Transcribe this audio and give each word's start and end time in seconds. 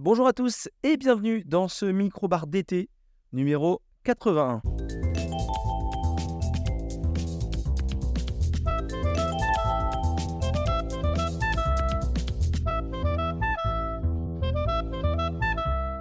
Bonjour 0.00 0.28
à 0.28 0.32
tous 0.32 0.68
et 0.84 0.96
bienvenue 0.96 1.42
dans 1.44 1.66
ce 1.66 1.84
micro-bar 1.84 2.46
d'été 2.46 2.88
numéro 3.32 3.82
81. 4.04 4.62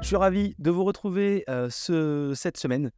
Je 0.02 0.07
suis 0.11 0.16
ravi 0.16 0.55
de 0.59 0.71
vous 0.71 0.84
retrouver 0.86 1.43
euh, 1.50 1.68
ce- 1.70 2.32
cette 2.36 2.57
semaine 2.57 2.91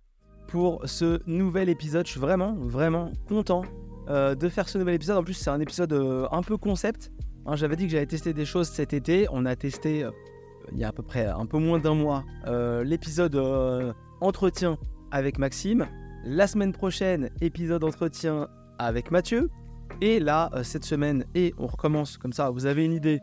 pour 0.47 0.81
ce 0.87 1.19
nouvel 1.25 1.69
épisode. 1.69 2.05
Je 2.05 2.11
suis 2.11 2.19
vraiment, 2.19 2.53
vraiment 2.55 3.11
content 3.27 3.63
euh, 4.09 4.35
de 4.35 4.47
faire 4.49 4.69
ce 4.69 4.77
nouvel 4.77 4.95
épisode. 4.95 5.17
En 5.17 5.23
plus, 5.23 5.33
c'est 5.33 5.49
un 5.49 5.59
épisode 5.59 5.93
euh, 5.93 6.27
un 6.31 6.43
peu 6.43 6.57
concept. 6.57 7.11
Hein, 7.45 7.55
J'avais 7.55 7.75
dit 7.75 7.85
que 7.85 7.91
j'allais 7.91 8.05
tester 8.05 8.33
des 8.33 8.45
choses 8.45 8.67
cet 8.67 8.93
été. 8.93 9.25
On 9.31 9.45
a 9.45 9.55
testé 9.55 10.03
il 10.71 10.79
y 10.79 10.83
a 10.83 10.89
à 10.89 10.91
peu 10.91 11.03
près 11.03 11.25
un 11.25 11.45
peu 11.45 11.57
moins 11.57 11.79
d'un 11.79 11.95
mois 11.95 12.23
euh, 12.47 12.83
l'épisode 12.83 13.35
euh, 13.35 13.93
entretien 14.21 14.77
avec 15.11 15.39
Maxime. 15.39 15.87
La 16.25 16.47
semaine 16.47 16.73
prochaine, 16.73 17.29
épisode 17.41 17.83
entretien 17.83 18.47
avec 18.77 19.11
Mathieu. 19.11 19.49
Et 20.01 20.19
là, 20.19 20.49
euh, 20.53 20.63
cette 20.63 20.85
semaine, 20.85 21.25
et 21.35 21.53
on 21.57 21.67
recommence 21.67 22.17
comme 22.17 22.33
ça, 22.33 22.49
vous 22.49 22.65
avez 22.65 22.85
une 22.85 22.93
idée. 22.93 23.19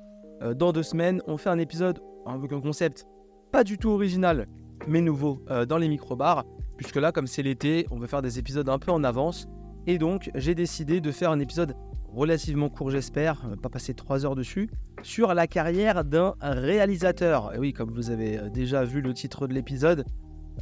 dans 0.56 0.72
deux 0.72 0.82
semaines, 0.82 1.22
on 1.26 1.38
fait 1.38 1.48
un 1.48 1.58
épisode 1.58 1.98
avec 2.26 2.52
un 2.52 2.60
concept 2.60 3.06
pas 3.52 3.64
du 3.64 3.78
tout 3.78 3.90
original, 3.90 4.46
mais 4.86 5.00
nouveau 5.00 5.42
dans 5.68 5.78
les 5.78 5.88
micro-bars. 5.88 6.44
Puisque 6.76 6.96
là, 6.96 7.10
comme 7.10 7.26
c'est 7.26 7.42
l'été, 7.42 7.86
on 7.90 7.98
veut 7.98 8.06
faire 8.06 8.20
des 8.20 8.38
épisodes 8.38 8.68
un 8.68 8.78
peu 8.78 8.92
en 8.92 9.02
avance. 9.02 9.48
Et 9.86 9.96
donc, 9.96 10.30
j'ai 10.34 10.54
décidé 10.54 11.00
de 11.00 11.10
faire 11.10 11.30
un 11.30 11.40
épisode 11.40 11.74
relativement 12.16 12.70
court, 12.70 12.90
j'espère, 12.90 13.44
euh, 13.46 13.56
pas 13.56 13.68
passer 13.68 13.94
trois 13.94 14.24
heures 14.24 14.34
dessus, 14.34 14.70
sur 15.02 15.34
la 15.34 15.46
carrière 15.46 16.04
d'un 16.04 16.34
réalisateur. 16.40 17.54
Et 17.54 17.58
oui, 17.58 17.72
comme 17.72 17.90
vous 17.90 18.10
avez 18.10 18.38
euh, 18.38 18.48
déjà 18.48 18.84
vu 18.84 19.02
le 19.02 19.12
titre 19.12 19.46
de 19.46 19.54
l'épisode, 19.54 20.04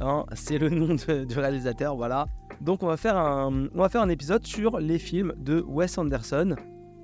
hein, 0.01 0.25
c'est 0.33 0.57
le 0.57 0.69
nom 0.69 0.95
du 0.95 1.39
réalisateur, 1.39 1.95
voilà. 1.95 2.27
Donc, 2.61 2.83
on 2.83 2.87
va, 2.87 2.97
faire 2.97 3.17
un, 3.17 3.67
on 3.73 3.79
va 3.79 3.89
faire 3.89 4.01
un 4.01 4.09
épisode 4.09 4.45
sur 4.45 4.79
les 4.79 4.99
films 4.99 5.33
de 5.37 5.63
Wes 5.67 5.97
Anderson. 5.97 6.55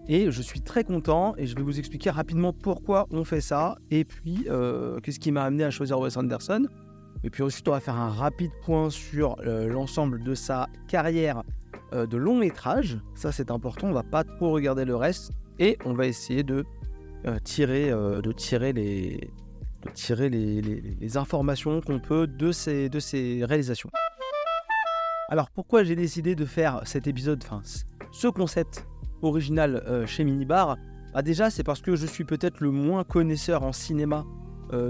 Et 0.08 0.30
je 0.32 0.42
suis 0.42 0.62
très 0.62 0.84
content 0.84 1.36
et 1.38 1.46
je 1.46 1.56
vais 1.56 1.62
vous 1.62 1.80
expliquer 1.80 2.10
rapidement 2.10 2.54
pourquoi 2.54 3.08
on 3.12 3.24
fait 3.24 3.40
ça 3.40 3.78
et 3.92 4.04
puis 4.04 4.46
euh, 4.50 5.00
qu'est-ce 5.00 5.20
qui 5.20 5.32
m'a 5.32 5.44
amené 5.44 5.64
à 5.64 5.70
choisir 5.70 6.00
Wes 6.00 6.18
Anderson. 6.18 6.66
Et 7.24 7.30
puis 7.30 7.44
ensuite, 7.44 7.68
on 7.68 7.72
va 7.72 7.80
faire 7.80 7.96
un 7.96 8.10
rapide 8.10 8.52
point 8.66 8.90
sur 8.90 9.36
l'ensemble 9.44 10.24
de 10.24 10.34
sa 10.34 10.68
carrière 10.88 11.44
euh, 11.94 12.06
de 12.06 12.18
long 12.18 12.38
métrage. 12.38 13.00
Ça, 13.16 13.32
c'est 13.32 13.52
important. 13.52 13.88
On 13.88 13.92
va 13.94 14.04
pas 14.04 14.24
trop 14.24 14.52
regarder 14.52 14.86
le 14.86 14.96
reste 14.96 15.32
et 15.60 15.78
on 15.84 15.94
va 15.94 16.08
essayer 16.08 16.42
de 16.44 16.64
euh, 17.26 17.38
tirer, 17.40 17.92
euh, 17.92 18.22
de 18.22 18.32
tirer 18.32 18.72
les, 18.72 19.30
de 19.86 19.92
tirer 19.92 20.30
les, 20.30 21.18
informations 21.18 21.82
qu'on 21.82 22.00
peut 22.00 22.28
de 22.28 22.54
ces, 22.54 22.88
de 22.88 23.00
ces 23.00 23.44
réalisations. 23.44 23.90
Alors, 25.28 25.50
pourquoi 25.50 25.84
j'ai 25.84 25.96
décidé 25.96 26.34
de 26.34 26.46
faire 26.46 26.82
cet 26.86 27.08
épisode, 27.08 27.44
ce 28.12 28.28
concept 28.28 28.86
original 29.22 30.04
chez 30.06 30.24
Minibar? 30.24 30.78
Bah 31.14 31.22
Déjà, 31.22 31.50
c'est 31.50 31.64
parce 31.64 31.82
que 31.82 31.96
je 31.96 32.06
suis 32.06 32.24
peut-être 32.24 32.60
le 32.62 32.72
moins 32.72 33.04
connaisseur 33.04 33.64
en 33.64 33.72
cinéma 33.72 34.26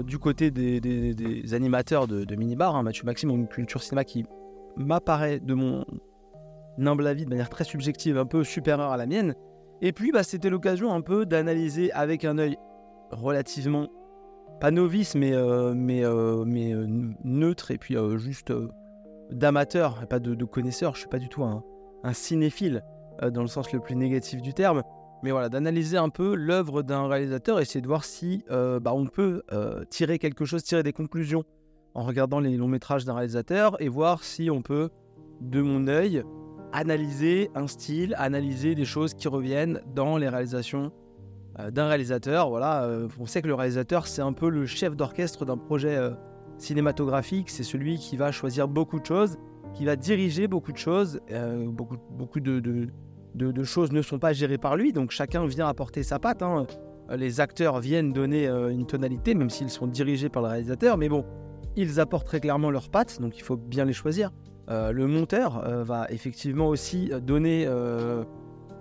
du 0.04 0.18
côté 0.18 0.50
des, 0.50 1.54
animateurs 1.54 2.06
de, 2.06 2.24
de 2.24 2.36
Minibar. 2.36 2.74
hein. 2.74 2.82
Mathieu 2.82 3.04
Maxime 3.04 3.30
une 3.30 3.48
culture 3.48 3.82
cinéma 3.82 4.04
qui 4.04 4.24
m'apparaît 4.76 5.38
de 5.38 5.54
mon 5.54 5.84
humble 6.78 7.06
avis 7.06 7.24
de 7.24 7.30
manière 7.30 7.50
très 7.50 7.64
subjective, 7.64 8.18
un 8.18 8.26
peu 8.26 8.44
supérieure 8.44 8.90
à 8.90 8.96
la 8.96 9.06
mienne. 9.06 9.34
Et 9.80 9.92
puis, 9.92 10.12
bah, 10.12 10.22
c'était 10.22 10.50
l'occasion 10.50 10.92
un 10.92 11.00
peu 11.00 11.26
d'analyser 11.26 11.92
avec 11.92 12.24
un 12.24 12.38
œil 12.38 12.56
relativement, 13.10 13.88
pas 14.60 14.70
novice, 14.70 15.14
mais, 15.14 15.34
euh, 15.34 15.74
mais, 15.74 16.04
euh, 16.04 16.44
euh, 16.44 16.86
neutre 17.24 17.70
et 17.70 17.78
puis 17.78 17.96
juste 18.16 18.52
d'amateur, 19.30 20.06
pas 20.08 20.20
de, 20.20 20.44
connaisseur. 20.44 20.94
Je 20.94 21.00
suis 21.00 21.08
pas 21.08 21.18
du 21.18 21.28
tout 21.28 21.42
un, 21.42 21.62
cinéphile 22.12 22.82
dans 23.30 23.42
le 23.42 23.48
sens 23.48 23.72
le 23.72 23.80
plus 23.80 23.96
négatif 23.96 24.40
du 24.40 24.54
terme. 24.54 24.82
Mais 25.24 25.30
voilà, 25.30 25.48
d'analyser 25.48 25.98
un 25.98 26.08
peu 26.08 26.34
l'œuvre 26.34 26.82
d'un 26.82 27.06
réalisateur, 27.06 27.60
essayer 27.60 27.80
de 27.80 27.86
voir 27.86 28.04
si 28.04 28.44
bah, 28.48 28.92
on 28.92 29.06
peut 29.06 29.42
tirer 29.90 30.18
quelque 30.18 30.44
chose, 30.44 30.62
tirer 30.62 30.82
des 30.82 30.92
conclusions 30.92 31.44
en 31.94 32.02
regardant 32.02 32.40
les 32.40 32.56
longs 32.56 32.68
métrages 32.68 33.04
d'un 33.04 33.14
réalisateur 33.14 33.80
et 33.80 33.88
voir 33.88 34.24
si 34.24 34.50
on 34.50 34.62
peut, 34.62 34.90
de 35.40 35.60
mon 35.60 35.86
œil, 35.88 36.22
analyser 36.72 37.50
un 37.54 37.66
style, 37.66 38.14
analyser 38.18 38.74
des 38.74 38.84
choses 38.84 39.14
qui 39.14 39.28
reviennent 39.28 39.80
dans 39.94 40.16
les 40.16 40.28
réalisations 40.28 40.92
euh, 41.58 41.70
d'un 41.70 41.86
réalisateur. 41.86 42.48
Voilà, 42.48 42.84
euh, 42.84 43.08
on 43.20 43.26
sait 43.26 43.42
que 43.42 43.48
le 43.48 43.54
réalisateur, 43.54 44.06
c'est 44.06 44.22
un 44.22 44.32
peu 44.32 44.48
le 44.48 44.64
chef 44.66 44.96
d'orchestre 44.96 45.44
d'un 45.44 45.58
projet 45.58 45.96
euh, 45.96 46.10
cinématographique. 46.56 47.50
C'est 47.50 47.62
celui 47.62 47.98
qui 47.98 48.16
va 48.16 48.32
choisir 48.32 48.68
beaucoup 48.68 48.98
de 48.98 49.06
choses, 49.06 49.36
qui 49.74 49.84
va 49.84 49.96
diriger 49.96 50.48
beaucoup 50.48 50.72
de 50.72 50.78
choses. 50.78 51.20
Beaucoup, 51.66 51.96
beaucoup 52.10 52.40
de, 52.40 53.64
choses 53.64 53.92
ne 53.92 54.02
sont 54.02 54.18
pas 54.18 54.32
gérées 54.32 54.58
par 54.58 54.76
lui, 54.76 54.92
donc 54.92 55.10
chacun 55.10 55.46
vient 55.46 55.68
apporter 55.68 56.02
sa 56.02 56.18
patte. 56.18 56.42
hein. 56.42 56.66
Les 57.10 57.40
acteurs 57.40 57.80
viennent 57.80 58.12
donner 58.12 58.46
une 58.46 58.86
tonalité, 58.86 59.34
même 59.34 59.50
s'ils 59.50 59.70
sont 59.70 59.86
dirigés 59.86 60.28
par 60.28 60.42
le 60.42 60.48
réalisateur, 60.48 60.96
mais 60.98 61.08
bon, 61.08 61.24
ils 61.74 62.00
apportent 62.00 62.26
très 62.26 62.40
clairement 62.40 62.70
leur 62.70 62.90
patte, 62.90 63.20
donc 63.20 63.36
il 63.36 63.42
faut 63.42 63.56
bien 63.56 63.84
les 63.84 63.92
choisir. 63.92 64.30
Euh, 64.70 64.92
le 64.92 65.06
monteur 65.06 65.64
euh, 65.64 65.82
va 65.82 66.06
effectivement 66.10 66.68
aussi 66.68 67.10
euh, 67.12 67.20
donner 67.20 67.66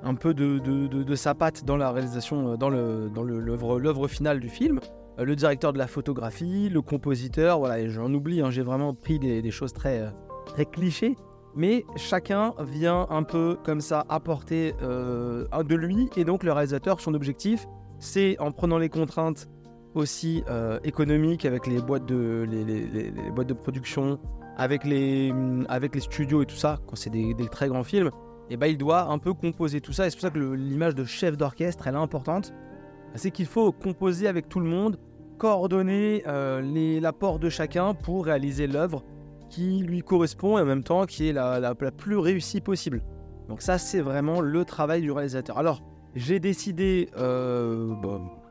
un 0.03 0.15
peu 0.15 0.33
de, 0.33 1.15
sa 1.15 1.33
patte 1.35 1.65
dans 1.65 1.77
la 1.77 1.91
réalisation, 1.91 2.55
dans 2.55 2.69
l'œuvre 2.69 4.07
finale 4.07 4.39
du 4.39 4.49
film. 4.49 4.79
Le 5.17 5.35
directeur 5.35 5.73
de 5.73 5.77
la 5.77 5.87
photographie, 5.87 6.69
le 6.69 6.81
compositeur, 6.81 7.59
voilà, 7.59 7.87
j'en 7.89 8.11
oublie, 8.13 8.41
hein, 8.41 8.49
j'ai 8.49 8.63
vraiment 8.63 8.93
pris 8.93 9.19
des, 9.19 9.51
choses 9.51 9.73
très, 9.73 10.11
très 10.45 10.65
clichés, 10.65 11.15
mais 11.55 11.85
chacun 11.97 12.53
vient 12.59 13.05
un 13.09 13.21
peu 13.21 13.57
comme 13.63 13.81
ça 13.81 14.05
apporter 14.09 14.73
euh, 14.81 15.45
de 15.63 15.75
lui, 15.75 16.09
et 16.15 16.23
donc 16.23 16.43
le 16.43 16.51
réalisateur, 16.51 16.99
son 16.99 17.13
objectif, 17.13 17.67
c'est 17.99 18.39
en 18.39 18.51
prenant 18.51 18.79
les 18.79 18.89
contraintes 18.89 19.47
aussi 19.93 20.43
économiques 20.83 21.45
avec 21.45 21.67
les 21.67 21.79
boîtes 21.79 22.05
de 22.07 23.53
production, 23.53 24.17
avec 24.57 24.83
les, 24.85 25.31
hum, 25.31 25.65
avec 25.69 25.95
les 25.95 26.01
studios 26.01 26.41
et 26.41 26.45
tout 26.45 26.55
ça, 26.55 26.79
quand 26.87 26.95
c'est 26.95 27.09
des, 27.09 27.35
très 27.51 27.67
grands 27.67 27.83
films, 27.83 28.11
et 28.49 28.57
ben 28.57 28.67
il 28.67 28.77
doit 28.77 29.03
un 29.03 29.17
peu 29.17 29.33
composer 29.33 29.81
tout 29.81 29.93
ça. 29.93 30.07
Et 30.07 30.09
c'est 30.09 30.17
pour 30.17 30.23
ça 30.23 30.29
que 30.29 30.39
l'image 30.39 30.95
de 30.95 31.05
chef 31.05 31.37
d'orchestre, 31.37 31.87
elle 31.87 31.95
est 31.95 31.97
importante. 31.97 32.53
C'est 33.15 33.31
qu'il 33.31 33.45
faut 33.45 33.71
composer 33.71 34.27
avec 34.27 34.49
tout 34.49 34.59
le 34.59 34.67
monde, 34.67 34.99
coordonner 35.37 36.23
euh, 36.27 36.99
l'apport 36.99 37.39
de 37.39 37.49
chacun 37.49 37.93
pour 37.93 38.25
réaliser 38.25 38.67
l'œuvre 38.67 39.03
qui 39.51 39.79
lui 39.79 40.01
correspond 40.01 40.57
et 40.57 40.61
en 40.61 40.65
même 40.65 40.83
temps 40.83 41.05
qui 41.05 41.29
est 41.29 41.33
la, 41.33 41.75
plus 41.75 42.17
réussie 42.17 42.61
possible. 42.61 43.03
Donc 43.49 43.61
ça, 43.61 43.77
c'est 43.77 43.99
vraiment 43.99 44.39
le 44.39 44.65
travail 44.65 45.01
du 45.01 45.11
réalisateur. 45.11 45.57
Alors, 45.57 45.81
j'ai 46.15 46.39
décidé, 46.39 47.09
euh, 47.17 47.93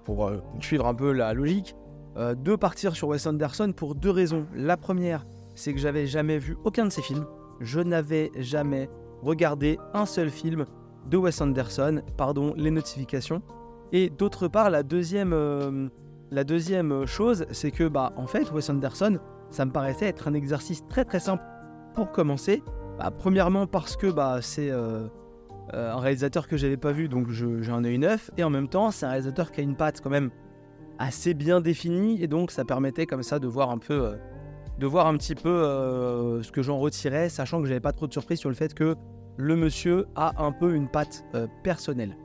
pour 0.04 0.26
euh, 0.26 0.38
suivre 0.60 0.86
un 0.86 0.94
peu 0.94 1.12
la 1.12 1.32
logique, 1.32 1.74
euh, 2.16 2.34
de 2.34 2.54
partir 2.54 2.94
sur 2.94 3.08
Wes 3.08 3.26
Anderson 3.26 3.72
pour 3.74 3.94
deux 3.94 4.10
raisons. 4.10 4.46
La 4.54 4.76
première, 4.76 5.26
c'est 5.60 5.74
que 5.74 5.78
j'avais 5.78 6.06
jamais 6.06 6.38
vu 6.38 6.56
aucun 6.64 6.86
de 6.86 6.90
ses 6.90 7.02
films. 7.02 7.26
Je 7.60 7.80
n'avais 7.80 8.32
jamais 8.38 8.88
regardé 9.22 9.78
un 9.92 10.06
seul 10.06 10.30
film 10.30 10.64
de 11.10 11.18
Wes 11.18 11.38
Anderson, 11.40 12.02
pardon, 12.16 12.54
les 12.56 12.70
notifications. 12.70 13.42
Et 13.92 14.08
d'autre 14.08 14.48
part, 14.48 14.70
la 14.70 14.82
deuxième, 14.82 15.34
euh, 15.34 15.88
la 16.30 16.44
deuxième 16.44 17.04
chose, 17.04 17.44
c'est 17.50 17.70
que, 17.70 17.86
bah, 17.88 18.14
en 18.16 18.26
fait, 18.26 18.50
Wes 18.52 18.70
Anderson, 18.70 19.18
ça 19.50 19.66
me 19.66 19.70
paraissait 19.70 20.06
être 20.06 20.28
un 20.28 20.34
exercice 20.34 20.86
très 20.88 21.04
très 21.04 21.20
simple 21.20 21.42
pour 21.94 22.10
commencer. 22.10 22.62
Bah, 22.98 23.10
premièrement, 23.10 23.66
parce 23.66 23.96
que 23.96 24.06
bah, 24.06 24.38
c'est 24.40 24.70
euh, 24.70 25.08
euh, 25.74 25.92
un 25.92 25.98
réalisateur 25.98 26.48
que 26.48 26.56
j'avais 26.56 26.78
pas 26.78 26.92
vu, 26.92 27.08
donc 27.08 27.28
j'ai 27.28 27.70
un 27.70 27.84
œil 27.84 27.98
neuf. 27.98 28.30
Et 28.38 28.44
en 28.44 28.50
même 28.50 28.68
temps, 28.68 28.90
c'est 28.90 29.04
un 29.04 29.10
réalisateur 29.10 29.52
qui 29.52 29.60
a 29.60 29.62
une 29.62 29.76
patte 29.76 30.00
quand 30.00 30.10
même 30.10 30.30
assez 30.98 31.34
bien 31.34 31.60
définie, 31.60 32.22
et 32.22 32.28
donc 32.28 32.50
ça 32.50 32.64
permettait 32.64 33.04
comme 33.04 33.22
ça 33.22 33.38
de 33.38 33.46
voir 33.46 33.70
un 33.70 33.78
peu, 33.78 34.12
de 34.80 34.86
voir 34.86 35.06
un 35.06 35.16
petit 35.18 35.34
peu 35.34 35.50
euh, 35.50 36.42
ce 36.42 36.50
que 36.50 36.62
j'en 36.62 36.78
retirais, 36.78 37.28
sachant 37.28 37.60
que 37.60 37.68
j'avais 37.68 37.80
pas 37.80 37.92
trop 37.92 38.06
de 38.06 38.12
surprise 38.12 38.38
sur 38.38 38.48
le 38.48 38.54
fait 38.54 38.72
que 38.72 38.96
le 39.36 39.54
monsieur 39.54 40.06
a 40.16 40.42
un 40.42 40.52
peu 40.52 40.74
une 40.74 40.88
patte 40.88 41.24
euh, 41.34 41.46
personnelle. 41.62 42.16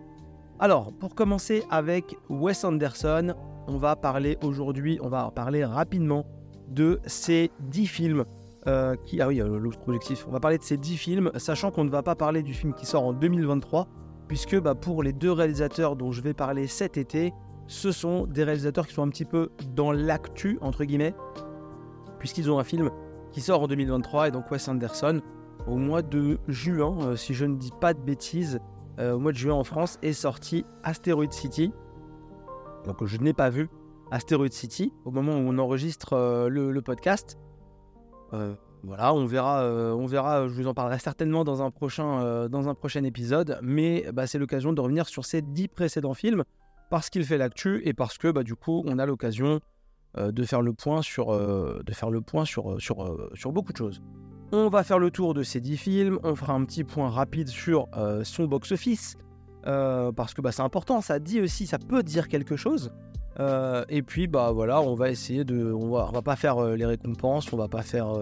Alors, 0.60 0.94
pour 0.94 1.16
commencer 1.16 1.64
avec 1.70 2.16
Wes 2.30 2.64
Anderson, 2.64 3.36
on 3.68 3.78
va 3.78 3.98
parler 3.98 4.38
aujourd'hui, 4.42 5.00
on 5.02 5.10
va 5.10 5.30
parler 5.36 5.66
rapidement 5.66 6.26
de 6.70 7.02
ces 7.06 7.52
10 7.60 7.88
films 7.88 8.26
euh. 8.68 8.96
Ah 9.20 9.28
oui, 9.28 9.38
l'autre 9.38 9.78
objectif. 9.86 10.26
On 10.28 10.32
va 10.32 10.40
parler 10.40 10.58
de 10.58 10.64
ces 10.64 10.78
10 10.78 10.98
films, 10.98 11.32
sachant 11.36 11.72
qu'on 11.72 11.84
ne 11.84 11.90
va 11.90 12.02
pas 12.04 12.16
parler 12.16 12.42
du 12.42 12.54
film 12.54 12.74
qui 12.74 12.86
sort 12.86 13.04
en 13.04 13.14
2023, 13.14 13.88
puisque 14.28 14.60
bah, 14.60 14.76
pour 14.76 15.04
les 15.04 15.14
deux 15.14 15.32
réalisateurs 15.32 15.96
dont 15.96 16.12
je 16.12 16.22
vais 16.22 16.34
parler 16.34 16.68
cet 16.68 16.98
été, 16.98 17.34
ce 17.68 17.92
sont 17.92 18.26
des 18.26 18.44
réalisateurs 18.44 18.88
qui 18.88 18.94
sont 18.94 19.04
un 19.04 19.10
petit 19.10 19.26
peu 19.26 19.50
dans 19.76 19.92
l'actu, 19.92 20.58
entre 20.62 20.86
guillemets, 20.86 21.14
puisqu'ils 22.26 22.50
ont 22.50 22.58
un 22.58 22.64
film 22.64 22.90
qui 23.32 23.40
sort 23.40 23.62
en 23.62 23.68
2023, 23.68 24.30
et 24.30 24.32
donc 24.32 24.50
Wes 24.50 24.68
Anderson, 24.68 25.22
au 25.68 25.76
mois 25.76 26.02
de 26.02 26.40
juin, 26.48 26.98
euh, 27.02 27.16
si 27.16 27.36
je 27.36 27.46
ne 27.46 27.56
dis 27.56 27.70
pas 27.80 27.94
de 27.94 28.00
bêtises, 28.00 28.60
euh, 28.98 29.14
au 29.14 29.20
mois 29.20 29.32
de 29.32 29.38
juin 29.38 29.54
en 29.54 29.64
France, 29.64 30.00
est 30.02 30.14
sorti 30.14 30.66
Asteroid 30.82 31.30
City, 31.30 31.72
donc 32.84 33.06
je 33.06 33.18
n'ai 33.20 33.34
pas 33.34 33.52
vu, 33.52 33.70
Asteroid 34.10 34.50
City 34.50 34.92
au 35.06 35.12
moment 35.12 35.34
où 35.34 35.44
on 35.48 35.60
enregistre 35.60 36.48
le, 36.50 36.82
podcast. 36.82 37.38
voilà, 38.32 39.14
on 39.14 39.28
verra, 39.28 39.64
on 39.64 40.08
verra. 40.08 40.48
Je 40.48 40.54
vous 40.54 40.66
en 40.68 40.74
parlerai 40.74 40.98
certainement 40.98 41.44
dans 41.44 41.62
un 41.62 41.70
prochain, 41.70 42.48
dans 42.50 42.70
un 42.70 42.74
prochain 42.74 43.04
épisode. 43.04 43.60
Mais 43.62 44.06
bah, 44.14 44.26
c'est 44.26 44.40
l'occasion 44.40 44.74
de 44.74 44.82
revenir 44.82 45.08
sur 45.08 45.26
ces 45.26 45.44
dix 45.44 45.68
précédents 45.68 46.16
films 46.16 46.44
parce 46.90 47.10
qu'il 47.12 47.24
fait 47.24 47.38
l'actu 47.38 47.82
et 47.88 47.94
parce 47.94 48.18
que 48.18 48.32
bah, 48.32 48.44
du 48.44 48.56
coup, 48.56 48.84
on 48.86 48.98
a 48.98 49.06
l'occasion 49.06 49.62
de 50.18 50.44
faire 50.44 50.62
le 50.62 50.74
point 50.74 51.02
sur, 51.02 51.32
de 51.38 51.94
faire 51.94 52.10
le 52.10 52.22
point 52.22 52.46
sur, 52.46 52.82
sur, 52.82 53.30
sur 53.34 53.52
beaucoup 53.52 53.74
de 53.74 53.78
choses. 53.78 54.02
On 54.52 54.70
va 54.70 54.84
faire 54.84 55.00
le 55.00 55.10
tour 55.10 55.34
de 55.34 55.44
ces 55.44 55.60
10 55.60 55.78
films, 55.78 56.20
on 56.24 56.36
fera 56.36 56.54
un 56.54 56.64
petit 56.66 56.84
point 56.84 57.10
rapide 57.10 57.48
sur 57.48 57.88
euh, 57.98 58.24
son 58.24 58.46
box-office, 58.46 59.18
euh, 59.66 60.12
parce 60.12 60.34
que 60.34 60.42
bah, 60.42 60.52
c'est 60.52 60.62
important, 60.62 61.02
ça 61.02 61.18
dit 61.20 61.42
aussi, 61.42 61.66
ça 61.66 61.80
peut 61.80 62.04
dire 62.04 62.28
quelque 62.28 62.56
chose. 62.56 62.92
Euh, 63.40 63.84
et 63.90 64.02
puis 64.02 64.28
bah 64.28 64.52
voilà, 64.54 64.80
on 64.82 64.94
va 64.94 65.10
essayer 65.10 65.44
de, 65.44 65.74
on 65.74 65.90
va, 65.90 66.10
va 66.14 66.22
pas 66.22 66.36
faire 66.36 66.64
les 66.64 66.86
récompenses, 66.86 67.52
on 67.52 67.58
va 67.58 67.68
pas 67.68 67.82
faire 67.82 68.14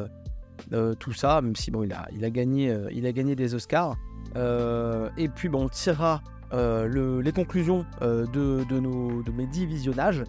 tout 0.97 1.13
ça, 1.13 1.41
même 1.41 1.55
si 1.55 1.69
bon 1.69 1.83
il 1.83 1.93
a, 1.93 2.07
il 2.15 2.23
a 2.23 2.29
gagné, 2.29 2.75
il 2.91 3.05
a 3.05 3.11
gagné 3.11 3.35
des 3.35 3.53
Oscars. 3.53 3.95
et 4.35 5.27
puis 5.27 5.49
bon, 5.49 5.65
on 5.65 5.69
tirera 5.69 6.21
les 6.51 7.31
conclusions 7.31 7.85
de, 8.01 8.79
nos, 8.79 9.21
de 9.21 9.31
mes 9.31 9.45
10 9.45 9.65
visionnages. 9.65 10.23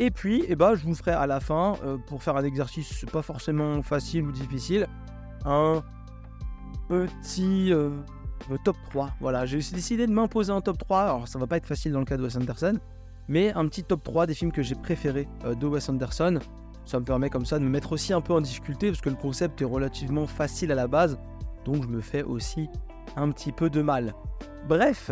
Et 0.00 0.10
puis, 0.10 0.44
eh 0.48 0.54
ben, 0.54 0.74
je 0.74 0.84
vous 0.84 0.94
ferai 0.94 1.10
à 1.10 1.26
la 1.26 1.40
fin, 1.40 1.74
pour 2.06 2.22
faire 2.22 2.36
un 2.36 2.44
exercice 2.44 3.04
pas 3.12 3.22
forcément 3.22 3.82
facile 3.82 4.24
ou 4.24 4.32
difficile, 4.32 4.86
un 5.44 5.82
petit 6.88 7.72
euh, 7.72 7.90
top 8.64 8.76
3. 8.90 9.10
Voilà, 9.20 9.46
j'ai 9.46 9.58
décidé 9.58 10.06
de 10.06 10.12
m'imposer 10.12 10.52
un 10.52 10.60
top 10.60 10.78
3. 10.78 11.00
Alors, 11.00 11.28
ça 11.28 11.38
va 11.38 11.46
pas 11.46 11.56
être 11.56 11.66
facile 11.66 11.92
dans 11.92 11.98
le 12.00 12.04
cas 12.04 12.16
de 12.16 12.22
Wes 12.22 12.36
Anderson, 12.36 12.78
mais 13.28 13.52
un 13.52 13.66
petit 13.68 13.84
top 13.84 14.02
3 14.02 14.26
des 14.26 14.34
films 14.34 14.52
que 14.52 14.62
j'ai 14.62 14.74
préférés 14.74 15.28
euh, 15.44 15.54
de 15.54 15.66
Wes 15.66 15.88
Anderson. 15.88 16.38
Ça 16.84 16.98
me 16.98 17.04
permet 17.04 17.28
comme 17.28 17.44
ça 17.44 17.58
de 17.58 17.64
me 17.64 17.68
mettre 17.68 17.92
aussi 17.92 18.12
un 18.12 18.20
peu 18.20 18.32
en 18.32 18.40
difficulté 18.40 18.88
parce 18.88 19.02
que 19.02 19.10
le 19.10 19.16
concept 19.16 19.60
est 19.60 19.66
relativement 19.66 20.26
facile 20.26 20.72
à 20.72 20.74
la 20.74 20.86
base, 20.86 21.18
donc 21.66 21.82
je 21.82 21.88
me 21.88 22.00
fais 22.00 22.22
aussi 22.22 22.68
un 23.16 23.30
petit 23.30 23.52
peu 23.52 23.68
de 23.68 23.82
mal. 23.82 24.14
Bref, 24.68 25.10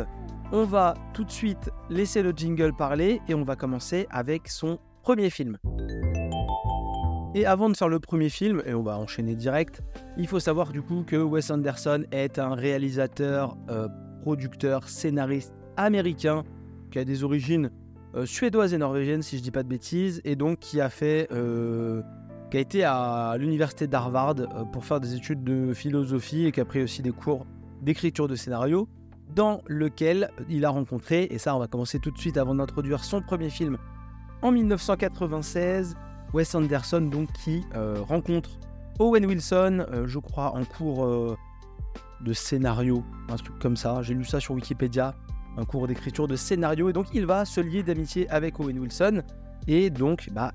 on 0.52 0.64
va 0.64 0.92
tout 1.14 1.24
de 1.24 1.30
suite 1.30 1.70
laisser 1.88 2.22
le 2.22 2.32
jingle 2.36 2.74
parler 2.74 3.22
et 3.26 3.34
on 3.34 3.42
va 3.42 3.56
commencer 3.56 4.06
avec 4.10 4.48
son 4.48 4.78
premier 5.02 5.30
film. 5.30 5.56
Et 7.34 7.46
avant 7.46 7.70
de 7.70 7.76
faire 7.76 7.88
le 7.88 7.98
premier 7.98 8.28
film, 8.28 8.62
et 8.66 8.74
on 8.74 8.82
va 8.82 8.98
enchaîner 8.98 9.34
direct, 9.34 9.80
il 10.18 10.26
faut 10.26 10.40
savoir 10.40 10.72
du 10.72 10.82
coup 10.82 11.04
que 11.06 11.16
Wes 11.16 11.50
Anderson 11.50 12.04
est 12.12 12.38
un 12.38 12.54
réalisateur, 12.54 13.56
euh, 13.70 13.88
producteur, 14.20 14.90
scénariste 14.90 15.54
américain 15.78 16.44
qui 16.90 16.98
a 16.98 17.04
des 17.06 17.24
origines 17.24 17.70
euh, 18.14 18.26
suédoises 18.26 18.74
et 18.74 18.78
norvégiennes 18.78 19.22
si 19.22 19.38
je 19.38 19.42
dis 19.42 19.50
pas 19.50 19.62
de 19.62 19.68
bêtises, 19.68 20.20
et 20.26 20.36
donc 20.36 20.58
qui 20.58 20.82
a 20.82 20.90
fait, 20.90 21.28
euh, 21.32 22.02
qui 22.50 22.58
a 22.58 22.60
été 22.60 22.84
à 22.84 23.36
l'université 23.38 23.86
d'Harvard 23.86 24.34
pour 24.70 24.84
faire 24.84 25.00
des 25.00 25.14
études 25.14 25.44
de 25.44 25.72
philosophie 25.72 26.44
et 26.44 26.52
qui 26.52 26.60
a 26.60 26.66
pris 26.66 26.82
aussi 26.82 27.00
des 27.00 27.12
cours 27.12 27.46
d'écriture 27.80 28.28
de 28.28 28.34
scénario, 28.34 28.86
dans 29.34 29.62
lequel 29.66 30.30
il 30.48 30.64
a 30.64 30.70
rencontré, 30.70 31.26
et 31.30 31.38
ça 31.38 31.54
on 31.56 31.58
va 31.58 31.66
commencer 31.66 31.98
tout 31.98 32.10
de 32.10 32.18
suite 32.18 32.36
avant 32.36 32.54
d'introduire 32.54 33.04
son 33.04 33.20
premier 33.20 33.50
film 33.50 33.78
en 34.42 34.52
1996 34.52 35.96
Wes 36.32 36.54
Anderson 36.54 37.00
donc 37.00 37.32
qui 37.32 37.64
euh, 37.74 37.96
rencontre 38.02 38.50
Owen 38.98 39.26
Wilson, 39.26 39.86
euh, 39.92 40.06
je 40.06 40.18
crois 40.18 40.54
en 40.54 40.64
cours 40.64 41.04
euh, 41.04 41.36
de 42.22 42.32
scénario, 42.32 43.04
un 43.28 43.36
truc 43.36 43.58
comme 43.58 43.76
ça. 43.76 44.00
J'ai 44.02 44.14
lu 44.14 44.24
ça 44.24 44.40
sur 44.40 44.54
Wikipédia, 44.54 45.14
un 45.58 45.64
cours 45.64 45.86
d'écriture 45.86 46.26
de 46.26 46.36
scénario. 46.36 46.88
Et 46.88 46.92
donc 46.92 47.06
il 47.12 47.26
va 47.26 47.44
se 47.44 47.60
lier 47.60 47.82
d'amitié 47.82 48.28
avec 48.30 48.58
Owen 48.58 48.78
Wilson. 48.78 49.22
Et 49.66 49.90
donc 49.90 50.30
bah 50.32 50.52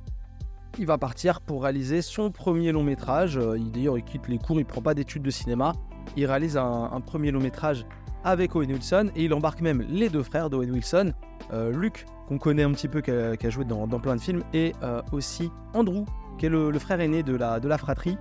il 0.80 0.86
va 0.86 0.98
partir 0.98 1.42
pour 1.42 1.64
réaliser 1.64 2.02
son 2.02 2.32
premier 2.32 2.72
long 2.72 2.84
métrage. 2.84 3.36
D'ailleurs 3.36 3.98
il 3.98 4.04
quitte 4.04 4.28
les 4.28 4.40
cours, 4.40 4.60
il 4.60 4.66
prend 4.66 4.82
pas 4.82 4.94
d'études 4.94 5.24
de 5.24 5.30
cinéma. 5.30 5.74
Il 6.18 6.26
réalise 6.26 6.58
un, 6.58 7.02
premier 7.06 7.32
long 7.32 7.40
métrage 7.40 7.86
avec 8.24 8.56
Owen 8.56 8.72
Wilson 8.72 9.10
et 9.16 9.26
il 9.26 9.34
embarque 9.34 9.62
même 9.62 9.82
les 9.90 10.10
deux 10.10 10.24
frères 10.24 10.50
d'Owen 10.50 10.72
Wilson, 10.72 11.14
Luke 11.74 12.06
qu'on 12.32 12.38
connaît 12.38 12.64
un 12.64 12.72
petit 12.72 12.88
peu, 12.88 13.02
qui 13.02 13.12
a, 13.12 13.50
joué 13.50 13.66
dans, 13.66 13.88
plein 14.00 14.16
de 14.16 14.22
films, 14.22 14.42
et 14.54 14.72
euh, 14.84 15.02
aussi 15.12 15.52
Andrew, 15.74 16.06
qui 16.38 16.46
est 16.46 16.50
le, 16.50 16.72
frère 16.80 17.02
aîné 17.02 17.24
de 17.24 17.36
la, 17.36 17.60
de 17.60 17.68
la 17.68 17.78
fratrie. 17.78 18.18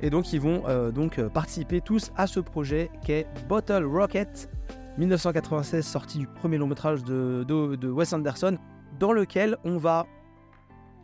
Et 0.00 0.08
donc 0.08 0.32
ils 0.32 0.40
vont 0.40 0.62
euh, 0.66 0.90
donc 0.90 1.18
euh, 1.18 1.28
participer 1.28 1.82
tous 1.82 2.10
à 2.16 2.26
ce 2.26 2.40
projet 2.40 2.90
qui 3.04 3.12
est 3.12 3.26
Bottle 3.50 3.84
Rocket, 3.84 4.48
1996, 4.96 5.86
sorti 5.86 6.20
du 6.20 6.26
premier 6.26 6.56
long 6.56 6.68
métrage 6.68 7.04
de, 7.04 7.44
de, 7.46 7.90
Wes 7.90 8.10
Anderson, 8.14 8.56
dans 8.98 9.12
lequel 9.12 9.58
on 9.64 9.76
va, 9.76 10.06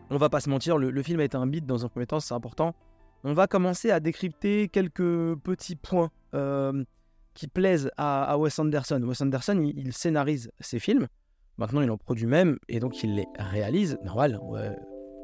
on 0.08 0.16
va 0.16 0.30
pas 0.30 0.40
se 0.40 0.48
mentir, 0.48 0.78
le, 0.78 1.02
film 1.02 1.20
a 1.20 1.24
été 1.24 1.36
un 1.36 1.46
beat 1.46 1.66
dans 1.66 1.84
un 1.84 1.88
premier 1.88 2.06
temps, 2.06 2.20
c'est 2.20 2.32
important. 2.32 2.74
On 3.22 3.34
va 3.34 3.46
commencer 3.46 3.90
à 3.90 4.00
décrypter 4.00 4.68
quelques 4.68 5.36
petits 5.42 5.76
points 5.76 6.10
qui 7.36 7.46
plaisent 7.46 7.90
à, 7.96 8.36
Wes 8.38 8.58
Anderson. 8.58 9.00
Wes 9.04 9.20
Anderson, 9.20 9.70
il 9.76 9.92
scénarise 9.92 10.50
ses 10.58 10.80
films. 10.80 11.06
Maintenant, 11.58 11.80
il 11.80 11.90
en 11.90 11.96
produit 11.96 12.26
même 12.26 12.58
et 12.68 12.80
donc 12.80 13.02
il 13.02 13.14
les 13.14 13.26
réalise. 13.38 13.98
Normal, 14.04 14.40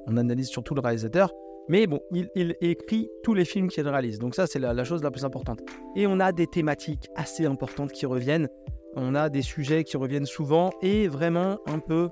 on 0.07 0.17
analyse 0.17 0.49
surtout 0.49 0.75
le 0.75 0.81
réalisateur. 0.81 1.33
Mais 1.69 1.87
bon, 1.87 2.01
il, 2.13 2.57
écrit 2.61 3.09
tous 3.23 3.35
les 3.35 3.45
films 3.45 3.69
qu'il 3.69 3.87
réalise. 3.87 4.19
Donc 4.19 4.35
ça, 4.35 4.47
c'est 4.47 4.59
la, 4.59 4.85
chose 4.85 5.03
la 5.03 5.11
plus 5.11 5.25
importante. 5.25 5.61
Et 5.95 6.07
on 6.07 6.21
a 6.21 6.33
des 6.33 6.47
thématiques 6.47 7.09
assez 7.15 7.47
importantes 7.47 7.93
qui 7.93 8.07
reviennent. 8.07 8.49
On 8.97 9.15
a 9.15 9.29
des 9.29 9.43
sujets 9.43 9.85
qui 9.85 9.97
reviennent 9.97 10.27
souvent 10.27 10.71
et 10.83 11.09
vraiment 11.09 11.59
un 11.67 11.79
peu... 11.79 12.09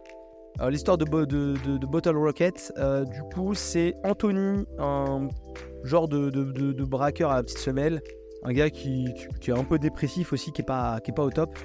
Euh, 0.60 0.68
l'histoire 0.68 0.98
de, 0.98 1.04
Bottle 1.04 2.16
Rocket, 2.16 2.72
euh, 2.76 3.04
du 3.04 3.22
coup, 3.34 3.54
c'est 3.54 3.94
Anthony, 4.04 4.64
un 4.78 5.28
genre 5.84 6.08
de, 6.08 6.84
braqueur 6.84 7.30
à 7.30 7.36
la 7.36 7.42
petite 7.42 7.58
semelle. 7.58 8.02
Un 8.42 8.52
gars 8.52 8.70
qui, 8.70 9.06
est 9.46 9.50
un 9.50 9.64
peu 9.64 9.78
dépressif 9.78 10.32
aussi, 10.32 10.52
qui 10.52 10.62
n'est 10.62 10.66
pas, 10.66 11.00
qui 11.00 11.10
est 11.10 11.14
pas 11.14 11.24
au 11.24 11.30
top 11.30 11.58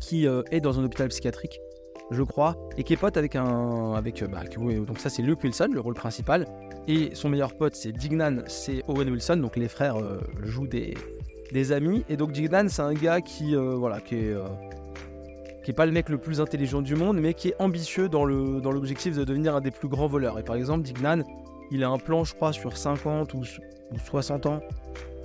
qui 0.00 0.26
euh, 0.26 0.42
est 0.50 0.60
dans 0.60 0.80
un 0.80 0.84
hôpital 0.84 1.08
psychiatrique, 1.08 1.60
je 2.10 2.22
crois, 2.22 2.56
et 2.76 2.82
qui 2.82 2.94
est 2.94 2.96
pote 2.96 3.16
avec 3.16 3.36
un. 3.36 3.92
Avec, 3.94 4.22
euh, 4.22 4.26
bah, 4.26 4.42
donc 4.86 4.98
ça, 4.98 5.10
c'est 5.10 5.22
Luke 5.22 5.44
Wilson, 5.44 5.68
le 5.72 5.80
rôle 5.80 5.94
principal. 5.94 6.46
Et 6.88 7.10
son 7.14 7.28
meilleur 7.28 7.54
pote, 7.54 7.74
c'est 7.76 7.92
Dignan, 7.92 8.42
c'est 8.46 8.82
Owen 8.88 9.08
Wilson. 9.10 9.36
Donc 9.36 9.56
les 9.56 9.68
frères 9.68 9.96
euh, 9.96 10.18
jouent 10.42 10.66
des, 10.66 10.94
des 11.52 11.72
amis. 11.72 12.04
Et 12.08 12.16
donc 12.16 12.32
Dignan, 12.32 12.68
c'est 12.68 12.82
un 12.82 12.94
gars 12.94 13.20
qui, 13.20 13.54
voilà, 13.54 14.00
qui 14.00 14.16
est. 14.16 14.34
qui 15.62 15.70
est 15.70 15.74
pas 15.74 15.86
le 15.86 15.92
mec 15.92 16.08
le 16.08 16.18
plus 16.18 16.40
intelligent 16.40 16.82
du 16.82 16.96
monde, 16.96 17.20
mais 17.20 17.34
qui 17.34 17.48
est 17.48 17.56
ambitieux 17.60 18.08
dans 18.08 18.24
le 18.24 18.60
dans 18.60 18.72
l'objectif 18.72 19.14
de 19.16 19.24
devenir 19.24 19.54
un 19.54 19.60
des 19.60 19.70
plus 19.70 19.88
grands 19.88 20.08
voleurs. 20.08 20.38
Et 20.38 20.42
par 20.42 20.56
exemple, 20.56 20.82
Dignan, 20.82 21.22
il 21.70 21.84
a 21.84 21.90
un 21.90 21.98
plan, 21.98 22.24
je 22.24 22.34
crois, 22.34 22.52
sur 22.52 22.76
50 22.76 23.34
ou, 23.34 23.42
60 24.04 24.46
ans 24.46 24.60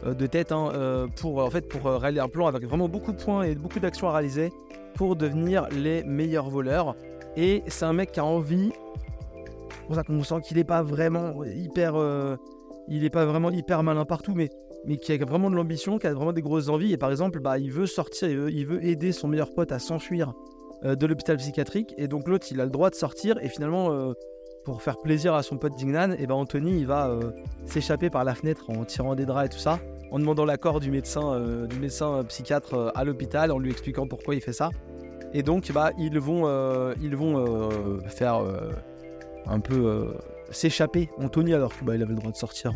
de 0.06 0.28
tête 0.28 0.52
hein, 0.52 1.08
pour 1.16 1.40
en 1.44 1.50
fait 1.50 1.68
pour 1.68 1.84
réaliser 1.86 2.22
un 2.22 2.30
plan 2.30 2.48
avec 2.48 2.64
vraiment 2.64 2.88
beaucoup 2.88 3.12
de 3.12 3.22
points 3.22 3.44
et 3.44 3.56
beaucoup 3.56 3.80
d'actions 3.80 4.08
à 4.08 4.14
réaliser 4.14 4.52
pour 4.96 5.16
devenir 5.16 5.68
les 5.72 6.04
meilleurs 6.04 6.50
voleurs. 6.50 6.96
Et 7.38 7.64
c'est 7.68 7.86
un 7.86 7.94
mec 7.94 8.14
qui 8.14 8.20
a 8.20 8.26
envie. 8.26 8.72
C'est 9.70 9.86
pour 9.88 9.96
ça 9.96 10.04
qu'on 10.04 10.24
sent 10.24 10.42
qu'il 10.42 10.58
n'est 10.58 10.64
pas 10.64 10.82
vraiment 10.82 11.44
hyper. 11.44 11.96
Euh, 11.96 12.38
il 12.88 13.04
est 13.04 13.10
pas 13.10 13.26
vraiment 13.26 13.52
hyper 13.52 13.84
malin 13.84 14.06
partout, 14.06 14.34
mais, 14.36 14.50
mais 14.86 14.98
qui 14.98 15.12
a 15.12 15.18
vraiment 15.18 15.50
de 15.50 15.56
l'ambition, 15.56 15.98
qui 15.98 16.08
a 16.08 16.14
vraiment 16.14 16.34
des 16.34 16.42
grosses 16.42 16.70
envies. 16.70 16.94
Et 16.94 16.98
par 16.98 17.12
exemple, 17.12 17.40
bah, 17.40 17.60
il 17.60 17.72
veut 17.72 17.88
sortir, 17.88 18.30
il 18.50 18.66
veut, 18.66 18.84
aider 18.84 19.12
son 19.12 19.28
meilleur 19.28 19.54
pote 19.54 19.72
à 19.72 19.80
s'enfuir 19.80 20.34
euh, 20.84 20.96
de 20.96 21.06
l'hôpital 21.06 21.38
psychiatrique. 21.38 21.94
Et 21.98 22.08
donc 22.08 22.28
l'autre, 22.28 22.48
il 22.52 22.62
a 22.62 22.66
le 22.66 22.72
droit 22.72 22.90
de 22.90 22.96
sortir. 22.96 23.38
Et 23.44 23.50
finalement, 23.50 23.92
euh, 23.92 24.14
pour 24.64 24.82
faire 24.82 24.98
plaisir 24.98 25.34
à 25.34 25.44
son 25.44 25.58
pote 25.58 25.76
Dignan, 25.76 26.12
et 26.18 26.26
ben 26.26 26.36
Anthony, 26.36 26.80
il 26.80 26.88
va 26.88 27.20
s'échapper 27.66 28.10
par 28.10 28.24
la 28.24 28.34
fenêtre 28.34 28.72
en 28.72 28.84
tirant 28.84 29.14
des 29.14 29.26
draps 29.26 29.46
et 29.46 29.50
tout 29.50 29.62
ça 29.62 29.80
en 30.16 30.20
demandant 30.20 30.46
l'accord 30.46 30.80
du 30.80 30.92
médecin, 30.92 31.34
euh, 31.34 31.68
du 31.68 31.78
médecin 31.78 32.14
euh, 32.14 32.24
psychiatre 32.24 32.74
euh, 32.74 32.90
à 32.96 33.04
l'hôpital, 33.04 33.52
en 33.52 33.60
lui 33.60 33.70
expliquant 33.70 34.08
pourquoi 34.08 34.34
il 34.34 34.40
fait 34.40 34.54
ça. 34.54 34.70
Et 35.34 35.44
donc, 35.44 35.70
bah, 35.74 35.92
ils 35.98 36.18
vont, 36.18 36.46
faire 38.08 38.42
un 39.48 39.60
peu 39.60 40.14
s'échapper 40.50 41.10
Anthony 41.18 41.54
alors 41.54 41.76
qu'il 41.76 41.86
bah, 41.86 41.94
avait 41.94 42.06
le 42.06 42.16
droit 42.16 42.32
de 42.32 42.38
sortir 42.38 42.74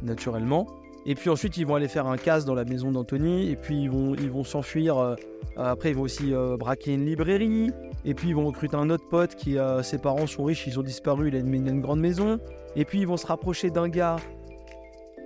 naturellement. 0.00 0.68
Et 1.04 1.16
puis 1.16 1.28
ensuite, 1.28 1.56
ils 1.56 1.66
vont 1.66 1.74
aller 1.74 1.88
faire 1.88 2.06
un 2.06 2.16
casse 2.16 2.44
dans 2.44 2.54
la 2.54 2.64
maison 2.64 2.92
d'Anthony. 2.92 3.50
Et 3.50 3.56
puis, 3.56 3.82
ils 3.82 3.90
vont, 4.30 4.44
s'enfuir. 4.44 5.16
après, 5.56 5.90
ils 5.90 5.96
vont 5.96 6.02
aussi 6.02 6.32
braquer 6.56 6.94
une 6.94 7.04
librairie. 7.04 7.72
Et 8.04 8.14
puis, 8.14 8.28
ils 8.28 8.36
vont 8.36 8.46
recruter 8.46 8.76
un 8.76 8.88
autre 8.88 9.08
pote 9.08 9.34
qui, 9.34 9.56
ses 9.82 9.98
parents 9.98 10.28
sont 10.28 10.44
riches, 10.44 10.68
ils 10.68 10.78
ont 10.78 10.84
disparu, 10.84 11.28
il 11.28 11.34
a 11.34 11.40
une, 11.40 11.52
une 11.52 11.80
grande 11.80 12.00
maison. 12.00 12.38
Et 12.76 12.84
puis, 12.84 13.00
ils 13.00 13.08
vont 13.08 13.16
se 13.16 13.26
rapprocher 13.26 13.70
d'un 13.70 13.88
gars 13.88 14.18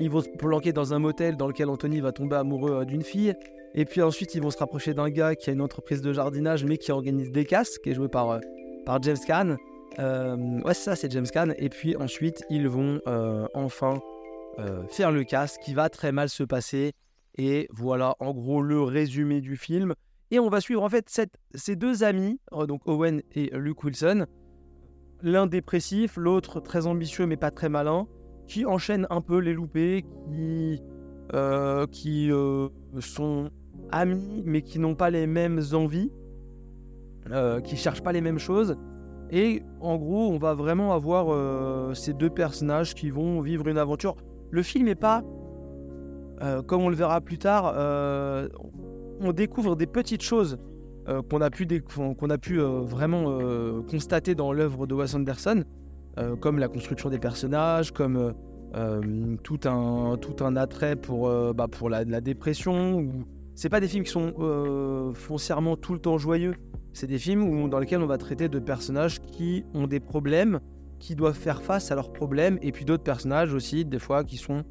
ils 0.00 0.10
vont 0.10 0.20
se 0.20 0.28
planquer 0.28 0.72
dans 0.72 0.94
un 0.94 0.98
motel 0.98 1.36
dans 1.36 1.48
lequel 1.48 1.68
Anthony 1.68 2.00
va 2.00 2.12
tomber 2.12 2.36
amoureux 2.36 2.72
euh, 2.72 2.84
d'une 2.84 3.02
fille. 3.02 3.34
Et 3.74 3.84
puis 3.84 4.02
ensuite, 4.02 4.34
ils 4.34 4.42
vont 4.42 4.50
se 4.50 4.58
rapprocher 4.58 4.94
d'un 4.94 5.10
gars 5.10 5.34
qui 5.34 5.50
a 5.50 5.52
une 5.52 5.60
entreprise 5.60 6.02
de 6.02 6.12
jardinage, 6.12 6.64
mais 6.64 6.78
qui 6.78 6.92
organise 6.92 7.30
des 7.30 7.44
casses, 7.44 7.78
qui 7.78 7.90
est 7.90 7.94
joué 7.94 8.08
par, 8.08 8.30
euh, 8.30 8.40
par 8.84 9.02
James 9.02 9.16
Caan. 9.26 9.56
Euh, 9.98 10.60
ouais, 10.62 10.74
ça, 10.74 10.96
c'est 10.96 11.10
James 11.12 11.26
Caan. 11.26 11.50
Et 11.58 11.68
puis 11.68 11.96
ensuite, 11.96 12.44
ils 12.50 12.68
vont 12.68 13.00
enfin 13.54 14.00
faire 14.88 15.12
le 15.12 15.22
casse, 15.24 15.58
qui 15.58 15.74
va 15.74 15.90
très 15.90 16.12
mal 16.12 16.30
se 16.30 16.42
passer. 16.42 16.92
Et 17.36 17.68
voilà, 17.70 18.16
en 18.20 18.32
gros, 18.32 18.62
le 18.62 18.80
résumé 18.80 19.42
du 19.42 19.56
film. 19.56 19.94
Et 20.30 20.38
on 20.38 20.48
va 20.48 20.62
suivre 20.62 20.82
en 20.82 20.88
fait 20.88 21.08
ces 21.54 21.76
deux 21.76 22.02
amis, 22.02 22.40
donc 22.66 22.80
Owen 22.86 23.22
et 23.34 23.50
Luke 23.52 23.84
Wilson, 23.84 24.26
l'un 25.22 25.46
dépressif, 25.46 26.16
l'autre 26.16 26.60
très 26.60 26.86
ambitieux 26.86 27.26
mais 27.26 27.36
pas 27.36 27.50
très 27.50 27.68
malin, 27.68 28.08
qui 28.46 28.64
enchaînent 28.64 29.06
un 29.10 29.20
peu 29.20 29.38
les 29.38 29.52
loupés, 29.52 30.04
qui, 30.30 30.80
euh, 31.34 31.86
euh, 31.96 32.68
sont 33.00 33.50
amis 33.90 34.42
mais 34.46 34.62
qui 34.62 34.78
n'ont 34.78 34.94
pas 34.94 35.10
les 35.10 35.26
mêmes 35.26 35.60
envies, 35.72 36.10
euh, 37.30 37.60
qui 37.60 37.76
cherchent 37.76 38.02
pas 38.02 38.12
les 38.12 38.20
mêmes 38.20 38.38
choses. 38.38 38.76
Et 39.30 39.62
en 39.80 39.96
gros, 39.96 40.30
on 40.30 40.38
va 40.38 40.54
vraiment 40.54 40.92
avoir 40.92 41.96
ces 41.96 42.12
deux 42.12 42.30
personnages 42.30 42.94
qui 42.94 43.10
vont 43.10 43.40
vivre 43.40 43.66
une 43.66 43.78
aventure. 43.78 44.14
Le 44.52 44.62
film 44.62 44.84
n'est 44.84 44.94
pas, 44.94 45.24
comme 46.68 46.82
on 46.82 46.88
le 46.88 46.94
verra 46.94 47.20
plus 47.20 47.38
tard, 47.38 47.74
on 49.20 49.32
découvre 49.32 49.74
des 49.74 49.88
petites 49.88 50.22
choses 50.22 50.58
qu'on 51.28 51.40
a 51.40 51.50
pu, 51.50 51.66
qu'on 51.88 52.30
a 52.30 52.38
pu 52.38 52.60
vraiment 52.60 53.40
constater 53.90 54.36
dans 54.36 54.52
l'œuvre 54.52 54.86
de 54.86 54.94
Wes 54.94 55.12
Anderson, 55.16 55.64
comme 56.40 56.58
la 56.58 56.68
construction 56.68 57.11
des 57.11 57.18
personnages, 57.18 57.92
comme 57.92 58.35
tout, 59.42 59.61
un, 59.64 60.16
tout 60.20 60.44
un 60.44 60.56
attrait 60.56 60.96
pour, 60.96 61.30
bah, 61.54 61.68
pour 61.68 61.90
la, 61.90 62.04
la 62.04 62.20
dépression. 62.20 62.99
Ou... 62.99 63.25
C'est 63.54 63.68
pas 63.68 63.80
des 63.80 63.88
films 63.88 64.04
qui 64.04 64.12
sont 64.12 65.12
foncièrement 65.14 65.76
tout 65.76 65.92
le 65.92 65.99
temps 65.99 66.18
joyeux. 66.18 66.54
C'est 66.92 67.06
des 67.06 67.18
films 67.18 67.42
où, 67.42 67.68
dans 67.68 67.78
lesquels 67.78 68.00
on 68.00 68.06
va 68.06 68.18
traiter 68.18 68.49
de 68.49 68.58
personnages 68.58 69.20
qui 69.20 69.64
ont 69.75 69.87
des 69.87 70.00
problèmes, 70.00 70.61
qui 70.99 71.14
doivent 71.14 71.37
faire 71.37 71.61
face 71.61 71.92
à 71.92 71.94
leurs 71.94 72.12
problèmes, 72.12 72.58
et 72.62 72.73
puis 72.73 72.85
d'autres 72.87 73.04
personnages 73.04 73.52
aussi, 73.52 73.85
des 73.85 73.99
fois, 73.99 74.25
qui 74.25 74.37
sont 74.37 74.62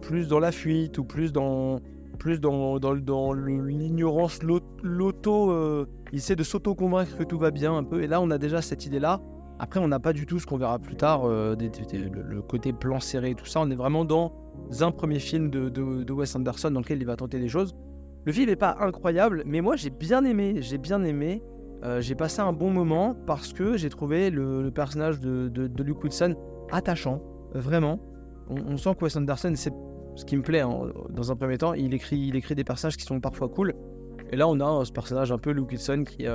plus 0.00 0.28
dans 0.28 0.38
la 0.38 0.52
fuite 0.52 0.98
ou 0.98 1.04
plus 1.04 1.32
dans, 1.32 1.80
plus 2.20 2.38
dans, 2.38 2.78
dans, 2.78 3.32
l'ignorance, 3.32 4.40
l'auto. 4.44 5.50
Euh, 5.50 5.86
il 6.12 6.18
essaie 6.18 6.36
de 6.36 6.44
s'auto-convaincre 6.44 7.16
que 7.16 7.24
tout 7.24 7.38
va 7.38 7.50
bien 7.50 7.76
un 7.76 7.82
peu. 7.82 8.02
Et 8.02 8.06
là, 8.06 8.20
on 8.20 8.30
a 8.30 8.38
déjà 8.38 8.62
cette 8.62 8.86
idée-là. 8.86 9.20
Après, 9.62 9.78
on 9.78 9.88
n'a 9.88 10.00
pas 10.00 10.14
du 10.14 10.24
tout 10.24 10.38
ce 10.38 10.46
qu'on 10.46 10.56
verra 10.56 10.78
plus 10.78 10.96
tard, 10.96 11.28
euh, 11.28 11.54
le, 11.54 12.40
côté 12.40 12.72
plan 12.72 12.98
serré, 12.98 13.34
tout 13.34 13.44
ça. 13.44 13.60
On 13.60 13.70
est 13.70 13.76
vraiment 13.76 14.06
dans 14.06 14.32
un 14.80 14.90
premier 14.90 15.18
film 15.18 15.50
de, 15.50 16.10
Wes 16.10 16.34
Anderson 16.34 16.70
dans 16.70 16.80
lequel 16.80 16.98
il 16.98 17.04
va 17.06 17.16
tenter 17.16 17.38
des 17.38 17.48
choses. 17.48 17.76
Le 18.24 18.32
film 18.32 18.48
n'est 18.48 18.56
pas 18.56 18.78
incroyable, 18.80 19.42
mais 19.44 19.60
moi 19.60 19.76
j'ai 19.76 19.90
bien 19.90 20.24
aimé. 20.24 20.56
J'ai 20.62 20.78
bien 20.78 21.04
aimé. 21.04 21.42
Euh, 21.84 22.00
j'ai 22.00 22.14
passé 22.14 22.40
un 22.40 22.54
bon 22.54 22.70
moment 22.70 23.14
parce 23.26 23.52
que 23.52 23.76
j'ai 23.76 23.90
trouvé 23.90 24.30
le, 24.30 24.70
personnage 24.70 25.20
de, 25.20 25.70
Luke 25.82 26.04
Wilson 26.04 26.36
attachant, 26.72 27.22
vraiment. 27.52 28.00
On, 28.48 28.78
sent 28.78 28.94
que 28.94 29.04
Wes 29.04 29.16
Anderson, 29.16 29.52
c'est 29.56 29.72
ce 30.16 30.24
qui 30.24 30.38
me 30.38 30.42
plaît 30.42 30.60
hein, 30.60 30.90
dans 31.10 31.30
un 31.30 31.36
premier 31.36 31.58
temps. 31.58 31.74
Il 31.74 31.92
écrit, 31.92 32.18
il 32.18 32.34
écrit 32.34 32.54
des 32.54 32.64
personnages 32.64 32.96
qui 32.96 33.04
sont 33.04 33.20
parfois 33.20 33.50
cool. 33.50 33.74
Et 34.30 34.36
là, 34.36 34.48
on 34.48 34.58
a 34.58 34.80
euh, 34.80 34.84
ce 34.86 34.92
personnage 34.92 35.30
un 35.30 35.38
peu 35.38 35.50
Luke 35.50 35.70
Wilson 35.70 36.04
qui, 36.06 36.26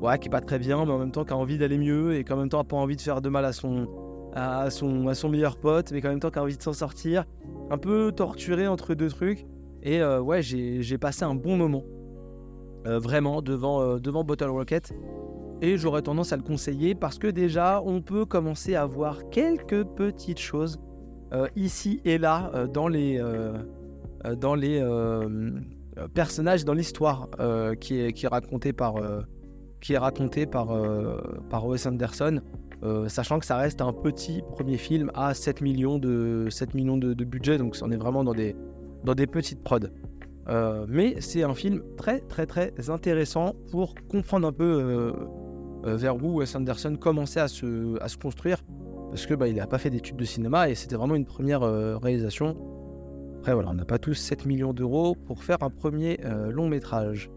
ouais, 0.00 0.18
qui 0.18 0.28
est 0.28 0.30
pas 0.30 0.40
très 0.40 0.58
bien, 0.58 0.84
mais 0.84 0.92
en 0.92 0.98
même 0.98 1.12
temps 1.12 1.24
qui 1.24 1.32
a 1.32 1.36
envie 1.36 1.58
d'aller 1.58 1.78
mieux 1.78 2.14
et 2.14 2.24
qui 2.24 2.32
en 2.32 2.36
même 2.36 2.48
temps 2.48 2.60
a 2.60 2.64
pas 2.64 2.76
envie 2.76 2.96
de 2.96 3.00
faire 3.00 3.20
de 3.20 3.28
mal 3.28 3.44
à 3.44 3.52
son, 3.52 3.88
à 4.34 4.70
son, 4.70 5.08
à 5.08 5.14
son 5.14 5.28
meilleur 5.28 5.56
pote, 5.56 5.92
mais 5.92 6.04
en 6.06 6.10
même 6.10 6.20
temps 6.20 6.30
qui 6.30 6.38
a 6.38 6.42
envie 6.42 6.56
de 6.56 6.62
s'en 6.62 6.72
sortir. 6.72 7.24
Un 7.70 7.78
peu 7.78 8.12
torturé 8.12 8.66
entre 8.66 8.94
deux 8.94 9.08
trucs. 9.08 9.46
Et 9.82 10.02
euh, 10.02 10.20
ouais, 10.20 10.42
j'ai 10.42 10.98
passé 10.98 11.24
un 11.24 11.34
bon 11.34 11.56
moment. 11.56 11.84
vraiment 12.84 13.42
devant, 13.42 13.98
devant 13.98 14.24
Bottle 14.24 14.50
Rocket. 14.50 14.92
Et 15.62 15.76
j'aurais 15.76 16.02
tendance 16.02 16.32
à 16.32 16.36
le 16.36 16.42
conseiller 16.42 16.94
parce 16.94 17.18
que 17.18 17.26
déjà, 17.26 17.82
on 17.84 18.00
peut 18.00 18.24
commencer 18.24 18.76
à 18.76 18.86
voir 18.86 19.28
quelques 19.30 19.84
petites 19.84 20.38
choses 20.38 20.80
euh, 21.32 21.46
ici 21.54 22.00
et 22.04 22.18
là 22.18 22.50
euh, 22.54 22.66
dans 22.66 22.88
les, 22.88 23.18
euh, 23.20 23.52
dans 24.36 24.54
les 24.54 24.82
personnages, 26.14 26.64
dans 26.64 26.74
l'histoire 26.74 27.28
qui 27.80 28.00
est 28.00 28.26
racontée 28.26 28.72
par, 28.72 28.94
qui 29.80 29.94
est 29.94 29.98
raconté 29.98 30.46
par, 30.46 30.68
par 31.48 31.66
Wes 31.66 31.86
Anderson. 31.86 32.40
sachant 33.08 33.38
que 33.38 33.46
ça 33.46 33.56
reste 33.56 33.80
un 33.80 33.92
petit 33.92 34.42
premier 34.50 34.76
film 34.76 35.10
à 35.14 35.34
7 35.34 35.60
millions 35.60 35.98
de, 35.98 36.48
7 36.50 36.74
millions 36.74 36.96
de, 36.96 37.24
budget, 37.24 37.58
donc 37.58 37.76
on 37.82 37.90
est 37.90 37.96
vraiment 37.96 38.24
dans 38.24 38.34
des, 38.34 38.56
dans 39.04 39.14
des 39.14 39.26
petites 39.26 39.62
prods. 39.62 39.88
mais 40.88 41.20
c'est 41.20 41.42
un 41.42 41.54
film 41.54 41.82
très 41.96 42.20
très 42.20 42.46
très 42.46 42.72
intéressant 42.90 43.54
pour 43.70 43.94
comprendre 44.10 44.48
un 44.48 44.52
peu 44.52 45.12
vers 45.84 46.22
où 46.22 46.40
Wes 46.40 46.54
Anderson 46.54 46.96
commençait 46.96 47.40
à 47.40 47.48
se, 47.48 48.00
à 48.02 48.08
se 48.08 48.16
construire 48.16 48.58
parce 49.10 49.26
que 49.26 49.34
bah, 49.34 49.50
n'a 49.50 49.66
pas 49.66 49.78
fait 49.78 49.90
d'études 49.90 50.16
de 50.16 50.24
cinéma 50.24 50.70
et 50.70 50.74
c'était 50.74 50.94
vraiment 50.94 51.16
une 51.16 51.26
première 51.26 51.62
euh, 51.62 51.98
réalisation. 51.98 52.56
Après 53.40 53.54
voilà, 53.54 53.70
on 53.70 53.74
n'a 53.74 53.84
pas 53.84 53.98
tous 53.98 54.14
7 54.14 54.46
millions 54.46 54.72
d'euros 54.72 55.16
pour 55.26 55.42
faire 55.42 55.58
un 55.62 55.70
premier 55.70 56.20
euh, 56.24 56.50
long 56.50 56.68
métrage. 56.68 57.30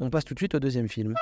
On 0.00 0.10
passe 0.10 0.24
tout 0.24 0.34
de 0.34 0.38
suite 0.38 0.54
au 0.54 0.60
deuxième 0.60 0.88
film. 0.88 1.14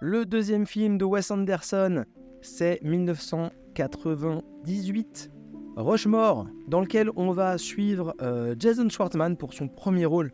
Le 0.00 0.24
deuxième 0.24 0.64
film 0.64 0.96
de 0.96 1.04
Wes 1.04 1.28
Anderson, 1.32 2.04
c'est 2.40 2.78
1998, 2.84 5.32
Rushmore, 5.76 6.46
dans 6.68 6.80
lequel 6.80 7.10
on 7.16 7.32
va 7.32 7.58
suivre 7.58 8.14
euh, 8.22 8.54
Jason 8.56 8.88
Schwartzman 8.88 9.36
pour 9.36 9.54
son 9.54 9.66
premier 9.66 10.06
rôle 10.06 10.30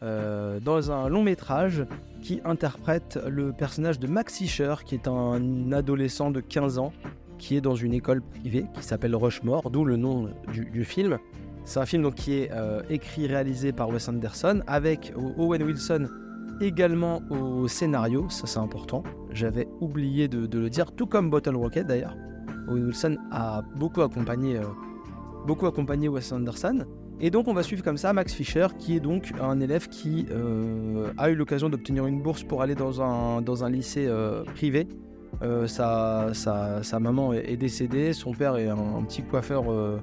dans 0.00 0.92
un 0.92 1.08
long 1.08 1.24
métrage 1.24 1.84
qui 2.22 2.40
interprète 2.44 3.18
le 3.26 3.52
personnage 3.52 3.98
de 3.98 4.06
Max 4.06 4.38
Fisher, 4.38 4.76
qui 4.84 4.94
est 4.94 5.08
un 5.08 5.72
adolescent 5.72 6.30
de 6.30 6.38
15 6.38 6.78
ans 6.78 6.92
qui 7.38 7.56
est 7.56 7.60
dans 7.60 7.74
une 7.74 7.94
école 7.94 8.20
privée 8.20 8.66
qui 8.74 8.84
s'appelle 8.84 9.16
Rushmore, 9.16 9.70
d'où 9.70 9.84
le 9.84 9.96
nom 9.96 10.30
du, 10.52 10.84
film. 10.84 11.18
C'est 11.64 11.80
un 11.80 11.86
film 11.86 12.04
donc, 12.04 12.14
qui 12.14 12.34
est 12.34 12.52
euh, 12.52 12.80
écrit 12.90 13.26
réalisé 13.26 13.72
par 13.72 13.88
Wes 13.88 14.08
Anderson 14.08 14.62
avec 14.68 15.12
Owen 15.16 15.64
Wilson 15.64 16.06
également 16.60 17.22
au 17.30 17.68
scénario, 17.68 18.26
ça 18.28 18.46
c'est 18.46 18.58
important. 18.58 19.02
J'avais 19.30 19.68
oublié 19.80 20.28
de, 20.28 20.58
le 20.58 20.70
dire, 20.70 20.92
tout 20.92 21.06
comme 21.06 21.30
Bottle 21.30 21.56
Rocket 21.56 21.86
d'ailleurs. 21.86 22.16
Wilson 22.68 23.16
a 23.30 23.62
beaucoup 23.76 24.02
accompagné, 24.02 24.56
euh, 24.56 24.64
beaucoup 25.46 25.66
accompagné 25.66 26.08
Wes 26.08 26.32
Anderson. 26.32 26.84
Et 27.20 27.30
donc 27.30 27.48
on 27.48 27.54
va 27.54 27.62
suivre 27.62 27.82
comme 27.82 27.96
ça 27.96 28.12
Max 28.12 28.32
Fisher, 28.32 28.66
qui 28.78 28.96
est 28.96 29.00
donc 29.00 29.32
un 29.40 29.60
élève 29.60 29.88
qui 29.88 30.26
euh, 30.30 31.10
a 31.16 31.30
eu 31.30 31.34
l'occasion 31.34 31.68
d'obtenir 31.68 32.06
une 32.06 32.22
bourse 32.22 32.44
pour 32.44 32.62
aller 32.62 32.74
dans 32.74 33.02
un, 33.02 33.42
dans 33.42 33.64
un 33.64 33.70
lycée 33.70 34.08
privé 34.54 34.86
euh, 35.42 35.66
sa, 35.68 36.32
sa, 36.34 36.98
maman 36.98 37.32
est, 37.32 37.56
décédée, 37.56 38.12
son 38.12 38.32
père 38.32 38.56
est 38.56 38.68
un, 38.68 39.02
petit 39.06 39.22
coiffeur, 39.22 39.70
euh, 39.70 40.00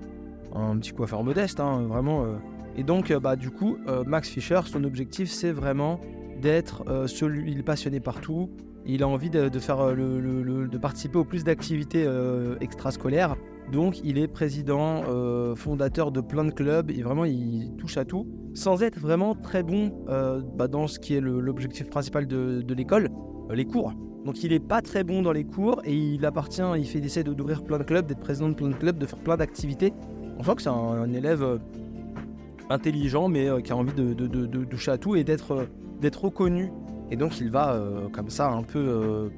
un 0.54 0.78
petit 0.78 0.92
coiffeur 0.92 1.24
modeste, 1.24 1.60
hein, 1.60 1.86
vraiment. 1.88 2.24
Euh. 2.24 2.36
Et 2.78 2.84
donc, 2.84 3.12
bah, 3.14 3.36
du 3.36 3.52
coup, 3.52 3.78
Max 4.06 4.28
Fischer, 4.28 4.60
son 4.66 4.84
objectif, 4.84 5.30
c'est 5.30 5.54
vraiment 5.54 6.02
d'être 6.46 6.84
celui, 7.08 7.52
il 7.52 7.60
est 7.60 7.64
passionné 7.64 8.00
partout. 8.00 8.50
Il 8.86 9.02
a 9.02 9.08
envie 9.08 9.32
de, 9.32 9.50
faire 9.60 9.96
le, 9.96 10.68
de 10.68 10.78
participer 10.78 11.18
au 11.18 11.26
plus 11.26 11.44
d'activités 11.44 12.08
extrascolaires. 12.62 13.36
Donc, 13.72 14.00
il 14.04 14.20
est 14.20 14.28
président, 14.28 15.02
fondateur 15.56 16.12
de 16.12 16.22
plein 16.22 16.46
de 16.46 16.52
clubs 16.52 16.92
et 16.92 17.02
vraiment, 17.02 17.26
il 17.26 17.74
touche 17.78 17.98
à 17.98 18.06
tout, 18.06 18.28
sans 18.54 18.84
être 18.84 19.00
vraiment 19.00 19.34
très 19.34 19.64
bon 19.64 19.92
bah, 20.56 20.68
dans 20.68 20.88
ce 20.88 21.00
qui 21.00 21.16
est 21.16 21.22
l'objectif 21.22 21.90
principal 21.90 22.28
de, 22.28 22.74
l'école, 22.76 23.10
les 23.52 23.66
cours. 23.66 23.94
Donc 24.26 24.44
il 24.44 24.52
est 24.54 24.60
pas 24.60 24.82
très 24.82 25.04
bon 25.04 25.22
dans 25.22 25.32
les 25.32 25.44
cours 25.44 25.82
et 25.86 25.94
il 25.94 26.26
appartient, 26.26 26.64
il 26.78 26.86
fait 26.86 26.98
essaie 26.98 27.24
d'ouvrir 27.24 27.64
plein 27.64 27.78
de 27.78 27.84
clubs, 27.84 28.08
d'être 28.08 28.20
président 28.20 28.50
de 28.50 28.56
plein 28.56 28.70
de 28.70 28.74
clubs, 28.74 28.98
de 28.98 29.06
faire 29.06 29.20
plein 29.20 29.38
d'activités. 29.38 29.94
On 30.40 30.44
sent 30.44 30.56
que 30.56 30.62
c'est 30.64 30.70
un, 30.70 31.14
élève 31.14 31.44
euh, 31.44 31.58
intelligent 32.72 33.28
mais 33.28 33.48
euh, 33.48 33.62
qui 33.62 33.72
a 33.72 33.78
envie 33.78 33.94
de, 33.94 34.64
toucher 34.66 34.92
à 34.92 34.98
tout 34.98 35.16
et 35.16 35.24
d'être 35.24 35.52
euh, 35.52 35.66
d'être 36.06 36.24
reconnu. 36.24 36.72
Et 37.12 37.16
donc 37.16 37.40
il 37.40 37.52
va 37.52 37.80
comme 38.14 38.30
ça 38.30 38.50
un 38.50 38.64
peu 38.64 39.30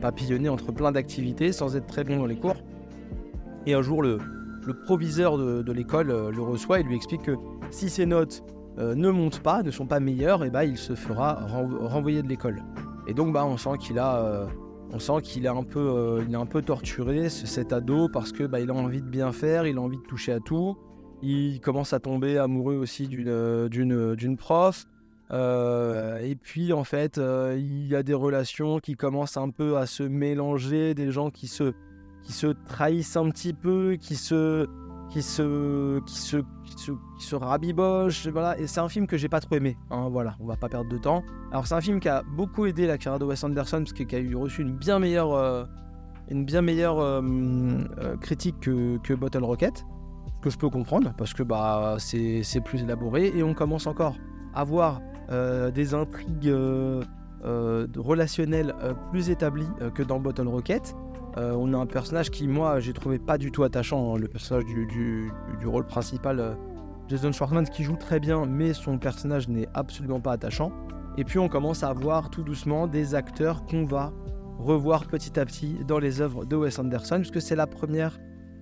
papillonner 0.00 0.50
entre 0.50 0.72
plein 0.72 0.92
d'activités 0.92 1.52
sans 1.52 1.74
être 1.74 1.86
très 1.86 2.04
bon 2.04 2.18
dans 2.18 2.26
les 2.26 2.36
cours. 2.36 2.56
Et 3.64 3.72
un 3.72 3.80
jour 3.80 4.02
le, 4.02 4.18
proviseur 4.84 5.38
de, 5.38 5.72
l'école 5.72 6.08
le 6.08 6.42
reçoit 6.42 6.80
et 6.80 6.82
lui 6.82 6.96
explique 6.96 7.22
que 7.22 7.36
si 7.70 7.88
ses 7.88 8.04
notes 8.04 8.42
ne 8.76 9.10
montent 9.10 9.40
pas, 9.40 9.62
ne 9.62 9.70
sont 9.70 9.86
pas 9.86 10.00
meilleures, 10.00 10.44
et 10.44 10.48
eh 10.48 10.50
ben, 10.50 10.64
il 10.64 10.76
se 10.76 10.94
fera 10.94 11.46
renvoyer 11.46 12.22
de 12.22 12.28
l'école. 12.28 12.62
Et 13.08 13.14
donc, 13.14 13.32
bah, 13.32 13.44
on 13.46 13.56
sent 13.56 13.78
qu'il 13.80 13.98
a, 13.98 14.22
euh, 14.22 14.46
on 14.92 14.98
sent 14.98 15.22
qu'il 15.22 15.46
est 15.46 15.48
un 15.48 15.64
peu, 15.64 15.80
euh, 15.80 16.22
il 16.28 16.34
est 16.34 16.36
un 16.38 16.46
peu 16.46 16.60
torturé 16.60 17.30
cet 17.30 17.72
ado 17.72 18.08
parce 18.10 18.32
que 18.32 18.44
bah, 18.44 18.60
il 18.60 18.70
a 18.70 18.74
envie 18.74 19.00
de 19.00 19.08
bien 19.08 19.32
faire, 19.32 19.66
il 19.66 19.78
a 19.78 19.80
envie 19.80 19.96
de 19.96 20.02
toucher 20.02 20.32
à 20.32 20.40
tout. 20.40 20.76
Il 21.22 21.60
commence 21.60 21.94
à 21.94 22.00
tomber 22.00 22.36
amoureux 22.36 22.76
aussi 22.76 23.08
d'une, 23.08 24.36
euh, 25.30 26.18
et 26.18 26.34
puis 26.34 26.72
en 26.72 26.84
fait, 26.84 27.18
il 27.18 27.86
y 27.86 27.94
a 27.94 28.02
des 28.02 28.14
relations 28.14 28.78
qui 28.78 28.94
commencent 28.94 29.36
un 29.36 29.50
peu 29.50 29.76
à 29.76 29.86
se 29.86 30.02
mélanger, 30.02 30.94
des 30.94 31.10
gens 31.10 31.30
qui 31.30 31.48
se, 31.48 31.72
qui 32.22 32.32
se 32.32 32.48
trahissent 32.48 33.16
un 33.16 33.30
petit 33.30 33.52
peu, 33.52 33.96
qui 34.00 34.16
se, 34.16 34.66
qui 35.08 35.22
se, 35.22 36.00
qui 36.00 36.18
se, 36.18 36.36
qui 37.16 37.24
se, 37.24 37.34
rabiboche. 37.34 38.26
Voilà. 38.28 38.58
Et 38.58 38.66
c'est 38.66 38.80
un 38.80 38.88
film 38.88 39.06
que 39.06 39.16
j'ai 39.16 39.28
pas 39.28 39.40
trop 39.40 39.54
aimé. 39.56 39.76
Hein, 39.90 40.08
voilà, 40.10 40.36
on 40.40 40.46
va 40.46 40.56
pas 40.56 40.68
perdre 40.68 40.90
de 40.90 40.98
temps. 40.98 41.22
Alors, 41.50 41.66
c'est 41.66 41.74
un 41.74 41.80
film 41.80 42.00
qui 42.00 42.08
a 42.08 42.22
beaucoup 42.22 42.66
aidé 42.66 42.86
la 42.86 42.98
carrière 42.98 43.18
de 43.18 43.24
Wes 43.24 43.42
Anderson, 43.42 43.78
parce 43.78 43.92
qu'il 43.92 44.14
a 44.14 44.18
eu 44.18 44.36
reçu 44.36 44.62
une 44.62 44.76
bien 44.76 44.98
meilleure, 44.98 45.32
euh, 45.32 45.64
une 46.30 46.44
bien 46.44 46.62
meilleure 46.62 46.98
euh, 46.98 47.22
euh, 47.98 48.16
critique 48.18 48.60
que, 48.60 48.98
que, 48.98 49.14
Bottle 49.14 49.44
Rocket. 49.44 49.84
Que 50.42 50.50
je 50.50 50.58
peux 50.58 50.70
comprendre, 50.70 51.14
parce 51.18 51.34
que 51.34 51.42
bah, 51.42 51.96
c'est 51.98 52.60
plus 52.64 52.82
élaboré. 52.82 53.32
Et 53.34 53.42
on 53.42 53.54
commence 53.54 53.86
encore 53.88 54.14
à 54.54 54.62
voir 54.62 55.00
des 55.30 55.94
intrigues 55.94 56.54
relationnel 57.42 58.74
plus 59.10 59.30
établi 59.30 59.66
que 59.94 60.02
dans 60.02 60.18
Bottle 60.18 60.48
Rocket. 60.48 60.94
on 61.36 61.72
a 61.74 61.76
un 61.78 61.86
personnage 61.86 62.30
qui, 62.30 62.48
moi, 62.48 62.80
j'ai 62.80 62.92
trouvé 62.92 63.18
pas 63.18 63.38
du 63.38 63.50
tout 63.50 63.62
attachant, 63.62 64.14
hein, 64.14 64.18
le 64.18 64.28
personnage 64.28 64.64
du, 64.64 65.30
rôle 65.64 65.86
principal, 65.86 66.56
Jason 67.08 67.32
Schwartzman, 67.32 67.68
qui 67.68 67.84
joue 67.84 67.96
très 67.96 68.20
bien, 68.20 68.46
mais 68.46 68.72
son 68.72 68.98
personnage 68.98 69.48
n'est 69.48 69.68
absolument 69.74 70.20
pas 70.20 70.32
attachant. 70.32 70.72
Et 71.18 71.24
puis 71.24 71.40
on 71.40 71.48
commence 71.48 71.82
à 71.82 71.92
voir 71.92 72.30
tout 72.30 72.44
doucement 72.44 72.86
des 72.86 73.16
acteurs 73.16 73.66
qu'on 73.66 73.84
va 73.84 74.12
revoir 74.58 75.06
petit 75.06 75.38
à 75.38 75.44
petit 75.44 75.76
dans 75.86 75.98
les 75.98 76.20
œuvres 76.20 76.44
de 76.44 76.54
Wes 76.56 76.78
Anderson, 76.78 77.16
puisque 77.16 77.40
c'est 77.40 77.56
la 77.56 77.66
première 77.66 78.18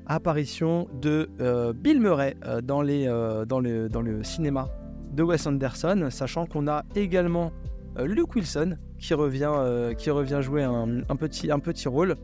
apparition 0.07 0.89
de 1.01 1.29
euh, 1.41 1.73
Bill 1.73 2.01
Murray 2.01 2.37
euh, 2.47 2.61
euh, 2.71 3.45
dans 3.45 3.61
le 3.61 4.23
cinéma 4.23 4.69
de 5.13 5.23
Wes 5.23 5.47
Anderson, 5.47 6.09
sachant 6.11 6.47
qu'on 6.47 6.69
a 6.69 6.85
également 6.95 7.53
Luke 7.99 8.35
Wilson 8.35 8.77
qui 8.99 9.15
revient, 9.15 9.53
qui 9.97 10.11
revient 10.11 10.41
jouer 10.43 10.63
un, 10.63 11.17
petit, 11.17 11.51
un 11.51 11.59
petit 11.59 11.89
rôle, 11.89 12.17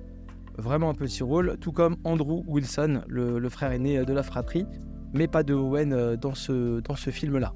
vraiment 0.58 0.90
un 0.90 0.94
petit 0.94 1.22
rôle, 1.22 1.56
tout 1.60 1.72
comme 1.72 1.96
Andrew 2.04 2.42
Wilson, 2.46 3.02
le, 3.08 3.48
frère 3.48 3.72
aîné 3.72 4.04
de 4.04 4.12
la 4.12 4.22
fratrie, 4.22 4.66
mais 5.14 5.28
pas 5.28 5.42
de 5.42 5.54
Owen 5.54 6.16
dans 6.16 6.34
ce, 6.34 6.80
dans 6.80 6.96
ce 6.96 7.10
film-là. 7.10 7.54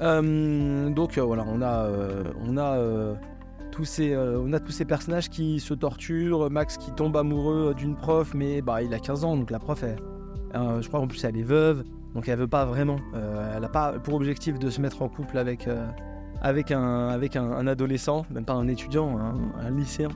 donc 0.00 1.18
voilà, 1.18 1.44
on 1.48 1.62
a, 1.62 1.88
on 2.40 2.56
a 2.56 3.16
tous 3.76 3.84
ces, 3.84 4.12
euh, 4.12 4.40
on 4.40 4.54
a 4.54 4.60
tous 4.60 4.72
ces 4.72 4.86
personnages 4.86 5.28
qui 5.28 5.60
se 5.60 5.74
torturent, 5.74 6.50
Max 6.50 6.78
qui 6.78 6.92
tombe 6.92 7.14
amoureux 7.14 7.74
d'une 7.76 7.94
prof, 7.94 8.32
mais 8.34 8.62
bah, 8.62 8.82
il 8.82 8.94
a 8.94 8.98
15 8.98 9.24
ans, 9.24 9.36
donc 9.36 9.50
la 9.50 9.58
prof, 9.58 9.84
euh, 9.84 10.80
je 10.80 10.88
crois 10.88 11.00
en 11.00 11.06
plus 11.06 11.22
elle 11.24 11.36
est 11.36 11.42
veuve, 11.42 11.84
donc 12.16 12.28
elle 12.28 12.38
veut 12.38 12.48
pas 12.48 12.64
vraiment, 12.64 12.96
euh, 13.14 13.52
elle 13.54 13.62
n'a 13.62 13.68
pas 13.68 13.92
pour 14.00 14.14
objectif 14.14 14.58
de 14.58 14.70
se 14.70 14.80
mettre 14.80 15.02
en 15.02 15.08
couple 15.08 15.38
avec, 15.38 15.68
avec, 16.40 16.72
un, 16.72 17.08
avec 17.08 17.36
un, 17.36 17.66
adolescent, 17.66 18.26
même 18.30 18.44
pas 18.44 18.54
un 18.54 18.66
étudiant, 18.66 19.18
un, 19.18 19.70
lycéen. 19.70 20.08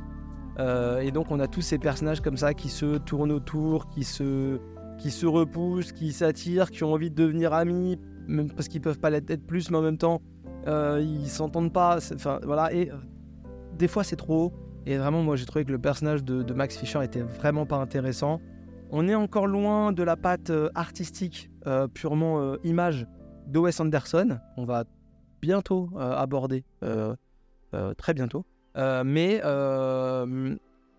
et 0.58 1.12
donc 1.12 1.30
on 1.30 1.38
a 1.38 1.46
tous 1.46 1.60
ces 1.60 1.78
personnages 1.78 2.20
comme 2.20 2.36
ça 2.36 2.54
qui 2.54 2.70
se 2.70 2.96
tournent 2.96 3.32
autour, 3.32 3.88
qui 3.88 4.04
se, 4.04 4.58
qui 4.98 5.10
se 5.10 5.26
repoussent, 5.26 5.92
qui 5.92 6.12
s'attirent, 6.12 6.70
qui 6.70 6.84
ont 6.84 6.92
envie 6.94 7.10
de 7.10 7.14
devenir 7.14 7.52
amis, 7.52 7.98
même 8.26 8.50
parce 8.50 8.68
qu'ils 8.68 8.80
peuvent 8.80 8.98
pas 8.98 9.10
l'être 9.10 9.46
plus, 9.46 9.70
mais 9.70 9.76
en 9.76 9.82
même 9.82 9.98
temps 9.98 10.22
ils 10.66 11.28
s'entendent 11.28 11.72
pas. 11.72 11.98
Enfin 12.14 12.40
voilà, 12.44 12.72
et 12.72 12.90
des 13.78 13.88
fois 13.88 14.04
c'est 14.04 14.16
trop. 14.16 14.52
Et 14.86 14.96
vraiment, 14.96 15.22
moi 15.22 15.36
j'ai 15.36 15.44
trouvé 15.44 15.64
que 15.64 15.72
le 15.72 15.78
personnage 15.78 16.24
de, 16.24 16.52
Max 16.54 16.76
Fisher 16.76 17.04
était 17.04 17.22
vraiment 17.22 17.66
pas 17.66 17.76
intéressant. 17.76 18.40
On 18.92 19.08
est 19.08 19.14
encore 19.14 19.46
loin 19.46 19.92
de 19.92 20.02
la 20.02 20.16
patte 20.16 20.50
euh, 20.50 20.68
artistique, 20.74 21.48
euh, 21.66 21.86
purement 21.86 22.40
euh, 22.40 22.56
image 22.64 23.06
Wes 23.54 23.78
Anderson. 23.78 24.38
On 24.56 24.64
va 24.64 24.84
bientôt 25.40 25.88
aborder, 25.96 26.64
très 27.96 28.14
bientôt. 28.14 28.44
mais 28.76 29.40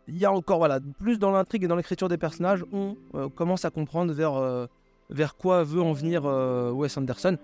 il 0.08 0.18
y 0.18 0.26
a 0.26 0.32
encore, 0.32 0.58
voilà, 0.58 0.80
plus 1.00 1.20
dans 1.20 1.32
l'intrigue 1.32 1.64
et 1.64 1.68
dans 1.68 1.76
l'écriture 1.76 2.10
des 2.10 2.18
personnages, 2.18 2.66
on 2.74 2.98
commence 3.36 3.66
à 3.66 3.70
comprendre 3.70 4.14
vers, 5.10 5.38
quoi 5.38 5.64
veut 5.64 5.82
en 5.82 5.94
venir 5.94 6.26
Wes 6.26 6.98
Anderson. 6.98 7.38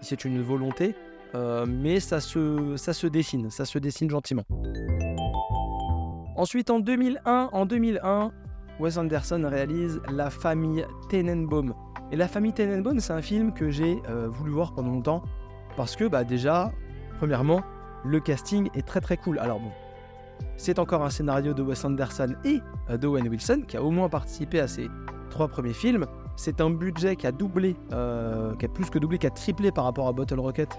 C'est 0.00 0.24
une 0.24 0.40
volonté, 0.42 0.94
euh, 1.34 1.66
mais 1.66 1.98
ça 1.98 2.20
se, 2.20 2.76
ça 2.76 2.92
se 2.92 3.08
dessine, 3.08 3.50
ça 3.50 3.64
se 3.64 3.78
dessine 3.78 4.08
gentiment. 4.08 4.44
Ensuite, 6.36 6.70
en 6.70 6.78
2001, 6.78 7.50
en 7.52 7.66
2001, 7.66 8.30
Wes 8.80 8.98
Anderson 8.98 9.46
réalise 9.48 10.00
La 10.12 10.30
famille 10.30 10.84
Tenenbaum. 11.08 11.74
Et 12.10 12.16
La 12.16 12.28
famille 12.28 12.52
Tenenbaum, 12.52 12.98
c'est 13.00 13.12
un 13.12 13.22
film 13.22 13.52
que 13.52 13.70
j'ai 13.70 14.02
euh, 14.08 14.28
voulu 14.28 14.50
voir 14.50 14.72
pendant 14.72 14.90
longtemps 14.90 15.22
parce 15.76 15.96
que, 15.96 16.04
bah, 16.08 16.24
déjà, 16.24 16.72
premièrement, 17.18 17.62
le 18.04 18.20
casting 18.20 18.68
est 18.74 18.86
très 18.86 19.00
très 19.00 19.16
cool. 19.16 19.38
Alors 19.38 19.60
bon, 19.60 19.70
c'est 20.56 20.78
encore 20.78 21.02
un 21.02 21.10
scénario 21.10 21.54
de 21.54 21.62
Wes 21.62 21.84
Anderson 21.84 22.34
et 22.44 22.60
euh, 22.90 22.96
de 22.96 23.06
Owen 23.06 23.28
Wilson 23.28 23.62
qui 23.66 23.76
a 23.76 23.82
au 23.82 23.90
moins 23.90 24.08
participé 24.08 24.60
à 24.60 24.68
ces 24.68 24.88
trois 25.30 25.48
premiers 25.48 25.72
films. 25.72 26.06
C'est 26.36 26.60
un 26.60 26.70
budget 26.70 27.14
qui 27.14 27.28
a 27.28 27.32
doublé, 27.32 27.76
qui 27.90 27.94
a 27.94 28.68
plus 28.72 28.90
que 28.90 28.98
doublé, 28.98 29.18
qui 29.18 29.28
a 29.28 29.30
triplé 29.30 29.70
par 29.70 29.84
rapport 29.84 30.08
à 30.08 30.12
Bottle 30.12 30.40
Rocket 30.40 30.76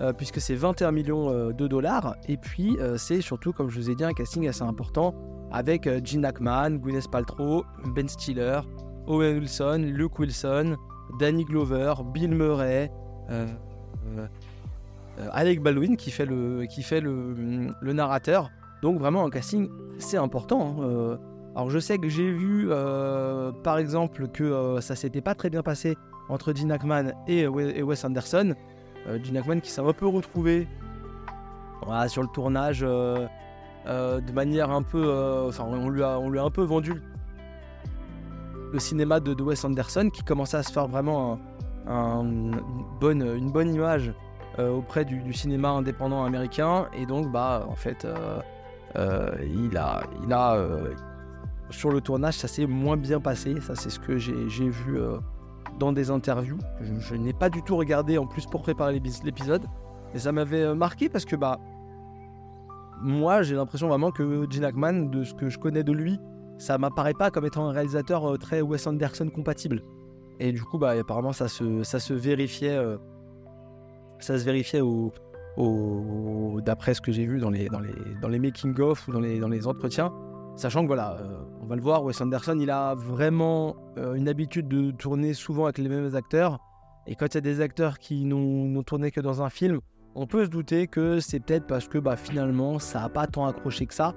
euh, 0.00 0.12
puisque 0.12 0.40
c'est 0.40 0.56
21 0.56 0.90
millions 0.90 1.30
euh, 1.30 1.52
de 1.52 1.68
dollars. 1.68 2.16
Et 2.26 2.36
puis, 2.36 2.76
euh, 2.80 2.96
c'est 2.96 3.20
surtout, 3.20 3.52
comme 3.52 3.70
je 3.70 3.78
vous 3.78 3.90
ai 3.90 3.94
dit, 3.94 4.02
un 4.02 4.12
casting 4.12 4.48
assez 4.48 4.62
important 4.62 5.14
avec 5.52 5.88
Gene 6.04 6.24
Hackman, 6.24 6.78
Gwyneth 6.78 7.08
Paltrow, 7.08 7.64
Ben 7.94 8.08
Stiller, 8.08 8.60
Owen 9.06 9.38
Wilson, 9.38 9.84
Luke 9.86 10.18
Wilson, 10.18 10.74
Danny 11.20 11.44
Glover, 11.44 11.94
Bill 12.12 12.34
Murray, 12.34 12.90
Alec 15.30 15.62
Baldwin 15.62 15.96
qui 15.96 16.10
fait 16.10 16.26
le, 16.26 16.64
qui 16.66 16.82
fait 16.82 17.00
le, 17.00 17.92
narrateur. 17.92 18.50
Donc, 18.82 18.98
vraiment, 18.98 19.24
un 19.24 19.30
casting, 19.30 19.68
c'est 19.98 20.16
important. 20.16 20.76
Hein, 20.82 21.18
alors, 21.54 21.70
je 21.70 21.78
sais 21.78 21.98
que 21.98 22.08
j'ai 22.08 22.32
vu, 22.32 22.68
par 23.62 23.78
exemple, 23.78 24.26
que 24.26 24.78
ça 24.80 24.96
s'était 24.96 25.20
pas 25.20 25.36
très 25.36 25.50
bien 25.50 25.62
passé 25.62 25.94
entre 26.28 26.52
Gene 26.52 26.72
Hackman 26.72 27.12
et 27.28 27.46
Wes 27.46 28.04
Anderson 28.04 28.56
euh, 29.06 29.18
Gene 29.22 29.60
qui 29.60 29.70
s'est 29.70 29.80
un 29.80 29.92
peu 29.92 30.06
retrouvé 30.06 30.68
sur 32.08 32.22
le 32.22 32.28
tournage 32.28 32.80
euh, 32.82 33.26
euh, 33.86 34.20
de 34.20 34.32
manière 34.32 34.70
un 34.70 34.82
peu. 34.82 35.46
Enfin, 35.48 35.64
on, 35.64 35.88
lui 35.88 36.02
a, 36.02 36.18
on 36.18 36.30
lui 36.30 36.38
a 36.38 36.44
un 36.44 36.50
peu 36.50 36.62
vendu 36.62 37.02
le 38.72 38.78
cinéma 38.78 39.20
de, 39.20 39.40
Wes 39.40 39.62
Anderson 39.64 40.08
qui 40.12 40.24
commençait 40.24 40.56
à 40.56 40.62
se 40.62 40.72
faire 40.72 40.88
vraiment 40.88 41.38
une, 41.86 42.60
bonne, 43.00 43.22
une 43.22 43.52
bonne 43.52 43.72
image 43.72 44.12
auprès 44.58 45.04
du, 45.04 45.32
cinéma 45.32 45.68
indépendant 45.68 46.24
américain. 46.24 46.86
Et 46.96 47.06
donc, 47.06 47.30
bah, 47.30 47.66
en 47.68 47.76
fait, 47.76 48.06
il 48.96 49.76
a. 49.76 50.02
Il 50.24 50.32
a 50.32 50.66
sur 51.70 51.90
le 51.90 52.00
tournage, 52.00 52.34
ça 52.34 52.46
s'est 52.46 52.66
moins 52.66 52.96
bien 52.96 53.20
passé. 53.20 53.60
Ça, 53.60 53.74
c'est 53.74 53.90
ce 53.90 53.98
que 53.98 54.16
j'ai 54.18 54.68
vu 54.68 54.98
dans 55.78 55.92
des 55.92 56.10
interviews. 56.10 56.58
Je, 56.80 57.14
n'ai 57.14 57.32
pas 57.32 57.50
du 57.50 57.62
tout 57.62 57.76
regardé 57.76 58.18
en 58.18 58.26
plus 58.26 58.46
pour 58.46 58.62
préparer 58.62 59.00
l'épisode. 59.24 59.66
Et 60.14 60.18
ça 60.18 60.32
m'avait 60.32 60.62
euh, 60.62 60.74
marqué 60.74 61.08
parce 61.08 61.24
que 61.24 61.36
bah 61.36 61.58
moi 63.02 63.42
j'ai 63.42 63.56
l'impression 63.56 63.88
vraiment 63.88 64.12
que 64.12 64.46
Gene 64.48 64.64
Hackman, 64.64 65.10
de 65.10 65.24
ce 65.24 65.34
que 65.34 65.48
je 65.48 65.58
connais 65.58 65.82
de 65.82 65.92
lui, 65.92 66.18
ça 66.58 66.78
m'apparaît 66.78 67.14
pas 67.14 67.30
comme 67.30 67.44
étant 67.44 67.68
un 67.68 67.72
réalisateur 67.72 68.24
euh, 68.24 68.36
très 68.36 68.60
Wes 68.60 68.86
Anderson 68.86 69.28
compatible. 69.28 69.82
Et 70.38 70.52
du 70.52 70.62
coup 70.62 70.78
bah 70.78 70.90
apparemment 70.90 71.32
ça 71.32 71.48
se, 71.48 72.12
vérifiait 72.12 72.76
euh, 72.76 72.96
ça 74.20 74.38
se 74.38 74.80
au 74.80 75.12
d'après 76.64 76.94
ce 76.94 77.00
que 77.00 77.12
j'ai 77.12 77.26
vu 77.26 77.38
dans 77.38 77.50
les, 77.50 77.68
making 78.38 78.78
of 78.80 79.06
ou 79.08 79.12
dans 79.12 79.20
les 79.20 79.66
entretiens 79.66 80.12
Sachant 80.56 80.82
que 80.82 80.86
voilà, 80.86 81.16
euh, 81.18 81.42
on 81.62 81.66
va 81.66 81.74
le 81.74 81.82
voir, 81.82 82.04
Wes 82.04 82.20
Anderson, 82.20 82.56
il 82.60 82.70
a 82.70 82.94
vraiment 82.94 83.74
euh, 83.98 84.14
une 84.14 84.28
habitude 84.28 84.68
de 84.68 84.92
tourner 84.92 85.34
souvent 85.34 85.64
avec 85.64 85.78
les 85.78 85.88
mêmes 85.88 86.14
acteurs. 86.14 86.60
Et 87.08 87.16
quand 87.16 87.26
il 87.26 87.34
y 87.34 87.38
a 87.38 87.40
des 87.40 87.60
acteurs 87.60 87.98
qui 87.98 88.24
n'ont 88.24 88.82
tourné 88.84 89.10
que 89.10 89.20
dans 89.20 89.42
un 89.42 89.50
film, 89.50 89.80
on 90.14 90.28
peut 90.28 90.44
se 90.44 90.50
douter 90.50 90.86
que 90.86 91.18
c'est 91.18 91.40
peut-être 91.40 91.66
parce 91.66 91.88
que 91.88 91.98
bah, 91.98 92.16
finalement, 92.16 92.78
ça 92.78 93.00
n'a 93.00 93.08
pas 93.08 93.26
tant 93.26 93.46
accroché 93.46 93.86
que 93.86 93.94
ça. 93.94 94.14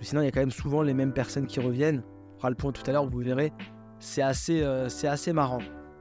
Sinon, 0.00 0.22
il 0.22 0.24
y 0.24 0.28
a 0.28 0.30
quand 0.30 0.40
même 0.40 0.50
souvent 0.50 0.80
les 0.80 0.94
mêmes 0.94 1.12
personnes 1.12 1.46
qui 1.46 1.60
reviennent. 1.60 2.02
On 2.34 2.38
fera 2.38 2.50
le 2.50 2.56
point 2.56 2.72
tout 2.72 2.82
à 2.86 2.92
l'heure, 2.92 3.08
vous 3.08 3.18
verrez. 3.18 3.52
C'est 3.98 4.22
assez, 4.22 4.62
euh, 4.62 4.88
c'est 4.88 5.06
assez 5.06 5.34
marrant. 5.34 5.60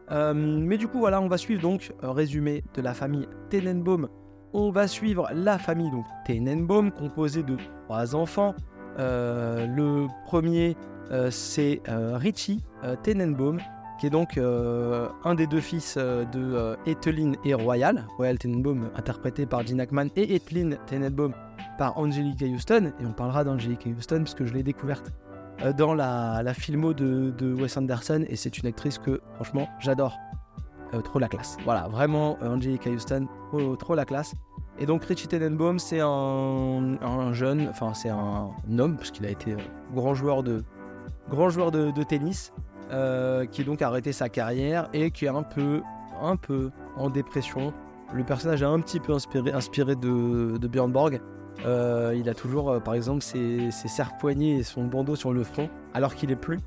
mais 0.09 0.77
du 0.77 0.87
coup, 0.87 0.99
voilà, 0.99 1.21
on 1.21 1.27
va 1.27 1.37
suivre 1.37 1.61
donc 1.61 1.91
résumé 2.01 2.63
de 2.73 2.81
la 2.81 2.93
famille 2.93 3.27
Tenenbaum. 3.49 4.07
On 4.53 4.71
va 4.71 4.87
suivre 4.87 5.29
la 5.33 5.57
famille 5.57 5.91
donc 5.91 6.05
Tenenbaum, 6.25 6.91
composée 6.91 7.43
de 7.43 7.57
trois 7.85 8.15
enfants, 8.15 8.55
le 8.97 10.07
premier, 10.25 10.75
euh, 11.11 11.29
c'est 11.31 11.81
euh, 11.89 12.17
Richie 12.17 12.63
Tenenbaum, 13.03 13.59
qui 13.99 14.07
est 14.07 14.09
donc 14.09 14.37
un 14.37 15.35
des 15.35 15.47
deux 15.47 15.61
fils 15.61 15.97
de 15.97 16.75
Etheline 16.85 17.35
et 17.45 17.53
Royal. 17.53 18.05
Royal 18.17 18.37
Tenenbaum, 18.37 18.89
interprété 18.95 19.45
par 19.45 19.65
Gene 19.65 19.79
Hackman, 19.79 20.07
et 20.15 20.35
Etheline 20.35 20.77
Tenenbaum 20.87 21.33
par 21.77 21.97
Angelica 21.97 22.45
Houston. 22.45 22.91
Et 22.99 23.05
on 23.05 23.13
parlera 23.13 23.43
d'Angelica 23.43 23.89
Houston, 23.89 24.19
puisque 24.23 24.45
je 24.45 24.53
l'ai 24.53 24.63
découverte 24.63 25.11
dans 25.77 25.93
la, 25.93 26.53
filmo 26.53 26.93
de, 26.93 27.31
de, 27.37 27.53
Wes 27.53 27.77
Anderson, 27.77 28.25
et 28.27 28.35
c'est 28.35 28.57
une 28.57 28.67
actrice 28.67 28.97
que, 28.97 29.21
franchement, 29.35 29.69
j'adore. 29.79 30.17
trop 31.03 31.19
la 31.19 31.29
classe. 31.29 31.57
Voilà, 31.63 31.87
vraiment, 31.87 32.37
Angelica 32.41 32.89
Houston, 32.89 33.27
trop 33.79 33.95
la 33.95 34.03
classe. 34.03 34.33
Et 34.83 34.85
donc 34.85 35.05
Richie 35.05 35.29
Tenenbaum, 35.29 35.79
c'est 35.79 36.01
un, 36.01 37.31
jeune, 37.31 37.69
enfin 37.69 37.93
c'est 37.93 38.09
un 38.09 38.49
homme, 38.77 38.97
parce 38.97 39.11
qu'il 39.11 39.25
a 39.25 39.29
été 39.29 39.55
grand 39.95 40.13
joueur 40.13 40.43
de, 40.43 40.61
grand 41.29 41.49
joueur 41.49 41.71
de, 41.71 42.03
tennis, 42.03 42.51
euh, 42.91 43.45
qui 43.45 43.63
donc 43.63 43.81
a 43.81 43.87
arrêté 43.87 44.11
sa 44.11 44.27
carrière 44.27 44.89
et 44.91 45.09
qui 45.11 45.23
est 45.23 45.29
un 45.29 45.43
peu, 45.43 45.81
un 46.21 46.35
peu 46.35 46.69
en 46.97 47.09
dépression. 47.09 47.71
Le 48.13 48.25
personnage 48.25 48.61
est 48.61 48.65
un 48.65 48.81
petit 48.81 48.99
peu 48.99 49.13
inspiré, 49.13 49.53
inspiré 49.53 49.95
de, 49.95 50.57
de 50.57 50.67
Björn 50.67 50.91
Borg. 50.91 51.21
Euh, 51.65 52.13
il 52.19 52.27
a 52.27 52.33
toujours, 52.33 52.69
euh, 52.69 52.79
par 52.81 52.95
exemple, 52.95 53.21
ses, 53.21 53.71
ses 53.71 53.87
serre-poignets 53.87 54.57
et 54.57 54.63
son 54.63 54.83
bandeau 54.83 55.15
sur 55.15 55.31
le 55.31 55.45
front, 55.45 55.69
alors 55.93 56.13
qu'il 56.13 56.29
est 56.29 56.35
plus 56.35 56.59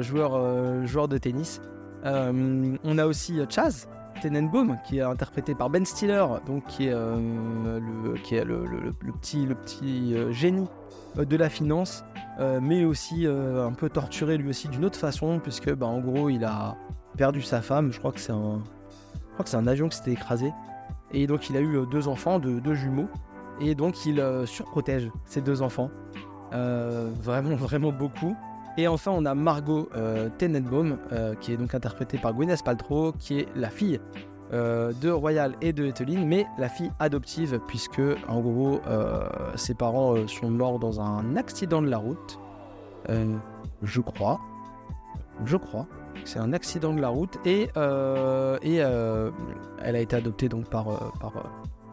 joueur, 0.00 0.86
joueur 0.86 1.08
de 1.08 1.16
tennis. 1.16 1.62
on 2.04 2.98
a 2.98 3.06
aussi 3.06 3.40
Chaz, 3.48 3.86
Tenenbaum, 4.20 4.76
qui 4.84 4.98
est 4.98 5.02
interprété 5.02 5.54
par 5.54 5.70
Ben 5.70 5.84
Stiller, 5.84 6.24
donc 6.46 6.64
qui 6.66 6.86
est, 6.86 6.94
le, 6.94 8.92
petit, 9.20 9.46
petit 9.46 10.14
génie 10.30 10.66
de 11.16 11.36
la 11.36 11.48
finance, 11.48 12.04
mais 12.60 12.84
aussi 12.84 13.26
un 13.26 13.72
peu 13.72 13.88
torturé 13.88 14.36
lui 14.36 14.50
aussi 14.50 14.68
d'une 14.68 14.84
autre 14.84 14.98
façon, 14.98 15.40
puisque 15.42 15.72
bah, 15.74 15.86
en 15.86 16.00
gros 16.00 16.28
il 16.28 16.44
a 16.44 16.76
perdu 17.16 17.42
sa 17.42 17.62
femme, 17.62 17.92
je 17.92 17.98
crois 17.98 18.12
que 18.12 18.20
c'est 18.20 18.32
un, 18.32 18.60
je 19.14 19.32
crois 19.34 19.44
que 19.44 19.50
c'est 19.50 19.56
un 19.56 19.66
avion 19.66 19.88
qui 19.88 19.96
s'était 19.96 20.12
écrasé, 20.12 20.52
et 21.12 21.26
donc 21.26 21.50
il 21.50 21.56
a 21.56 21.60
eu 21.60 21.86
deux 21.90 22.08
enfants, 22.08 22.38
deux, 22.38 22.60
deux 22.60 22.74
jumeaux, 22.74 23.08
et 23.60 23.74
donc 23.74 24.06
il 24.06 24.22
surprotège 24.46 25.10
ses 25.24 25.40
deux 25.40 25.62
enfants, 25.62 25.90
vraiment 26.52 27.54
vraiment 27.56 27.92
beaucoup. 27.92 28.36
Et 28.76 28.88
enfin, 28.88 29.10
on 29.14 29.24
a 29.24 29.34
Margot 29.34 29.88
euh, 29.96 30.28
Tenenbaum, 30.38 30.98
euh, 31.12 31.34
qui 31.34 31.52
est 31.52 31.56
donc 31.56 31.74
interprétée 31.74 32.18
par 32.18 32.34
Gwyneth 32.34 32.62
Paltrow, 32.62 33.12
qui 33.18 33.40
est 33.40 33.48
la 33.56 33.68
fille 33.68 34.00
euh, 34.52 34.92
de 35.00 35.10
Royal 35.10 35.54
et 35.60 35.72
de 35.72 35.86
Etheline, 35.86 36.26
mais 36.26 36.46
la 36.58 36.68
fille 36.68 36.90
adoptive, 36.98 37.60
puisque 37.66 38.02
en 38.28 38.40
gros, 38.40 38.80
ses 39.56 39.74
parents 39.74 40.26
sont 40.26 40.50
morts 40.50 40.78
dans 40.78 41.00
un 41.00 41.36
accident 41.36 41.82
de 41.82 41.88
la 41.88 41.98
route. 41.98 42.38
je 43.82 44.00
crois. 44.00 44.40
Je 45.44 45.56
crois. 45.56 45.86
C'est 46.24 46.38
un 46.38 46.52
accident 46.52 46.92
de 46.92 47.00
la 47.00 47.08
route. 47.08 47.38
Et, 47.44 47.68
et 48.62 48.76
elle 48.76 49.96
a 49.96 50.00
été 50.00 50.16
adoptée 50.16 50.48
donc 50.48 50.68
par, 50.68 51.12
par 51.18 51.32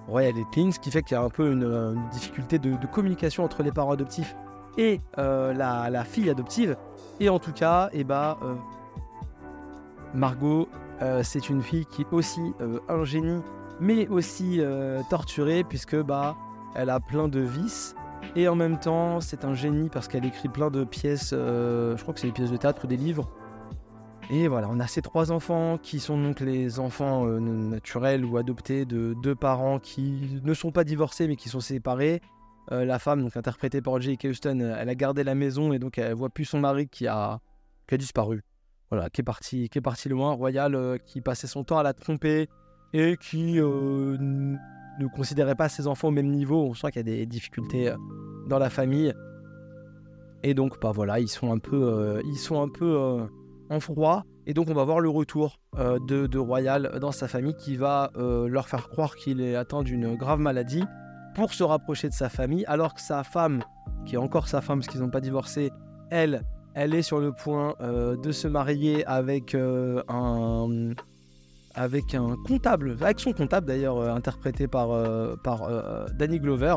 Royal 0.07 0.37
Etheline, 0.37 0.71
ce 0.71 0.79
qui 0.79 0.91
fait 0.91 1.01
qu'il 1.01 1.15
y 1.15 1.19
a 1.19 1.23
un 1.23 1.29
peu 1.29 1.51
une, 1.51 1.99
difficulté 2.11 2.59
de 2.59 2.87
communication 2.87 3.43
entre 3.43 3.63
les 3.63 3.71
parents 3.71 3.91
adoptifs 3.91 4.35
et 4.77 5.01
euh, 5.17 5.53
la, 5.53 6.03
fille 6.03 6.29
adoptive. 6.29 6.77
Et 7.19 7.29
en 7.29 7.39
tout 7.39 7.51
cas, 7.51 7.89
eh 7.93 8.03
ben, 8.03 8.37
euh, 8.43 8.53
Margot, 10.13 10.69
euh, 11.01 11.21
c'est 11.23 11.49
une 11.49 11.61
fille 11.61 11.85
qui 11.85 12.03
est 12.03 12.13
aussi 12.13 12.53
un 12.87 13.03
génie, 13.03 13.41
mais 13.79 14.07
aussi 14.07 14.61
torturée, 15.09 15.63
puisque 15.63 15.95
bah, 15.95 16.35
elle 16.75 16.89
a 16.89 16.99
plein 16.99 17.27
de 17.27 17.39
vices. 17.39 17.95
Et 18.35 18.47
en 18.47 18.55
même 18.55 18.79
temps, 18.79 19.21
c'est 19.21 19.45
un 19.45 19.53
génie 19.53 19.89
parce 19.89 20.07
qu'elle 20.07 20.25
écrit 20.25 20.49
plein 20.49 20.69
de 20.69 20.83
pièces, 20.83 21.31
je 21.31 22.01
crois 22.01 22.13
que 22.13 22.19
c'est 22.19 22.27
des 22.27 22.33
pièces 22.33 22.51
de 22.51 22.57
théâtre 22.57 22.85
ou 22.85 22.87
des 22.87 22.97
livres. 22.97 23.29
Et 24.29 24.49
voilà, 24.49 24.67
on 24.69 24.79
a 24.81 24.87
ces 24.87 25.01
trois 25.01 25.31
enfants 25.31 25.77
qui 25.81 26.01
sont 26.01 26.21
donc 26.21 26.41
les 26.41 26.79
enfants 26.79 27.25
naturels 27.25 28.25
ou 28.25 28.37
adoptés 28.37 28.85
de 28.85 29.15
deux 29.23 29.35
parents 29.35 29.79
qui 29.79 30.41
ne 30.43 30.53
sont 30.53 30.71
pas 30.71 30.83
divorcés 30.83 31.27
mais 31.27 31.37
qui 31.37 31.47
sont 31.47 31.61
séparés 31.61 32.21
euh, 32.71 32.83
la 32.83 32.99
femme, 32.99 33.21
donc 33.21 33.37
interprétée 33.37 33.81
par 33.81 33.99
J.K. 34.01 34.25
Houston, 34.25 34.59
euh, 34.59 34.75
elle 34.77 34.89
a 34.89 34.95
gardé 34.95 35.23
la 35.23 35.35
maison 35.35 35.71
et 35.71 35.79
donc 35.79 35.97
elle 35.97 36.13
voit 36.13 36.29
plus 36.29 36.43
son 36.43 36.59
mari 36.59 36.87
qui 36.89 37.07
a, 37.07 37.39
qui 37.87 37.95
a 37.95 37.97
disparu. 37.97 38.43
Voilà, 38.91 39.09
qui 39.09 39.21
est 39.21 39.23
parti, 39.23 39.69
qui 39.69 39.77
est 39.77 39.81
parti 39.81 40.09
loin. 40.09 40.33
Royal, 40.33 40.75
euh, 40.75 40.97
qui 40.97 41.21
passait 41.21 41.47
son 41.47 41.63
temps 41.63 41.77
à 41.77 41.83
la 41.83 41.93
tromper 41.93 42.49
et 42.93 43.17
qui 43.17 43.55
ne 43.59 45.07
considérait 45.15 45.55
pas 45.55 45.69
ses 45.69 45.87
enfants 45.87 46.09
au 46.09 46.11
même 46.11 46.29
niveau. 46.29 46.63
On 46.63 46.73
sent 46.73 46.91
qu'il 46.91 46.97
y 46.97 46.99
a 46.99 47.03
des 47.03 47.25
difficultés 47.25 47.93
dans 48.47 48.59
la 48.59 48.69
famille. 48.69 49.13
Et 50.43 50.53
donc, 50.53 50.79
bah 50.79 50.91
voilà, 50.93 51.19
ils 51.19 51.27
sont 51.27 51.51
un 51.51 51.57
peu, 51.57 52.21
ils 52.25 52.37
sont 52.37 52.61
un 52.61 52.69
peu 52.69 53.27
en 53.69 53.79
froid. 53.81 54.23
Et 54.45 54.53
donc, 54.53 54.69
on 54.69 54.73
va 54.73 54.85
voir 54.85 55.01
le 55.01 55.09
retour 55.09 55.59
de, 55.75 56.27
de, 56.27 56.39
Royal 56.39 56.97
dans 57.01 57.11
sa 57.11 57.27
famille 57.27 57.55
qui 57.55 57.75
va 57.75 58.09
leur 58.15 58.69
faire 58.69 58.87
croire 58.87 59.17
qu'il 59.17 59.41
est 59.41 59.55
atteint 59.57 59.83
d'une 59.83 60.15
grave 60.15 60.39
maladie 60.39 60.85
pour 61.37 61.53
se 61.53 61.63
rapprocher 61.63 62.09
de 62.09 62.13
sa 62.13 62.29
famille, 62.29 62.65
alors 62.65 62.95
que 62.95 62.99
sa 62.99 63.23
femme, 63.23 63.61
qui 64.07 64.15
est 64.15 64.17
encore 64.17 64.47
sa 64.47 64.59
femme 64.59 64.79
parce 64.79 64.87
qu'ils 64.87 65.01
n'ont 65.01 65.11
pas 65.11 65.21
divorcé, 65.21 65.71
elle, 66.09 66.41
elle 66.73 66.95
est 66.95 67.03
sur 67.03 67.19
le 67.19 67.31
point 67.31 67.75
euh, 67.79 68.17
de 68.17 68.31
se 68.31 68.47
marier 68.47 69.05
avec 69.05 69.53
euh, 69.53 70.01
un 70.09 70.93
avec 71.75 72.15
un 72.15 72.35
comptable, 72.47 72.97
avec 72.99 73.19
son 73.19 73.33
comptable 73.33 73.67
d'ailleurs 73.67 73.99
euh, 73.99 74.09
interprété 74.09 74.67
par, 74.67 74.89
par 75.43 75.69
Danny 76.17 76.39
Glover. 76.39 76.75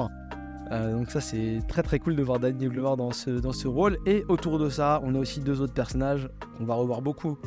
donc 0.70 1.10
ça 1.10 1.22
c'est 1.22 1.60
très 1.66 1.82
très 1.82 1.98
cool 1.98 2.14
de 2.14 2.22
voir 2.22 2.38
Danny 2.38 2.68
Glover 2.68 2.96
dans 2.98 3.12
ce, 3.12 3.30
dans 3.30 3.52
ce 3.52 3.66
rôle. 3.66 3.96
Et 4.04 4.26
autour 4.28 4.58
de 4.58 4.68
ça, 4.68 5.00
on 5.02 5.14
a 5.14 5.18
aussi 5.18 5.40
deux 5.40 5.62
autres 5.62 5.72
personnages 5.72 6.28
qu'on 6.58 6.66
va 6.66 6.74
revoir 6.74 7.00
beaucoup 7.00 7.38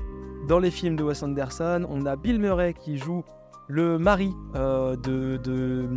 dans 0.48 0.58
les 0.58 0.72
films 0.72 0.96
de 0.96 1.04
Wes 1.04 1.22
Anderson. 1.22 1.86
On 1.88 2.08
a 2.08 2.16
Bill 2.16 2.40
Murray 2.40 2.74
qui 2.74 2.98
joue 2.98 3.24
le 3.68 4.00
mari 4.00 4.34
de, 4.56 5.38
de 5.38 5.88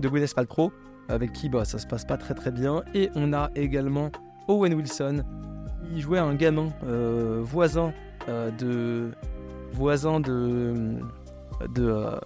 Gwyneth 0.00 0.34
Paltrow, 0.34 0.72
avec 1.08 1.32
qui 1.32 1.48
bah, 1.48 1.64
ça 1.64 1.78
se 1.78 1.86
passe 1.86 2.04
pas 2.04 2.16
très 2.16 2.34
très 2.34 2.50
bien. 2.50 2.82
Et 2.94 3.10
on 3.14 3.32
a 3.32 3.50
également 3.54 4.10
Owen 4.48 4.74
Wilson, 4.74 5.24
qui 5.82 6.00
jouait 6.00 6.18
un 6.18 6.34
gamin 6.34 6.68
euh, 6.84 7.40
voisin 7.42 7.92
euh, 8.28 8.50
de 8.50 9.10
voisin 9.72 10.20
de 10.20 10.74
euh, 11.78 12.18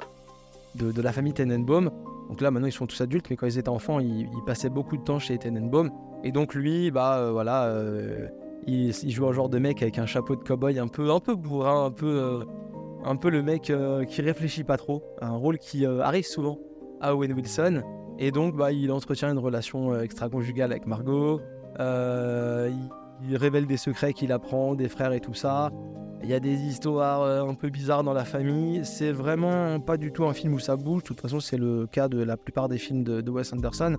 de, 0.75 0.93
de, 0.93 1.03
la 1.03 1.13
famille 1.13 1.33
Tenenbaum. 1.33 1.91
Donc 2.29 2.41
là 2.41 2.51
maintenant 2.51 2.67
ils 2.67 2.73
sont 2.73 2.87
tous 2.87 3.01
adultes, 3.01 3.27
mais 3.31 3.37
quand 3.37 3.47
ils 3.47 3.59
étaient 3.59 3.69
enfants, 3.69 4.01
ils, 4.01 4.29
passaient 4.47 4.71
beaucoup 4.71 4.97
de 4.97 5.03
temps 5.03 5.19
chez 5.19 5.39
Tenenbaum. 5.39 5.91
Et 6.25 6.33
donc 6.33 6.55
lui, 6.55 6.91
bah 6.91 7.31
voilà, 7.31 7.73
il, 8.67 8.89
il, 8.89 9.11
joue 9.11 9.27
un 9.27 9.33
genre 9.33 9.49
de 9.49 9.59
mec 9.59 9.83
avec 9.83 9.99
un 9.99 10.07
chapeau 10.07 10.35
de 10.35 10.43
cowboy 10.43 10.79
un 10.79 10.89
peu 10.89 11.11
un 11.11 11.21
peu 11.21 11.35
bourrin, 11.35 11.87
un 11.87 11.91
peu 11.91 12.45
un 13.05 13.17
peu 13.17 13.31
le 13.31 13.43
mec 13.43 13.73
qui 14.09 14.23
réfléchit 14.23 14.65
pas 14.65 14.77
trop, 14.77 15.03
un 15.21 15.37
rôle 15.37 15.59
qui 15.59 15.87
arrive 15.87 16.27
souvent 16.27 16.59
à 17.01 17.15
Owen 17.15 17.33
Wilson. 17.33 17.83
Et 18.19 18.31
donc, 18.31 18.57
bah, 18.57 18.73
il 18.73 18.91
entretient 18.93 19.31
une 19.31 19.39
relation 19.39 19.93
euh, 19.93 20.03
extra-conjugale 20.03 20.73
avec 20.73 20.87
Margot. 20.87 21.41
Euh, 21.81 22.71
il, 23.29 23.37
révèle 23.37 23.67
des 23.67 23.77
secrets 23.77 24.13
qu'il 24.13 24.33
apprend, 24.33 24.75
des 24.75 24.89
frères 24.89 25.13
et 25.13 25.21
tout 25.21 25.35
ça. 25.35 25.71
Il 26.23 26.31
y 26.31 26.35
a 26.35 26.41
des 26.41 26.55
histoires 26.55 27.23
euh, 27.23 27.45
un 27.45 27.55
peu 27.55 27.69
bizarres 27.69 28.05
dans 28.05 28.15
la 28.15 28.25
famille. 28.25 28.85
C'est 28.85 29.13
vraiment 29.13 29.79
pas 29.81 29.99
du 29.99 30.13
tout 30.13 30.25
un 30.25 30.33
film 30.33 30.55
où 30.55 30.59
ça 30.59 30.77
bouge. 30.77 31.03
De 31.03 31.09
toute 31.09 31.21
façon, 31.21 31.41
c'est 31.41 31.59
le 31.59 31.87
cas 31.87 32.09
de 32.09 32.23
la 32.23 32.37
plupart 32.37 32.69
des 32.69 32.79
films 32.79 33.05
de, 33.05 33.31
Wes 33.31 33.53
Anderson. 33.53 33.97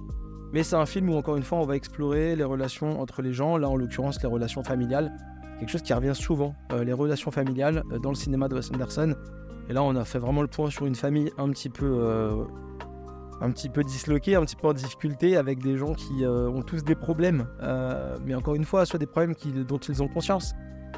Mais 0.52 0.64
c'est 0.64 0.76
un 0.76 0.86
film 0.86 1.10
où, 1.10 1.16
encore 1.16 1.38
une 1.38 1.44
fois, 1.44 1.60
on 1.60 1.66
va 1.66 1.76
explorer 1.76 2.36
les 2.36 2.44
relations 2.44 3.00
entre 3.00 3.22
les 3.22 3.34
gens. 3.34 3.58
Là, 3.58 3.70
en 3.70 3.76
l'occurrence, 3.76 4.22
les 4.22 4.30
relations 4.30 4.64
familiales. 4.64 5.12
Quelque 5.60 5.70
chose 5.70 5.82
qui 5.82 5.94
revient 5.94 6.16
souvent, 6.16 6.56
les 6.84 6.94
relations 6.94 7.32
familiales 7.32 7.84
dans 8.02 8.10
le 8.10 8.16
cinéma 8.16 8.48
de 8.48 8.56
Wes 8.56 8.72
Anderson. 8.72 9.16
Et 9.70 9.74
là, 9.74 9.84
on 9.84 9.96
a 9.96 10.06
fait 10.06 10.20
vraiment 10.20 10.42
le 10.42 10.48
point 10.48 10.70
sur 10.70 10.86
une 10.86 10.96
famille 10.96 11.32
un 11.38 11.50
petit 11.50 11.70
peu 11.70 12.46
un 13.42 13.52
petit 13.52 13.70
peu 13.70 13.84
disloqué, 13.84 14.36
un 14.36 14.42
petit 14.42 14.56
peu 14.56 14.68
en 14.68 14.74
difficulté 14.74 15.38
avec 15.38 15.60
des 15.60 15.78
gens 15.78 15.94
qui 15.94 16.24
euh, 16.24 16.50
ont 16.50 16.62
tous 16.62 16.84
des 16.84 16.96
problèmes. 16.96 17.48
Euh, 17.62 18.18
mais 18.26 18.36
encore 18.36 18.56
une 18.56 18.66
fois, 18.66 18.86
soit 18.86 19.00
des 19.00 19.06
problèmes 19.06 19.36
dont 19.68 19.78
ils 19.78 20.02
ont 20.02 20.08
conscience. 20.08 20.54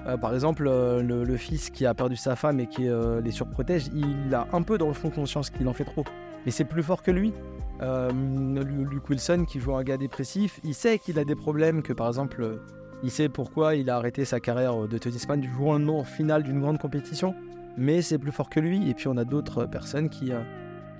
Euh, 0.06 0.18
par 0.18 0.34
exemple, 0.34 0.64
le, 0.64 1.38
fils 1.38 1.70
qui 1.70 1.86
a 1.86 1.94
perdu 1.94 2.16
sa 2.16 2.36
femme 2.36 2.60
et 2.60 2.68
qui 2.68 2.88
les 3.24 3.32
surprotège, 3.32 3.88
il 3.94 4.34
a 4.34 4.48
un 4.54 4.62
peu 4.62 4.78
dans 4.78 4.88
le 4.88 4.94
fond 4.94 5.10
conscience 5.10 5.50
qu'il 5.50 5.68
en 5.68 5.74
fait 5.74 5.86
trop. 5.86 6.04
Mais 6.46 6.52
c'est 6.52 6.66
plus 6.66 6.84
fort 6.84 7.04
que 7.04 7.12
lui. 7.12 7.34
Luke 7.82 9.10
Wilson, 9.10 9.46
qui 9.48 9.60
joue 9.60 9.76
un 9.76 9.84
gars 9.84 9.98
dépressif, 9.98 10.60
il 10.64 10.74
sait 10.74 11.00
qu'il 11.00 11.20
a 11.20 11.26
des 11.26 11.36
problèmes, 11.36 11.82
que 11.82 11.94
par 11.94 12.08
exemple, 12.08 12.60
il 13.04 13.12
sait 13.12 13.30
pourquoi 13.30 13.76
il 13.76 13.90
a 13.90 13.96
arrêté 13.96 14.26
sa 14.26 14.40
carrière 14.40 14.88
de 14.88 14.98
tennisman 14.98 15.40
du 15.40 15.50
jour 15.50 15.68
au 15.68 15.72
lendemain 15.74 15.94
en 15.94 16.04
finale 16.04 16.44
d'une 16.44 16.60
grande 16.62 16.78
compétition. 16.78 17.36
Mais 17.78 18.02
c'est 18.02 18.18
plus 18.18 18.32
fort 18.32 18.50
que 18.50 18.60
lui. 18.60 18.90
Et 18.90 18.94
puis 18.94 19.08
on 19.08 19.18
a 19.18 19.26
d'autres 19.26 19.66
personnes 19.66 20.10
qui 20.10 20.32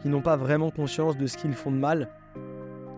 qui 0.02 0.10
n'ont 0.10 0.22
pas 0.22 0.38
vraiment 0.38 0.72
conscience 0.72 1.18
de 1.18 1.28
ce 1.28 1.38
qu'ils 1.38 1.54
font 1.54 1.72
de 1.72 1.78
mal, 1.78 2.10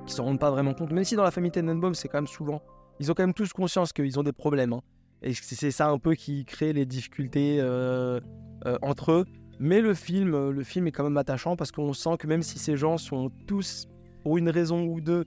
qui 0.05 0.13
s'en 0.13 0.25
rendent 0.25 0.39
pas 0.39 0.51
vraiment 0.51 0.73
compte. 0.73 0.91
Même 0.91 1.03
si 1.03 1.15
dans 1.15 1.23
la 1.23 1.31
famille 1.31 1.51
Tenenbaum, 1.51 1.95
c'est 1.95 2.07
quand 2.07 2.19
même 2.19 2.27
souvent, 2.27 2.61
ils 2.99 3.09
ont 3.11 3.13
quand 3.13 3.23
même 3.23 3.33
tous 3.33 3.51
conscience 3.53 3.93
qu'ils 3.93 4.19
ont 4.19 4.23
des 4.23 4.31
problèmes. 4.31 4.73
Hein. 4.73 4.81
Et 5.23 5.33
c'est 5.33 5.71
ça 5.71 5.89
un 5.89 5.99
peu 5.99 6.15
qui 6.15 6.45
crée 6.45 6.73
les 6.73 6.85
difficultés 6.85 7.57
euh, 7.59 8.19
euh, 8.65 8.77
entre 8.81 9.11
eux. 9.11 9.25
Mais 9.59 9.81
le 9.81 9.93
film, 9.93 10.33
euh, 10.33 10.51
le 10.51 10.63
film 10.63 10.87
est 10.87 10.91
quand 10.91 11.03
même 11.03 11.17
attachant 11.17 11.55
parce 11.55 11.71
qu'on 11.71 11.93
sent 11.93 12.17
que 12.17 12.25
même 12.25 12.41
si 12.41 12.57
ces 12.57 12.77
gens 12.77 12.97
sont 12.97 13.31
tous, 13.45 13.87
pour 14.23 14.37
une 14.37 14.49
raison 14.49 14.83
ou 14.83 15.01
deux, 15.01 15.25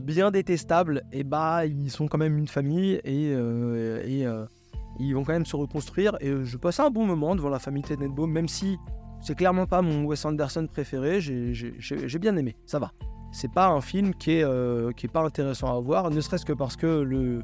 bien 0.00 0.30
détestables, 0.30 1.02
et 1.12 1.20
eh 1.20 1.24
bah 1.24 1.66
ils 1.66 1.90
sont 1.90 2.06
quand 2.06 2.16
même 2.16 2.38
une 2.38 2.46
famille 2.46 3.00
et, 3.04 3.32
ils 5.00 5.14
vont 5.14 5.24
quand 5.24 5.32
même 5.32 5.44
se 5.44 5.56
reconstruire. 5.56 6.16
Et 6.20 6.32
je 6.44 6.56
passe 6.56 6.78
un 6.78 6.88
bon 6.88 7.04
moment 7.04 7.34
devant 7.34 7.48
la 7.48 7.58
famille 7.58 7.82
Tenenbaum, 7.82 8.30
même 8.30 8.48
si 8.48 8.78
c'est 9.22 9.36
clairement 9.36 9.66
pas 9.66 9.82
mon 9.82 10.04
Wes 10.04 10.24
Anderson 10.24 10.66
préféré, 10.66 11.20
j'ai 11.20 12.18
bien 12.18 12.36
aimé, 12.36 12.56
ça 12.66 12.78
va. 12.78 12.92
C'est 13.32 13.50
pas 13.50 13.68
un 13.68 13.80
film 13.80 14.14
qui 14.14 14.32
est, 14.32 14.44
euh, 14.44 14.92
qui 14.92 15.06
est 15.06 15.08
pas 15.08 15.22
intéressant 15.22 15.74
à 15.74 15.80
voir, 15.80 16.10
ne 16.10 16.20
serait-ce 16.20 16.44
que 16.44 16.52
parce 16.52 16.76
que 16.76 16.86
le 16.86 17.42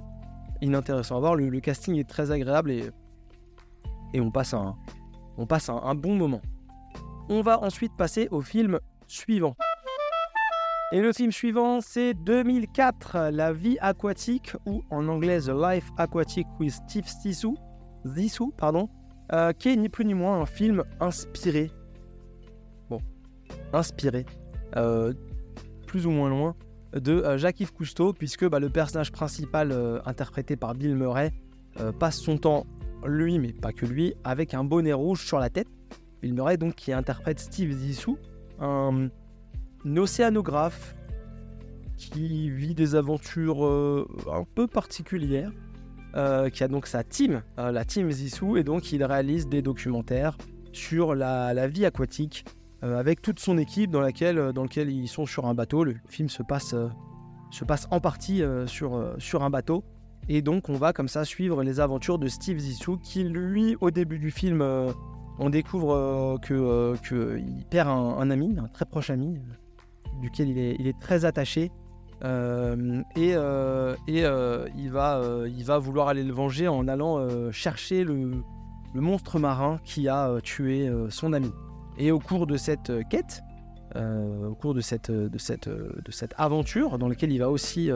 inintéressant 0.61 1.17
à 1.17 1.21
voir, 1.21 1.37
le, 1.37 1.61
casting 1.61 1.97
est 1.97 2.09
très 2.09 2.31
agréable 2.31 2.73
et, 2.73 2.91
et 4.13 4.21
on 4.21 4.31
passe, 4.31 4.55
un, 4.55 4.77
on 5.37 5.47
passe 5.47 5.69
un, 5.69 5.95
bon 5.95 6.17
moment. 6.17 6.41
On 7.29 7.43
va 7.43 7.63
ensuite 7.63 7.93
passer 7.97 8.29
au 8.31 8.41
film 8.41 8.81
suivant. 9.07 9.55
Et 10.91 11.01
le 11.01 11.13
film 11.13 11.31
suivant, 11.31 11.81
c'est 11.81 12.15
2004, 12.15 13.31
La 13.31 13.53
vie 13.53 13.77
aquatique, 13.81 14.53
ou 14.67 14.83
en 14.91 15.07
anglais 15.09 15.41
The 15.41 15.51
Life 15.51 15.89
Aquatic 15.99 16.47
with 16.59 16.73
Steve 16.73 17.07
Zissou, 17.07 17.57
Zissou 18.07 18.53
pardon, 18.57 18.89
euh, 19.33 19.53
qui 19.53 19.69
est 19.69 19.77
ni 19.77 19.89
plus 19.89 20.05
ni 20.05 20.15
moins 20.15 20.41
un 20.41 20.47
film 20.47 20.85
inspiré. 21.01 21.71
Bon, 22.89 23.01
inspiré, 23.73 24.25
euh, 24.77 25.13
plus 25.87 26.07
ou 26.07 26.11
moins 26.11 26.31
loin, 26.31 26.55
de 26.95 27.13
euh, 27.13 27.37
Jacques-Yves 27.37 27.75
Cousteau, 27.75 28.15
puisque 28.15 28.49
bah, 28.49 28.59
le 28.59 28.71
personnage 28.71 29.13
principal 29.13 30.01
interprété 30.07 30.57
par 30.57 30.75
Bill 30.75 30.95
Murray 30.97 31.33
passe 31.99 32.19
son 32.19 32.39
temps, 32.39 32.67
lui, 33.07 33.39
mais 33.39 33.53
pas 33.53 33.73
que 33.73 33.87
lui, 33.87 34.15
avec 34.25 34.55
un 34.55 34.65
bonnet 34.65 34.93
rouge 34.93 35.25
sur 35.25 35.39
la 35.39 35.51
tête. 35.51 35.69
Bill 36.23 36.35
Murray, 36.35 36.57
donc, 36.57 36.75
qui 36.75 36.93
interprète 36.93 37.39
Steve 37.39 37.71
Zissou, 37.71 38.19
un, 38.59 39.11
océanographe 39.97 40.97
qui 41.97 42.51
vit 42.51 42.75
des 42.75 42.95
aventures 42.95 43.63
un 44.33 44.45
peu 44.55 44.67
particulières, 44.67 45.53
qui 46.15 46.65
a 46.65 46.69
donc 46.69 46.87
sa 46.87 47.05
team, 47.05 47.43
la 47.57 47.85
team 47.85 48.11
Zissou, 48.11 48.57
et 48.57 48.65
donc 48.65 48.93
il 48.93 49.05
réalise 49.05 49.49
des 49.49 49.63
documentaires 49.63 50.37
sur 50.73 51.15
la, 51.15 51.69
vie 51.69 51.85
aquatique 51.85 52.45
avec 52.83 53.23
toute 53.23 53.39
son 53.39 53.59
équipe 53.59 53.91
dans 53.91 54.01
laquelle, 54.01 54.53
dans 54.53 54.63
lequel 54.63 54.91
ils 54.91 55.09
sont 55.09 55.27
sur 55.27 55.47
un 55.47 55.55
bateau. 55.55 55.85
Le 55.85 55.97
film 56.09 56.29
se 56.29 56.43
passe, 56.43 56.75
se 57.51 57.65
passe 57.65 57.87
en 57.91 58.01
partie 58.01 58.43
sur, 58.67 59.15
sur 59.19 59.43
un 59.43 59.51
bateau. 59.51 59.85
Et 60.29 60.43
donc 60.43 60.69
on 60.69 60.75
va 60.75 60.93
comme 60.93 61.09
ça 61.09 61.25
suivre 61.25 61.63
les 61.63 61.81
aventures 61.81 62.19
de 62.19 62.29
Steve 62.29 62.59
Zissou 62.59 62.99
qui 62.99 63.25
lui 63.25 63.77
au 63.81 63.91
début 63.91 64.19
du 64.19 64.31
film 64.31 64.61
euh, 64.61 64.93
on 65.39 65.49
découvre 65.49 65.95
euh, 65.95 66.37
que 66.37 66.53
euh, 66.53 66.97
qu'il 66.97 67.65
perd 67.71 67.89
un, 67.89 68.31
ami, 68.31 68.55
un 68.59 68.69
très 68.69 68.85
proche 68.85 69.09
ami, 69.09 69.39
duquel 70.21 70.51
il 70.51 70.59
est, 70.59 70.77
il 70.79 70.87
est 70.87 70.99
très 71.01 71.25
attaché. 71.25 71.71
Et, 72.23 72.27
et 73.17 74.25
il, 74.77 74.91
va, 74.91 75.23
il 75.47 75.65
va 75.65 75.79
vouloir 75.79 76.09
aller 76.09 76.25
le 76.25 76.33
venger 76.33 76.69
en 76.69 76.89
allant 76.89 77.51
chercher 77.53 78.05
le, 78.05 78.43
monstre 78.95 79.39
marin 79.39 79.79
qui 79.85 80.09
a 80.09 80.41
tué 80.43 80.91
son 81.11 81.33
ami. 81.33 81.53
Et 81.99 82.11
au 82.11 82.19
cours 82.19 82.47
de 82.47 82.57
cette 82.57 82.93
quête, 83.09 83.43
au 83.95 84.55
cours 84.55 84.75
de 84.75 84.81
cette, 84.81 85.11
de, 85.11 85.39
cette, 85.39 85.69
de 85.69 86.11
cette 86.11 86.35
aventure 86.37 86.99
dans 86.99 87.09
laquelle 87.09 87.33
il 87.33 87.39
va 87.39 87.51
aussi 87.51 87.91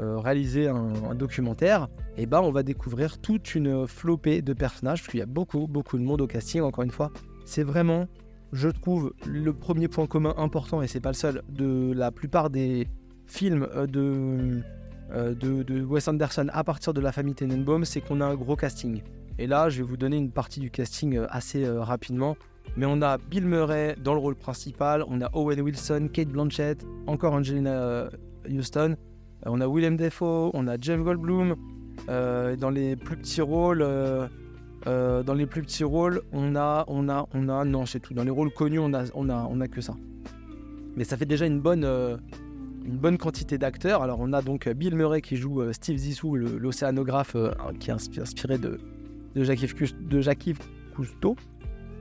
euh, 0.00 0.18
réaliser 0.18 0.68
un, 0.68 1.14
documentaire, 1.14 1.88
et 2.16 2.22
eh 2.22 2.26
ben 2.26 2.40
on 2.40 2.50
va 2.50 2.62
découvrir 2.62 3.20
toute 3.20 3.54
une 3.54 3.86
flopée 3.86 4.40
de 4.40 4.54
personnages, 4.54 5.00
parce 5.00 5.10
qu'il 5.10 5.20
y 5.20 5.22
a 5.22 5.26
beaucoup, 5.26 5.66
beaucoup 5.66 5.98
de 5.98 6.02
monde 6.02 6.22
au 6.22 6.26
casting, 6.26 6.62
encore 6.62 6.82
une 6.82 6.90
fois. 6.90 7.10
C'est 7.44 7.62
vraiment, 7.62 8.06
je 8.52 8.70
trouve, 8.70 9.12
le 9.26 9.52
premier 9.52 9.88
point 9.88 10.06
commun 10.06 10.32
important, 10.38 10.80
et 10.80 10.86
c'est 10.86 11.00
pas 11.00 11.10
le 11.10 11.14
seul, 11.14 11.42
de 11.50 11.92
la 11.94 12.10
plupart 12.10 12.48
des 12.48 12.88
films 13.32 13.66
euh, 13.74 13.86
euh, 15.12 15.34
de, 15.34 15.62
de, 15.62 15.82
Wes 15.82 16.06
Anderson 16.08 16.46
à 16.52 16.64
partir 16.64 16.94
de 16.94 17.00
la 17.00 17.12
famille 17.12 17.34
Tenenbaum, 17.34 17.84
c'est 17.84 18.00
qu'on 18.00 18.20
a 18.20 18.26
un 18.26 18.34
gros 18.34 18.56
casting. 18.56 19.02
Et 19.38 19.46
là, 19.46 19.68
je 19.68 19.78
vais 19.78 19.88
vous 19.88 19.96
donner 19.96 20.16
une 20.16 20.30
partie 20.30 20.60
du 20.60 20.70
casting 20.70 21.18
assez 21.28 21.68
rapidement. 21.68 22.36
Mais 22.76 22.86
on 22.86 23.02
a 23.02 23.18
Bill 23.18 23.44
Murray 23.44 23.96
dans 24.02 24.14
le 24.14 24.20
rôle 24.20 24.36
principal, 24.36 25.04
on 25.08 25.20
a 25.20 25.28
Owen 25.32 25.60
Wilson, 25.60 26.08
Kate 26.12 26.28
Blanchett, 26.28 26.86
encore 27.06 27.34
Angelina 27.34 28.08
Houston, 28.48 28.96
euh, 29.46 29.50
on 29.50 29.60
a 29.60 29.66
William 29.66 29.96
Defoe, 29.96 30.50
on 30.54 30.66
a 30.68 30.76
Jeff 30.80 31.00
Goldblum. 31.00 31.56
Euh, 32.08 32.56
dans 32.56 32.70
les 32.70 32.96
plus 32.96 33.16
petits 33.16 33.42
rôles, 33.42 33.82
euh, 33.82 34.26
dans 34.86 35.34
les 35.34 35.46
plus 35.46 35.62
petits 35.62 35.84
rôles, 35.84 36.22
on 36.32 36.56
a, 36.56 36.84
on 36.88 37.08
a, 37.08 37.26
on 37.34 37.48
a, 37.48 37.64
non, 37.64 37.86
c'est 37.86 38.00
tout. 38.00 38.14
Dans 38.14 38.24
les 38.24 38.30
rôles 38.30 38.52
connus, 38.52 38.78
on 38.78 38.92
a, 38.94 39.04
on 39.14 39.28
a, 39.28 39.46
on 39.50 39.60
a 39.60 39.68
que 39.68 39.80
ça. 39.80 39.94
Mais 40.96 41.04
ça 41.04 41.16
fait 41.16 41.26
déjà 41.26 41.46
une 41.46 41.60
bonne, 41.60 41.86
une 42.84 42.96
bonne 42.96 43.18
quantité 43.18 43.58
d'acteurs. 43.58 44.02
Alors 44.02 44.18
on 44.20 44.32
a 44.32 44.42
donc 44.42 44.68
Bill 44.68 44.94
Murray 44.94 45.20
qui 45.20 45.36
joue 45.36 45.72
Steve 45.72 45.96
Zissou, 45.96 46.36
l'océanographe 46.36 47.36
qui 47.80 47.90
est 47.90 47.92
inspiré 47.92 48.58
de, 48.58 48.78
de 49.34 49.44
Jacques-Yves 50.20 50.58
Cousteau. 50.94 51.36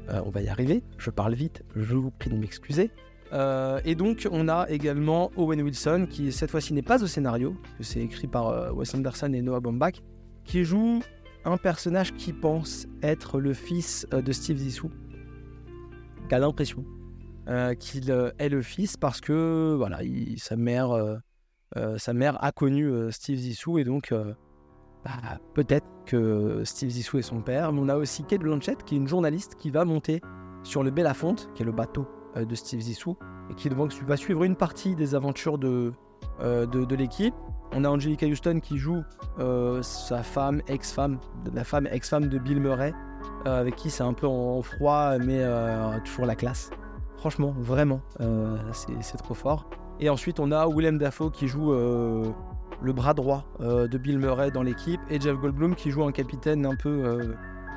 on 0.10 0.30
va 0.30 0.42
y 0.42 0.50
arriver. 0.50 0.84
Je 0.98 1.10
parle 1.10 1.34
vite. 1.34 1.64
Je 1.76 1.96
vous 1.96 2.12
prie 2.12 2.30
de 2.30 2.36
m'excuser. 2.36 2.92
Euh, 3.34 3.80
et 3.86 3.96
donc, 3.96 4.28
on 4.32 4.50
a 4.50 4.70
également 4.70 5.32
Owen 5.36 5.62
Wilson, 5.62 6.08
qui 6.10 6.32
cette 6.32 6.52
fois-ci 6.52 6.74
n'est 6.74 6.82
pas 6.82 7.04
au 7.04 7.08
scénario, 7.08 7.56
c'est 7.80 8.02
écrit 8.02 8.28
par 8.28 8.50
euh, 8.50 8.72
Wes 8.72 8.94
Anderson 8.94 9.32
et 9.34 9.42
Noah 9.42 9.62
Baumbach, 9.62 10.02
qui 10.44 10.64
joue 10.64 11.02
un 11.46 11.58
personnage 11.58 12.14
qui 12.14 12.34
pense 12.34 12.88
être 13.02 13.40
le 13.40 13.54
fils 13.54 14.06
euh, 14.14 14.22
de 14.22 14.32
Steve 14.32 14.58
Zissou, 14.58 14.92
qui 16.28 16.36
a 16.36 16.40
l'impression 16.40 16.84
qu'il 17.80 18.12
est 18.12 18.50
le 18.50 18.62
fils 18.62 18.98
parce 18.98 19.22
que 19.22 19.76
voilà, 19.78 20.00
sa, 20.38 20.56
mère, 20.56 21.20
sa 21.98 22.14
mère 22.14 22.44
a 22.44 22.52
connu 22.52 23.12
Steve 23.12 23.38
Zissou 23.38 23.78
et 23.78 23.84
donc 23.84 24.14
bah, 25.04 25.40
peut-être 25.54 25.88
que 26.06 26.62
Steve 26.64 26.90
Zissou 26.90 27.18
est 27.18 27.24
son 27.24 27.42
père. 27.42 27.72
Mais 27.72 27.80
on 27.82 27.90
a 27.90 27.96
aussi 27.96 28.24
Kate 28.24 28.42
Blanchett, 28.42 28.84
qui 28.84 28.96
est 28.96 28.98
une 28.98 29.08
journaliste 29.08 29.56
qui 29.56 29.70
va 29.70 29.86
monter 29.86 30.22
sur 30.64 30.84
le 30.84 30.92
Belafonte, 30.92 31.50
qui 31.56 31.64
est 31.64 31.66
le 31.66 31.72
bateau 31.72 32.08
euh, 32.38 32.46
de 32.46 32.56
Steve 32.56 32.82
Zissou, 32.82 33.18
et 33.50 33.56
qui 33.56 33.70
donc 33.70 33.94
va 34.04 34.18
suivre 34.18 34.44
une 34.44 34.56
partie 34.56 34.96
des 34.96 35.16
aventures 35.16 35.58
de, 35.58 35.94
euh, 36.42 36.66
de, 36.66 36.96
l'équipe. 36.96 37.34
On 37.74 37.84
a 37.84 37.90
Angelica 37.90 38.28
Houston 38.28 38.60
qui 38.62 38.78
joue 38.78 39.02
euh, 39.40 39.82
sa 39.82 40.24
femme, 40.24 40.62
ex-femme, 40.68 41.20
la 41.54 41.64
femme 41.64 41.88
ex-femme 41.88 42.28
de 42.28 42.38
Bill 42.38 42.60
Murray, 42.60 42.94
avec 43.46 43.76
qui 43.76 43.90
c'est 43.90 44.04
un 44.04 44.14
peu 44.14 44.28
en 44.28 44.62
froid, 44.62 45.18
mais 45.18 45.44
toujours 46.04 46.26
la 46.26 46.36
classe. 46.36 46.70
Franchement, 47.22 47.54
vraiment, 47.56 48.02
c'est 48.74 49.18
trop 49.18 49.36
fort. 49.36 49.70
Et 50.00 50.10
ensuite, 50.10 50.40
on 50.40 50.52
a 50.52 50.68
Willem 50.68 50.98
Dafoe 50.98 51.30
qui 51.30 51.48
joue 51.48 51.72
le 51.72 52.94
bras 52.94 53.14
droit 53.14 53.46
de 53.60 53.98
Bill 54.00 54.18
Murray 54.18 54.50
dans 54.50 54.64
l'équipe, 54.64 55.00
et 55.08 55.22
Jeff 55.22 55.38
Goldblum 55.38 55.76
qui 55.76 55.92
joue 55.92 56.04
un 56.04 56.12
capitaine 56.12 56.66
un 56.66 56.76
peu, 56.76 57.36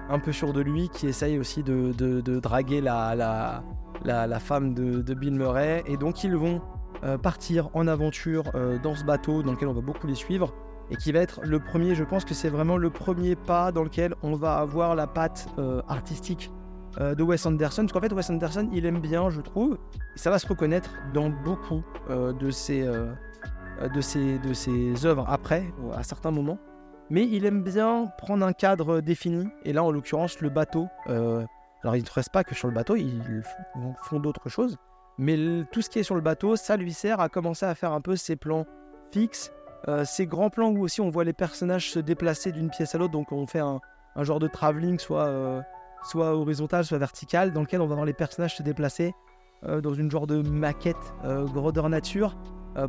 un 0.08 0.18
peu 0.18 0.32
sûr 0.32 0.54
de 0.54 0.62
lui, 0.62 0.88
qui 0.88 1.08
essaye 1.08 1.38
aussi 1.38 1.62
de, 1.62 1.92
draguer 2.40 2.80
la, 2.80 3.14
la, 3.14 4.26
la, 4.26 4.40
femme 4.40 4.72
de, 4.72 5.14
Bill 5.14 5.34
Murray. 5.34 5.84
Et 5.86 5.98
donc 5.98 6.24
ils 6.24 6.34
vont 6.34 6.62
euh, 7.04 7.18
partir 7.18 7.68
en 7.74 7.86
aventure 7.86 8.44
euh, 8.54 8.78
dans 8.78 8.94
ce 8.94 9.04
bateau 9.04 9.42
dans 9.42 9.52
lequel 9.52 9.68
on 9.68 9.74
va 9.74 9.82
beaucoup 9.82 10.06
les 10.06 10.14
suivre. 10.14 10.54
Et 10.90 10.96
qui 10.96 11.12
va 11.12 11.20
être 11.20 11.40
le 11.42 11.60
premier, 11.60 11.94
je 11.94 12.04
pense 12.04 12.24
que 12.24 12.34
c'est 12.34 12.48
vraiment 12.48 12.76
le 12.76 12.90
premier 12.90 13.36
pas 13.36 13.72
dans 13.72 13.84
lequel 13.84 14.14
on 14.22 14.36
va 14.36 14.56
avoir 14.56 14.94
la 14.94 15.06
patte 15.06 15.48
euh, 15.58 15.82
artistique 15.88 16.50
de 16.98 17.22
Wes 17.22 17.44
Anderson. 17.46 17.82
Parce 17.82 17.92
qu'en 17.92 18.00
fait, 18.00 18.12
Wes 18.12 18.30
Anderson, 18.30 18.68
il 18.72 18.86
aime 18.86 19.00
bien, 19.00 19.30
je 19.30 19.40
trouve, 19.40 19.78
ça 20.14 20.30
va 20.30 20.38
se 20.38 20.46
reconnaître 20.46 20.90
dans 21.12 21.28
beaucoup 21.28 21.82
de, 22.08 22.50
ses, 22.50 22.82
de, 22.84 24.00
ses, 24.00 24.38
de 24.38 24.52
ses 24.52 25.06
œuvres 25.06 25.26
après, 25.28 25.64
à 25.94 26.02
certains 26.02 26.30
moments 26.30 26.58
mais 27.10 27.28
il 27.28 27.44
aime 27.44 27.62
bien 27.62 28.06
prendre 28.16 28.46
un 28.46 28.54
cadre 28.54 29.02
défini, 29.02 29.46
et 29.64 29.74
là 29.74 29.84
en 29.84 29.90
l'occurrence 29.90 30.40
le 30.40 30.48
bateau, 30.48 30.88
alors, 31.84 31.96
ils 31.96 32.02
ne 32.02 32.10
restent 32.10 32.32
pas 32.32 32.44
que 32.44 32.54
sur 32.54 32.66
le 32.66 32.72
bateau, 32.72 32.96
ils 32.96 33.42
font 34.04 34.18
d'autres 34.18 34.48
choses. 34.48 34.78
Mais 35.18 35.36
tout 35.70 35.82
ce 35.82 35.90
qui 35.90 35.98
est 35.98 36.02
sur 36.02 36.14
le 36.14 36.22
bateau, 36.22 36.56
ça 36.56 36.78
lui 36.78 36.94
sert 36.94 37.20
à 37.20 37.28
commencer 37.28 37.66
à 37.66 37.74
faire 37.74 37.92
un 37.92 38.00
peu 38.00 38.16
ses 38.16 38.36
plans 38.36 38.64
fixes, 39.12 39.52
euh, 39.86 40.02
ces 40.06 40.26
grands 40.26 40.48
plans 40.48 40.70
où 40.70 40.82
aussi 40.82 41.02
on 41.02 41.10
voit 41.10 41.24
les 41.24 41.34
personnages 41.34 41.90
se 41.90 41.98
déplacer 41.98 42.52
d'une 42.52 42.70
pièce 42.70 42.94
à 42.94 42.98
l'autre. 42.98 43.12
Donc, 43.12 43.32
on 43.32 43.46
fait 43.46 43.60
un, 43.60 43.80
genre 44.22 44.38
de 44.38 44.48
travelling, 44.48 44.98
soit, 44.98 45.26
euh, 45.26 45.60
soit 46.04 46.34
horizontal, 46.34 46.84
soit 46.84 46.98
vertical, 46.98 47.52
dans 47.52 47.62
lequel 47.62 47.80
on 47.80 47.86
va 47.86 47.94
voir 47.94 48.06
les 48.06 48.12
personnages 48.12 48.56
se 48.56 48.62
déplacer 48.62 49.12
euh, 49.64 49.80
dans 49.80 49.94
une 49.94 50.10
genre 50.10 50.26
de 50.26 50.42
maquette 50.42 51.14
grandeur 51.22 51.88
nature 51.88 52.36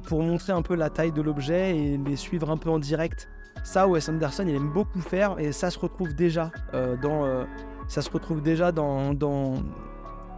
pour 0.08 0.24
montrer 0.24 0.52
un 0.52 0.64
peu 0.64 0.74
la 0.76 0.90
taille 0.90 1.12
de 1.12 1.22
l'objet 1.22 1.78
et 1.78 1.98
les 1.98 2.16
suivre 2.16 2.50
un 2.50 2.58
peu 2.58 2.72
en 2.72 2.80
direct. 2.80 3.30
Ça, 3.64 3.88
Wes 3.88 4.10
Anderson, 4.10 4.46
il 4.48 4.56
aime 4.56 4.74
beaucoup 4.74 5.00
faire 5.00 5.38
et 5.38 5.52
ça 5.52 5.70
se 5.70 5.78
retrouve 5.78 6.16
déjà 6.16 6.52
dans 6.74 7.46
ça 7.88 8.02
se 8.02 8.10
retrouve 8.10 8.42
déjà 8.42 8.72
dans, 8.72 9.14
dans, 9.14 9.54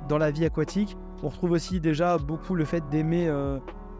dans 0.09 0.17
la 0.17 0.31
vie 0.31 0.43
aquatique. 0.43 0.97
On 1.23 1.29
retrouve 1.29 1.51
aussi 1.51 1.79
déjà 1.79 2.17
beaucoup 2.17 2.55
le 2.55 2.65
fait 2.65 2.83
d'aimer 2.89 3.31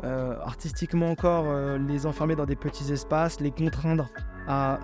euh, 0.04 0.08
euh, 0.08 0.40
artistiquement 0.42 1.10
encore 1.10 1.46
euh, 1.48 1.78
les 1.78 2.06
enfermer 2.06 2.36
dans 2.36 2.46
des 2.46 2.56
petits 2.56 2.92
espaces, 2.92 3.40
les 3.40 3.52
contraindre 3.52 4.10
à, 4.48 4.80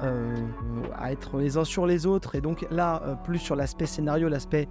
à, 0.98 1.12
être 1.12 1.38
les 1.38 1.58
uns 1.58 1.64
sur 1.64 1.86
les 1.86 2.06
autres. 2.06 2.36
Et 2.36 2.42
donc 2.42 2.66
là, 2.70 3.18
plus 3.24 3.40
sur 3.40 3.56
l'aspect 3.56 3.86
scénario, 3.86 4.28
l'aspect 4.28 4.68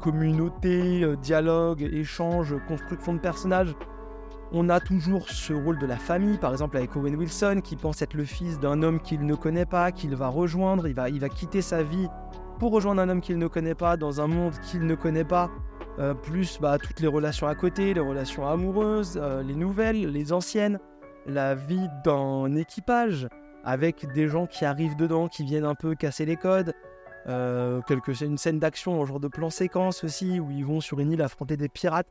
communauté, 0.00 1.04
dialogue, 1.20 1.82
échange, 1.82 2.54
construction 2.66 3.12
de 3.12 3.18
personnages. 3.18 3.74
On 4.52 4.68
a 4.68 4.80
toujours 4.80 5.28
ce 5.28 5.52
rôle 5.52 5.78
de 5.78 5.86
la 5.86 5.96
famille, 5.96 6.38
par 6.38 6.52
exemple 6.52 6.76
avec 6.78 6.96
Owen 6.96 7.16
Wilson, 7.16 7.60
qui 7.62 7.76
pense 7.76 8.00
être 8.02 8.14
le 8.14 8.24
fils 8.24 8.58
d'un 8.58 8.82
homme 8.82 9.00
qu'il 9.00 9.26
ne 9.26 9.34
connaît 9.34 9.66
pas, 9.66 9.92
qu'il 9.92 10.16
va 10.16 10.28
rejoindre, 10.28 10.88
il 10.88 10.94
va, 10.94 11.10
il 11.10 11.20
va 11.20 11.28
quitter 11.28 11.60
sa 11.60 11.82
vie 11.82 12.08
pour 12.58 12.72
rejoindre 12.72 13.02
un 13.02 13.08
homme 13.08 13.20
qu'il 13.20 13.38
ne 13.38 13.46
connaît 13.46 13.74
pas 13.74 13.96
dans 13.96 14.20
un 14.20 14.26
monde 14.26 14.54
qu'il 14.62 14.86
ne 14.86 14.94
connaît 14.94 15.24
pas, 15.24 15.50
euh, 16.00 16.14
plus 16.14 16.58
bah, 16.60 16.78
toutes 16.78 17.00
les 17.00 17.06
relations 17.06 17.46
à 17.46 17.54
côté, 17.54 17.92
les 17.92 18.00
relations 18.00 18.48
amoureuses, 18.48 19.20
euh, 19.22 19.42
les 19.42 19.54
nouvelles, 19.54 20.10
les 20.10 20.32
anciennes, 20.32 20.78
la 21.26 21.54
vie 21.54 21.88
d'un 22.04 22.54
équipage 22.56 23.28
avec 23.64 24.10
des 24.14 24.26
gens 24.26 24.46
qui 24.46 24.64
arrivent 24.64 24.96
dedans, 24.96 25.28
qui 25.28 25.44
viennent 25.44 25.66
un 25.66 25.74
peu 25.74 25.94
casser 25.94 26.24
les 26.24 26.36
codes. 26.36 26.72
Euh, 27.26 27.82
une 28.22 28.38
scène 28.38 28.58
d'action, 28.58 29.02
un 29.02 29.04
genre 29.04 29.20
de 29.20 29.28
plan 29.28 29.50
séquence 29.50 30.02
aussi, 30.02 30.40
où 30.40 30.50
ils 30.50 30.64
vont 30.64 30.80
sur 30.80 31.00
une 31.00 31.12
île 31.12 31.20
affronter 31.20 31.58
des 31.58 31.68
pirates. 31.68 32.08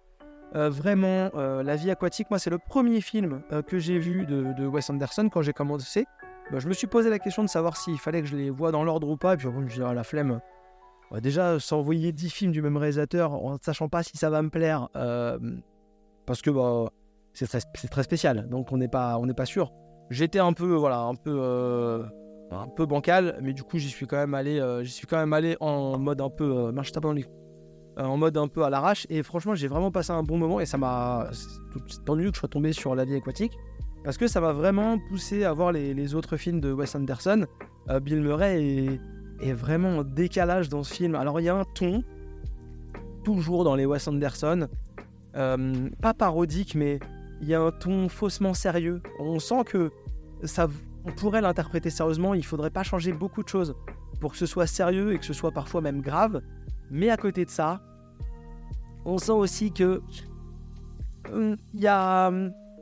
vraiment, 0.54 1.32
la 1.34 1.76
vie 1.76 1.90
aquatique, 1.90 2.30
moi 2.30 2.38
c'est 2.38 2.52
le 2.52 2.60
premier 2.60 3.02
film 3.02 3.42
que 3.66 3.80
j'ai 3.80 3.98
vu 3.98 4.28
de, 4.28 4.68
Wes 4.68 4.88
Anderson 4.88 5.30
quand 5.30 5.42
j'ai 5.42 5.54
commencé. 5.54 6.06
Bah, 6.52 6.60
je 6.60 6.68
me 6.68 6.74
suis 6.74 6.86
posé 6.86 7.10
la 7.10 7.18
question 7.18 7.44
de 7.44 7.50
savoir 7.50 7.76
s'il 7.76 7.98
fallait 7.98 8.22
que 8.22 8.28
je 8.28 8.36
les 8.36 8.52
vois 8.52 8.72
dans 8.72 8.84
l'ordre 8.84 9.10
ou 9.10 9.18
pas. 9.18 9.34
Et 9.34 9.38
puis 9.38 9.48
je 9.52 9.60
me 9.60 9.68
suis 9.68 9.80
dit, 9.80 9.86
la 9.96 10.04
flemme. 10.04 10.40
Déjà, 11.18 11.60
s'envoyer 11.60 12.12
10 12.12 12.30
films 12.30 12.52
du 12.52 12.62
même 12.62 12.78
réalisateur 12.78 13.34
en 13.34 13.54
ne 13.54 13.58
sachant 13.62 13.90
pas 13.90 14.04
si 14.04 14.18
ça 14.18 14.30
va 14.30 14.42
me 14.42 14.50
plaire, 14.50 14.90
euh, 14.96 15.40
parce 16.26 16.42
que 16.42 16.52
bah, 16.52 16.92
c'est 17.34 17.48
très, 17.90 18.04
spécial, 18.04 18.48
donc 18.50 18.72
on 18.72 18.78
n'est 18.78 18.88
pas, 18.88 19.18
on 19.18 19.28
pas 19.34 19.46
sûr. 19.46 19.74
J'étais 20.10 20.40
un 20.40 20.54
peu, 20.54 20.76
voilà, 20.76 21.00
un 21.02 21.16
peu, 21.16 21.36
euh, 21.42 22.04
un 22.52 22.68
peu 22.68 22.86
bancal, 22.86 23.40
mais 23.42 23.54
du 23.54 23.64
coup 23.64 23.78
j'y 23.78 23.90
suis 23.90 24.08
quand 24.08 24.18
même 24.18 24.34
allé, 24.34 24.62
j'y 24.84 24.92
suis 24.92 25.08
quand 25.08 25.18
même 25.18 25.34
allé 25.34 25.58
en 25.60 25.98
mode 25.98 26.22
un 26.22 26.30
peu, 26.30 26.72
marche 26.72 26.92
tape 26.92 27.04
dans 27.04 27.14
les 27.14 27.26
en 27.98 28.16
mode 28.16 28.38
un 28.38 28.48
peu 28.48 28.64
à 28.64 28.70
l'arrache. 28.70 29.06
Et 29.10 29.24
franchement, 29.24 29.56
j'ai 29.56 29.68
vraiment 29.68 29.92
passé 29.92 30.12
un 30.12 30.24
bon 30.24 30.38
moment 30.38 30.62
et 30.62 30.66
ça 30.66 30.78
m'a. 30.78 31.30
tant 32.06 32.16
mieux 32.16 32.30
que 32.30 32.36
je 32.36 32.40
sois 32.40 32.48
tombé 32.48 32.72
sur 32.72 32.96
La 32.96 33.04
vie 33.04 33.16
aquatique 33.16 33.52
parce 34.06 34.18
que 34.18 34.28
ça 34.28 34.40
m'a 34.40 34.54
vraiment 34.54 34.98
poussé 35.10 35.44
à 35.44 35.52
voir 35.52 35.74
les, 35.74 36.16
autres 36.16 36.38
films 36.38 36.62
de 36.62 36.72
Wes 36.72 36.96
Anderson. 36.96 37.46
Bill 38.02 38.22
Murray 38.22 38.64
est, 38.64 39.02
est, 39.42 39.54
vraiment 39.54 39.98
en 40.00 40.04
décalage 40.04 40.70
dans 40.70 40.84
ce 40.84 40.94
film. 40.94 41.16
Alors, 41.16 41.40
il 41.40 41.44
y 41.44 41.50
a 41.50 41.56
un 41.56 41.66
ton, 41.76 42.04
toujours 43.24 43.64
dans 43.64 43.76
les 43.76 43.86
Wes 43.86 44.08
Anderson, 44.08 44.68
pas 45.34 46.14
parodique, 46.14 46.76
mais 46.76 47.00
il 47.42 47.48
y 47.48 47.54
a 47.54 47.62
un 47.62 47.72
ton 47.72 48.10
faussement 48.10 48.54
sérieux. 48.54 49.02
On 49.20 49.40
sent 49.40 49.64
que 49.66 49.92
ça, 50.44 50.68
on 51.06 51.12
pourrait 51.12 51.42
l'interpréter 51.42 51.90
sérieusement, 51.90 52.34
il 52.34 52.46
faudrait 52.46 52.70
pas 52.70 52.84
changer 52.84 53.12
beaucoup 53.12 53.44
de 53.44 53.50
choses 53.50 53.76
pour 54.20 54.32
que 54.32 54.38
ce 54.38 54.46
soit 54.46 54.68
sérieux 54.68 55.14
et 55.14 55.20
que 55.20 55.26
ce 55.26 55.34
soit 55.34 55.52
parfois 55.52 55.82
même 55.82 56.02
grave. 56.02 56.42
Mais 56.92 57.10
à 57.10 57.18
côté 57.18 57.46
de 57.46 57.50
ça, 57.50 57.82
on 59.06 59.18
sent 59.18 59.32
aussi 59.32 59.72
que 59.72 60.02
hum, 61.32 61.56
il 61.74 61.82
y, 61.82 61.88
a, 61.88 62.32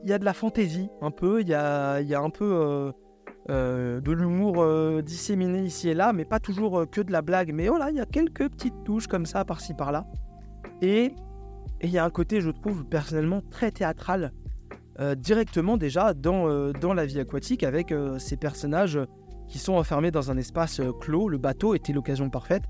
y, 0.04 0.18
de 0.18 0.24
la 0.24 0.32
fantaisie 0.32 0.88
un 1.00 1.10
peu, 1.10 1.40
il 1.40 1.48
y 1.48 1.54
a, 1.54 2.00
y 2.00 2.14
a, 2.14 2.20
un 2.20 2.30
peu 2.30 2.44
euh, 2.44 2.92
euh, 3.50 4.00
de 4.00 4.12
l'humour 4.12 4.56
euh, 4.58 5.02
disséminé 5.02 5.62
ici 5.62 5.88
et 5.88 5.94
là, 5.94 6.12
mais 6.12 6.24
pas 6.24 6.40
toujours 6.40 6.84
que 6.90 7.00
de 7.00 7.12
la 7.12 7.22
blague. 7.22 7.52
Mais 7.52 7.68
voilà, 7.68 7.90
il 7.90 7.96
y 7.96 8.00
a 8.00 8.06
quelques 8.06 8.48
petites 8.48 8.84
touches 8.84 9.06
comme 9.06 9.26
ça 9.26 9.44
par-ci 9.44 9.74
par-là. 9.74 10.06
Et 10.82 11.14
il 11.82 11.90
y 11.90 11.98
a 11.98 12.04
un 12.04 12.10
côté, 12.10 12.40
je 12.40 12.50
trouve 12.50 12.84
personnellement 12.84 13.40
très 13.50 13.70
théâtral 13.70 14.32
euh, 15.00 15.14
directement 15.14 15.76
déjà 15.76 16.12
dans, 16.12 16.48
euh, 16.48 16.72
dans 16.72 16.92
la 16.92 17.06
vie 17.06 17.20
aquatique 17.20 17.62
avec 17.62 17.92
euh, 17.92 18.18
ces 18.18 18.36
personnages 18.36 18.98
qui 19.46 19.58
sont 19.58 19.74
enfermés 19.74 20.10
dans 20.10 20.32
un 20.32 20.36
espace 20.36 20.80
clos. 21.00 21.28
Le 21.28 21.38
bateau 21.38 21.76
était 21.76 21.92
l'occasion 21.92 22.28
parfaite. 22.30 22.64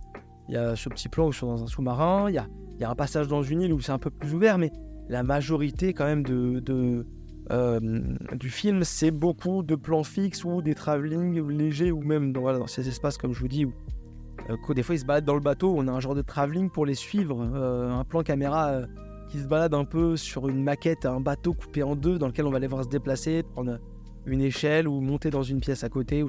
Il 0.48 0.54
y 0.54 0.58
a 0.58 0.76
ce 0.76 0.90
petit 0.90 1.08
plan 1.08 1.26
où 1.26 1.30
ils 1.30 1.34
sont 1.34 1.46
dans 1.46 1.62
un 1.62 1.66
sous-marin, 1.66 2.28
il 2.28 2.34
y 2.34 2.38
a, 2.38 2.46
y 2.78 2.84
a 2.84 2.90
un 2.90 2.94
passage 2.94 3.28
dans 3.28 3.42
une 3.42 3.62
île 3.62 3.72
où 3.72 3.80
c'est 3.80 3.92
un 3.92 3.98
peu 3.98 4.10
plus 4.10 4.34
ouvert, 4.34 4.58
mais 4.58 4.70
la 5.08 5.22
majorité 5.22 5.94
quand 5.94 6.04
même 6.04 6.22
de, 6.22 6.60
de 6.60 7.06
du 7.50 8.50
film, 8.50 8.84
c'est 8.84 9.10
beaucoup 9.10 9.62
de 9.62 9.74
plans 9.74 10.04
fixes 10.04 10.44
ou 10.44 10.62
des 10.62 10.74
travelling 10.74 11.46
légers 11.48 11.92
ou 11.92 12.02
même 12.02 12.32
dans, 12.32 12.66
ces 12.66 12.88
espaces, 12.88 13.16
comme 13.16 13.32
je 13.32 13.40
vous 13.40 13.48
dis, 13.48 13.64
où 13.64 14.74
des 14.74 14.82
fois 14.82 14.94
ils 14.94 15.00
se 15.00 15.04
baladent 15.04 15.24
dans 15.24 15.34
le 15.34 15.40
bateau, 15.40 15.74
on 15.76 15.88
a 15.88 15.92
un 15.92 16.00
genre 16.00 16.14
de 16.14 16.22
travelling 16.22 16.70
pour 16.70 16.86
les 16.86 16.94
suivre, 16.94 17.40
un 17.40 18.04
plan 18.04 18.22
caméra 18.22 18.82
qui 19.28 19.38
se 19.38 19.46
balade 19.46 19.74
un 19.74 19.84
peu 19.84 20.16
sur 20.16 20.48
une 20.48 20.62
maquette, 20.62 21.06
un 21.06 21.20
bateau 21.20 21.52
coupé 21.52 21.82
en 21.82 21.94
deux 21.94 22.18
dans 22.18 22.26
lequel 22.26 22.46
on 22.46 22.50
va 22.50 22.56
aller 22.56 22.66
voir 22.66 22.84
se 22.84 22.88
déplacer, 22.88 23.42
prendre 23.42 23.78
une 24.26 24.40
échelle 24.40 24.88
ou 24.88 25.00
monter 25.00 25.30
dans 25.30 25.42
une 25.42 25.60
pièce 25.60 25.84
à 25.84 25.88
côté. 25.88 26.24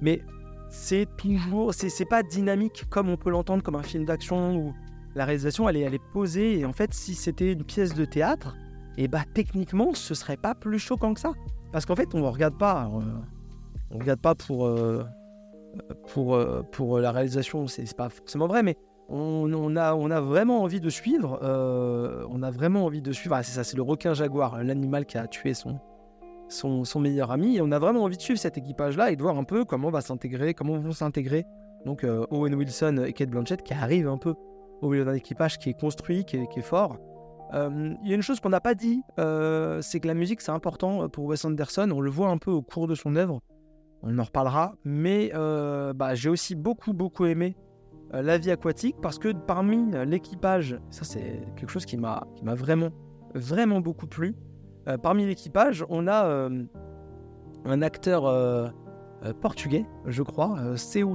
Mais 0.00 0.22
c'est 0.68 1.06
toujours, 1.16 1.74
c'est 1.74 2.04
pas 2.04 2.22
dynamique 2.22 2.84
comme 2.88 3.08
on 3.08 3.16
peut 3.16 3.30
l'entendre 3.30 3.62
comme 3.62 3.76
un 3.76 3.82
film 3.82 4.04
d'action 4.04 4.56
où 4.56 4.74
la 5.14 5.24
réalisation 5.24 5.68
elle 5.68 5.76
est 5.76 6.00
posée. 6.12 6.58
Et 6.58 6.64
en 6.64 6.72
fait, 6.72 6.94
si 6.94 7.14
c'était 7.14 7.52
une 7.52 7.64
pièce 7.64 7.94
de 7.94 8.04
théâtre, 8.04 8.56
et 8.98 9.04
eh 9.04 9.08
bah 9.08 9.22
techniquement, 9.34 9.92
ce 9.92 10.14
serait 10.14 10.38
pas 10.38 10.54
plus 10.54 10.78
choquant 10.78 11.12
que 11.12 11.20
ça. 11.20 11.32
Parce 11.72 11.84
qu'en 11.84 11.96
fait, 11.96 12.14
on 12.14 12.30
regarde 12.30 12.56
pas, 12.56 12.90
euh, 12.94 13.00
on 13.90 13.98
regarde 13.98 14.20
pas 14.20 14.34
pour 14.34 14.66
euh, 14.66 15.04
pour 16.08 16.34
euh, 16.34 16.62
pour 16.72 16.98
la 16.98 17.12
réalisation, 17.12 17.66
c'est 17.66 17.94
pas 17.94 18.08
forcément 18.08 18.46
vrai, 18.46 18.62
mais 18.62 18.76
on, 19.08 19.76
a, 19.76 19.94
on 19.94 20.10
a 20.10 20.20
vraiment 20.20 20.62
envie 20.62 20.80
de 20.80 20.90
suivre. 20.90 21.38
Euh, 21.42 22.26
on 22.30 22.42
a 22.42 22.50
vraiment 22.50 22.84
envie 22.84 23.02
de 23.02 23.12
suivre. 23.12 23.34
Ah, 23.34 23.42
c'est 23.42 23.52
ça, 23.52 23.64
c'est 23.64 23.76
le 23.76 23.82
requin 23.82 24.14
jaguar, 24.14 24.62
l'animal 24.62 25.06
qui 25.06 25.18
a 25.18 25.26
tué 25.26 25.54
son, 25.54 25.78
son, 26.48 27.00
meilleur 27.00 27.30
ami. 27.30 27.56
Et 27.56 27.60
on 27.62 27.70
a 27.70 27.78
vraiment 27.78 28.02
envie 28.02 28.16
de 28.16 28.22
suivre 28.22 28.38
cet 28.38 28.58
équipage-là 28.58 29.10
et 29.10 29.16
de 29.16 29.22
voir 29.22 29.38
un 29.38 29.44
peu 29.44 29.64
comment 29.64 29.90
va 29.90 30.00
s'intégrer, 30.00 30.54
comment 30.54 30.78
vont 30.78 30.92
s'intégrer. 30.92 31.44
Donc 31.84 32.02
euh, 32.02 32.26
Owen 32.30 32.54
Wilson 32.54 33.04
et 33.06 33.12
Kate 33.12 33.30
Blanchett 33.30 33.62
qui 33.62 33.74
arrivent 33.74 34.08
un 34.08 34.18
peu 34.18 34.34
au 34.82 34.90
milieu 34.90 35.04
d'un 35.04 35.14
équipage 35.14 35.58
qui 35.58 35.70
est 35.70 35.78
construit, 35.78 36.24
qui 36.24 36.36
est, 36.36 36.60
fort. 36.62 36.98
Euh, 37.54 37.94
il 38.02 38.08
y 38.08 38.12
a 38.12 38.16
une 38.16 38.22
chose 38.22 38.40
qu'on 38.40 38.48
n'a 38.48 38.60
pas 38.60 38.74
dit, 38.74 39.02
c'est 39.16 40.00
que 40.00 40.06
la 40.06 40.14
musique 40.14 40.40
c'est 40.40 40.52
important 40.52 41.08
pour 41.08 41.24
Wes 41.26 41.44
Anderson. 41.44 41.90
On 41.92 42.00
le 42.00 42.10
voit 42.10 42.28
un 42.28 42.38
peu 42.38 42.50
au 42.50 42.62
cours 42.62 42.86
de 42.86 42.94
son 42.94 43.16
œuvre. 43.16 43.40
On 44.02 44.18
en 44.18 44.24
reparlera. 44.24 44.74
Mais 44.84 45.30
bah, 45.94 46.14
j'ai 46.14 46.28
aussi 46.28 46.54
beaucoup 46.54 46.92
beaucoup 46.92 47.26
aimé 47.26 47.56
euh, 48.14 48.22
la 48.22 48.38
vie 48.38 48.52
aquatique 48.52 48.96
parce 49.02 49.18
que 49.18 49.32
parmi 49.32 49.90
l'équipage, 50.06 50.78
ça 50.90 51.04
c'est 51.04 51.40
quelque 51.56 51.70
chose 51.70 51.84
qui 51.84 51.96
m'a 51.96 52.24
vraiment, 52.44 52.90
vraiment 53.34 53.80
beaucoup 53.80 54.06
plu. 54.06 54.36
Euh, 54.88 54.96
parmi 54.96 55.26
l'équipage, 55.26 55.84
on 55.88 56.06
a 56.06 56.26
euh, 56.26 56.64
un 57.64 57.82
acteur 57.82 58.72
portugais, 59.40 59.86
je 60.06 60.22
crois, 60.22 60.56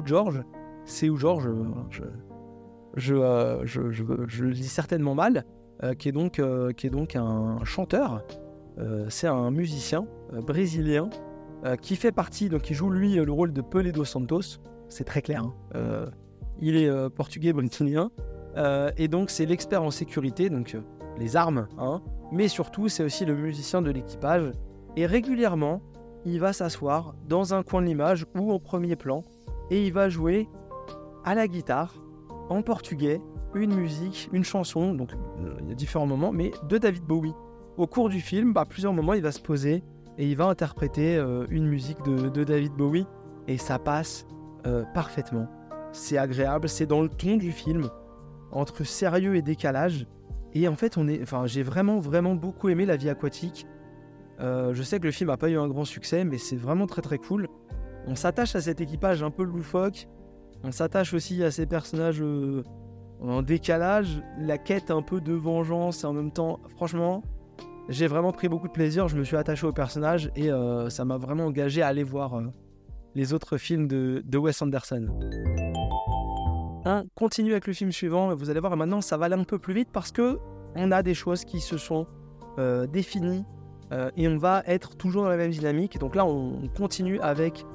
George. 0.06 0.44
Seu 0.84 1.16
George, 1.16 1.48
je, 1.90 2.04
je, 2.96 3.62
je, 3.64 3.92
je, 4.28 4.44
le 4.44 4.52
dis 4.52 4.68
certainement 4.68 5.14
mal, 5.16 5.46
qui, 5.98 6.10
est 6.10 6.12
donc, 6.12 6.42
qui 6.78 6.88
est 6.88 6.92
donc 6.92 7.16
un 7.16 7.64
chanteur. 7.64 8.24
c'est 9.10 9.28
un 9.28 9.52
musicien 9.52 10.06
brésilien 10.32 11.10
qui 11.82 11.96
fait 11.96 12.12
partie, 12.12 12.50
donc 12.50 12.62
qui 12.62 12.74
joue 12.74 12.90
lui 12.90 13.16
le 13.16 13.32
rôle 13.32 13.54
de 13.54 13.62
Pelé 13.62 13.92
dos 13.92 14.06
Santos. 14.06 14.60
C'est 14.90 15.06
très 15.06 15.22
clair. 15.22 15.44
Hein 15.74 16.12
il 16.62 16.76
est 16.78 16.88
euh, 16.88 17.10
portugais 17.10 17.52
brésilien. 17.52 18.12
Euh, 18.58 18.92
et 18.98 19.08
donc 19.08 19.30
c'est 19.30 19.46
l'expert 19.46 19.84
en 19.84 19.92
sécurité, 19.92 20.50
donc 20.50 20.76
euh, 20.76 20.82
les 21.18 21.36
armes, 21.36 21.68
hein. 21.78 22.02
mais 22.32 22.48
surtout 22.48 22.90
c'est 22.90 23.04
aussi 23.04 23.26
le 23.26 23.36
musicien 23.36 23.82
de 23.82 23.90
l'équipage. 23.92 24.52
Et 24.98 25.06
régulièrement, 25.06 25.82
il 26.26 26.40
va 26.40 26.54
s'asseoir 26.54 27.16
dans 27.28 27.54
un 27.54 27.64
coin 27.64 27.82
de 27.82 27.88
l'image 27.88 28.26
ou 28.38 28.52
au 28.52 28.60
premier 28.60 28.96
plan 28.96 29.24
et 29.70 29.86
il 29.86 29.94
va 29.94 30.10
jouer 30.10 30.50
à 31.24 31.34
la 31.34 31.48
guitare 31.48 31.96
en 32.50 32.62
portugais 32.62 33.22
une 33.56 33.76
musique, 33.76 34.30
une 34.34 34.44
chanson, 34.44 34.94
donc 34.94 35.12
il 35.62 35.70
y 35.70 35.72
a 35.72 35.76
différents 35.76 36.08
moments, 36.08 36.32
mais 36.32 36.52
de 36.68 36.78
David 36.78 37.04
Bowie. 37.04 37.34
Au 37.78 37.88
cours 37.88 38.10
du 38.10 38.20
film, 38.20 38.56
à 38.56 38.66
plusieurs 38.66 38.94
moments, 38.94 39.14
il 39.14 39.22
va 39.22 39.32
se 39.32 39.42
poser 39.42 39.84
et 40.18 40.30
il 40.30 40.36
va 40.36 40.46
interpréter 40.46 41.16
une 41.50 41.68
musique 41.68 42.02
de, 42.04 42.44
David 42.44 42.74
Bowie 42.74 43.06
et 43.48 43.58
ça 43.58 43.80
passe 43.80 44.26
parfaitement 44.94 45.48
c'est 45.92 46.18
agréable, 46.18 46.70
c'est 46.70 46.86
dans 46.86 47.02
le 47.02 47.10
ton 47.10 47.38
du 47.38 47.52
film, 47.52 47.90
entre 48.52 48.84
sérieux 48.84 49.36
et 49.36 49.42
décalage. 49.42 50.08
Et 50.54 50.68
en 50.68 50.76
fait, 50.76 50.98
on 50.98 51.08
est, 51.08 51.22
enfin, 51.22 51.46
j'ai 51.46 51.64
vraiment, 51.64 52.00
vraiment 52.00 52.36
beaucoup 52.36 52.70
aimé 52.70 52.86
La 52.86 52.98
vie 52.98 53.10
aquatique. 53.10 53.66
Euh, 54.40 54.74
je 54.74 54.84
sais 54.84 55.00
que 55.00 55.06
le 55.06 55.12
film 55.12 55.30
n'a 55.30 55.38
pas 55.38 55.50
eu 55.50 55.58
un 55.58 55.68
grand 55.68 55.86
succès, 55.86 56.24
mais 56.24 56.38
c'est 56.38 56.56
vraiment 56.56 56.88
très 56.88 57.02
très 57.02 57.18
cool. 57.18 57.48
On 58.08 58.16
s'attache 58.16 58.56
à 58.56 58.62
cet 58.62 58.82
équipage 58.82 59.24
un 59.24 59.32
peu 59.32 59.44
loufoque. 59.44 60.08
On 60.64 60.72
s'attache 60.72 61.14
aussi 61.14 61.44
à 61.44 61.52
ces 61.52 61.66
personnages 61.66 62.24
euh, 63.22 63.30
en 63.30 63.42
décalage, 63.42 64.22
la 64.38 64.58
quête 64.58 64.92
un 64.92 65.02
peu 65.02 65.22
de 65.22 65.34
vengeance 65.34 66.04
et 66.04 66.08
en 66.08 66.14
même 66.14 66.32
temps, 66.32 66.60
franchement, 66.76 67.24
j'ai 67.90 68.08
vraiment 68.08 68.32
pris 68.32 68.48
beaucoup 68.48 68.68
de 68.68 68.74
plaisir. 68.74 69.08
Je 69.08 69.18
me 69.18 69.24
suis 69.24 69.38
attaché 69.38 69.66
au 69.66 69.74
personnage 69.74 70.32
et 70.36 70.52
euh, 70.52 70.90
ça 70.90 71.06
m'a 71.06 71.18
vraiment 71.18 71.46
engagé 71.46 71.82
à 71.82 71.88
aller 71.88 72.04
voir 72.04 72.42
les 73.16 73.34
autres 73.34 73.58
films 73.58 73.88
de, 73.88 74.22
de 74.26 74.38
Wes 74.38 74.62
Anderson. 74.62 75.08
On 76.86 77.06
continue 77.16 77.52
avec 77.52 77.68
le 77.68 77.74
film 77.74 77.92
suivant. 77.92 78.34
Vous 78.34 78.50
allez 78.50 78.60
voir, 78.60 78.76
maintenant, 78.76 79.02
ça 79.02 79.18
va 79.18 79.26
aller 79.26 79.36
un 79.36 79.44
peu 79.44 79.60
plus 79.60 79.74
vite 79.74 79.90
parce 79.92 80.12
que 80.12 80.40
on 80.76 80.92
a 80.92 81.04
des 81.04 81.14
choses 81.14 81.46
qui 81.46 81.60
se 81.60 81.78
sont 81.78 82.08
euh, 82.60 82.88
définies 82.88 83.46
euh, 83.92 84.10
et 84.18 84.28
on 84.28 84.38
va 84.38 84.64
être 84.66 84.96
toujours 84.96 85.24
dans 85.24 85.30
la 85.30 85.38
même 85.38 85.52
dynamique. 85.52 85.98
Donc 86.00 86.16
là, 86.16 86.26
on, 86.26 86.68
continue 86.76 87.20
avec 87.20 87.66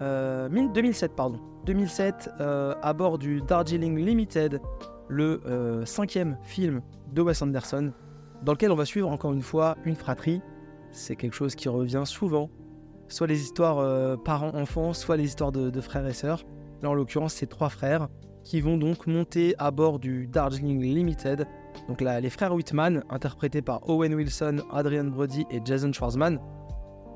euh, 0.00 1.14
pardon. 1.14 1.40
2007, 1.64 2.30
à 2.40 2.92
bord 2.92 3.18
du 3.18 3.40
Darjeeling 3.42 3.96
Limited, 3.96 4.60
le 5.08 5.82
cinquième 5.84 6.36
film 6.42 6.82
de 7.12 7.22
Wes 7.22 7.40
Anderson, 7.42 7.92
dans 8.42 8.52
lequel 8.52 8.72
on 8.72 8.76
va 8.76 8.84
suivre 8.84 9.08
encore 9.08 9.32
une 9.32 9.42
fois 9.42 9.76
une 9.84 9.96
fratrie. 9.96 10.40
C'est 10.90 11.16
quelque 11.16 11.34
chose 11.34 11.54
qui 11.54 11.68
revient 11.68 12.02
souvent, 12.04 12.50
soit 13.08 13.26
les 13.26 13.40
histoires 13.40 14.18
parents-enfants, 14.22 14.92
soit 14.92 15.16
les 15.16 15.24
histoires 15.24 15.52
de, 15.52 15.80
frères 15.80 16.06
et 16.06 16.12
sœurs. 16.12 16.44
Là, 16.82 16.90
en 16.90 16.94
l'occurrence, 16.94 17.34
c'est 17.34 17.46
trois 17.46 17.68
frères 17.68 18.08
qui 18.44 18.60
vont 18.60 18.76
donc 18.76 19.06
monter 19.06 19.54
à 19.58 19.70
bord 19.70 19.98
du 19.98 20.26
Darjeeling 20.26 20.80
Limited. 20.80 21.46
Donc 21.88 22.00
là, 22.00 22.20
les 22.20 22.30
frères 22.30 22.54
Whitman, 22.54 23.04
interprétés 23.10 23.62
par 23.62 23.88
Owen 23.88 24.14
Wilson, 24.14 24.62
Adrian 24.72 25.04
Brody 25.04 25.46
et 25.50 25.60
Jason 25.64 25.92
Schwartzman. 25.92 26.38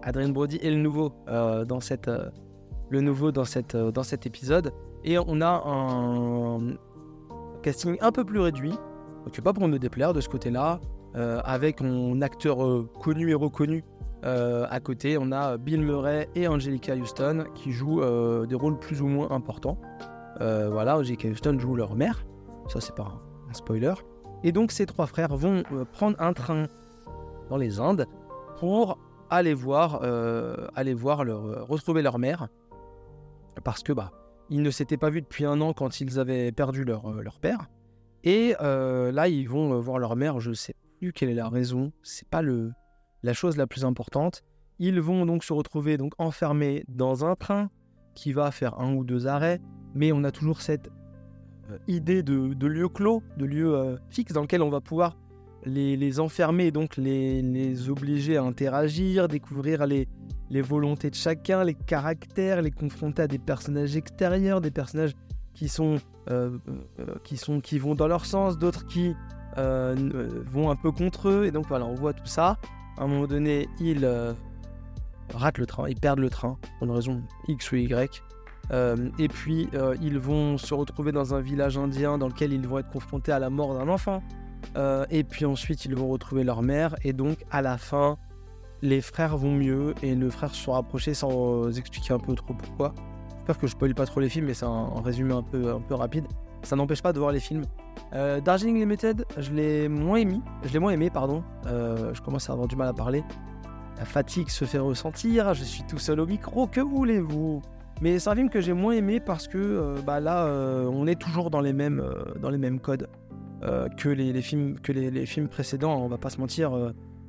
Adrian 0.03 0.31
Brody 0.31 0.59
est 0.63 0.71
le 0.71 0.77
nouveau 0.77 1.13
euh, 1.29 1.65
dans 1.65 1.81
cette, 1.81 2.09
euh, 2.09 2.31
le 2.91 3.01
nouveau 3.01 3.33
dans 3.33 3.45
cette, 3.45 3.75
euh, 3.75 3.91
dans 3.91 4.03
cet 4.03 4.27
épisode. 4.27 4.73
Et 5.05 5.19
on 5.19 5.41
a 5.41 5.63
un 5.67 6.75
casting 7.67 7.97
un 8.01 8.13
peu 8.13 8.25
plus 8.25 8.41
réduit, 8.41 8.75
donc 9.25 9.41
pas 9.41 9.53
pour 9.53 9.67
me 9.69 9.79
déplaire 9.79 10.13
de 10.13 10.21
ce 10.21 10.29
côté-là, 10.29 10.81
avec 11.15 11.81
un 11.81 12.21
acteur 12.21 12.59
connu 13.01 13.31
et 13.31 13.35
reconnu 13.35 13.85
à 14.23 14.81
côté. 14.81 15.17
On 15.19 15.33
a 15.33 15.57
Bill 15.57 15.81
Murray 15.81 16.29
et 16.35 16.47
Angelica 16.47 16.95
Houston 16.95 17.47
qui 17.55 17.73
jouent 17.73 18.03
des 18.47 18.55
rôles 18.55 18.79
plus 18.79 19.01
ou 19.01 19.07
moins 19.07 19.31
importants. 19.31 19.79
Euh, 20.41 20.69
voilà, 20.71 21.03
J.K. 21.03 21.29
Houston 21.33 21.59
joue 21.59 21.77
leur 21.77 21.95
mère. 21.95 22.25
Ça, 22.69 22.81
c'est 22.81 22.95
pas 22.95 23.21
un, 23.49 23.53
spoiler. 23.55 23.95
Et 24.43 24.53
donc, 24.53 24.73
ces 24.73 24.87
trois 24.87 25.07
frères 25.07 25.35
vont 25.37 25.63
euh, 25.73 25.85
prendre 25.85 26.21
un 26.21 26.33
train 26.33 26.65
dans 27.49 27.57
les 27.57 27.81
Indes 27.81 28.07
pour 28.59 28.99
aller 29.31 29.55
voir, 29.55 30.01
euh, 30.03 30.67
aller 30.75 30.95
voir 30.95 31.25
leur, 31.25 31.67
retrouver 31.67 32.03
leur 32.03 32.19
mère. 32.19 32.49
parce 33.65 33.83
que 33.83 33.93
bah, 33.93 34.13
ils 34.51 34.63
ne 34.63 34.71
s'étaient 34.71 34.97
pas 34.97 35.11
vus 35.11 35.23
depuis 35.23 35.45
un 35.45 35.61
an 35.61 35.73
quand 35.73 36.01
ils 36.01 36.19
avaient 36.19 36.53
perdu 36.53 36.85
leur, 36.85 37.11
leur 37.23 37.39
père. 37.39 37.69
Et 38.25 38.55
là, 38.61 39.29
ils 39.29 39.49
vont 39.49 39.79
voir 39.81 39.99
leur 39.99 40.17
mère, 40.17 40.41
je 40.41 40.51
ne 40.51 40.55
sais 40.55 40.75
plus 40.99 41.13
quelle 41.13 41.31
est 41.31 41.35
la 41.35 41.49
raison, 41.49 41.93
c'est 42.03 42.29
pas 42.29 42.43
le, 42.43 42.73
la 43.23 43.33
chose 43.33 43.57
la 43.57 43.67
plus 43.67 43.85
importante. 43.85 44.43
Ils 44.79 45.01
vont 45.01 45.27
donc 45.27 45.45
se 45.45 45.53
retrouver 45.53 45.97
donc 45.97 46.13
enfermés 46.19 46.85
dans 46.89 47.25
un 47.25 47.35
train 47.35 47.71
qui 48.15 48.33
va 48.33 48.51
faire 48.51 48.79
un 48.81 48.95
ou 48.95 49.05
deux 49.05 49.27
arrêts, 49.27 49.61
mais 49.95 50.13
on 50.13 50.25
a 50.25 50.31
toujours 50.31 50.61
cette 50.61 50.91
euh, 51.71 51.79
idée 51.89 52.23
de, 52.23 52.67
lieu 52.67 52.89
clos, 52.89 53.23
de 53.37 53.45
lieu 53.45 53.75
euh, 53.75 53.97
fixe 54.11 54.33
dans 54.33 54.43
lequel 54.43 54.63
on 54.63 54.71
va 54.71 54.81
pouvoir 54.81 55.17
les, 55.67 56.21
enfermer, 56.21 56.71
donc 56.71 56.97
les, 56.97 57.91
obliger 57.91 58.37
à 58.37 58.43
interagir, 58.43 59.29
découvrir 59.29 59.87
les, 59.87 60.09
volontés 60.63 61.11
de 61.11 61.15
chacun, 61.15 61.65
les 61.65 61.75
caractères, 61.75 62.63
les 62.63 62.71
confronter 62.71 63.23
à 63.23 63.27
des 63.27 63.39
personnages 63.39 63.97
extérieurs, 63.97 64.61
des 64.61 64.71
personnages 64.71 65.13
qui 65.55 65.69
sont, 65.69 65.97
euh, 66.31 66.57
qui, 67.25 67.37
sont 67.37 67.61
qui 67.61 67.79
vont 67.79 67.95
dans 67.95 68.09
leur 68.09 68.25
sens, 68.27 68.59
d'autres 68.59 68.87
qui 68.87 69.15
vont 69.57 70.71
un 70.71 70.77
peu 70.77 70.93
contre 70.93 71.29
eux. 71.29 71.45
Et 71.47 71.51
donc 71.51 71.67
voilà, 71.67 71.87
on 71.87 71.95
voit 71.95 72.13
tout 72.13 72.27
ça. 72.27 72.59
À 72.99 73.05
un 73.05 73.07
moment 73.07 73.27
donné, 73.27 73.69
ils 73.81 74.07
ratent 75.35 75.59
le 75.59 75.67
train, 75.67 75.89
ils 75.89 75.99
perdent 75.99 76.21
le 76.21 76.31
train 76.31 76.59
pour 76.79 76.87
une 76.87 76.95
raison 76.95 77.23
X 77.49 77.73
ou 77.73 77.77
Y. 77.77 78.23
Euh, 78.73 79.11
et 79.19 79.29
puis 79.29 79.69
euh, 79.75 79.95
ils 80.03 80.19
vont 80.19 80.59
se 80.59 80.75
retrouver 80.75 81.13
dans 81.13 81.35
un 81.35 81.41
village 81.41 81.79
indien 81.79 82.19
dans 82.19 82.27
lequel 82.27 82.53
ils 82.53 82.67
vont 82.67 82.79
être 82.79 82.91
confrontés 82.91 83.33
à 83.33 83.39
la 83.39 83.51
mort 83.51 83.75
d'un 83.75 83.89
enfant. 83.89 84.23
Euh, 84.77 85.07
et 85.11 85.25
puis 85.25 85.45
ensuite 85.45 85.85
ils 85.85 85.95
vont 85.95 86.09
retrouver 86.09 86.45
leur 86.45 86.63
mère. 86.63 86.95
Et 87.05 87.13
donc 87.13 87.45
à 87.51 87.63
la 87.63 87.79
fin, 87.79 88.17
les 88.83 89.01
frères 89.01 89.37
vont 89.37 89.53
mieux 89.53 89.95
et 90.03 90.15
le 90.15 90.31
frère 90.31 90.55
se 90.55 90.63
sont 90.63 90.73
rapprochés 90.73 91.15
sans 91.15 91.77
expliquer 91.77 92.15
un 92.15 92.19
peu 92.19 92.35
trop 92.35 92.55
pourquoi. 92.55 92.95
J'espère 93.39 93.59
que 93.59 93.67
je 93.67 93.73
spoil 93.73 93.95
pas 93.95 94.07
trop 94.07 94.21
les 94.21 94.29
films, 94.29 94.47
mais 94.47 94.55
c'est 94.55 94.67
un, 94.67 94.91
résumé 95.05 95.33
un 95.33 95.43
peu, 95.43 95.95
rapide. 95.95 96.27
Ça 96.63 96.75
n'empêche 96.75 97.01
pas 97.01 97.13
de 97.13 97.19
voir 97.21 97.31
les 97.31 97.39
films. 97.39 97.65
Darjeeling 98.13 98.79
Limited, 98.79 99.25
je 99.39 99.53
l'ai 99.53 99.89
moins 99.89 100.17
aimé. 100.17 100.41
Je 100.65 100.73
l'ai 100.73 100.81
moins 100.81 100.91
aimé, 100.91 101.11
pardon. 101.11 101.45
je 101.65 102.21
commence 102.23 102.51
à 102.51 102.55
avoir 102.55 102.67
du 102.67 102.75
mal 102.75 102.89
à 102.89 102.93
parler. 102.93 103.23
La 103.99 104.05
fatigue 104.05 104.49
se 104.49 104.65
fait 104.65 104.79
ressentir. 104.79 105.55
Je 105.55 105.65
suis 105.65 105.83
tout 105.85 105.99
seul 105.99 106.21
au 106.21 106.27
micro. 106.27 106.67
Que 106.67 106.81
voulez-vous? 106.81 107.63
Mais 108.03 108.19
c'est 108.19 108.29
un 108.29 108.35
film 108.35 108.51
que 108.51 108.61
j'ai 108.61 108.75
moins 108.75 108.93
aimé 108.93 109.21
parce 109.21 109.49
que 109.49 109.57
euh, 109.57 109.97
bah 110.05 110.21
là, 110.21 110.47
euh, 110.47 110.85
on 110.85 111.07
est 111.07 111.19
toujours 111.19 111.47
euh, 111.47 111.51
dans 111.51 112.51
les 112.51 112.59
mêmes 112.59 112.81
codes 112.81 113.09
que, 113.61 114.09
les, 114.09 114.43
films, 114.43 114.79
que 114.81 114.93
les, 114.93 115.27
films 115.27 115.49
précédents. 115.49 115.97
On 115.97 116.09
va 116.09 116.19
pas 116.19 116.31
se 116.31 116.39
mentir, 116.39 116.73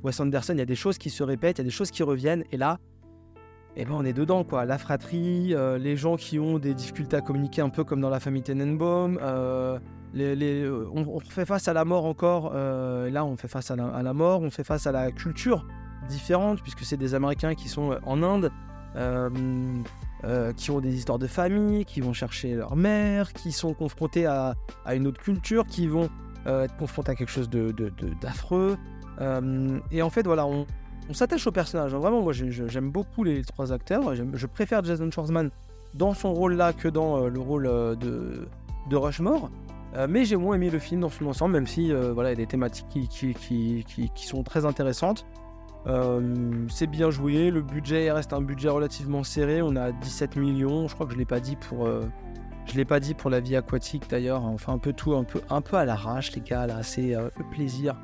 Wes 0.02 0.20
Anderson, 0.20 0.52
il 0.52 0.58
y 0.58 0.62
a 0.62 0.66
des 0.66 0.74
choses 0.74 0.98
qui 0.98 1.10
se 1.10 1.22
répètent, 1.22 1.58
il 1.58 1.62
y 1.62 1.62
a 1.62 1.64
des 1.64 1.70
choses 1.70 1.90
qui 1.90 2.02
reviennent. 2.02 2.44
Et 2.52 2.56
là, 2.56 2.78
eh 3.76 3.84
ben, 3.84 3.92
on 3.92 4.04
est 4.04 4.12
dedans. 4.12 4.44
quoi. 4.44 4.64
La 4.64 4.78
fratrie, 4.78 5.54
les 5.78 5.96
gens 5.96 6.16
qui 6.16 6.38
ont 6.38 6.58
des 6.58 6.74
difficultés 6.74 7.16
à 7.16 7.20
communiquer, 7.20 7.62
un 7.62 7.70
peu 7.70 7.84
comme 7.84 8.00
dans 8.00 8.10
la 8.10 8.20
famille 8.20 8.42
Tenenbaum. 8.42 9.18
On, 10.14 11.20
fait 11.20 11.46
face 11.46 11.68
à 11.68 11.72
la 11.72 11.84
mort 11.84 12.04
encore. 12.04 12.52
là, 12.54 13.24
on 13.24 13.36
fait 13.36 13.48
face 13.48 13.70
à 13.70 13.76
la, 13.76 14.12
mort, 14.12 14.42
on 14.42 14.50
fait 14.50 14.64
face 14.64 14.86
à 14.86 14.92
la 14.92 15.10
culture 15.10 15.66
différente, 16.08 16.62
puisque 16.62 16.84
c'est 16.84 16.96
des 16.96 17.14
Américains 17.14 17.54
qui 17.54 17.68
sont 17.68 17.98
en 18.04 18.22
Inde. 18.22 18.50
Euh, 18.96 19.30
qui 20.56 20.70
ont 20.70 20.80
des 20.80 20.94
histoires 20.94 21.18
de 21.18 21.26
famille, 21.26 21.84
qui 21.84 22.00
vont 22.00 22.12
chercher 22.12 22.54
leur 22.54 22.74
mère, 22.76 23.32
qui 23.32 23.52
sont 23.52 23.72
confrontés 23.72 24.26
à, 24.26 24.54
une 24.92 25.06
autre 25.06 25.20
culture, 25.20 25.64
qui 25.66 25.86
vont 25.86 26.08
euh, 26.46 26.64
être 26.64 26.76
confrontés 26.76 27.12
à 27.12 27.14
quelque 27.14 27.30
chose 27.30 27.50
d'affreux. 28.20 28.76
Euh, 29.20 29.78
et 29.90 30.02
en 30.02 30.10
fait, 30.10 30.26
voilà, 30.26 30.46
on, 30.46 30.66
s'attache 31.12 31.46
au 31.46 31.52
personnage. 31.52 31.94
Hein. 31.94 31.98
Vraiment, 31.98 32.22
moi, 32.22 32.32
j'aime 32.32 32.90
beaucoup 32.90 33.24
les 33.24 33.42
trois 33.42 33.72
acteurs. 33.72 34.14
Je 34.14 34.46
préfère 34.46 34.84
Jason 34.84 35.10
Schwartzman 35.10 35.50
dans 35.94 36.14
son 36.14 36.32
rôle 36.32 36.54
là 36.54 36.72
que 36.72 36.88
dans 36.88 37.28
le 37.28 37.40
rôle 37.40 37.64
de, 37.64 38.46
Rushmore. 38.90 39.50
mais 40.08 40.24
j'ai 40.24 40.36
moins 40.36 40.56
aimé 40.56 40.70
le 40.70 40.78
film 40.78 41.02
dans 41.02 41.10
son 41.10 41.26
ensemble, 41.26 41.54
même 41.54 41.66
si 41.66 41.92
voilà, 41.92 42.30
il 42.30 42.32
y 42.32 42.42
a 42.42 42.44
des 42.44 42.46
thématiques 42.46 43.08
qui 43.08 44.26
sont 44.26 44.42
très 44.42 44.64
intéressantes. 44.64 45.26
Euh, 45.88 46.66
c'est 46.68 46.86
bien 46.86 47.10
joué, 47.10 47.50
le 47.50 47.62
budget 47.62 48.12
reste 48.12 48.34
un 48.34 48.42
budget 48.42 48.68
relativement 48.68 49.24
serré, 49.24 49.62
on 49.62 49.74
a 49.74 49.90
17 49.90 50.36
millions, 50.36 50.86
je 50.86 50.94
crois 50.94 51.06
que 51.06 51.14
je 51.14 51.18
l'ai 51.18 51.24
pas 51.24 51.40
dit 51.40 51.56
pour 51.56 51.86
euh, 51.86 52.02
je 52.66 52.74
l'ai 52.74 52.84
pas 52.84 53.00
dit 53.00 53.14
pour 53.14 53.30
la 53.30 53.40
vie 53.40 53.56
aquatique 53.56 54.04
d'ailleurs, 54.10 54.44
on 54.44 54.58
fait 54.58 54.70
un 54.70 54.76
peu 54.76 54.92
tout 54.92 55.14
un 55.14 55.24
peu 55.24 55.40
un 55.48 55.62
peu 55.62 55.76
à 55.76 55.86
l'arrache 55.86 56.32
les 56.34 56.42
gars 56.42 56.66
là, 56.66 56.82
c'est 56.82 57.16
euh, 57.16 57.30
le 57.38 57.44
plaisir. 57.50 57.96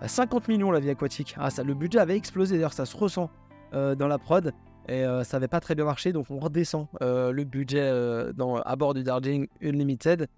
À 0.00 0.08
50 0.08 0.48
millions 0.48 0.70
la 0.70 0.80
vie 0.80 0.88
aquatique. 0.88 1.34
Ah 1.38 1.50
ça 1.50 1.62
le 1.62 1.74
budget 1.74 1.98
avait 1.98 2.16
explosé 2.16 2.56
d'ailleurs, 2.56 2.72
ça 2.72 2.86
se 2.86 2.96
ressent 2.96 3.30
dans 3.72 4.08
la 4.08 4.18
prod. 4.18 4.52
Et 4.88 5.04
ça 5.24 5.38
avait 5.38 5.48
pas 5.48 5.58
très 5.60 5.74
bien 5.74 5.84
marché. 5.84 6.12
Donc 6.12 6.26
on 6.30 6.38
redescend 6.38 6.86
le 7.00 7.44
budget 7.44 7.88
à 7.88 8.76
bord 8.76 8.92
du 8.92 9.02
Darjeeling 9.02 9.48
Unlimited. 9.62 10.28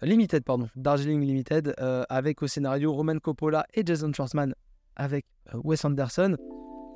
Limited 0.00 0.42
pardon, 0.42 0.68
Darjeeling 0.74 1.20
Limited 1.20 1.74
avec 2.08 2.42
au 2.42 2.46
scénario 2.46 2.92
Roman 2.92 3.18
Coppola 3.18 3.66
et 3.74 3.84
Jason 3.84 4.10
Schwartzman 4.12 4.54
avec 4.96 5.26
euh, 5.54 5.58
Wes 5.64 5.84
Anderson. 5.84 6.36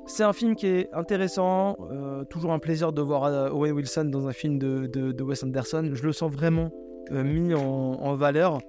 C'est 0.05 0.23
un 0.23 0.33
film 0.33 0.55
qui 0.55 0.67
est 0.67 0.89
intéressant, 0.93 1.77
euh, 1.91 2.23
toujours 2.25 2.51
un 2.51 2.59
plaisir 2.59 2.91
de 2.91 3.01
voir 3.01 3.25
euh, 3.25 3.49
Owen 3.49 3.73
Wilson 3.73 4.05
dans 4.05 4.27
un 4.27 4.33
film 4.33 4.57
de, 4.57 4.87
de, 4.87 5.23
Wes 5.23 5.43
Anderson. 5.43 5.89
Je 5.93 6.03
le 6.03 6.11
sens 6.11 6.31
vraiment 6.31 6.71
mis 7.11 7.53
en, 7.53 8.15
valeur. 8.15 8.59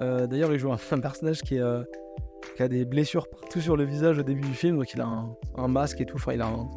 D'ailleurs, 0.00 0.52
il 0.52 0.58
joue 0.58 0.72
un, 0.72 0.76
personnage 1.00 1.42
qui, 1.42 1.58
a 1.58 2.68
des 2.68 2.84
blessures 2.84 3.28
partout 3.28 3.60
sur 3.60 3.76
le 3.76 3.84
visage 3.84 4.18
au 4.18 4.22
début 4.22 4.42
du 4.42 4.54
film, 4.54 4.78
donc 4.78 4.92
il 4.92 5.00
a 5.00 5.08
un, 5.56 5.68
masque 5.68 6.00
et 6.00 6.06
tout. 6.06 6.16
Enfin, 6.16 6.32
il 6.32 6.40
a 6.40 6.46
un 6.46 6.68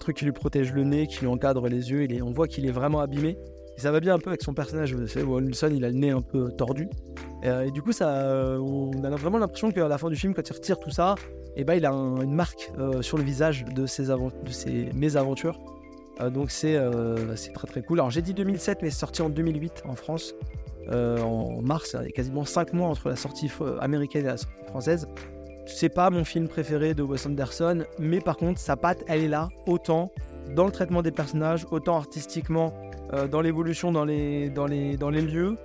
truc 0.00 0.16
qui 0.16 0.24
lui 0.24 0.32
protège 0.32 0.72
le 0.72 0.84
nez, 0.84 1.06
qui 1.06 1.20
lui 1.20 1.26
encadre 1.28 1.68
les 1.68 1.90
yeux. 1.90 2.04
Il 2.04 2.22
on 2.22 2.32
voit 2.32 2.48
qu'il 2.48 2.66
est 2.66 2.72
vraiment 2.72 3.00
abîmé. 3.00 3.36
Ça 3.76 3.92
va 3.92 4.00
bien 4.00 4.14
un 4.14 4.18
peu 4.18 4.30
avec 4.30 4.42
son 4.42 4.52
personnage. 4.52 4.94
Owen 4.94 5.46
Wilson, 5.46 5.70
il 5.74 5.84
a 5.84 5.88
le 5.88 5.96
nez 5.96 6.10
un 6.10 6.22
peu 6.22 6.50
tordu. 6.52 6.88
Et, 7.42 7.70
du 7.70 7.82
coup, 7.82 7.92
ça, 7.92 8.58
on 8.60 8.92
a 9.04 9.10
vraiment 9.10 9.38
l'impression 9.38 9.70
qu'à 9.70 9.88
la 9.88 9.98
fin 9.98 10.08
du 10.08 10.16
film, 10.16 10.34
quand 10.34 10.48
il 10.48 10.52
retire 10.52 10.78
tout 10.78 10.90
ça, 10.90 11.14
et 11.56 11.64
bah, 11.64 11.76
il 11.76 11.84
a 11.86 11.90
une 11.90 12.34
marque 12.34 12.72
euh, 12.78 13.02
sur 13.02 13.18
le 13.18 13.24
visage 13.24 13.64
de 13.64 13.86
ses, 13.86 14.06
de 14.06 14.50
ses 14.50 14.90
mésaventures. 14.94 15.58
Euh, 16.20 16.30
donc 16.30 16.50
euh, 16.64 17.34
c'est 17.36 17.52
très 17.52 17.66
très 17.66 17.82
cool. 17.82 18.00
Alors 18.00 18.10
j'ai 18.10 18.22
dit 18.22 18.34
2007, 18.34 18.82
mais 18.82 18.90
c'est 18.90 18.98
sorti 18.98 19.22
en 19.22 19.28
2008 19.28 19.82
en 19.88 19.94
France. 19.94 20.34
en 20.90 21.60
mars, 21.62 21.96
il 22.00 22.06
y 22.06 22.08
a 22.08 22.12
quasiment 22.12 22.44
5 22.44 22.72
mois 22.72 22.88
entre 22.88 23.08
la 23.08 23.16
sortie 23.16 23.50
américaine 23.80 24.24
et 24.24 24.28
la 24.28 24.36
sortie 24.36 24.64
française. 24.68 25.08
C'est 25.66 25.88
pas 25.88 26.10
mon 26.10 26.24
film 26.24 26.48
préféré 26.48 26.94
de 26.94 27.02
Wes 27.02 27.26
Anderson, 27.26 27.84
mais 27.98 28.20
par 28.20 28.36
contre, 28.36 28.58
sa 28.58 28.76
patte, 28.76 29.04
elle 29.06 29.22
est 29.22 29.28
là, 29.28 29.48
autant 29.66 30.10
dans 30.56 30.64
le 30.64 30.72
traitement 30.72 31.00
des 31.00 31.12
personnages, 31.12 31.64
autant 31.70 31.96
artistiquement, 31.96 32.72
dans 33.30 33.40
l'évolution 33.40 33.92
dans 33.92 34.04
les 34.04 34.48
lieux, 34.50 35.58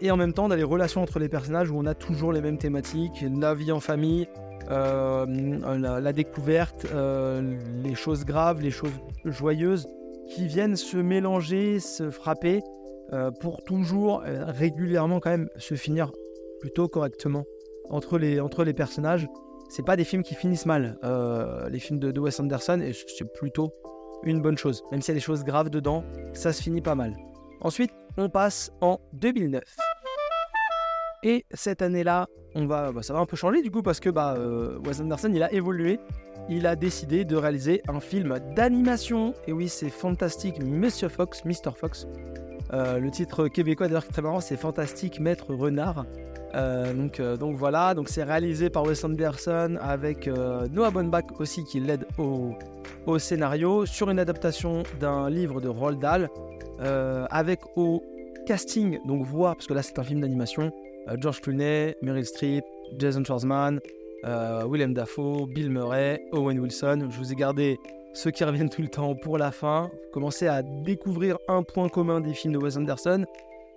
et 0.00 0.10
en 0.10 0.16
même 0.16 0.32
temps 0.32 0.48
dans 0.48 0.56
les 0.56 0.64
relations 0.64 1.02
entre 1.02 1.20
les 1.20 1.28
personnages 1.28 1.70
où 1.70 1.78
on 1.78 1.86
a 1.86 1.94
toujours 1.94 2.32
les 2.32 2.40
mêmes 2.40 2.58
thématiques, 2.58 3.24
la 3.38 3.54
vie 3.54 3.70
en 3.70 3.78
famille, 3.78 4.26
euh, 4.70 6.00
la, 6.00 6.12
découverte, 6.12 6.86
euh, 6.92 7.56
les 7.82 7.94
choses 7.94 8.24
graves, 8.24 8.60
les 8.60 8.70
choses 8.70 8.92
joyeuses 9.24 9.86
qui 10.28 10.46
viennent 10.46 10.76
se 10.76 10.98
mélanger, 10.98 11.80
se 11.80 12.10
frapper 12.10 12.60
euh, 13.12 13.30
pour 13.30 13.62
toujours 13.64 14.22
régulièrement 14.24 15.20
quand 15.20 15.30
même 15.30 15.48
se 15.56 15.74
finir 15.74 16.12
plutôt 16.60 16.88
correctement 16.88 17.44
entre 17.88 18.18
les, 18.18 18.40
entre 18.40 18.64
les 18.64 18.74
personnages. 18.74 19.26
C'est 19.70 19.84
pas 19.84 19.96
des 19.96 20.04
films 20.04 20.22
qui 20.22 20.34
finissent 20.34 20.66
mal, 20.66 20.98
les 21.70 21.78
films 21.78 21.98
de, 21.98 22.10
de 22.10 22.20
Wes 22.20 22.40
Anderson, 22.40 22.80
et 22.80 22.92
c'est 22.92 23.30
plutôt 23.34 23.74
une 24.22 24.40
bonne 24.40 24.56
chose. 24.56 24.82
Même 24.90 25.02
s'il 25.02 25.12
y 25.12 25.16
a 25.16 25.20
des 25.20 25.24
choses 25.24 25.44
graves 25.44 25.68
dedans, 25.68 26.04
ça 26.32 26.52
se 26.52 26.62
finit 26.62 26.80
pas 26.80 26.94
mal. 26.94 27.14
Ensuite, 27.60 27.90
on 28.16 28.30
passe 28.30 28.72
en 28.80 28.98
2009. 29.12 29.62
Et 31.22 31.44
cette 31.52 31.82
année-là, 31.82 32.28
on 32.54 32.66
va, 32.66 32.92
bah, 32.92 33.02
ça 33.02 33.12
va 33.12 33.20
un 33.20 33.26
peu 33.26 33.36
changer 33.36 33.62
du 33.62 33.70
coup 33.70 33.82
parce 33.82 34.00
que 34.00 34.08
bah, 34.08 34.34
euh, 34.36 34.78
Wes 34.86 35.00
Anderson 35.00 35.30
il 35.32 35.42
a 35.42 35.52
évolué. 35.52 35.98
Il 36.48 36.66
a 36.66 36.76
décidé 36.76 37.24
de 37.24 37.36
réaliser 37.36 37.82
un 37.88 38.00
film 38.00 38.38
d'animation. 38.56 39.34
Et 39.46 39.52
oui, 39.52 39.68
c'est 39.68 39.90
fantastique, 39.90 40.62
Monsieur 40.62 41.08
Fox, 41.08 41.44
Mr. 41.44 41.72
Fox. 41.76 42.06
Euh, 42.72 42.98
le 42.98 43.10
titre 43.10 43.48
québécois 43.48 43.88
d'ailleurs 43.88 44.06
très 44.06 44.22
marrant, 44.22 44.40
c'est 44.40 44.56
Fantastique 44.56 45.20
Maître 45.20 45.52
Renard. 45.52 46.06
Euh, 46.54 46.94
donc, 46.94 47.20
donc 47.20 47.56
voilà, 47.56 47.92
donc 47.92 48.08
c'est 48.08 48.24
réalisé 48.24 48.70
par 48.70 48.84
Wes 48.84 49.04
Anderson 49.04 49.76
avec 49.80 50.26
Noah 50.26 50.90
Baumbach 50.90 51.24
aussi 51.38 51.64
qui 51.64 51.80
l'aide 51.80 52.06
au, 52.16 52.52
au, 53.04 53.18
scénario 53.18 53.84
sur 53.84 54.08
une 54.08 54.18
adaptation 54.18 54.84
d'un 54.98 55.28
livre 55.28 55.60
de 55.60 55.68
Roald 55.68 55.98
Dahl 55.98 56.30
avec 57.30 57.60
au 57.76 58.02
casting, 58.46 58.98
donc 59.06 59.26
voix, 59.26 59.52
parce 59.54 59.66
que 59.66 59.74
là 59.74 59.82
c'est 59.82 59.98
un 59.98 60.02
film 60.02 60.20
d'animation, 60.20 60.72
George 61.16 61.40
Clooney, 61.40 61.94
Meryl 62.02 62.26
Streep, 62.26 62.64
Jason 62.98 63.24
Schwartzman, 63.24 63.80
euh, 64.24 64.64
Willem 64.68 64.94
Dafoe, 64.94 65.46
Bill 65.46 65.70
Murray, 65.70 66.20
Owen 66.32 66.58
Wilson. 66.58 67.08
Je 67.10 67.16
vous 67.16 67.32
ai 67.32 67.36
gardé 67.36 67.78
ceux 68.14 68.30
qui 68.30 68.44
reviennent 68.44 68.70
tout 68.70 68.82
le 68.82 68.88
temps 68.88 69.14
pour 69.14 69.38
la 69.38 69.52
fin. 69.52 69.90
Commencez 70.12 70.46
à 70.46 70.62
découvrir 70.62 71.38
un 71.48 71.62
point 71.62 71.88
commun 71.88 72.20
des 72.20 72.34
films 72.34 72.54
de 72.54 72.58
Wes 72.58 72.76
Anderson. 72.76 73.24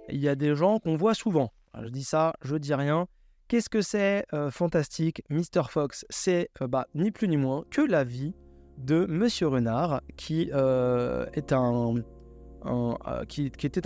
Il 0.09 0.19
y 0.19 0.27
a 0.27 0.35
des 0.35 0.55
gens 0.55 0.79
qu'on 0.79 0.95
voit 0.95 1.13
souvent. 1.13 1.51
Je 1.81 1.89
dis 1.89 2.03
ça, 2.03 2.33
je 2.41 2.55
dis 2.55 2.73
rien. 2.73 3.07
Qu'est-ce 3.47 3.69
que 3.69 3.81
c'est 3.81 4.25
euh, 4.33 4.49
fantastique 4.49 5.21
Mr. 5.29 5.63
Fox, 5.69 6.05
c'est 6.09 6.49
bah, 6.59 6.87
ni 6.95 7.11
plus 7.11 7.27
ni 7.27 7.37
moins 7.37 7.63
que 7.69 7.81
la 7.81 8.03
vie 8.03 8.33
de 8.77 9.05
Monsieur 9.05 9.47
Renard, 9.47 10.01
qui, 10.17 10.43
était 10.43 11.53
un 11.53 11.95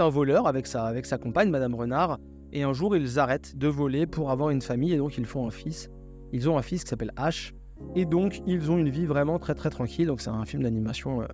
voleur 0.09 0.47
avec 0.47 0.67
sa, 0.67 0.85
avec 0.85 1.05
sa 1.05 1.17
compagne, 1.17 1.49
Madame 1.49 1.75
Renard. 1.75 2.19
Et 2.55 2.63
un 2.63 2.71
jour, 2.71 2.95
ils 2.95 3.19
arrêtent 3.19 3.57
de 3.57 3.67
voler 3.67 4.07
pour 4.07 4.31
avoir 4.31 4.49
une 4.49 4.61
famille 4.61 4.93
et 4.93 4.97
donc 4.97 5.17
ils 5.17 5.25
font 5.25 5.45
un 5.45 5.51
fils. 5.51 5.91
Ils 6.31 6.49
ont 6.49 6.57
un 6.57 6.61
fils 6.61 6.85
qui 6.85 6.89
s'appelle 6.89 7.11
Ash. 7.17 7.53
Et 7.95 8.05
donc, 8.05 8.41
ils 8.47 8.71
ont 8.71 8.77
une 8.77 8.87
vie 8.87 9.05
vraiment 9.05 9.39
très 9.39 9.53
très 9.55 9.69
tranquille. 9.69 10.07
Donc, 10.07 10.21
c'est 10.21 10.29
un 10.29 10.45
film 10.45 10.63
d'animation 10.63 11.27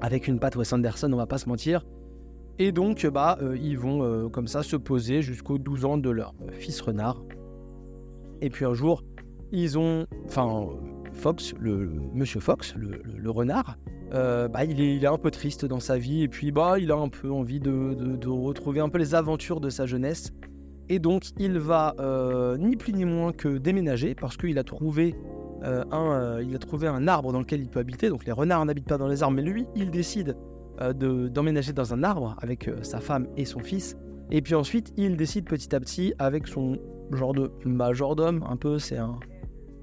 avec 0.00 0.28
une 0.28 0.38
patte 0.38 0.54
Wes 0.54 0.72
Anderson, 0.72 1.12
on 1.12 1.16
va 1.16 1.26
pas 1.26 1.38
se 1.38 1.48
mentir. 1.48 1.84
Et 2.60 2.70
donc, 2.70 3.04
bah, 3.08 3.36
ils 3.60 3.76
vont 3.76 4.30
comme 4.30 4.46
ça 4.46 4.62
se 4.62 4.76
poser 4.76 5.22
jusqu'aux 5.22 5.58
12 5.58 5.84
ans 5.84 5.98
de 5.98 6.10
leur 6.10 6.34
fils 6.52 6.80
renard. 6.80 7.24
Et 8.40 8.48
puis 8.48 8.64
un 8.64 8.74
jour, 8.74 9.02
ils 9.50 9.76
ont, 9.76 10.06
enfin, 10.24 10.68
Fox, 11.14 11.52
le, 11.58 11.90
monsieur 12.14 12.38
Fox, 12.38 12.76
le, 12.76 13.30
renard, 13.30 13.76
euh, 14.12 14.48
bah, 14.48 14.64
il, 14.64 14.80
est, 14.80 15.06
un 15.06 15.18
peu 15.18 15.30
triste 15.30 15.64
dans 15.64 15.80
sa 15.80 15.98
vie 15.98 16.22
et 16.22 16.28
puis 16.28 16.50
bah, 16.50 16.78
il 16.78 16.90
a 16.90 16.96
un 16.96 17.08
peu 17.08 17.30
envie 17.30 17.60
de, 17.60 18.28
retrouver 18.28 18.80
un 18.80 18.88
peu 18.88 18.98
les 18.98 19.14
aventures 19.14 19.60
de 19.60 19.70
sa 19.70 19.86
jeunesse. 19.86 20.32
Et 20.88 20.98
donc 20.98 21.26
il 21.38 21.58
va 21.58 21.94
euh, 22.00 22.56
ni 22.58 22.76
plus 22.76 22.92
ni 22.92 23.04
moins 23.04 23.32
que 23.32 23.58
déménager 23.58 24.16
parce 24.16 24.36
qu'il 24.36 24.58
a 24.58 24.64
trouvé 24.64 25.14
euh, 25.62 25.84
un, 25.92 26.40
a 26.52 26.58
trouvé 26.58 26.88
un 26.88 27.06
arbre 27.06 27.32
dans 27.32 27.38
lequel 27.38 27.60
il 27.60 27.68
peut 27.68 27.78
habiter. 27.78 28.08
Donc 28.08 28.24
les 28.24 28.32
renards 28.32 28.64
n'habitent 28.64 28.88
pas 28.88 28.98
dans 28.98 29.06
les 29.06 29.22
arbres, 29.22 29.36
mais 29.36 29.42
lui, 29.42 29.66
il 29.76 29.90
décide 29.90 30.36
d'emménager 30.94 31.74
dans 31.74 31.92
un 31.92 32.02
arbre 32.02 32.36
avec 32.40 32.70
sa 32.82 33.00
femme 33.00 33.26
et 33.36 33.44
son 33.44 33.60
fils. 33.60 33.96
Et 34.30 34.40
puis 34.40 34.54
ensuite, 34.54 34.92
il 34.96 35.16
décide 35.16 35.44
petit 35.44 35.74
à 35.74 35.80
petit 35.80 36.14
avec 36.18 36.46
son 36.46 36.78
genre 37.12 37.34
de 37.34 37.50
majordome, 37.64 38.44
un 38.48 38.56
peu, 38.56 38.78
c'est 38.78 38.96
un, 38.96 39.18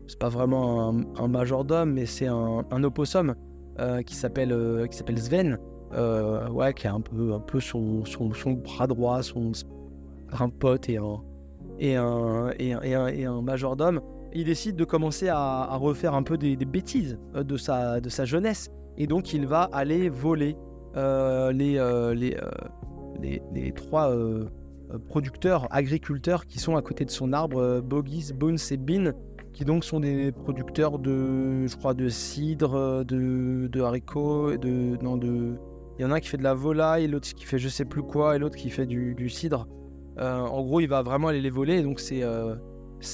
c'est 0.07 0.19
pas 0.19 0.30
vraiment 0.30 0.95
un, 1.17 1.28
majordome, 1.28 1.93
mais 1.93 2.05
c'est 2.05 2.28
un, 2.28 2.84
opossum 2.84 3.36
qui 4.05 4.15
s'appelle 4.15 4.51
euh, 4.51 4.88
qui 4.88 4.97
s'appelle 4.97 5.19
Sven, 5.19 5.57
euh, 5.93 6.49
ouais, 6.49 6.73
qui 6.73 6.88
est 6.88 6.89
un 6.89 7.01
peu 7.01 7.34
un 7.34 7.39
peu 7.39 7.59
son, 7.59 8.05
son, 8.05 8.34
son 8.34 8.53
bras 8.53 8.88
droit, 8.88 9.21
son 9.23 9.51
un 10.39 10.49
pote 10.49 10.89
et 10.89 10.97
un 10.97 11.21
et 11.80 11.95
un, 11.95 12.51
et 12.57 12.73
un, 12.73 13.07
et 13.07 13.25
un, 13.25 13.41
majordome. 13.41 14.01
Il 14.34 14.45
décide 14.45 14.75
de 14.75 14.84
commencer 14.84 15.30
à, 15.30 15.75
refaire 15.78 16.13
un 16.13 16.23
peu 16.23 16.38
des, 16.38 16.55
des, 16.55 16.65
bêtises 16.65 17.17
de 17.36 17.57
sa 17.57 18.01
de 18.01 18.09
sa 18.09 18.25
jeunesse, 18.25 18.69
et 18.97 19.07
donc 19.07 19.34
il 19.34 19.47
va 19.47 19.69
aller 19.71 20.09
voler 20.09 20.57
les 20.95 21.80
les, 22.15 22.38
les, 23.21 23.41
les 23.53 23.71
trois 23.71 24.11
producteurs, 25.07 25.67
agriculteurs 25.69 26.45
qui 26.45 26.59
sont 26.59 26.75
à 26.75 26.82
côté 26.82 27.05
de 27.05 27.11
son 27.11 27.32
arbre, 27.32 27.82
Bogies, 27.82 28.34
Bones 28.34 28.57
et 28.71 28.78
Bean, 28.78 29.13
qui 29.58 29.66
donc 29.66 29.84
sont 29.84 29.99
des 29.99 30.32
producteurs 30.32 30.99
de, 30.99 31.66
je 31.66 31.76
crois, 31.78 31.95
de 31.95 32.10
cidre, 32.10 33.03
de, 33.03 33.82
haricots, 33.82 34.55
de, 34.55 35.01
non, 35.01 35.18
de... 35.18 35.55
Il 35.97 36.03
y 36.03 36.05
en 36.05 36.12
a 36.12 36.18
un 36.18 36.20
qui 36.20 36.28
fait 36.28 36.38
de 36.38 36.43
la 36.43 36.53
volaille, 36.53 37.08
l'autre 37.08 37.28
qui 37.34 37.43
fait 37.43 37.58
je 37.58 37.68
sais 37.68 37.84
plus 37.84 38.03
quoi, 38.03 38.36
et 38.36 38.39
l'autre 38.39 38.55
qui 38.55 38.70
fait 38.70 38.86
du, 38.86 39.30
cidre. 39.30 39.68
Euh, 40.20 40.41
en 40.41 40.62
gros, 40.62 40.80
il 40.80 40.86
va 40.86 41.01
vraiment 41.01 41.30
aller 41.30 41.41
les 41.41 41.49
voler, 41.49 41.82
donc 41.82 41.99
c'est... 41.99 42.22
Euh, 42.22 42.55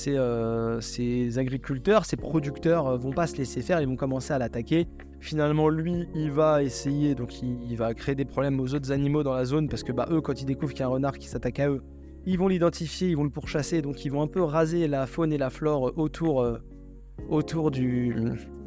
euh, 0.08 0.82
ces, 0.82 1.40
agriculteurs, 1.40 2.04
ces 2.04 2.18
producteurs 2.18 2.98
vont 2.98 3.14
pas 3.14 3.26
se 3.26 3.38
laisser 3.38 3.62
faire, 3.62 3.80
ils 3.80 3.88
vont 3.88 3.96
commencer 3.96 4.34
à 4.34 4.38
l'attaquer. 4.38 4.90
Finalement, 5.22 5.70
lui, 5.70 6.10
il 6.14 6.30
va 6.30 6.62
essayer, 6.62 7.16
donc 7.16 7.42
il, 7.42 7.58
il, 7.70 7.78
va 7.78 7.94
créer 7.94 8.16
des 8.16 8.26
problèmes 8.26 8.60
aux 8.60 8.76
autres 8.76 8.92
animaux 8.92 9.24
dans 9.24 9.34
la 9.34 9.46
zone 9.46 9.70
parce 9.70 9.84
que 9.84 9.94
bah, 9.94 10.10
eux, 10.12 10.20
quand 10.20 10.42
ils 10.42 10.46
découvrent 10.46 10.74
qu'il 10.74 10.82
y 10.82 10.84
a 10.84 10.88
un 10.88 10.90
renard 10.90 11.18
qui 11.18 11.30
s'attaque 11.30 11.62
à 11.62 11.70
eux, 11.70 11.82
ils 12.26 12.38
vont 12.38 12.48
l'identifier, 12.48 13.10
ils 13.10 13.18
vont 13.18 13.24
le 13.24 13.30
pourchasser, 13.30 13.82
donc 13.82 14.06
ils 14.06 14.12
vont 14.12 14.22
un 14.22 14.28
peu 14.28 14.42
raser 14.42 14.88
la 14.88 15.06
faune 15.08 15.34
et 15.34 15.38
la 15.38 15.50
flore 15.50 15.92
autour, 15.98 16.42
euh, 16.42 16.58
autour 17.30 17.72
du, 17.72 18.16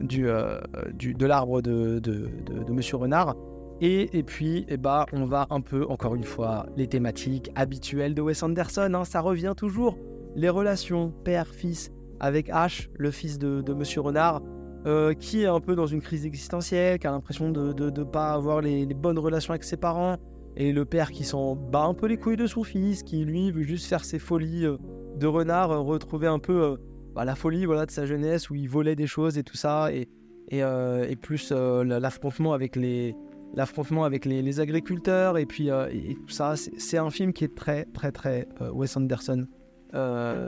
du, 0.01 0.29
euh, 0.29 0.61
du 0.93 1.15
de 1.15 1.27
l'arbre 1.27 1.63
de, 1.63 1.99
de, 1.99 2.29
de, 2.47 2.73
Monsieur 2.73 2.97
Renard. 2.97 3.35
Et, 3.81 4.19
et 4.19 4.23
puis, 4.23 4.65
eh 4.69 4.77
bah, 4.77 5.07
on 5.13 5.25
va 5.27 5.47
un 5.51 5.61
peu, 5.61 5.87
encore 5.89 6.15
une 6.15 6.25
fois, 6.25 6.67
les 6.77 6.87
thématiques 6.87 7.51
habituelles 7.55 8.15
de 8.15 8.23
Wes 8.23 8.43
Anderson, 8.43 8.91
hein, 8.95 9.05
ça 9.05 9.21
revient 9.21 9.55
toujours. 9.57 9.99
Les 10.35 10.49
relations 10.49 11.13
père-fils 11.25 11.91
avec 12.21 12.49
Ash, 12.51 12.91
le 12.95 13.11
fils 13.11 13.39
de, 13.39 13.61
de 13.61 13.75
Monsieur 13.75 14.01
Renard, 14.01 14.43
euh, 14.87 15.15
qui 15.15 15.43
est 15.43 15.47
un 15.47 15.61
peu 15.61 15.75
dans 15.75 15.87
une 15.87 16.01
crise 16.01 16.25
existentielle, 16.25 16.99
qui 16.99 17.07
a 17.07 17.11
l'impression 17.11 17.51
de 17.51 17.73
ne 17.73 18.05
pas 18.05 18.33
avoir 18.33 18.61
les, 18.61 18.87
les 18.87 18.95
bonnes 18.95 19.19
relations 19.19 19.51
avec 19.51 19.65
ses 19.65 19.77
parents, 19.77 20.17
et 20.57 20.73
le 20.73 20.85
père 20.85 21.11
qui 21.11 21.25
s'en 21.25 21.55
bat 21.55 21.85
un 21.85 21.95
peu 21.95 22.07
les 22.07 22.17
couilles 22.17 22.37
de 22.37 22.47
son 22.47 22.65
fils, 22.65 23.03
qui 23.03 23.25
lui 23.25 23.51
veut 23.51 23.63
juste 23.63 23.87
faire 23.87 24.05
ses 24.05 24.19
folies 24.19 24.65
euh, 24.65 24.79
de 25.17 25.27
renard, 25.27 25.71
euh, 25.71 25.81
retrouver 25.81 26.27
un 26.27 26.39
peu 26.39 26.63
euh, 26.63 26.77
bah, 27.15 27.25
la 27.25 27.35
folie 27.35 27.67
voilà, 27.67 27.85
de 27.85 27.91
sa 27.91 28.07
jeunesse 28.07 28.49
où 28.49 28.55
il 28.55 28.69
volait 28.69 28.97
des 28.97 29.07
choses 29.07 29.37
et 29.37 29.43
tout 29.43 29.57
ça, 29.57 29.93
et, 29.93 30.09
et, 30.51 31.17
plus 31.17 31.51
l'affrontement 31.51 32.53
avec 32.53 32.77
les 32.77 33.15
l'affrontement 33.55 34.05
avec 34.05 34.25
les, 34.25 34.61
agriculteurs 34.61 35.39
et 35.39 35.47
puis 35.47 35.69
et 35.69 36.15
tout 36.15 36.29
ça. 36.29 36.55
C'est 36.57 36.99
un 36.99 37.11
film 37.11 37.33
qui 37.33 37.45
est 37.45 37.55
très 37.55 37.85
très 37.87 38.13
très 38.13 38.47
Wes 38.73 38.97
Anderson 38.97 39.47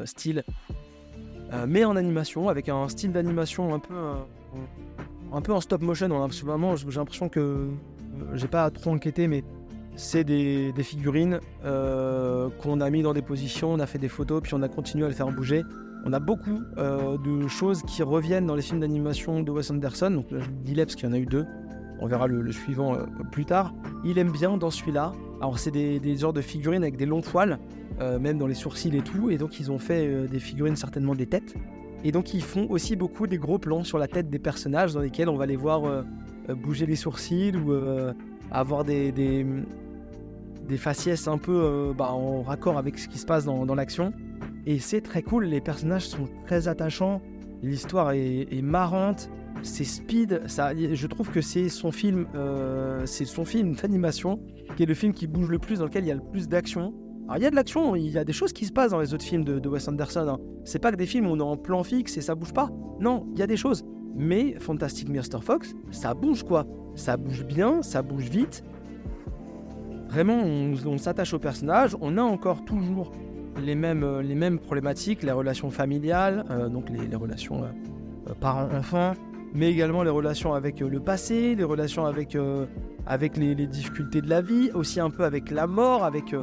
style, 0.04 0.44
mais 1.66 1.84
en 1.84 1.96
animation 1.96 2.48
avec 2.48 2.68
un 2.68 2.86
style 2.88 3.12
d'animation 3.12 3.74
un 3.74 3.80
peu 3.80 3.94
un 5.32 5.40
peu 5.40 5.52
en 5.52 5.60
stop 5.60 5.82
motion. 5.82 6.12
On 6.12 6.22
a, 6.22 6.28
j'ai 6.30 6.98
l'impression 6.98 7.28
que 7.28 7.70
j'ai 8.34 8.48
pas 8.48 8.70
trop 8.70 8.90
enquêté, 8.90 9.26
mais 9.26 9.42
c'est 9.98 10.22
des, 10.22 10.72
figurines 10.82 11.40
euh, 11.64 12.48
qu'on 12.62 12.80
a 12.80 12.88
mis 12.88 13.02
dans 13.02 13.12
des 13.12 13.22
positions, 13.22 13.72
on 13.72 13.80
a 13.80 13.86
fait 13.86 13.98
des 13.98 14.08
photos, 14.08 14.40
puis 14.42 14.54
on 14.54 14.62
a 14.62 14.68
continué 14.68 15.04
à 15.04 15.08
le 15.08 15.14
faire 15.14 15.30
bouger. 15.30 15.64
On 16.04 16.12
a 16.12 16.20
beaucoup 16.20 16.60
euh, 16.78 17.18
de 17.18 17.48
choses 17.48 17.82
qui 17.82 18.02
reviennent 18.04 18.46
dans 18.46 18.54
les 18.54 18.62
films 18.62 18.80
d'animation 18.80 19.42
de 19.42 19.50
Wes 19.50 19.70
Anderson. 19.70 20.10
Donc 20.10 20.30
là, 20.30 20.38
qu'il 20.86 21.04
y 21.04 21.06
en 21.06 21.12
a 21.12 21.18
eu 21.18 21.26
deux. 21.26 21.44
On 22.00 22.06
verra 22.06 22.28
le, 22.28 22.52
suivant 22.52 22.94
euh, 22.94 23.06
plus 23.32 23.44
tard. 23.44 23.74
Il 24.04 24.18
aime 24.18 24.30
bien 24.30 24.56
dans 24.56 24.70
celui-là. 24.70 25.12
Alors 25.40 25.58
c'est 25.58 25.72
des, 25.72 25.98
des, 25.98 26.16
genres 26.16 26.32
de 26.32 26.40
figurines 26.40 26.82
avec 26.82 26.96
des 26.96 27.06
longs 27.06 27.20
poils, 27.20 27.58
même 28.20 28.38
dans 28.38 28.46
les 28.46 28.54
sourcils 28.54 28.96
et 28.96 29.02
tout. 29.02 29.30
Et 29.30 29.38
donc 29.38 29.58
ils 29.58 29.72
ont 29.72 29.78
fait 29.78 30.28
des 30.28 30.38
figurines 30.38 30.76
certainement 30.76 31.16
des 31.16 31.26
têtes. 31.26 31.54
Et 32.04 32.12
donc 32.12 32.34
ils 32.34 32.42
font 32.42 32.66
aussi 32.70 32.94
beaucoup 32.94 33.26
des 33.26 33.38
gros 33.38 33.58
plans 33.58 33.82
sur 33.82 33.98
la 33.98 34.06
tête 34.06 34.30
des 34.30 34.38
personnages 34.38 34.94
dans 34.94 35.00
lesquels 35.00 35.28
on 35.28 35.36
va 35.36 35.46
les 35.46 35.56
voir 35.56 36.04
bouger 36.48 36.86
les 36.86 36.96
sourcils 36.96 37.56
ou 37.56 37.72
avoir 38.50 38.84
des 38.84 39.12
faciès 40.76 41.28
un 41.28 41.38
peu 41.38 41.52
euh, 41.54 41.92
bah, 41.92 42.12
en 42.12 42.42
raccord 42.42 42.78
avec 42.78 42.98
ce 42.98 43.08
qui 43.08 43.18
se 43.18 43.26
passe 43.26 43.44
dans, 43.44 43.74
l'action. 43.74 44.12
Et 44.66 44.78
c'est 44.78 45.00
très 45.00 45.22
cool, 45.22 45.44
les 45.44 45.60
personnages 45.60 46.08
sont 46.08 46.28
très 46.46 46.68
attachants, 46.68 47.22
l'histoire 47.62 48.12
est, 48.12 48.62
marrante, 48.62 49.30
c'est 49.62 49.84
speed. 49.84 50.42
Ça, 50.46 50.72
je 50.74 51.06
trouve 51.06 51.30
que 51.30 51.40
c'est 51.40 51.68
son 51.68 51.90
film, 51.90 52.26
euh, 52.34 53.06
c'est 53.06 53.24
son 53.24 53.44
film 53.44 53.74
d'animation 53.74 54.40
qui 54.76 54.82
est 54.82 54.86
le 54.86 54.94
film 54.94 55.12
qui 55.12 55.26
bouge 55.26 55.48
le 55.48 55.58
plus, 55.58 55.78
dans 55.78 55.86
lequel 55.86 56.04
il 56.04 56.08
y 56.08 56.12
a 56.12 56.14
le 56.14 56.20
plus 56.20 56.48
d'action. 56.48 56.92
Alors 57.24 57.38
il 57.38 57.42
y 57.42 57.46
a 57.46 57.50
de 57.50 57.56
l'action, 57.56 57.94
il 57.94 58.08
y 58.10 58.16
a 58.16 58.24
des 58.24 58.32
choses 58.32 58.52
qui 58.52 58.64
se 58.64 58.72
passent 58.72 58.92
dans 58.92 59.00
les 59.00 59.12
autres 59.12 59.24
films 59.24 59.44
de, 59.44 59.68
Wes 59.68 59.86
Anderson. 59.88 60.26
Hein. 60.28 60.38
C'est 60.64 60.78
pas 60.78 60.90
que 60.90 60.96
des 60.96 61.06
films 61.06 61.26
où 61.26 61.30
on 61.30 61.38
est 61.38 61.42
en 61.42 61.56
plan 61.56 61.82
fixe 61.82 62.16
et 62.16 62.20
ça 62.20 62.34
bouge 62.34 62.52
pas. 62.52 62.70
Non, 63.00 63.26
il 63.32 63.38
y 63.38 63.42
a 63.42 63.46
des 63.46 63.56
choses. 63.56 63.84
Mais 64.14 64.56
Fantastic 64.58 65.08
Mr. 65.08 65.42
Fox, 65.42 65.74
ça 65.90 66.14
bouge 66.14 66.42
quoi. 66.42 66.66
Ça 66.94 67.16
bouge 67.16 67.44
bien, 67.44 67.82
ça 67.82 68.02
bouge 68.02 68.30
vite, 68.30 68.64
Vraiment, 70.08 70.38
on, 70.38 70.98
s'attache 70.98 71.34
au 71.34 71.38
personnage, 71.38 71.94
on 72.00 72.16
a 72.16 72.22
encore 72.22 72.64
toujours 72.64 73.12
les 73.60 73.74
mêmes, 73.74 74.04
euh, 74.04 74.22
les 74.22 74.34
mêmes 74.34 74.58
problématiques, 74.58 75.22
les 75.22 75.32
relations 75.32 75.70
familiales, 75.70 76.44
euh, 76.50 76.68
donc 76.68 76.88
les, 76.88 77.14
relations 77.14 77.64
euh, 77.64 78.32
parents-enfants, 78.40 79.12
mais 79.52 79.70
également 79.70 80.02
les 80.02 80.10
relations 80.10 80.54
avec 80.54 80.80
le 80.80 81.00
passé, 81.00 81.54
les 81.54 81.64
relations 81.64 82.06
avec, 82.06 82.36
avec 83.06 83.36
les, 83.36 83.54
difficultés 83.66 84.22
de 84.22 84.30
la 84.30 84.40
vie, 84.40 84.70
aussi 84.72 84.98
un 84.98 85.10
peu 85.10 85.24
avec 85.24 85.50
la 85.50 85.66
mort, 85.66 86.04
avec 86.04 86.34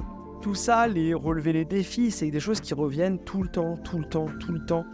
tout 0.42 0.56
ça, 0.56 0.88
les 0.88 1.14
relever 1.14 1.54
les 1.54 1.66
défis, 1.66 2.12
c'est 2.12 2.30
des 2.30 2.40
choses 2.40 2.62
qui 2.62 2.74
reviennent 2.74 3.20
tout 3.20 3.42
le 3.42 3.50
temps, 3.50 3.78
tout 3.78 3.98
le 3.98 4.06
temps, 4.06 4.28
tout 4.40 4.52
le 4.52 4.64
temps 4.66 4.86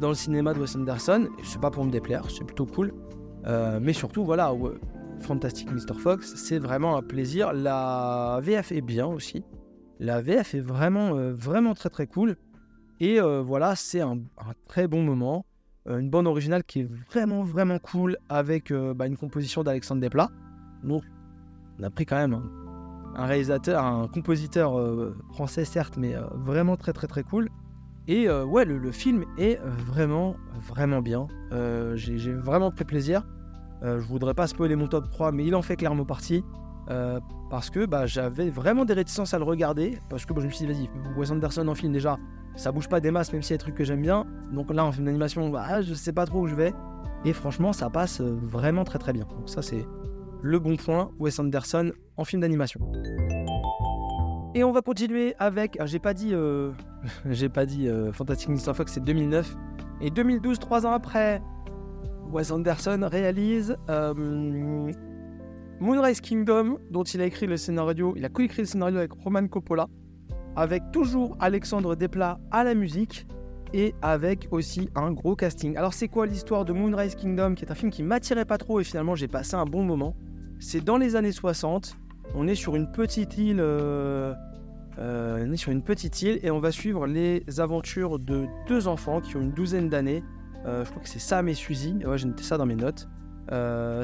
dans 0.00 0.08
le 0.08 0.14
cinéma 0.14 0.54
de 0.54 0.60
Wes 0.60 0.76
Anderson. 0.76 1.28
C'est 1.42 1.60
pas 1.60 1.70
pour 1.70 1.84
me 1.84 1.90
déplaire, 1.90 2.30
c'est 2.30 2.44
plutôt 2.44 2.66
cool. 2.66 2.94
mais 3.80 3.92
surtout, 3.92 4.24
voilà, 4.24 4.54
Fantastic 5.20 5.70
Mr. 5.70 5.94
Fox, 5.94 6.34
c'est 6.34 6.58
vraiment 6.58 6.96
un 6.96 7.02
plaisir. 7.02 7.52
La 7.52 8.40
VF 8.42 8.72
est 8.72 8.80
bien 8.80 9.06
aussi. 9.06 9.44
La 9.98 10.22
VF 10.22 10.54
est 10.54 10.60
vraiment, 10.60 11.14
euh, 11.16 11.32
vraiment 11.32 11.74
très 11.74 11.90
très 11.90 12.06
cool. 12.06 12.36
Et 13.00 13.20
euh, 13.20 13.42
voilà, 13.42 13.76
c'est 13.76 14.00
un, 14.00 14.18
très 14.66 14.88
bon 14.88 15.02
moment. 15.02 15.44
Euh, 15.88 15.98
une 15.98 16.10
bande 16.10 16.26
originale 16.26 16.64
qui 16.64 16.80
est 16.80 16.88
vraiment 17.10 17.42
vraiment 17.42 17.78
cool 17.78 18.16
avec 18.28 18.72
bah, 18.72 19.06
une 19.06 19.16
composition 19.16 19.62
d'Alexandre 19.62 20.00
Desplat. 20.00 20.30
Donc, 20.82 21.02
on 21.78 21.82
a 21.82 21.90
pris 21.90 22.06
quand 22.06 22.16
même 22.16 22.40
un, 23.14 23.26
réalisateur, 23.26 23.84
un 23.84 24.08
compositeur 24.08 24.74
français 25.32 25.64
certes, 25.64 25.96
mais 25.96 26.14
vraiment 26.34 26.76
très 26.76 26.92
très 26.92 27.06
très 27.06 27.22
cool. 27.22 27.48
Et 28.08 28.28
ouais, 28.30 28.64
le, 28.64 28.92
film 28.92 29.24
est 29.38 29.60
vraiment 29.62 30.36
vraiment 30.66 31.00
bien. 31.00 31.28
J'ai 31.94 32.32
vraiment 32.32 32.70
pris 32.70 32.84
plaisir. 32.84 33.24
Euh, 33.82 34.00
je 34.00 34.06
voudrais 34.06 34.34
pas 34.34 34.46
spoiler 34.46 34.76
mon 34.76 34.86
top 34.86 35.10
3, 35.10 35.32
mais 35.32 35.44
il 35.44 35.54
en 35.54 35.62
fait 35.62 35.76
clairement 35.76 36.04
partie. 36.04 36.44
Euh, 36.90 37.20
parce 37.50 37.70
que 37.70 37.86
bah, 37.86 38.06
j'avais 38.06 38.50
vraiment 38.50 38.84
des 38.84 38.94
réticences 38.94 39.34
à 39.34 39.38
le 39.38 39.44
regarder. 39.44 39.98
Parce 40.08 40.26
que 40.26 40.38
je 40.38 40.46
me 40.46 40.50
suis 40.50 40.66
dit, 40.66 40.72
vas-y, 40.72 40.90
Wes 41.16 41.30
Anderson 41.30 41.66
en 41.68 41.74
film 41.74 41.92
déjà, 41.92 42.18
ça 42.56 42.72
bouge 42.72 42.88
pas 42.88 43.00
des 43.00 43.10
masses, 43.10 43.32
même 43.32 43.42
s'il 43.42 43.52
y 43.52 43.54
a 43.54 43.58
des 43.58 43.62
trucs 43.62 43.74
que 43.74 43.84
j'aime 43.84 44.02
bien. 44.02 44.26
Donc 44.52 44.72
là, 44.72 44.84
en 44.84 44.92
film 44.92 45.06
d'animation, 45.06 45.48
bah, 45.50 45.82
je 45.82 45.94
sais 45.94 46.12
pas 46.12 46.26
trop 46.26 46.40
où 46.40 46.46
je 46.46 46.54
vais. 46.54 46.72
Et 47.24 47.32
franchement, 47.32 47.72
ça 47.72 47.90
passe 47.90 48.20
euh, 48.20 48.38
vraiment 48.42 48.84
très 48.84 48.98
très 48.98 49.12
bien. 49.12 49.24
Donc 49.24 49.48
ça, 49.48 49.62
c'est 49.62 49.86
Le 50.42 50.58
Bon 50.58 50.76
Point, 50.76 51.10
Wes 51.18 51.38
Anderson 51.38 51.92
en 52.16 52.24
film 52.24 52.42
d'animation. 52.42 52.80
Et 54.54 54.64
on 54.64 54.72
va 54.72 54.82
continuer 54.82 55.34
avec, 55.38 55.78
j'ai 55.84 56.00
pas 56.00 56.12
dit, 56.12 56.34
j'ai 57.30 57.48
pas 57.48 57.66
dit 57.66 57.88
Fantastic 58.12 58.48
Mr. 58.48 58.74
Fox, 58.74 58.94
c'est 58.94 59.04
2009. 59.04 59.56
Et 60.00 60.10
2012, 60.10 60.58
trois 60.58 60.86
ans 60.86 60.92
après, 60.92 61.40
Wes 62.32 62.50
Anderson 62.50 63.08
réalise 63.10 63.76
euh, 63.88 64.92
Moonrise 65.80 66.20
Kingdom, 66.20 66.78
dont 66.90 67.02
il 67.02 67.20
a 67.20 67.26
écrit 67.26 67.46
le 67.46 67.56
scénario, 67.56 68.14
il 68.16 68.24
a 68.24 68.28
coécrit 68.28 68.62
le 68.62 68.66
scénario 68.66 68.98
avec 68.98 69.12
Roman 69.12 69.46
Coppola, 69.48 69.88
avec 70.56 70.82
toujours 70.92 71.36
Alexandre 71.40 71.96
Desplat 71.96 72.38
à 72.50 72.64
la 72.64 72.74
musique 72.74 73.26
et 73.72 73.94
avec 74.02 74.48
aussi 74.50 74.88
un 74.94 75.12
gros 75.12 75.36
casting. 75.36 75.76
Alors 75.76 75.94
c'est 75.94 76.08
quoi 76.08 76.26
l'histoire 76.26 76.64
de 76.64 76.72
Moonrise 76.72 77.14
Kingdom, 77.14 77.54
qui 77.54 77.64
est 77.64 77.70
un 77.70 77.74
film 77.74 77.90
qui 77.90 78.02
m'attirait 78.02 78.44
pas 78.44 78.58
trop 78.58 78.80
et 78.80 78.84
finalement 78.84 79.14
j'ai 79.14 79.28
passé 79.28 79.54
un 79.54 79.64
bon 79.64 79.82
moment. 79.84 80.14
C'est 80.58 80.84
dans 80.84 80.98
les 80.98 81.16
années 81.16 81.32
60, 81.32 81.96
on 82.34 82.46
est 82.46 82.54
sur 82.54 82.76
une 82.76 82.90
petite 82.92 83.38
île, 83.38 83.60
euh, 83.60 84.34
euh, 84.98 85.46
on 85.48 85.52
est 85.52 85.56
sur 85.56 85.72
une 85.72 85.82
petite 85.82 86.20
île 86.22 86.38
et 86.42 86.50
on 86.50 86.60
va 86.60 86.70
suivre 86.70 87.06
les 87.06 87.42
aventures 87.58 88.18
de 88.18 88.46
deux 88.68 88.86
enfants 88.86 89.20
qui 89.20 89.36
ont 89.36 89.40
une 89.40 89.52
douzaine 89.52 89.88
d'années. 89.88 90.22
Euh, 90.66 90.84
je 90.84 90.90
crois 90.90 91.02
que 91.02 91.08
c'est 91.08 91.18
Sam 91.18 91.48
et 91.48 91.54
Suzy. 91.54 91.96
Ouais, 92.04 92.18
j'ai 92.18 92.26
noté 92.26 92.42
ça 92.42 92.58
dans 92.58 92.66
mes 92.66 92.76
notes. 92.76 93.08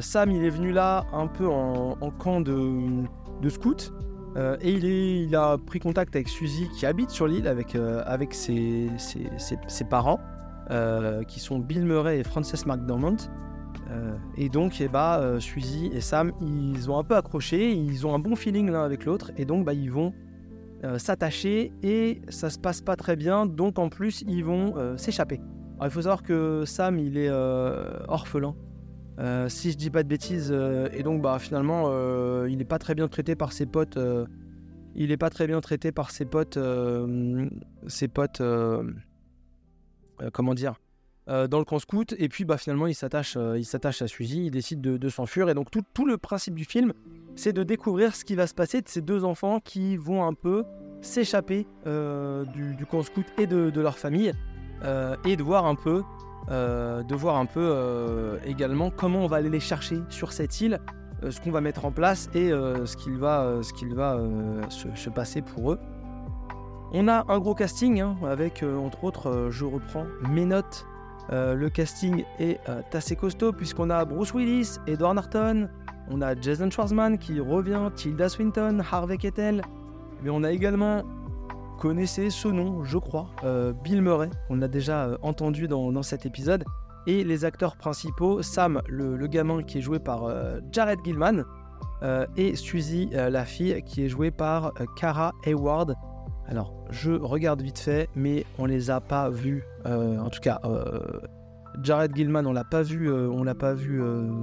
Sam, 0.00 0.30
il 0.32 0.44
est 0.44 0.50
venu 0.50 0.72
là 0.72 1.04
un 1.12 1.28
peu 1.28 1.46
en, 1.46 2.10
camp 2.18 2.40
de, 2.40 3.04
scout. 3.48 3.92
et 4.60 4.72
il, 4.72 5.36
a 5.36 5.56
pris 5.56 5.78
contact 5.78 6.16
avec 6.16 6.28
Suzy 6.28 6.68
qui 6.76 6.84
habite 6.84 7.10
sur 7.10 7.28
l'île 7.28 7.46
avec, 7.46 7.76
ses, 8.34 8.90
parents, 9.88 10.18
qui 11.28 11.38
sont 11.38 11.60
Bill 11.60 11.84
Murray 11.84 12.18
et 12.18 12.24
Frances 12.24 12.66
McDormand. 12.66 13.28
Euh, 13.90 14.16
et 14.36 14.48
donc, 14.48 14.80
eh 14.80 14.88
bah, 14.88 15.20
euh, 15.20 15.40
Suzy 15.40 15.90
et 15.92 16.00
Sam, 16.00 16.32
ils 16.40 16.90
ont 16.90 16.98
un 16.98 17.04
peu 17.04 17.16
accroché, 17.16 17.72
ils 17.72 18.06
ont 18.06 18.14
un 18.14 18.18
bon 18.18 18.36
feeling 18.36 18.70
l'un 18.70 18.84
avec 18.84 19.04
l'autre, 19.04 19.30
et 19.36 19.44
donc 19.44 19.64
bah, 19.64 19.74
ils 19.74 19.90
vont 19.90 20.12
euh, 20.84 20.98
s'attacher, 20.98 21.72
et 21.82 22.20
ça 22.28 22.50
se 22.50 22.58
passe 22.58 22.80
pas 22.80 22.96
très 22.96 23.16
bien, 23.16 23.46
donc 23.46 23.78
en 23.78 23.88
plus, 23.88 24.24
ils 24.26 24.44
vont 24.44 24.96
s'échapper. 24.96 25.40
Il 25.82 25.90
faut 25.90 26.02
savoir 26.02 26.22
que 26.22 26.64
Sam, 26.64 26.98
il 26.98 27.18
est 27.18 27.30
orphelin, 28.08 28.54
si 29.48 29.72
je 29.72 29.76
dis 29.76 29.90
pas 29.90 30.02
de 30.02 30.08
bêtises, 30.08 30.52
et 30.92 31.02
donc 31.02 31.22
bah, 31.22 31.38
finalement, 31.38 31.90
il 32.46 32.56
n'est 32.56 32.64
pas 32.64 32.78
très 32.78 32.94
bien 32.94 33.08
traité 33.08 33.36
par 33.36 33.52
ses 33.52 33.66
potes. 33.66 33.98
il 34.94 35.08
n'est 35.08 35.16
pas 35.16 35.30
très 35.30 35.46
bien 35.46 35.60
traité 35.60 35.92
par 35.92 36.10
ses 36.10 36.24
potes. 36.24 36.58
ses 37.86 38.08
potes. 38.08 38.42
comment 40.32 40.54
dire 40.54 40.74
euh, 41.28 41.48
dans 41.48 41.58
le 41.58 41.64
camp 41.64 41.80
scout 41.80 42.14
et 42.18 42.28
puis 42.28 42.44
bah, 42.44 42.56
finalement 42.56 42.86
il 42.86 42.94
s'attache 42.94 43.36
euh, 43.36 43.60
à 43.82 44.06
Suzy, 44.06 44.46
il 44.46 44.50
décide 44.52 44.80
de, 44.80 45.08
s'enfuir 45.08 45.48
et 45.48 45.54
donc 45.54 45.72
tout, 45.72 46.06
le 46.06 46.18
principe 46.18 46.54
du 46.54 46.64
film 46.64 46.92
c'est 47.34 47.52
de 47.52 47.64
découvrir 47.64 48.14
ce 48.14 48.24
qui 48.24 48.36
va 48.36 48.46
se 48.46 48.54
passer 48.54 48.80
de 48.80 48.88
ces 48.88 49.00
deux 49.00 49.24
enfants 49.24 49.58
qui 49.58 49.96
vont 49.96 50.24
un 50.24 50.34
peu 50.34 50.62
s'échapper 51.00 51.66
euh, 51.88 52.44
du, 52.44 52.86
camp 52.86 53.02
scout 53.02 53.26
et 53.38 53.48
de, 53.48 53.72
leur 53.80 53.98
famille 53.98 54.32
et 55.24 55.36
de 55.36 55.42
voir 55.42 55.66
un 55.66 55.74
peu 55.74 56.02
de 56.48 57.14
voir 57.14 57.36
un 57.36 57.46
peu 57.46 58.38
également 58.44 58.90
comment 58.90 59.20
on 59.20 59.26
va 59.26 59.36
aller 59.38 59.50
les 59.50 59.60
chercher 59.60 59.98
sur 60.08 60.32
cette 60.32 60.60
île 60.60 60.80
ce 61.28 61.40
qu'on 61.40 61.50
va 61.50 61.60
mettre 61.60 61.84
en 61.84 61.90
place 61.90 62.28
et 62.34 62.50
ce 62.50 62.96
qu'il 62.96 63.18
va, 63.18 63.54
se, 64.68 65.10
passer 65.10 65.42
pour 65.42 65.72
eux. 65.72 65.80
On 66.92 67.08
a 67.08 67.24
un 67.28 67.38
gros 67.38 67.54
casting 67.54 68.00
hein, 68.00 68.16
avec, 68.24 68.62
entre 68.62 69.04
autres, 69.04 69.48
je 69.50 69.64
reprends 69.64 70.06
mes 70.30 70.44
notes 70.44 70.86
euh, 71.32 71.54
le 71.54 71.68
casting 71.68 72.24
est 72.38 72.60
euh, 72.68 72.82
assez 72.92 73.16
costaud 73.16 73.52
puisqu'on 73.52 73.90
a 73.90 74.04
Bruce 74.04 74.32
Willis, 74.32 74.76
Edward 74.86 75.16
Norton, 75.16 75.68
on 76.08 76.22
a 76.22 76.40
Jason 76.40 76.70
Schwartzman 76.70 77.18
qui 77.18 77.40
revient, 77.40 77.90
Tilda 77.96 78.28
Swinton, 78.28 78.80
Harvey 78.90 79.16
Kettel, 79.16 79.62
mais 80.22 80.30
on 80.30 80.44
a 80.44 80.52
également, 80.52 81.02
connaissez 81.78 82.30
ce 82.30 82.48
nom, 82.48 82.84
je 82.84 82.98
crois, 82.98 83.28
euh, 83.44 83.72
Bill 83.72 84.02
Murray, 84.02 84.30
on 84.50 84.56
l'a 84.56 84.68
déjà 84.68 85.16
entendu 85.22 85.68
dans, 85.68 86.02
cet 86.02 86.26
épisode, 86.26 86.64
et 87.06 87.24
les 87.24 87.44
acteurs 87.44 87.76
principaux, 87.76 88.42
Sam, 88.42 88.82
le, 88.88 89.26
gamin 89.26 89.62
qui 89.62 89.78
est 89.78 89.82
joué 89.82 89.98
par 89.98 90.28
Jared 90.72 90.98
Gilman, 91.04 91.44
et 92.36 92.56
Suzy, 92.56 93.10
la 93.12 93.44
fille, 93.44 93.82
qui 93.84 94.04
est 94.04 94.08
jouée 94.08 94.30
par 94.30 94.72
Cara 94.96 95.32
Hayward. 95.44 95.94
Alors, 96.48 96.72
je 96.90 97.12
regarde 97.12 97.60
vite 97.60 97.78
fait, 97.78 98.08
mais 98.14 98.44
on 98.58 98.66
les 98.66 98.90
a 98.90 99.00
pas 99.00 99.30
vus. 99.30 99.64
Euh, 99.84 100.18
en 100.18 100.30
tout 100.30 100.40
cas, 100.40 100.60
euh, 100.64 101.00
Jared 101.82 102.14
Gilman, 102.14 102.46
on 102.46 102.52
l'a 102.52 102.64
pas 102.64 102.82
vu, 102.82 103.10
euh, 103.10 103.28
on 103.28 103.42
l'a 103.42 103.54
pas 103.54 103.74
vu 103.74 104.00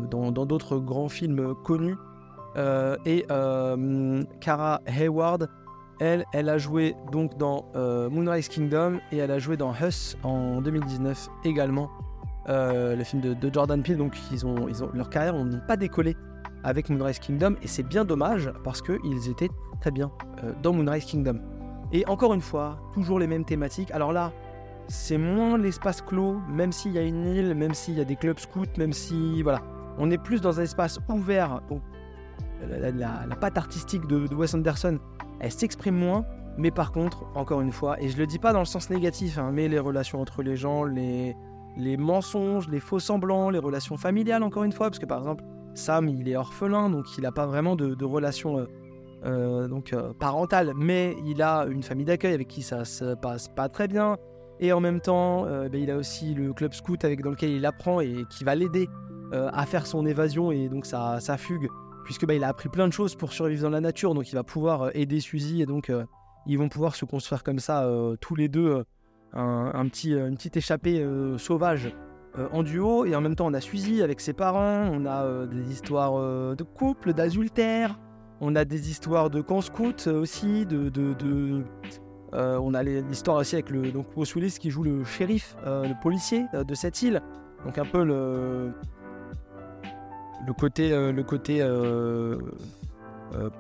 dans 0.09 0.31
d'autres 0.31 0.77
grands 0.79 1.09
films 1.09 1.53
connus. 1.63 1.95
et 3.05 3.25
Cara 4.41 4.81
Hayward, 4.86 5.49
elle, 6.00 6.26
elle 6.34 6.50
a 6.50 6.58
joué 6.58 6.96
donc 7.12 7.38
dans 7.38 7.66
Moonrise 7.76 8.48
Kingdom 8.50 9.00
et 9.12 9.18
elle 9.18 9.32
a 9.32 9.39
joué 9.39 9.58
dans 9.58 9.74
Us 9.74 10.18
en 10.24 10.62
2019 10.62 11.30
également. 11.46 11.89
le 12.48 13.04
film 13.04 13.22
de, 13.22 13.54
Jordan 13.54 13.82
Peele, 13.82 13.98
donc 13.98 14.16
ils 14.32 14.46
ont, 14.46 14.68
ils 14.68 14.84
ont 14.84 14.89
leur 14.94 15.10
carrière 15.10 15.34
n'a 15.34 15.58
pas 15.60 15.78
décollé 15.78 16.16
avec 16.64 16.89
Moonrise 16.89 17.20
Kingdom 17.20 17.56
et 17.62 17.68
c'est 17.68 17.84
bien 17.84 18.06
dommage 18.06 18.52
parce 18.64 18.82
qu'ils 18.82 19.30
étaient 19.30 19.50
très 19.82 19.91
bien 19.91 20.12
dans 20.62 20.74
Moonrise 20.74 21.06
Kingdom. 21.06 21.39
Et 21.94 22.06
encore 22.08 22.34
une 22.34 22.41
fois, 22.41 22.80
toujours 22.94 23.20
les 23.20 23.28
mêmes 23.28 23.46
thématiques. 23.46 23.91
Alors 23.91 24.12
là, 24.12 24.34
c'est 24.88 25.20
moins 25.20 25.58
l'espace 25.58 26.02
clos, 26.02 26.39
même 26.50 26.72
s'il 26.72 26.91
y 26.94 26.98
a 26.98 27.04
une 27.04 27.26
île, 27.26 27.54
même 27.54 27.74
s'il 27.74 27.98
y 27.98 28.02
a 28.02 28.06
des 28.06 28.16
clubs 28.16 28.39
scouts, 28.39 28.66
même 28.78 28.94
si. 28.94 29.44
Voilà. 29.44 29.62
On 30.00 30.10
est 30.10 30.18
plus 30.18 30.41
dans 30.41 30.60
un 30.60 30.64
espace 30.64 31.00
ouvert. 31.08 31.62
la, 32.68 33.36
patte 33.36 33.58
artistique 33.60 34.08
de, 34.08 34.34
Wes 34.34 34.56
Anderson, 34.56 34.98
elle 35.39 35.51
s'exprime 35.51 35.95
moins. 35.95 36.25
Mais 36.57 36.69
par 36.69 36.91
contre, 36.91 37.25
encore 37.36 37.61
une 37.61 37.71
fois, 37.71 37.99
et 38.01 38.09
je 38.09 38.17
le 38.17 38.27
dis 38.27 38.38
pas 38.38 38.53
dans 38.53 38.59
le 38.59 38.65
sens 38.65 38.89
négatif, 38.89 39.38
hein, 39.38 39.51
mais 39.51 39.67
les 39.67 39.79
relations 39.79 40.21
entre 40.21 40.43
les 40.43 40.55
gens, 40.55 40.84
les, 40.84 41.36
les 41.77 41.97
mensonges, 41.97 42.69
les 42.69 42.79
faux 42.79 42.99
semblants, 42.99 43.49
les 43.49 43.59
relations 43.59 43.97
familiales, 43.97 44.43
encore 44.43 44.63
une 44.63 44.71
fois, 44.71 44.88
parce 44.88 44.99
que 44.99 45.07
par 45.07 45.19
exemple, 45.19 45.43
Sam, 45.73 46.07
il 46.07 46.29
est 46.29 46.36
orphelin, 46.36 46.91
donc 46.91 47.05
il 47.17 47.21
n'a 47.21 47.31
pas 47.31 47.47
vraiment 47.47 47.75
de, 47.75 47.95
de 47.95 48.05
relations 48.05 48.59
euh, 48.59 48.65
euh, 49.25 49.69
donc 49.69 49.93
euh, 49.93 50.11
parental, 50.13 50.73
mais 50.75 51.15
il 51.25 51.41
a 51.41 51.65
une 51.69 51.81
famille 51.81 52.05
d'accueil 52.05 52.34
avec 52.34 52.49
qui 52.49 52.61
ça 52.61 52.84
se 52.84 53.15
passe 53.15 53.47
pas 53.47 53.69
très 53.69 53.88
bien. 53.88 54.17
Et 54.59 54.73
en 54.73 54.79
même 54.79 54.99
temps, 54.99 55.45
euh, 55.45 55.69
ben, 55.69 55.81
il 55.81 55.89
a 55.91 55.97
aussi 55.97 56.34
le 56.34 56.53
club 56.53 56.73
scout 56.73 57.03
avec, 57.05 57.21
dans 57.21 57.31
lequel 57.31 57.51
il 57.51 57.65
apprend 57.65 58.01
et 58.01 58.25
qui 58.29 58.43
va 58.43 58.55
l'aider 58.55 58.88
à 59.31 59.65
faire 59.65 59.88
son 59.88 60.05
évasion 60.05 60.51
et 60.51 60.69
donc 60.69 60.86
sa, 60.86 61.19
fugue, 61.39 61.67
puisque 62.04 62.26
ben, 62.26 62.36
il 62.36 62.43
a 62.43 62.49
appris 62.49 62.70
plein 62.70 62.88
de 62.88 62.93
choses 62.93 63.16
pour 63.16 63.34
survivre 63.34 63.64
dans 63.64 63.70
la 63.70 63.82
nature, 63.82 64.14
donc 64.14 64.30
il 64.30 64.36
va 64.36 64.43
pouvoir 64.43 64.95
aider 64.95 65.20
Suzy 65.20 65.62
et 65.62 65.66
donc 65.66 65.91
ils 66.45 66.58
vont 66.58 66.70
pouvoir 66.70 66.95
se 66.95 67.06
construire 67.06 67.43
comme 67.43 67.60
ça 67.60 67.89
tous 68.20 68.36
les 68.36 68.47
deux 68.47 68.84
un, 69.34 69.88
petit, 69.88 70.12
une 70.12 70.36
petite 70.36 70.58
échappée 70.58 71.06
sauvage 71.38 71.95
en 72.51 72.64
duo. 72.64 73.06
Et 73.06 73.16
en 73.16 73.22
même 73.22 73.36
temps, 73.36 73.47
on 73.47 73.54
a 73.54 73.62
Suzy 73.62 74.01
avec 74.01 74.20
ses 74.20 74.34
parents, 74.34 74.89
on 74.91 75.06
a 75.06 75.45
des 75.45 75.72
histoires 75.72 76.14
de 76.56 76.64
couple, 76.64 77.14
d'adultère. 77.14 77.97
On 78.45 78.58
a 78.58 78.66
des 78.66 78.89
histoires 78.89 79.30
de 79.30 79.39
camp 79.39 79.62
scout 79.62 80.04
euh, 80.08 80.20
aussi, 80.20 80.66
de, 80.66 80.89
de, 80.89 81.64
euh, 82.34 82.60
on 82.62 82.74
a 82.74 82.84
l'histoire 82.84 83.38
aussi 83.38 83.56
avec 83.56 83.70
le 83.70 83.89
donc 83.89 84.08
Bruce 84.14 84.36
Willis 84.36 84.58
qui 84.60 84.70
joue 84.70 84.84
le 84.84 85.06
shérif, 85.06 85.56
euh, 85.66 85.88
le 85.88 85.93
policier 86.01 86.45
de 86.54 86.76
cette 86.76 87.01
île. 87.01 87.22
Donc 87.64 87.78
un 87.78 87.86
peu 87.86 88.04
le 88.04 88.74
le 90.46 90.54
côté 90.54 90.89
le 90.89 91.24
côté 91.24 91.66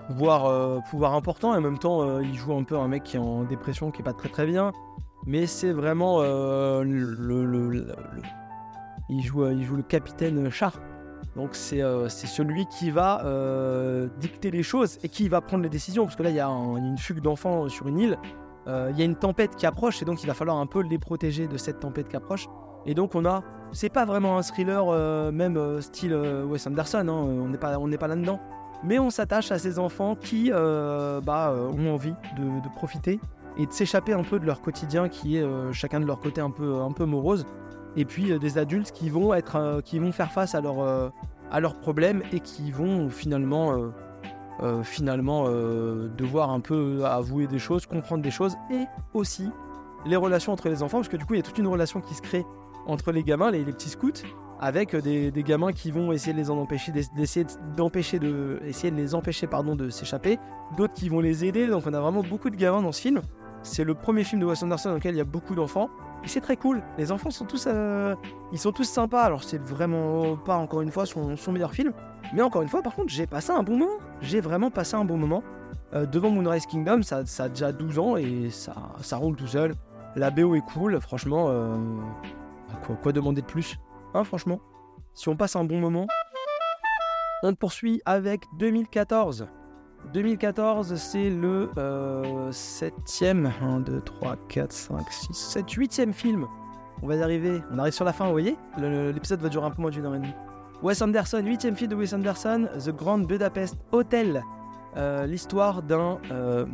pouvoir 0.07 0.83
pouvoir 0.89 1.13
important 1.13 1.53
et 1.53 1.57
en 1.57 1.61
même 1.61 1.79
temps 1.79 2.19
il 2.19 2.35
joue 2.35 2.53
un 2.53 2.63
peu 2.63 2.77
un 2.77 2.87
mec 2.87 3.03
qui 3.03 3.17
est 3.17 3.19
en 3.19 3.43
dépression 3.43 3.91
qui 3.91 4.01
est 4.01 4.05
pas 4.05 4.13
très 4.13 4.29
très 4.29 4.45
bien. 4.45 4.71
Mais 5.25 5.45
c'est 5.45 5.71
vraiment 5.71 6.21
le, 6.21 7.87
il 9.09 9.21
joue 9.21 9.45
le 9.45 9.83
capitaine 9.83 10.49
Sharp 10.49 10.79
donc 11.35 11.57
euh, 11.73 12.09
c'est 12.09 12.27
celui 12.27 12.65
qui 12.67 12.91
va 12.91 13.25
euh, 13.25 14.07
dicter 14.19 14.51
les 14.51 14.63
choses 14.63 14.99
et 15.03 15.09
qui 15.09 15.29
va 15.29 15.41
prendre 15.41 15.63
les 15.63 15.69
décisions. 15.69 16.05
Parce 16.05 16.15
que 16.15 16.23
là, 16.23 16.29
il 16.29 16.35
y 16.35 16.39
a 16.39 16.47
une 16.47 16.97
fugue 16.97 17.21
d'enfants 17.21 17.69
sur 17.69 17.87
une 17.87 17.99
île. 17.99 18.17
Euh, 18.67 18.89
il 18.91 18.99
y 18.99 19.01
a 19.01 19.05
une 19.05 19.15
tempête 19.15 19.55
qui 19.55 19.65
approche 19.65 20.01
et 20.01 20.05
donc 20.05 20.23
il 20.23 20.27
va 20.27 20.33
falloir 20.33 20.57
un 20.57 20.67
peu 20.67 20.81
les 20.81 20.97
protéger 20.97 21.47
de 21.47 21.57
cette 21.57 21.79
tempête 21.79 22.07
qui 22.07 22.15
approche. 22.15 22.47
Et 22.85 22.93
donc 22.93 23.15
on 23.15 23.25
a, 23.25 23.43
c'est 23.73 23.89
pas 23.89 24.05
vraiment 24.05 24.37
un 24.37 24.41
thriller 24.41 25.31
même 25.31 25.81
style 25.81 26.13
Wes 26.13 26.65
Anderson, 26.67 27.07
hein, 27.07 27.11
on 27.11 27.47
n'est 27.47 27.57
pas, 27.57 27.77
pas 27.99 28.07
là-dedans. 28.07 28.39
Mais 28.83 28.99
on 28.99 29.09
s'attache 29.09 29.51
à 29.51 29.59
ces 29.59 29.79
enfants 29.79 30.15
qui 30.15 30.51
bah, 30.51 31.53
ont 31.55 31.93
envie 31.93 32.13
de, 32.37 32.69
profiter 32.75 33.19
et 33.57 33.65
de 33.65 33.71
s'échapper 33.71 34.13
un 34.13 34.23
peu 34.23 34.39
de 34.39 34.45
leur 34.45 34.61
quotidien 34.61 35.09
qui 35.09 35.37
est 35.37 35.45
chacun 35.73 35.99
de 35.99 36.05
leur 36.05 36.19
côté 36.19 36.41
un 36.41 36.51
peu, 36.51 36.81
un 36.81 36.91
peu 36.91 37.05
morose 37.05 37.45
et 37.95 38.05
puis 38.05 38.31
euh, 38.31 38.39
des 38.39 38.57
adultes 38.57 38.91
qui 38.91 39.09
vont, 39.09 39.33
être, 39.33 39.55
euh, 39.55 39.81
qui 39.81 39.99
vont 39.99 40.11
faire 40.11 40.31
face 40.31 40.55
à, 40.55 40.61
leur, 40.61 40.79
euh, 40.79 41.09
à 41.51 41.59
leurs 41.59 41.75
problèmes 41.75 42.23
et 42.31 42.39
qui 42.39 42.71
vont 42.71 43.09
finalement, 43.09 43.91
finalement 44.83 45.49
devoir 45.49 46.51
un 46.51 46.59
peu 46.59 47.03
avouer 47.05 47.47
des 47.47 47.59
choses, 47.59 47.85
comprendre 47.85 48.23
des 48.23 48.31
choses 48.31 48.55
et 48.71 48.85
aussi 49.13 49.49
les 50.05 50.15
relations 50.15 50.53
entre 50.53 50.69
les 50.69 50.83
enfants, 50.83 50.97
parce 50.97 51.09
que 51.09 51.17
du 51.17 51.25
coup 51.25 51.33
il 51.33 51.37
y 51.37 51.39
a 51.39 51.43
toute 51.43 51.57
une 51.57 51.67
relation 51.67 52.01
qui 52.01 52.13
se 52.13 52.21
crée 52.21 52.45
entre 52.85 53.11
les 53.11 53.23
gamins, 53.23 53.51
les, 53.51 53.63
petits 53.63 53.89
scouts, 53.89 54.11
avec 54.59 54.95
des, 54.95 55.31
gamins 55.43 55.71
qui 55.71 55.91
vont 55.91 56.11
essayer 56.11 56.33
de 56.33 56.37
les 56.37 56.49
en 56.49 56.57
empêcher, 56.57 56.91
d'essayer 56.91 57.45
d'empêcher 57.75 58.19
de, 58.19 58.59
essayer 58.65 58.91
de 58.91 58.95
les 58.97 59.15
empêcher 59.15 59.47
pardon 59.47 59.75
de 59.75 59.89
s'échapper, 59.89 60.39
d'autres 60.77 60.93
qui 60.93 61.09
vont 61.09 61.19
les 61.19 61.45
aider. 61.45 61.67
Donc 61.67 61.83
on 61.85 61.93
a 61.93 61.99
vraiment 61.99 62.23
beaucoup 62.23 62.49
de 62.49 62.55
gamins 62.55 62.81
dans 62.81 62.91
ce 62.91 63.01
film. 63.01 63.21
C'est 63.63 63.85
le 63.85 63.93
premier 63.93 64.23
film 64.23 64.41
de 64.41 64.45
Wes 64.45 64.61
Anderson 64.61 64.89
dans 64.89 64.95
lequel 64.95 65.15
il 65.15 65.17
y 65.17 65.21
a 65.21 65.25
beaucoup 65.25 65.55
d'enfants. 65.55 65.89
Et 66.23 66.27
c'est 66.27 66.41
très 66.41 66.55
cool. 66.55 66.81
Les 66.97 67.11
enfants 67.11 67.31
sont 67.31 67.45
tous, 67.45 67.65
euh, 67.67 68.15
ils 68.51 68.59
sont 68.59 68.71
tous 68.71 68.85
sympas. 68.85 69.23
Alors 69.23 69.43
c'est 69.43 69.61
vraiment 69.61 70.37
pas 70.37 70.55
encore 70.55 70.81
une 70.81 70.91
fois 70.91 71.05
son, 71.05 71.35
meilleur 71.51 71.73
film, 71.73 71.93
mais 72.33 72.41
encore 72.41 72.61
une 72.61 72.69
fois, 72.69 72.81
par 72.81 72.95
contre, 72.95 73.09
j'ai 73.09 73.27
passé 73.27 73.51
un 73.51 73.63
bon 73.63 73.77
moment. 73.77 73.97
J'ai 74.21 74.39
vraiment 74.39 74.69
passé 74.69 74.95
un 74.95 75.05
bon 75.05 75.17
moment 75.17 75.43
euh, 75.93 76.05
devant 76.05 76.29
Moonrise 76.29 76.65
Kingdom. 76.65 77.01
Ça, 77.01 77.23
a 77.39 77.49
déjà 77.49 77.71
12 77.71 77.99
ans 77.99 78.17
et 78.17 78.49
ça, 78.49 79.17
roule 79.17 79.35
tout 79.35 79.47
seul. 79.47 79.73
La 80.15 80.29
BO 80.29 80.55
est 80.55 80.61
cool, 80.61 80.99
franchement. 81.01 81.47
Euh, 81.49 81.75
quoi, 82.85 82.95
quoi 82.95 83.11
demander 83.11 83.41
de 83.41 83.47
plus 83.47 83.77
Hein, 84.13 84.23
franchement? 84.23 84.59
Si 85.13 85.29
on 85.29 85.35
passe 85.35 85.55
un 85.55 85.63
bon 85.63 85.79
moment, 85.79 86.07
on 87.43 87.53
poursuit 87.55 88.01
avec 88.05 88.43
2014. 88.57 89.47
2014, 90.13 90.95
c'est 90.95 91.29
le 91.29 91.69
7ème, 92.51 93.51
1, 93.61 93.79
2, 93.81 94.01
3, 94.01 94.35
4, 94.49 94.71
5, 94.71 95.11
6, 95.11 95.33
7, 95.33 95.65
8ème 95.65 96.13
film. 96.13 96.47
On 97.01 97.07
va 97.07 97.15
y 97.15 97.21
arriver, 97.21 97.61
on 97.71 97.79
arrive 97.79 97.93
sur 97.93 98.05
la 98.05 98.13
fin, 98.13 98.25
vous 98.25 98.31
voyez? 98.31 98.57
L'épisode 98.77 99.41
va 99.41 99.49
durer 99.49 99.65
un 99.65 99.71
peu 99.71 99.81
moins 99.81 99.91
d'une 99.91 100.05
heure 100.05 100.15
et 100.15 100.19
demie. 100.19 100.33
Wes 100.81 101.01
Anderson, 101.01 101.41
8ème 101.41 101.75
film 101.75 101.91
de 101.91 101.95
Wes 101.95 102.13
Anderson, 102.13 102.67
The 102.77 102.89
Grand 102.89 103.19
Budapest 103.19 103.77
Hotel. 103.91 104.43
Euh, 104.95 105.25
l'histoire 105.25 105.81
d'un 105.81 106.19
euh, 106.31 106.65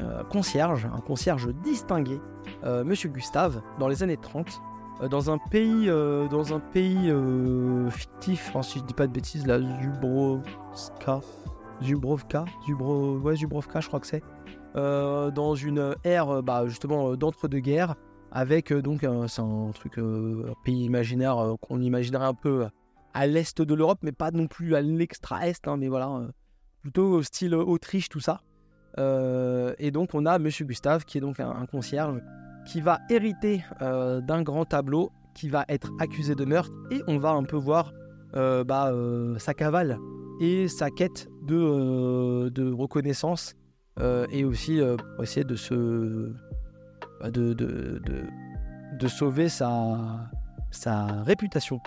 euh, 0.00 0.22
concierge, 0.24 0.86
un 0.86 1.00
concierge 1.00 1.48
distingué, 1.62 2.20
Monsieur 2.84 3.08
Gustave, 3.08 3.60
dans 3.78 3.88
les 3.88 4.02
années 4.02 4.16
30, 4.16 4.60
dans 5.10 5.30
un 5.30 5.38
pays, 5.38 5.86
dans 5.86 6.54
un 6.54 6.60
pays 6.60 7.12
fictif, 7.90 8.54
hein, 8.54 8.62
si 8.62 8.78
je 8.78 8.84
dis 8.84 8.94
pas 8.94 9.06
de 9.06 9.12
bêtises, 9.12 9.46
la 9.46 9.60
Zubrovska. 9.60 11.20
Zubrovka, 11.82 12.44
Zubro... 12.66 13.18
ouais, 13.18 13.36
Zubrovka, 13.36 13.80
je 13.80 13.88
crois 13.88 14.00
que 14.00 14.06
c'est, 14.06 14.22
euh, 14.76 15.30
dans 15.30 15.54
une 15.54 15.94
ère 16.04 16.28
euh, 16.30 16.42
bah, 16.42 16.66
justement 16.66 17.10
euh, 17.10 17.16
d'entre-deux-guerres, 17.16 17.94
avec 18.32 18.72
donc 18.72 19.06
c'est 19.28 19.40
un 19.40 19.70
truc, 19.72 19.98
un 19.98 20.52
pays 20.64 20.84
imaginaire 20.84 21.54
qu'on 21.60 21.80
imaginerait 21.80 22.26
un 22.26 22.34
peu 22.34 22.66
à 23.14 23.26
l'est 23.26 23.62
de 23.62 23.74
l'Europe, 23.74 24.00
mais 24.02 24.12
pas 24.12 24.30
non 24.30 24.46
plus 24.46 24.74
à 24.74 24.82
l'extra-est, 24.82 25.66
hein, 25.68 25.78
mais 25.78 25.88
voilà, 25.88 26.20
plutôt 26.82 27.22
style 27.22 27.54
Autriche, 27.54 28.10
tout 28.10 28.20
ça. 28.20 28.42
et 28.98 29.90
donc 29.90 30.10
on 30.12 30.26
a 30.26 30.38
Monsieur 30.38 30.66
Gustave, 30.66 31.04
qui 31.06 31.16
est 31.16 31.20
donc 31.22 31.40
un, 31.40 31.64
concierge, 31.66 32.20
qui 32.66 32.80
va 32.80 33.00
hériter 33.10 33.64
d'un 33.80 34.42
grand 34.42 34.64
tableau, 34.64 35.10
qui 35.34 35.48
va 35.48 35.64
être 35.68 35.90
accusé 35.98 36.34
de 36.34 36.44
meurtre, 36.44 36.72
et 36.90 37.00
on 37.06 37.18
va 37.18 37.30
un 37.30 37.44
peu 37.44 37.56
voir 37.56 37.92
bah, 38.34 38.92
sa 39.38 39.54
cavale 39.54 39.98
et 40.40 40.68
sa 40.68 40.90
quête 40.90 41.28
de, 41.46 41.56
euh, 41.56 42.74
reconnaissance 42.74 43.54
euh, 44.00 44.26
et 44.30 44.44
aussi 44.44 44.80
euh, 44.80 44.96
pour 44.96 45.22
essayer 45.24 45.44
de 45.44 45.56
se 45.56 46.32
bah, 47.20 47.30
de, 47.30 49.08
sauver 49.08 49.48
sa, 49.48 50.28
sa 50.70 51.22
réputation. 51.22 51.80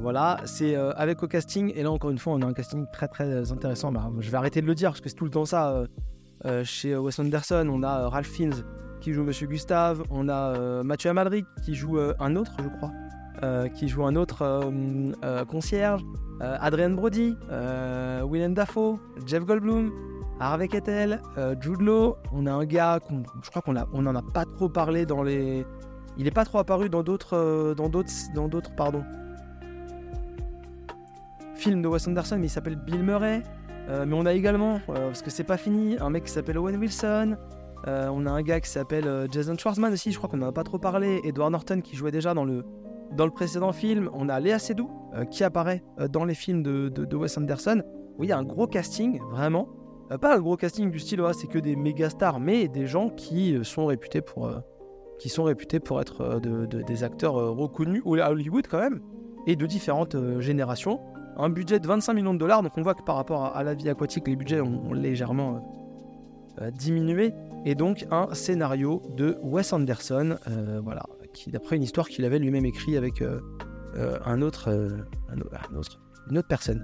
voilà, 0.00 0.40
c'est 0.44 0.74
avec 0.74 1.22
au 1.22 1.28
casting, 1.28 1.72
et 1.74 1.82
là 1.82 1.90
encore 1.90 2.10
une 2.10 2.18
fois, 2.18 2.32
on 2.34 2.42
a 2.42 2.46
un 2.46 2.52
casting 2.52 2.86
très 2.92 3.08
très 3.08 3.52
intéressant. 3.52 3.92
Bah, 3.92 4.10
je 4.18 4.30
vais 4.30 4.36
arrêter 4.36 4.60
de 4.60 4.66
le 4.66 4.74
dire 4.74 4.90
parce 4.90 5.00
que 5.00 5.08
c'est 5.08 5.14
tout 5.14 5.24
le 5.24 5.30
temps 5.30 5.44
ça. 5.44 5.84
chez 6.64 6.96
Wes 6.96 7.18
Anderson, 7.18 7.68
on 7.70 7.82
a 7.82 8.08
Ralph 8.08 8.28
Fiennes 8.28 8.64
qui 9.02 9.12
joue 9.12 9.24
Monsieur 9.24 9.46
Gustave, 9.46 10.02
on 10.10 10.28
a 10.28 10.82
Mathieu 10.82 11.10
Amalric 11.10 11.44
qui 11.62 11.74
joue 11.74 11.98
un 11.98 12.36
autre, 12.36 12.52
je 12.62 12.68
crois, 12.68 12.92
qui 13.74 13.88
joue 13.88 14.06
un 14.06 14.16
autre 14.16 14.70
concierge. 15.48 16.02
Euh, 16.42 16.56
Adrian 16.60 16.90
Brody, 16.90 17.36
euh, 17.50 18.26
Willem 18.28 18.52
Dafoe, 18.52 18.98
Jeff 19.26 19.44
Goldblum, 19.44 19.92
Harvey 20.40 20.66
Kettel, 20.66 21.20
euh, 21.38 21.54
Jude 21.60 21.80
Law. 21.80 22.16
On 22.32 22.46
a 22.46 22.52
un 22.52 22.64
gars, 22.64 22.98
je 23.42 23.50
crois 23.50 23.62
qu'on 23.62 23.76
on 23.92 24.06
en 24.06 24.16
a 24.16 24.22
pas 24.22 24.44
trop 24.44 24.68
parlé 24.68 25.06
dans 25.06 25.22
les. 25.22 25.64
Il 26.18 26.24
n'est 26.24 26.32
pas 26.32 26.44
trop 26.44 26.58
apparu 26.58 26.88
dans 26.88 27.04
d'autres, 27.04 27.74
dans 27.76 27.88
d'autres, 27.88 28.10
dans 28.34 28.48
d'autres, 28.48 28.74
pardon. 28.74 29.04
Films 31.54 31.80
de 31.80 31.88
Wes 31.88 32.08
Anderson, 32.08 32.38
mais 32.38 32.46
il 32.46 32.50
s'appelle 32.50 32.76
Bill 32.76 33.02
Murray. 33.04 33.42
mais 33.88 34.12
on 34.12 34.26
a 34.26 34.32
également, 34.32 34.80
parce 34.86 35.22
que 35.22 35.30
c'est 35.30 35.44
pas 35.44 35.56
fini, 35.56 35.96
un 35.98 36.10
mec 36.10 36.24
qui 36.24 36.32
s'appelle 36.32 36.58
Owen 36.58 36.76
Wilson. 36.76 37.36
On 37.86 38.26
a 38.26 38.30
un 38.30 38.42
gars 38.42 38.60
qui 38.60 38.70
s'appelle 38.70 39.28
Jason 39.30 39.56
Schwartzman 39.56 39.92
aussi, 39.92 40.12
je 40.12 40.18
crois 40.18 40.28
qu'on 40.28 40.36
n'en 40.36 40.48
a 40.48 40.52
pas 40.52 40.64
trop 40.64 40.78
parlé. 40.78 41.20
Edward 41.24 41.50
Norton 41.50 41.80
qui 41.80 41.96
jouait 41.96 42.12
déjà 42.12 42.34
dans 42.34 42.44
le, 42.44 42.64
dans 43.16 43.26
le 43.26 43.30
précédent 43.30 43.72
film, 43.72 44.08
on 44.14 44.28
a 44.28 44.40
Léa 44.40 44.58
Seydoux 44.58 44.90
euh, 45.14 45.24
qui 45.24 45.44
apparaît 45.44 45.82
euh, 46.00 46.08
dans 46.08 46.24
les 46.24 46.34
films 46.34 46.62
de, 46.62 47.14
Wes 47.14 47.36
Anderson. 47.36 47.82
Oui, 48.18 48.26
il 48.26 48.30
y 48.30 48.32
a 48.32 48.38
un 48.38 48.44
gros 48.44 48.66
casting, 48.66 49.20
vraiment. 49.30 49.68
Euh, 50.10 50.18
pas 50.18 50.34
un 50.34 50.40
gros 50.40 50.56
casting 50.56 50.90
du 50.90 50.98
style, 50.98 51.22
c'est 51.32 51.46
que 51.46 51.58
des 51.58 51.76
méga 51.76 52.08
stars, 52.08 52.40
mais 52.40 52.68
des 52.68 52.86
gens 52.86 53.10
qui 53.10 53.58
sont 53.64 53.86
réputés 53.86 54.22
pour, 54.22 54.50
qui 55.18 55.28
sont 55.28 55.44
réputés 55.44 55.80
pour 55.80 56.00
être 56.00 56.40
des 56.40 57.04
acteurs 57.04 57.34
reconnus 57.34 58.02
à 58.20 58.30
Hollywood 58.30 58.66
quand 58.66 58.80
même, 58.80 59.00
et 59.46 59.56
de 59.56 59.66
différentes 59.66 60.16
générations. 60.40 61.00
Un 61.36 61.48
budget 61.48 61.80
de 61.80 61.86
25 61.86 62.14
millions 62.14 62.34
de 62.34 62.38
dollars, 62.38 62.62
donc 62.62 62.72
on 62.76 62.82
voit 62.82 62.94
que 62.94 63.02
par 63.02 63.16
rapport 63.16 63.56
à, 63.56 63.62
la 63.62 63.74
vie 63.74 63.88
aquatique, 63.88 64.28
les 64.28 64.36
budgets 64.36 64.60
ont, 64.60 64.92
légèrement 64.92 65.62
diminué. 66.74 67.32
Et 67.64 67.74
donc 67.74 68.06
un 68.10 68.34
scénario 68.34 69.02
de 69.16 69.38
Wes 69.42 69.72
Anderson, 69.72 70.36
voilà, 70.82 71.02
qui 71.32 71.50
d'après 71.50 71.76
une 71.76 71.82
histoire 71.82 72.08
qu'il 72.08 72.24
avait 72.24 72.38
lui-même 72.38 72.64
écrit 72.64 72.96
avec 72.96 73.22
euh, 73.22 73.40
euh, 73.96 74.18
un, 74.24 74.42
autre, 74.42 74.70
euh, 74.70 74.88
un, 75.30 75.40
autre, 75.76 76.00
une 76.30 76.38
autre 76.38 76.48
personne. 76.48 76.82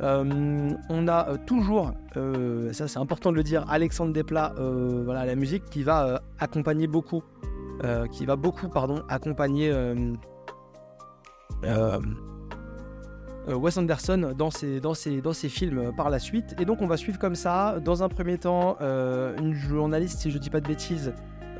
on 0.00 1.08
a 1.08 1.38
toujours, 1.46 1.92
ça 2.72 2.88
c'est 2.88 2.98
important 2.98 3.30
de 3.30 3.36
le 3.36 3.42
dire, 3.42 3.64
Alexandre 3.68 4.12
Desplat, 4.12 4.54
voilà 4.58 5.24
la 5.24 5.34
musique 5.34 5.64
qui 5.66 5.82
va 5.82 6.22
accompagner 6.38 6.86
beaucoup, 6.86 7.22
qui 8.12 8.26
va 8.26 8.36
beaucoup 8.36 8.68
pardon 8.68 9.02
accompagner 9.08 9.72
Wes 13.48 13.76
Anderson 13.76 14.34
dans 14.36 14.50
ses, 14.50 14.80
dans, 14.80 14.94
ses, 14.94 15.20
dans 15.20 15.32
ses 15.32 15.48
films 15.48 15.92
par 15.96 16.10
la 16.10 16.18
suite. 16.18 16.54
Et 16.60 16.64
donc 16.64 16.82
on 16.82 16.86
va 16.86 16.96
suivre 16.96 17.18
comme 17.18 17.36
ça, 17.36 17.78
dans 17.84 18.02
un 18.02 18.08
premier 18.08 18.38
temps, 18.38 18.76
une 18.80 19.54
journaliste, 19.54 20.20
si 20.20 20.30
je 20.30 20.38
dis 20.38 20.50
pas 20.50 20.60
de 20.60 20.66
bêtises, 20.68 21.12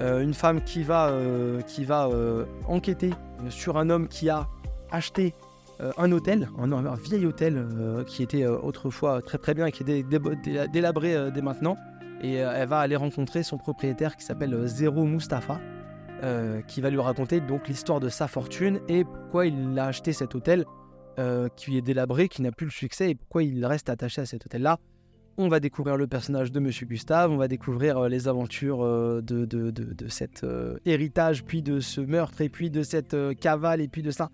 euh, 0.02 0.20
une 0.20 0.34
femme 0.34 0.60
qui 0.60 0.82
va, 0.82 1.08
euh, 1.08 1.62
qui 1.62 1.84
va 1.84 2.08
euh, 2.08 2.44
enquêter 2.68 3.14
sur 3.48 3.78
un 3.78 3.88
homme 3.88 4.08
qui 4.08 4.28
a 4.28 4.46
acheté 4.90 5.34
un 5.98 6.10
hôtel, 6.10 6.48
un, 6.58 6.94
vieil 6.94 7.26
hôtel 7.26 7.62
qui 8.06 8.22
était 8.22 8.46
autrefois 8.46 9.20
très 9.20 9.36
très 9.36 9.52
bien 9.52 9.66
et 9.66 9.72
qui 9.72 9.82
est 9.82 10.02
délabré 10.72 11.30
dès 11.30 11.42
maintenant. 11.42 11.76
Et 12.22 12.36
elle 12.36 12.66
va 12.66 12.78
aller 12.78 12.96
rencontrer 12.96 13.42
son 13.42 13.58
propriétaire 13.58 14.16
qui 14.16 14.24
s'appelle 14.24 14.66
Zéro 14.66 15.04
Mustafa, 15.04 15.60
qui 16.66 16.80
va 16.80 16.88
lui 16.88 16.98
raconter 16.98 17.40
donc 17.40 17.68
l'histoire 17.68 18.00
de 18.00 18.08
sa 18.08 18.26
fortune 18.26 18.80
et 18.88 19.04
pourquoi 19.04 19.44
il 19.44 19.78
a 19.78 19.84
acheté 19.84 20.14
cet 20.14 20.34
hôtel 20.34 20.64
qui 21.56 21.78
est 21.78 21.82
délabré, 21.82 22.28
qui 22.28 22.42
n'a 22.42 22.52
plus 22.52 22.66
le 22.66 22.72
succès 22.72 23.10
et 23.10 23.14
pourquoi 23.14 23.42
il 23.42 23.64
reste 23.64 23.88
attaché 23.88 24.20
à 24.20 24.26
cet 24.26 24.44
hôtel-là 24.46 24.78
on 25.38 25.48
va 25.48 25.60
découvrir 25.60 25.96
le 25.96 26.06
personnage 26.06 26.50
de 26.50 26.60
Monsieur 26.60 26.86
Gustave, 26.86 27.30
on 27.30 27.36
va 27.36 27.48
découvrir 27.48 27.98
euh, 27.98 28.08
les 28.08 28.28
aventures 28.28 28.82
euh, 28.82 29.20
de, 29.22 29.44
de, 29.44 29.70
de, 29.70 30.08
cet 30.08 30.44
euh, 30.44 30.78
héritage, 30.86 31.44
puis 31.44 31.62
de 31.62 31.80
ce 31.80 32.00
meurtre, 32.00 32.40
et 32.40 32.48
puis 32.48 32.70
de 32.70 32.82
cette 32.82 33.16
cavale, 33.38 33.80
et 33.80 33.88
puis 33.88 34.02
de 34.02 34.10
ça. 34.10 34.30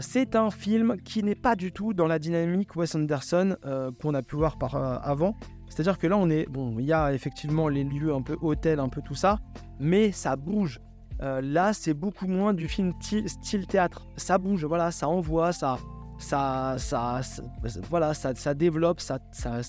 c'est 0.00 0.36
un 0.36 0.50
film 0.50 0.96
qui 1.02 1.22
n'est 1.22 1.34
pas 1.34 1.56
du 1.56 1.72
tout 1.72 1.94
dans 1.94 2.06
la 2.06 2.18
dynamique 2.18 2.76
Wes 2.76 2.94
Anderson 2.94 3.56
qu'on 4.00 4.14
a 4.14 4.22
pu 4.22 4.36
voir 4.36 4.58
par 4.58 4.74
avant. 4.74 5.36
C'est-à-dire 5.68 5.98
que 5.98 6.06
là, 6.06 6.18
on 6.18 6.28
est. 6.28 6.46
Bon, 6.50 6.78
il 6.78 6.84
y 6.84 6.92
a 6.92 7.14
effectivement 7.14 7.68
les 7.68 7.84
lieux 7.84 8.12
un 8.12 8.20
peu 8.20 8.36
hôtel, 8.42 8.80
un 8.80 8.88
peu 8.88 9.00
tout 9.00 9.14
ça, 9.14 9.38
mais 9.80 10.12
ça 10.12 10.36
bouge. 10.36 10.80
Là, 11.20 11.72
c'est 11.72 11.94
beaucoup 11.94 12.26
moins 12.26 12.54
du 12.54 12.68
film 12.68 12.92
style 13.00 13.66
théâtre. 13.66 14.06
Ça 14.16 14.38
bouge, 14.38 14.64
voilà, 14.64 14.90
ça 14.90 15.08
envoie, 15.08 15.52
ça, 15.52 15.78
ça, 16.18 16.76
ça, 16.78 17.20
voilà, 17.90 18.14
ça, 18.14 18.34
ça 18.34 18.54
développe, 18.54 19.00
ça, 19.00 19.18
ça, 19.32 19.62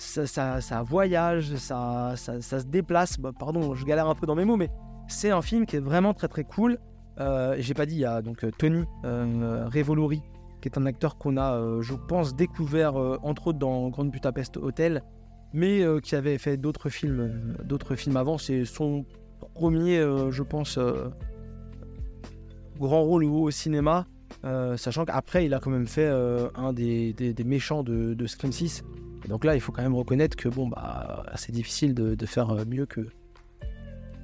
ça, 0.00 0.82
voyage, 0.82 1.54
ça, 1.56 2.14
se 2.16 2.66
déplace. 2.66 3.18
Bah, 3.18 3.32
pardon, 3.38 3.74
je 3.74 3.84
galère 3.84 4.08
un 4.08 4.14
peu 4.14 4.26
dans 4.26 4.34
mes 4.34 4.44
mots, 4.44 4.56
mais 4.56 4.70
c'est 5.08 5.30
un 5.30 5.42
film 5.42 5.66
qui 5.66 5.76
est 5.76 5.80
vraiment 5.80 6.14
très 6.14 6.28
très 6.28 6.44
cool. 6.44 6.78
Euh, 7.18 7.56
J'ai 7.58 7.74
pas 7.74 7.86
dit, 7.86 7.96
il 7.96 8.00
y 8.00 8.04
a 8.04 8.22
donc 8.22 8.44
euh, 8.44 8.50
Tony 8.56 8.84
euh, 9.04 9.68
Revolori, 9.72 10.22
qui 10.62 10.68
est 10.68 10.78
un 10.78 10.86
acteur 10.86 11.18
qu'on 11.18 11.36
a, 11.36 11.54
euh, 11.54 11.82
je 11.82 11.94
pense, 11.94 12.34
découvert 12.34 12.94
entre 13.22 13.48
autres 13.48 13.58
dans 13.58 13.88
Grande 13.88 14.10
Budapest 14.10 14.56
Hotel, 14.56 15.02
mais 15.52 15.82
qui 16.02 16.14
avait 16.14 16.38
fait 16.38 16.56
d'autres 16.56 16.88
films, 16.88 17.56
d'autres 17.64 17.96
films 17.96 18.16
avant. 18.16 18.38
C'est 18.38 18.64
son 18.64 19.04
premier, 19.54 19.98
je 20.30 20.42
pense, 20.42 20.78
grand 22.78 23.02
rôle 23.02 23.24
au 23.24 23.50
cinéma. 23.50 24.06
Euh, 24.44 24.76
sachant 24.76 25.04
qu'après, 25.04 25.44
il 25.44 25.54
a 25.54 25.60
quand 25.60 25.70
même 25.70 25.86
fait 25.86 26.06
euh, 26.06 26.48
un 26.54 26.72
des, 26.72 27.14
méchants 27.44 27.82
de, 27.82 28.26
Scream 28.26 28.52
6. 28.52 28.84
Et 29.24 29.28
donc 29.28 29.44
là, 29.44 29.54
il 29.54 29.60
faut 29.60 29.70
quand 29.70 29.82
même 29.82 29.94
reconnaître 29.94 30.36
que 30.36 30.48
bon, 30.48 30.68
bah, 30.68 31.24
c'est 31.36 31.52
difficile 31.52 31.94
de, 31.94 32.26
faire 32.26 32.50
euh, 32.50 32.64
mieux 32.66 32.86
que, 32.86 33.06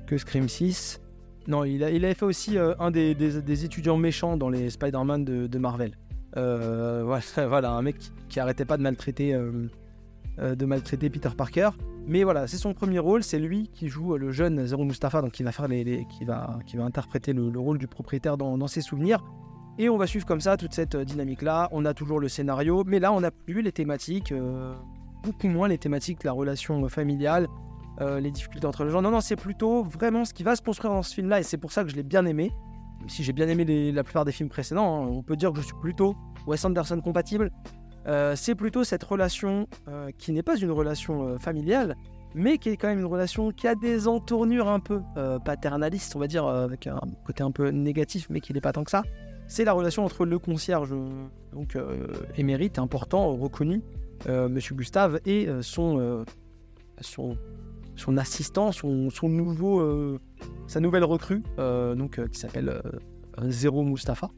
que 0.07 0.17
Scream 0.17 0.49
6. 0.49 1.01
Non, 1.49 1.65
il, 1.65 1.85
a, 1.85 1.91
il 1.91 2.05
avait 2.05 2.15
fait 2.15 2.25
aussi 2.25 2.59
euh, 2.59 2.75
un 2.81 2.91
des, 2.91 3.15
des- 3.15 3.41
des 3.43 3.65
étudiants 3.65 3.97
méchants 3.99 4.37
dans 4.37 4.49
les 4.49 4.71
Spider-Man 4.71 5.25
de, 5.25 5.47
de 5.47 5.59
Marvel. 5.59 5.93
Euh, 6.37 7.03
voilà, 7.05 7.23
voilà, 7.49 7.71
un 7.73 7.83
mec 7.83 7.99
qui, 7.99 8.11
qui 8.29 8.41
arrêtait 8.41 8.65
pas 8.65 8.79
de 8.79 8.83
maltraiter, 8.83 9.35
euh, 9.35 9.69
euh, 10.39 10.55
de 10.55 10.65
maltraiter 10.65 11.11
Peter 11.11 11.31
Parker. 11.37 11.71
Mais 12.09 12.23
voilà, 12.23 12.47
c'est 12.47 12.57
son 12.57 12.73
premier 12.73 13.01
rôle. 13.01 13.25
C'est 13.25 13.41
lui 13.41 13.69
qui 13.73 13.89
joue 13.89 14.15
euh, 14.15 14.19
le 14.19 14.31
jeune 14.31 14.65
Zero 14.65 14.85
Mustafa, 14.85 15.23
donc 15.23 15.33
qui 15.33 15.43
va 15.43 15.51
faire 15.51 15.67
les, 15.67 16.07
qui 16.09 16.25
va, 16.25 16.59
qui 16.65 16.77
va 16.77 16.85
interpréter 16.85 17.33
le, 17.33 17.51
le 17.51 17.59
rôle 17.59 17.79
du 17.79 17.89
propriétaire 17.89 18.37
dans, 18.37 18.67
ses 18.69 18.81
souvenirs. 18.81 19.25
Et 19.79 19.89
on 19.89 19.99
va 19.99 20.07
suivre 20.07 20.25
comme 20.25 20.41
ça 20.41 20.57
toute 20.57 20.73
cette 20.73 20.95
euh, 20.95 21.05
dynamique-là. 21.05 21.69
On 21.73 21.85
a 21.85 21.95
toujours 21.95 22.21
le 22.21 22.29
scénario, 22.29 22.85
mais 22.87 23.01
là 23.01 23.13
on 23.13 23.21
n'a 23.21 23.33
plus 23.33 23.61
les 23.61 23.73
thématiques, 23.73 24.31
euh, 24.31 24.73
beaucoup 25.25 25.49
moins 25.49 25.67
les 25.67 25.79
thématiques 25.79 26.23
la 26.23 26.33
relation 26.33 26.89
familiale, 26.89 27.49
les 28.01 28.31
difficultés 28.31 28.67
entre 28.67 28.85
les 28.85 28.91
gens. 28.91 29.01
Non, 29.01 29.11
non, 29.11 29.23
c'est 29.23 29.37
plutôt 29.37 29.83
vraiment 29.83 30.27
ce 30.27 30.35
qui 30.35 30.43
va 30.43 30.55
se 30.55 30.61
construire 30.61 30.93
dans 30.93 31.03
ce 31.03 31.15
film-là, 31.15 31.41
et 31.41 31.43
c'est 31.43 31.57
pour 31.57 31.73
ça 31.73 31.83
que 31.83 31.91
je 31.91 31.97
l'ai 31.97 32.03
bien 32.03 32.27
aimé. 32.27 32.53
Si 33.09 33.25
j'ai 33.25 33.33
bien 33.33 33.49
aimé 33.49 33.91
la 33.91 34.05
plupart 34.05 34.27
des 34.27 34.33
films 34.33 34.51
précédents, 34.51 35.03
hein, 35.03 35.09
on 35.11 35.23
peut 35.23 35.35
dire 35.35 35.51
que 35.51 35.61
je 35.61 35.65
suis 35.65 35.77
plutôt 35.81 36.15
Wes 36.47 36.63
Anderson 36.65 37.01
compatible. 37.01 37.51
Euh, 38.07 38.37
c'est 38.37 38.55
plutôt 38.55 38.85
cette 38.85 39.03
relation 39.03 39.67
euh, 39.89 40.11
qui 40.17 40.33
n'est 40.33 40.43
pas 40.43 40.57
une 40.57 40.71
relation 40.71 41.27
euh, 41.27 41.39
familiale, 41.39 41.97
mais 42.35 42.59
qui 42.59 42.69
est 42.69 42.77
quand 42.77 42.89
même 42.89 43.01
une 43.01 43.07
relation 43.07 43.51
qui 43.51 43.67
a 43.67 43.75
des 43.75 44.07
entournures 44.07 44.69
un 44.69 44.79
peu 44.81 45.01
paternalistes, 45.45 46.15
on 46.17 46.19
va 46.19 46.27
dire, 46.27 46.47
avec 46.47 46.87
un 46.87 47.01
côté 47.25 47.43
un 47.43 47.51
peu 47.51 47.71
négatif, 47.71 48.27
mais 48.29 48.41
qui 48.41 48.53
n'est 48.53 48.61
pas 48.61 48.73
tant 48.73 48.85
que 48.85 48.91
ça. 48.91 49.03
C'est 49.49 49.65
la 49.65 49.73
relation 49.73 50.05
entre 50.05 50.27
le 50.27 50.39
concierge, 50.39 50.95
donc 51.55 51.79
émérite, 52.37 52.79
important, 52.79 53.35
reconnu, 53.35 53.83
Monsieur 54.29 54.75
Gustave, 54.75 55.19
et 55.25 55.49
son, 55.63 56.27
son, 57.01 57.39
son 57.95 58.19
assistant, 58.19 58.71
son, 58.71 59.09
son 59.09 59.31
nouveau, 59.31 60.19
sa 60.67 60.81
nouvelle 60.81 61.05
recrue, 61.05 61.43
donc 61.57 62.21
qui 62.29 62.39
s'appelle 62.39 62.83
Zero 63.45 63.83
Mustafa. 63.83 64.29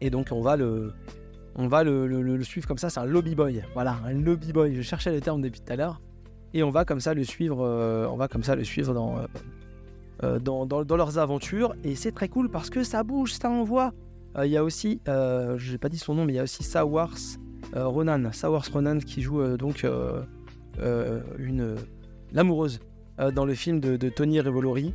Et 0.00 0.10
donc 0.10 0.30
on 0.32 0.40
va 0.40 0.56
le, 0.56 0.92
on 1.56 1.68
va 1.68 1.84
le, 1.84 2.42
suivre 2.42 2.66
comme 2.66 2.78
ça. 2.78 2.90
C'est 2.90 3.00
un 3.00 3.04
lobby 3.06 3.34
boy, 3.34 3.62
voilà, 3.74 3.98
un 4.04 4.12
lobby 4.12 4.52
boy. 4.52 4.74
Je 4.74 4.82
cherchais 4.82 5.12
le 5.12 5.20
terme 5.20 5.42
depuis 5.42 5.60
tout 5.60 5.72
à 5.72 5.76
l'heure. 5.76 6.00
Et 6.54 6.62
on 6.62 6.70
va 6.70 6.84
comme 6.84 7.00
ça 7.00 7.14
le 7.14 7.24
suivre, 7.24 7.64
euh, 7.64 8.06
on 8.08 8.16
va 8.16 8.28
comme 8.28 8.42
ça 8.42 8.54
le 8.54 8.64
suivre 8.64 8.92
dans, 8.92 9.16
euh, 9.18 9.26
euh, 10.22 10.38
dans, 10.38 10.66
dans- 10.66 10.96
leurs 10.96 11.18
aventures. 11.18 11.74
Et 11.82 11.94
c'est 11.94 12.12
très 12.12 12.28
cool 12.28 12.50
parce 12.50 12.68
que 12.70 12.84
ça 12.84 13.02
bouge, 13.02 13.32
ça 13.32 13.50
envoie. 13.50 13.92
Il 14.42 14.50
y 14.50 14.56
a 14.56 14.64
aussi, 14.64 15.00
je 15.06 15.72
n'ai 15.72 15.78
pas 15.78 15.90
dit 15.90 15.98
son 15.98 16.14
nom, 16.14 16.24
mais 16.24 16.32
il 16.32 16.36
y 16.36 16.38
a 16.38 16.44
aussi 16.44 16.62
Sawars 16.62 17.18
Ronan, 17.74 18.32
Sawars 18.32 18.66
Ronan 18.72 18.98
qui 18.98 19.20
joue 19.20 19.58
donc 19.58 19.86
une 21.38 21.74
l'amoureuse 22.32 22.80
dans 23.34 23.44
le 23.44 23.52
film 23.52 23.78
de, 23.78 24.08
Tony 24.08 24.40
Revolori, 24.40 24.94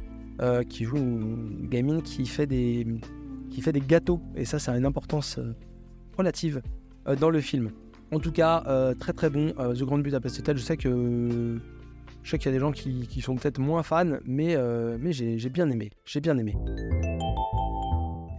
qui 0.69 0.85
joue 0.85 0.97
une 0.97 1.67
gamine 1.69 2.01
qui 2.01 2.25
fait 2.25 2.47
des 2.47 2.87
qui 3.51 3.61
fait 3.61 3.73
des 3.73 3.81
gâteaux. 3.81 4.21
Et 4.35 4.43
ça, 4.43 4.57
ça 4.57 4.71
a 4.71 4.77
une 4.77 4.87
importance 4.87 5.39
relative 6.17 6.61
euh, 7.07 7.15
dans 7.15 7.29
le 7.29 7.41
film. 7.41 7.71
En 8.11 8.19
tout 8.19 8.31
cas, 8.31 8.63
euh, 8.67 8.93
très 8.93 9.13
très 9.13 9.29
bon. 9.29 9.53
Euh, 9.59 9.73
The 9.73 9.83
Grand 9.83 9.99
Budapest 9.99 10.39
Hotel, 10.39 10.57
je 10.57 10.63
sais 10.63 10.77
que 10.77 11.59
je 12.23 12.29
sais 12.29 12.37
qu'il 12.37 12.47
y 12.47 12.55
a 12.55 12.57
des 12.57 12.59
gens 12.59 12.71
qui, 12.71 13.21
sont 13.21 13.35
peut-être 13.35 13.59
moins 13.59 13.83
fans, 13.83 14.17
mais, 14.25 14.57
mais 14.99 15.13
j'ai 15.13 15.49
bien 15.49 15.69
aimé. 15.69 15.91
J'ai 16.03 16.19
bien 16.19 16.37
aimé. 16.37 16.57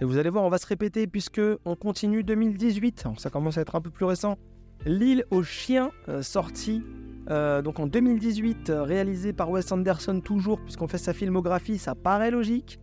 Et 0.03 0.05
vous 0.05 0.19
allez 0.19 0.29
voir, 0.29 0.45
on 0.45 0.51
va 0.51 0.59
se 0.59 0.67
répéter 0.67 1.07
puisque 1.07 1.41
on 1.65 1.75
continue 1.75 2.23
2018. 2.23 3.03
Alors, 3.07 3.19
ça 3.19 3.31
commence 3.31 3.57
à 3.57 3.63
être 3.63 3.77
un 3.77 3.81
peu 3.81 3.89
plus 3.89 4.05
récent. 4.05 4.37
L'île 4.85 5.25
aux 5.31 5.43
chiens, 5.43 5.91
sorti 6.21 6.83
euh, 7.31 7.61
donc 7.61 7.79
en 7.79 7.87
2018, 7.87 8.71
euh, 8.71 8.83
réalisé 8.83 9.33
par 9.33 9.51
Wes 9.51 9.71
Anderson 9.71 10.21
toujours, 10.21 10.61
puisqu'on 10.61 10.89
fait 10.89 10.99
sa 10.99 11.13
filmographie, 11.13 11.79
ça 11.79 11.95
paraît 11.95 12.31
logique. 12.31 12.81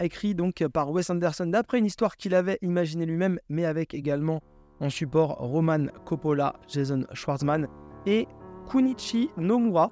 Écrit 0.00 0.34
donc 0.34 0.64
par 0.72 0.90
Wes 0.90 1.10
Anderson 1.10 1.46
d'après 1.46 1.78
une 1.78 1.86
histoire 1.86 2.16
qu'il 2.16 2.34
avait 2.34 2.58
imaginée 2.62 3.06
lui-même, 3.06 3.38
mais 3.48 3.64
avec 3.64 3.94
également 3.94 4.40
en 4.80 4.90
support 4.90 5.36
Roman 5.38 5.86
Coppola, 6.04 6.54
Jason 6.68 7.04
Schwartzman 7.12 7.68
et 8.06 8.26
Kunichi 8.68 9.30
Nomura, 9.36 9.90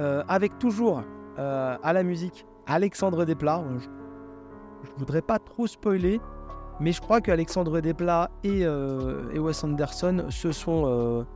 euh, 0.00 0.22
avec 0.28 0.58
toujours 0.58 1.02
euh, 1.38 1.76
à 1.82 1.92
la 1.92 2.02
musique 2.02 2.46
Alexandre 2.66 3.24
Desplat. 3.24 3.60
Euh, 3.60 3.78
Je, 3.78 3.88
je 4.88 4.98
voudrais 4.98 5.22
pas 5.22 5.38
trop 5.38 5.66
spoiler, 5.66 6.20
mais 6.80 6.92
je 6.92 7.00
crois 7.00 7.20
qu'Alexandre 7.20 7.80
Desplat 7.80 8.30
et, 8.42 8.60
et 8.60 9.38
Wes 9.38 9.64
Anderson 9.64 10.26
se 10.30 10.52
sont, 10.52 11.26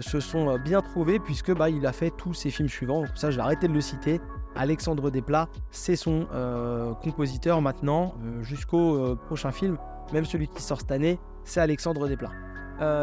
se 0.00 0.20
sont 0.20 0.58
bien 0.58 0.80
trouvés 0.80 1.18
puisque 1.20 1.54
bah, 1.54 1.70
il 1.70 1.86
a 1.86 1.92
fait 1.92 2.10
tous 2.16 2.34
ses 2.34 2.50
films 2.50 2.68
suivants. 2.68 3.04
Ça, 3.14 3.30
je 3.30 3.36
vais 3.36 3.42
arrêter 3.42 3.68
de 3.68 3.72
le 3.72 3.80
citer. 3.80 4.20
Alexandre 4.56 5.10
Desplat, 5.10 5.48
c'est 5.70 5.96
son 5.96 6.26
euh, 6.32 6.92
compositeur 6.94 7.62
maintenant 7.62 8.14
euh, 8.22 8.42
jusqu'au 8.42 8.96
euh, 8.96 9.14
prochain 9.14 9.52
film, 9.52 9.78
même 10.12 10.24
celui 10.24 10.48
qui 10.48 10.62
sort 10.62 10.80
cette 10.80 10.90
année, 10.90 11.18
c'est 11.44 11.60
Alexandre 11.60 12.08
Desplat. 12.08 12.30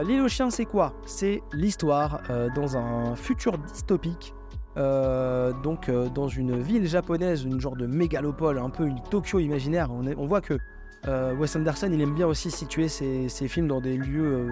L'île 0.07 0.21
aux 0.21 0.27
chiens, 0.27 0.49
c'est 0.49 0.65
quoi? 0.65 0.93
C'est 1.05 1.43
l'histoire 1.53 2.23
dans 2.55 2.77
un 2.77 3.15
futur 3.15 3.59
dystopique, 3.59 4.33
donc 4.75 5.91
dans 6.15 6.27
une 6.27 6.59
ville 6.59 6.87
japonaise, 6.87 7.43
une 7.43 7.61
genre 7.61 7.75
de 7.75 7.85
mégalopole, 7.85 8.57
un 8.57 8.71
peu 8.71 8.87
une 8.87 8.99
Tokyo 9.11 9.37
imaginaire. 9.37 9.91
On, 9.91 10.25
voit 10.25 10.41
que 10.41 10.57
Wes 11.05 11.55
Anderson, 11.55 11.91
il 11.93 12.01
aime 12.01 12.15
bien 12.15 12.25
aussi 12.25 12.49
situer 12.49 12.87
ses, 12.87 13.47
films 13.47 13.67
dans 13.67 13.79
des 13.79 13.97
lieux 13.97 14.47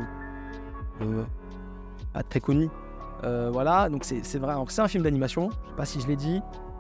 très 2.30 2.40
connus. 2.40 2.70
Voilà, 3.24 3.90
donc 3.90 4.04
c'est 4.04 4.38
vrai. 4.38 4.54
C'est 4.68 4.82
un 4.82 4.88
film 4.88 5.04
d'animation, 5.04 5.50
je 5.50 5.70
sais 5.70 5.76
pas 5.76 5.86
si 5.86 6.02
je 6.02 6.08
l'ai 6.08 6.18
dit. 6.18 6.40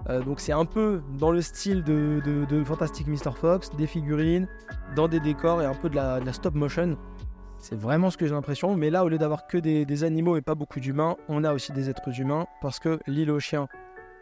Euh, 0.09 0.21
donc 0.21 0.39
c'est 0.39 0.51
un 0.51 0.65
peu 0.65 1.01
dans 1.19 1.31
le 1.31 1.41
style 1.41 1.83
de, 1.83 2.63
Fantastic 2.63 3.07
Mr. 3.07 3.31
Fox, 3.35 3.71
des 3.75 3.87
figurines, 3.87 4.47
dans 4.95 5.07
des 5.07 5.19
décors 5.19 5.61
et 5.61 5.65
un 5.65 5.73
peu 5.73 5.89
de 5.89 5.95
la, 5.95 6.33
stop 6.33 6.53
motion. 6.53 6.97
C'est 7.57 7.77
vraiment 7.77 8.11
ce 8.11 8.17
que 8.17 8.27
j'ai 8.27 8.33
l'impression. 8.33 8.75
Mais 8.75 8.89
là, 8.89 9.03
au 9.03 9.09
lieu 9.09 9.17
d'avoir 9.17 9.47
que 9.47 9.57
des, 9.57 10.03
animaux 10.03 10.37
et 10.37 10.41
pas 10.41 10.55
beaucoup 10.55 10.79
d'humains, 10.79 11.15
on 11.27 11.43
a 11.43 11.53
aussi 11.53 11.71
des 11.71 11.89
êtres 11.89 12.19
humains. 12.19 12.45
Parce 12.61 12.79
que 12.79 12.99
l'île 13.07 13.31
aux 13.31 13.39
chiens, 13.39 13.67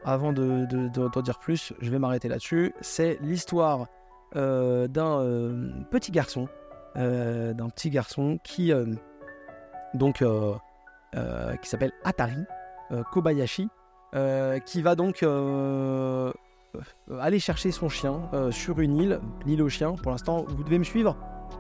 avant 0.06 0.32
de, 0.32 0.66
de- 0.66 0.88
de- 0.88 1.08
d'en 1.10 1.22
dire 1.22 1.40
plus, 1.40 1.74
je 1.82 1.92
vais 1.92 2.00
m'arrêter 2.00 2.30
là-dessus. 2.30 2.74
C'est 2.82 3.18
l'histoire 3.22 3.88
euh, 4.36 4.88
d'un 4.88 5.20
euh, 5.20 5.70
petit 5.92 6.12
garçon, 6.12 6.48
d'un 6.96 7.70
petit 7.70 7.90
garçon 7.90 8.38
qui 8.44 8.72
donc 9.96 10.24
qui 11.62 11.70
s'appelle 11.70 11.92
Atari 12.04 12.46
Kobayashi, 13.12 13.68
euh, 14.16 14.60
qui 14.60 14.84
va 14.84 14.94
donc 14.94 15.24
euh, 15.24 16.32
euh, 16.76 17.20
aller 17.20 17.40
chercher 17.40 17.72
son 17.72 17.90
chien 17.90 18.22
sur 18.52 18.80
une 18.80 18.98
île, 18.98 19.20
l'île 19.46 19.62
aux 19.62 19.70
chiens. 19.70 19.94
Pour 19.94 20.12
l'instant, 20.12 20.46
vous 20.48 20.64
devez 20.64 20.80
me 20.80 20.84
suivre. 20.84 21.18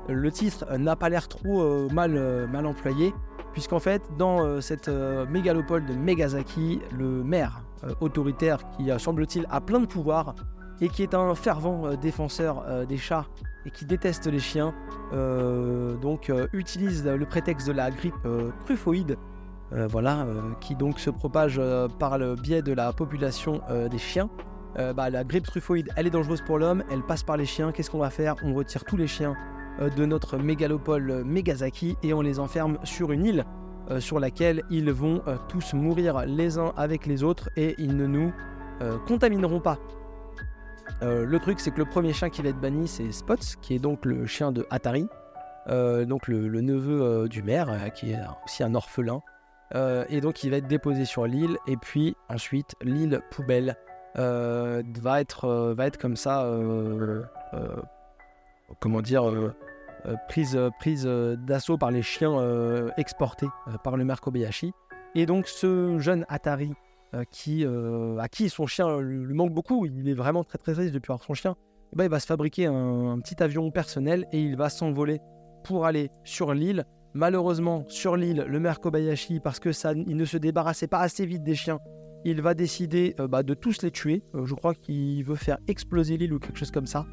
Le 0.08 0.32
titre 0.32 0.66
n'a 0.78 0.95
pas 0.95 1.10
l'air 1.10 1.28
trop 1.28 1.89
mal, 1.89 2.66
employé, 2.66 3.14
puisqu'en 3.54 3.80
fait, 3.80 4.01
dans 4.18 4.60
cette 4.60 4.89
mégalopole 5.30 5.86
de 5.86 5.93
Megazaki, 5.93 6.82
le 6.97 7.24
maire 7.24 7.64
autoritaire 8.01 8.60
qui, 8.72 8.89
semble-t-il, 8.97 9.45
a 9.49 9.62
plein 9.62 9.80
de 9.80 9.86
pouvoirs 9.86 10.36
et 10.82 10.89
qui 10.89 11.04
est 11.04 11.14
un 11.14 11.36
fervent 11.36 11.95
défenseur 11.95 12.86
des 12.86 12.97
chats 12.97 13.26
et 13.66 13.72
qui 13.72 13.86
déteste 13.86 14.28
les 14.28 14.39
chiens, 14.39 14.74
donc 15.12 16.32
utilise 16.51 17.06
le 17.06 17.26
prétexte 17.26 17.68
de 17.68 17.74
la 17.74 17.91
grippe 17.91 18.14
euh, 18.26 18.51
euh, 19.76 19.88
voilà, 19.88 20.21
euh, 20.21 20.41
qui 20.59 20.76
donc 20.76 20.99
se 20.99 21.09
propage 21.09 21.55
euh, 21.57 21.88
par 21.88 22.19
le 22.19 22.36
biais 22.36 22.61
de 22.61 22.74
la 22.74 22.93
population 22.93 23.61
des 23.89 23.97
chiens. 23.97 24.30
Bah, 24.95 25.11
la 25.11 25.24
grippe 25.24 25.45
truffoïde, 25.45 25.89
elle 25.95 26.07
est 26.07 26.09
dangereuse 26.09 26.41
pour 26.41 26.57
l'homme, 26.57 26.84
elle 26.89 27.03
passe 27.03 27.21
par 27.21 27.38
les 27.38 27.45
chiens. 27.45 27.71
Qu'est-ce 27.71 27.91
qu'on 27.91 27.99
va 27.99 28.09
faire? 28.09 28.36
On 28.43 28.55
retire 28.55 28.84
tous 28.86 28.97
les 28.97 29.05
chiens 29.05 29.36
de 29.80 30.05
notre 30.05 30.38
mégalopole 30.38 31.24
Megazaki 31.24 31.95
et 32.01 32.11
on 32.11 32.21
les 32.21 32.39
enferme 32.39 32.80
sur 32.84 33.11
une 33.11 33.24
île 33.24 33.45
sur 33.99 34.19
laquelle 34.19 34.63
ils 34.71 34.91
vont 34.91 35.21
tous 35.47 35.76
mourir 35.76 36.26
les 36.26 36.57
uns 36.57 36.74
avec 36.76 37.05
les 37.05 37.24
autres 37.24 37.51
et 37.55 37.76
ils 37.78 37.95
ne 37.95 38.07
nous 38.07 38.34
contamineront 39.07 39.59
pas. 39.59 39.78
Le 41.01 41.38
truc, 41.38 41.59
c'est 41.59 41.69
que 41.69 41.80
le 41.80 41.86
premier 41.86 42.13
chien 42.13 42.32
qui 42.32 42.41
va 42.41 42.49
être 42.49 42.59
banni, 42.59 42.88
c'est 42.88 43.11
Spots, 43.11 43.59
qui 43.61 43.76
est 43.76 43.80
donc 43.80 44.05
le 44.05 44.26
chien 44.26 44.51
de 44.51 44.65
Atari, 44.71 45.07
donc 45.69 46.28
le, 46.28 46.61
neveu 46.61 47.30
du 47.30 47.43
maire, 47.43 47.93
qui 47.93 48.11
est 48.11 48.19
aussi 48.43 48.63
un 48.63 48.74
orphelin. 48.74 49.21
Euh, 49.76 50.05
et 50.09 50.21
donc, 50.21 50.43
il 50.43 50.51
va 50.51 50.57
être 50.57 50.67
déposé 50.67 51.05
sur 51.05 51.26
l'île, 51.26 51.57
et 51.67 51.78
puis 51.78 52.15
ensuite, 52.30 52.76
l'île 52.82 53.21
poubelle 53.32 53.76
euh, 54.17 54.84
va, 55.01 55.21
être, 55.21 55.45
euh, 55.45 55.74
va 55.74 55.88
être 55.88 55.97
comme 55.97 56.15
ça, 56.15 56.49
comment 58.80 59.01
dire, 59.01 59.53
prise, 60.28 60.59
prise 60.80 61.05
d'assaut 61.05 61.78
par 61.78 61.91
les 61.91 62.01
chiens 62.01 62.88
exportés 62.97 63.47
par 63.84 63.97
le 63.97 64.05
maire 64.05 64.21
Kobayashi. 64.21 64.74
Et 65.15 65.26
donc, 65.26 65.47
ce 65.47 65.99
jeune 65.99 66.26
Atari 66.30 66.74
qui, 67.30 67.65
à 67.65 68.28
qui 68.28 68.49
son 68.49 68.65
chien 68.65 68.99
lui, 68.99 69.34
manque 69.34 69.53
beaucoup, 69.53 69.86
il 69.86 70.09
est 70.09 70.13
vraiment 70.13 70.43
très 70.43 70.57
très 70.57 70.74
triste 70.74 70.93
depuis 70.93 71.11
avoir 71.11 71.24
son 71.24 71.34
chien, 71.34 71.55
eh 71.93 71.95
ben, 71.95 72.05
il 72.05 72.09
va 72.09 72.19
se 72.19 72.26
fabriquer 72.26 72.65
un 72.65 73.19
petit 73.19 73.41
avion 73.43 73.69
personnel 73.69 74.26
et 74.32 74.41
il 74.41 74.55
va 74.55 74.69
s'envoler 74.69 75.19
pour 75.63 75.86
aller 75.86 76.09
sur 76.24 76.53
l'île. 76.53 76.86
Malheureusement, 77.14 77.86
sur 77.88 78.16
l'île, 78.16 78.45
le 78.47 78.59
maire 78.59 78.80
Kobayashi, 78.80 79.39
parce 79.39 79.59
que 79.59 79.72
ça, 79.72 79.93
il 79.93 80.18
ne 80.18 80.26
se 80.26 80.38
débarrassait 80.38 80.88
pas 80.88 80.99
assez 80.99 81.26
vite 81.26 81.43
des 81.43 81.55
chiens, 81.55 81.80
il 82.26 82.41
va 82.41 82.53
décider 82.53 83.16
bah, 83.30 83.43
de 83.43 83.53
tous 83.53 83.82
les 83.84 83.91
tuer. 83.91 84.24
je 84.34 84.53
crois 84.53 84.74
qu'il 84.74 85.24
veut 85.24 85.36
faire 85.36 85.57
exploser 85.68 86.18
l'île 86.18 86.34
ou 86.34 86.39
quelque 86.39 86.57
chose 86.57 86.72
comme 86.72 86.88
ça. 86.88 87.05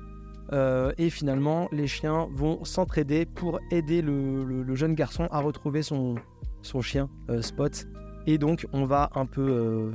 et 0.97 1.11
finalement, 1.11 1.69
les 1.73 1.87
chiens 1.87 2.29
vont 2.33 2.65
s'entraider 2.65 3.27
pour 3.27 3.59
aider 3.71 4.03
le, 4.03 4.75
jeune 4.75 4.95
garçon 4.95 5.29
à 5.31 5.41
retrouver 5.41 5.83
son, 5.83 6.15
son 6.63 6.81
chien, 6.81 7.11
Spot. 7.41 7.87
Et 8.27 8.39
donc, 8.39 8.67
on 8.73 8.85
va 8.85 9.11
un 9.15 9.27
peu, 9.27 9.93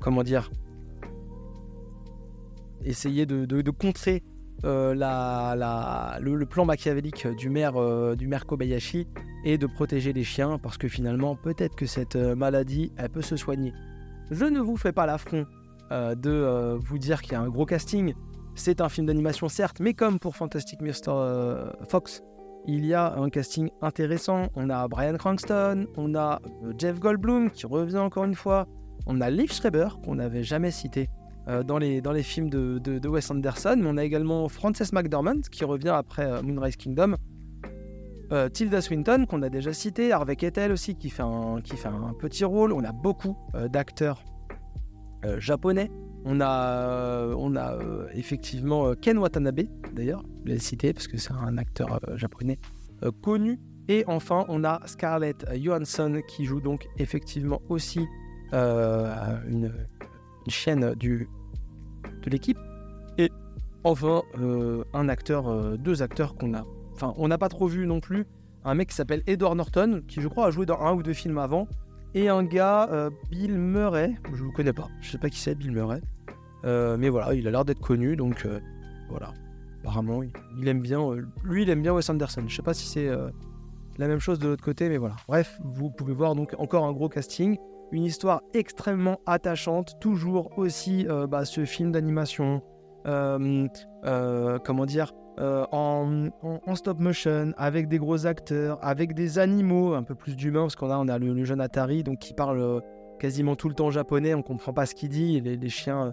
comment 0.00 0.22
dire, 0.22 0.50
essayer 2.84 3.26
de, 3.26 3.70
contrer 3.70 4.22
la, 4.64 6.18
le, 6.20 6.46
plan 6.46 6.64
machiavélique 6.64 7.26
du 7.36 7.50
maire, 7.50 7.74
du 8.16 8.26
maire 8.26 8.46
Kobayashi 8.46 9.08
et 9.44 9.58
de 9.58 9.66
protéger 9.66 10.12
les 10.12 10.24
chiens 10.24 10.58
parce 10.58 10.78
que 10.78 10.88
finalement, 10.88 11.36
peut-être 11.36 11.74
que 11.74 11.86
cette 11.86 12.16
maladie, 12.16 12.92
elle 12.96 13.10
peut 13.10 13.22
se 13.22 13.36
soigner. 13.36 13.72
Je 14.30 14.44
ne 14.44 14.60
vous 14.60 14.76
fais 14.76 14.92
pas 14.92 15.06
l'affront 15.06 15.46
euh, 15.92 16.14
de 16.14 16.30
euh, 16.30 16.78
vous 16.80 16.96
dire 16.96 17.20
qu'il 17.20 17.32
y 17.32 17.36
a 17.36 17.40
un 17.40 17.50
gros 17.50 17.66
casting. 17.66 18.14
C'est 18.54 18.80
un 18.80 18.88
film 18.88 19.06
d'animation 19.06 19.48
certes, 19.48 19.78
mais 19.78 19.92
comme 19.92 20.18
pour 20.18 20.36
Fantastic 20.36 20.80
Mr. 20.80 21.08
Euh, 21.08 21.70
Fox, 21.86 22.22
il 22.66 22.86
y 22.86 22.94
a 22.94 23.14
un 23.14 23.28
casting 23.28 23.68
intéressant. 23.82 24.46
On 24.54 24.70
a 24.70 24.88
Brian 24.88 25.16
Cranston, 25.18 25.86
on 25.98 26.14
a 26.14 26.40
Jeff 26.78 26.98
Goldblum 26.98 27.50
qui 27.50 27.66
revient 27.66 27.98
encore 27.98 28.24
une 28.24 28.34
fois, 28.34 28.66
on 29.06 29.20
a 29.20 29.28
Liv 29.28 29.52
Schreiber 29.52 29.88
qu'on 30.02 30.14
n'avait 30.14 30.44
jamais 30.44 30.70
cité 30.70 31.10
dans, 31.46 31.78
les, 31.78 32.00
dans 32.00 32.12
les 32.12 32.22
films 32.22 32.50
de, 32.50 33.08
Wes 33.08 33.30
Anderson, 33.30 33.76
mais 33.78 33.88
on 33.88 33.96
a 33.96 34.04
également 34.04 34.48
Frances 34.48 34.92
McDormand 34.92 35.40
qui 35.50 35.64
revient 35.64 35.90
après 35.90 36.42
Moonrise 36.42 36.76
Kingdom. 36.76 37.16
Tilda 38.52 38.80
Swinton 38.80 39.26
qu'on 39.26 39.42
a 39.42 39.50
déjà 39.50 39.74
cité, 39.74 40.10
Harvey 40.12 40.36
Keitel 40.36 40.72
aussi 40.72 40.94
qui 40.94 41.10
fait 41.10 41.22
un, 41.22 41.60
petit 42.18 42.44
rôle. 42.44 42.72
On 42.72 42.82
a 42.82 42.92
beaucoup 42.92 43.36
d'acteurs 43.68 44.24
euh, 45.24 45.38
japonais. 45.38 45.88
On 46.24 46.40
a, 46.40 46.72
euh, 46.72 47.36
euh, 47.36 48.08
effectivement 48.14 48.92
Ken 48.94 49.18
Watanabe, 49.18 49.62
d'ailleurs, 49.92 50.24
je 50.44 50.52
l'ai 50.52 50.58
cité 50.58 50.92
parce 50.92 51.06
que 51.06 51.16
c'est 51.16 51.32
un 51.32 51.58
acteur 51.58 52.00
japonais 52.16 52.58
connu. 53.22 53.60
Et 53.88 54.04
enfin, 54.06 54.44
on 54.48 54.64
a 54.64 54.80
Scarlett 54.86 55.44
Johansson 55.60 56.20
qui 56.28 56.44
joue 56.44 56.60
donc 56.60 56.86
effectivement 56.98 57.60
aussi 57.68 58.06
une, 58.52 59.72
chaîne 60.48 60.94
du, 60.94 61.28
de 62.22 62.30
l'équipe. 62.30 62.58
Et 63.18 63.30
enfin, 63.84 64.22
un 64.92 65.08
acteur, 65.08 65.76
deux 65.78 66.02
acteurs 66.02 66.34
qu'on 66.34 66.54
a. 66.54 66.64
Enfin, 66.94 67.14
on 67.16 67.28
n'a 67.28 67.38
pas 67.38 67.48
trop 67.48 67.66
vu 67.66 67.86
non 67.86 68.00
plus. 68.00 68.26
Un 68.64 68.74
mec 68.74 68.90
qui 68.90 68.94
s'appelle 68.94 69.22
Edward 69.26 69.56
Norton, 69.56 70.02
qui 70.06 70.20
je 70.20 70.28
crois 70.28 70.46
a 70.46 70.50
joué 70.50 70.66
dans 70.66 70.80
un 70.80 70.92
ou 70.94 71.02
deux 71.02 71.14
films 71.14 71.38
avant, 71.38 71.66
et 72.14 72.28
un 72.28 72.44
gars, 72.44 72.88
euh, 72.92 73.10
Bill 73.30 73.58
Murray, 73.58 74.14
je 74.34 74.42
ne 74.42 74.48
le 74.48 74.52
connais 74.52 74.72
pas, 74.72 74.88
je 75.00 75.10
sais 75.10 75.18
pas 75.18 75.30
qui 75.30 75.38
c'est 75.38 75.54
Bill 75.54 75.72
Murray, 75.72 76.00
euh, 76.64 76.96
mais 76.98 77.08
voilà, 77.08 77.34
il 77.34 77.48
a 77.48 77.50
l'air 77.50 77.64
d'être 77.64 77.80
connu, 77.80 78.16
donc 78.16 78.44
euh, 78.44 78.60
voilà. 79.08 79.32
Apparemment, 79.80 80.22
il, 80.22 80.68
aime 80.68 80.80
bien, 80.80 81.00
lui, 81.42 81.62
il 81.62 81.70
aime 81.70 81.82
bien 81.82 81.92
Wes 81.92 82.08
Anderson. 82.08 82.44
Je 82.46 82.54
sais 82.54 82.62
pas 82.62 82.72
si 82.72 82.86
c'est 82.86 83.10
la 83.98 84.06
même 84.06 84.20
chose 84.20 84.38
de 84.38 84.46
l'autre 84.46 84.62
côté, 84.62 84.88
mais 84.88 84.96
voilà. 84.96 85.16
Bref, 85.26 85.58
vous 85.64 85.90
pouvez 85.90 86.12
voir 86.12 86.36
donc 86.36 86.54
encore 86.56 86.84
un 86.84 86.92
gros 86.92 87.08
casting, 87.08 87.56
une 87.92 88.04
histoire 88.04 88.42
extrêmement 88.54 89.20
attachante, 89.26 90.00
toujours 90.00 90.50
aussi 90.58 91.06
bah, 91.28 91.44
ce 91.44 91.64
film 91.64 91.92
d'animation, 91.92 92.62
comment 93.04 94.86
dire, 94.86 95.12
euh, 95.40 95.64
en, 95.72 96.74
stop 96.74 97.00
motion, 97.00 97.54
avec 97.56 97.88
des 97.88 97.98
gros 97.98 98.26
acteurs, 98.26 98.78
avec 98.82 99.14
des 99.14 99.38
animaux, 99.38 99.94
un 99.94 100.02
peu 100.02 100.14
plus 100.14 100.36
d'humains, 100.36 100.62
parce 100.62 100.76
qu'on 100.76 100.90
a, 100.90 100.98
on 100.98 101.08
a 101.08 101.18
le, 101.18 101.44
jeune 101.44 101.60
Atari 101.60 102.02
donc, 102.02 102.18
qui 102.18 102.34
parle 102.34 102.60
euh, 102.60 102.80
quasiment 103.18 103.56
tout 103.56 103.68
le 103.70 103.74
temps 103.74 103.90
japonais, 103.90 104.34
on 104.34 104.42
comprend 104.42 104.74
pas 104.74 104.84
ce 104.84 104.94
qu'il 104.94 105.08
dit, 105.08 105.40
les, 105.40 105.68
chiens, 105.70 106.12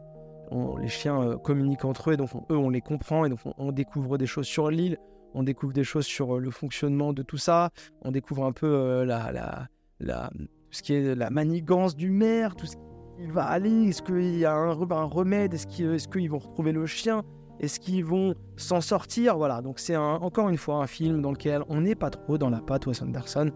les 0.79 0.87
chiens 0.87 1.21
euh, 1.21 1.37
communiquent 1.37 1.83
entre 1.83 2.11
eux, 2.11 2.17
donc 2.17 2.29
eux 2.49 2.57
on 2.57 2.69
les 2.69 2.81
comprend, 2.81 3.25
et 3.25 3.29
donc 3.29 3.39
on, 3.57 3.73
découvre 3.73 4.17
des 4.17 4.25
choses 4.25 4.47
sur 4.47 4.71
l'île, 4.71 4.97
on 5.33 5.43
découvre 5.43 5.73
des 5.73 5.83
choses 5.83 6.05
sur 6.05 6.39
le 6.39 6.49
fonctionnement 6.49 7.11
de 7.11 7.21
tout 7.21 7.37
ça, 7.37 7.71
on 8.03 8.11
découvre 8.11 8.45
un 8.45 8.53
peu 8.53 9.03
la, 9.03 9.33
la, 9.33 9.67
la, 9.99 10.29
ce 10.71 10.81
qui 10.81 10.93
est 10.93 11.15
la 11.15 11.29
manigance 11.29 11.95
du 11.95 12.11
maire, 12.11 12.55
tout 12.55 12.65
ce 12.65 12.75
qui 12.75 13.27
va 13.27 13.43
aller, 13.43 13.89
est-ce 13.89 14.01
qu'il 14.01 14.37
y 14.37 14.45
a 14.45 14.53
un, 14.53 14.73
remède, 14.73 15.53
est-ce 15.53 15.67
qu'ils 15.67 16.25
est 16.25 16.27
vont 16.27 16.37
retrouver 16.37 16.71
le 16.71 16.85
chien 16.85 17.23
est-ce 17.59 17.79
qu'ils 17.79 18.05
vont 18.05 18.35
s'en 18.55 18.79
sortir 18.79 19.37
Voilà, 19.37 19.61
donc 19.61 19.79
c'est 19.79 19.97
encore 19.97 20.47
une 20.49 20.57
fois 20.57 20.75
un 20.75 20.87
film 20.87 21.21
dans 21.21 21.31
lequel 21.31 21.63
on 21.67 21.81
n'est 21.81 21.95
pas 21.95 22.09
trop 22.09 22.37
dans 22.37 22.49
la 22.49 22.61
patte 22.61 22.87
Wes 22.87 23.01
Anderson. 23.01 23.51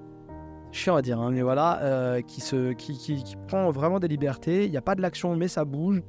Chiant 0.73 0.95
à 0.95 1.01
dire, 1.01 1.21
hein, 1.21 1.31
mais 1.31 1.41
voilà, 1.41 1.81
euh, 1.83 2.21
qui, 2.21 2.41
se, 2.41 2.73
qui, 2.73 2.97
qui, 2.97 3.23
prend 3.47 3.71
vraiment 3.71 3.99
des 3.99 4.07
libertés. 4.07 4.65
Il 4.65 4.71
n'y 4.71 4.77
a 4.77 4.81
pas 4.81 4.95
de 4.95 5.01
l'action, 5.01 5.35
mais 5.35 5.47
ça 5.47 5.63
bouge. 5.63 6.01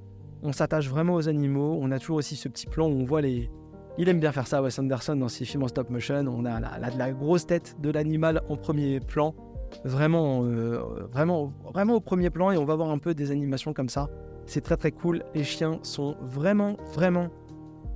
On 0.43 0.53
s'attache 0.53 0.89
vraiment 0.89 1.15
aux 1.15 1.29
animaux. 1.29 1.79
On 1.81 1.91
a 1.93 1.99
toujours 1.99 2.17
aussi 2.17 2.35
ce 2.35 2.49
petit 2.49 2.67
plan 2.67 2.89
où 2.89 2.93
on 2.93 3.05
voit 3.05 3.21
les. 3.21 3.51
Il 3.97 4.09
aime 4.09 4.19
bien 4.19 4.33
faire 4.33 4.49
ça, 4.49 4.61
Wes 4.61 4.77
Anderson, 4.77 5.15
dans 5.15 5.29
ses 5.29 5.45
films 5.45 5.63
en 5.63 5.69
stop 5.69 5.89
motion. 5.91 6.25
On 6.27 6.45
a 6.47 6.59
la, 6.59 6.91
la, 6.91 7.13
grosse 7.13 7.47
tête 7.47 7.77
de 7.81 7.91
l'animal 7.91 8.43
en 8.49 8.57
premier 8.57 8.99
plan. 8.99 9.35
Vraiment, 9.83 10.45
euh, 10.45 10.79
vraiment, 11.13 11.53
vraiment 11.73 11.95
au 11.95 12.01
premier 12.01 12.31
plan. 12.31 12.51
Et 12.51 12.59
on 12.59 12.65
va 12.65 12.77
voir 12.77 12.91
un 12.91 12.99
peu 12.99 13.15
des 13.15 13.31
animations 13.31 13.73
comme 13.73 13.89
ça. 13.89 14.09
C'est 14.47 14.61
très 14.61 14.77
très 14.77 14.93
cool. 14.93 15.23
Les 15.35 15.45
chiens 15.45 15.79
sont 15.83 16.17
vraiment, 16.23 16.77
vraiment 16.95 17.29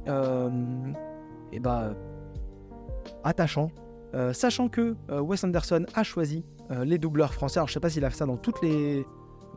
euh, 0.09 0.51
et 1.53 1.61
bah, 1.61 1.95
attachant. 3.25 3.71
Euh, 4.15 4.33
sachant 4.33 4.69
que 4.69 4.97
Wes 5.11 5.45
Anderson 5.45 5.85
a 5.95 6.03
choisi 6.03 6.45
les 6.85 6.99
doubleurs 6.99 7.33
français. 7.33 7.59
Alors 7.59 7.69
je 7.69 7.75
sais 7.75 7.81
pas 7.81 7.91
s'il 7.91 8.05
a 8.05 8.11
fait 8.11 8.17
ça 8.17 8.27
dans 8.27 8.37
toutes 8.37 8.61
les, 8.63 9.05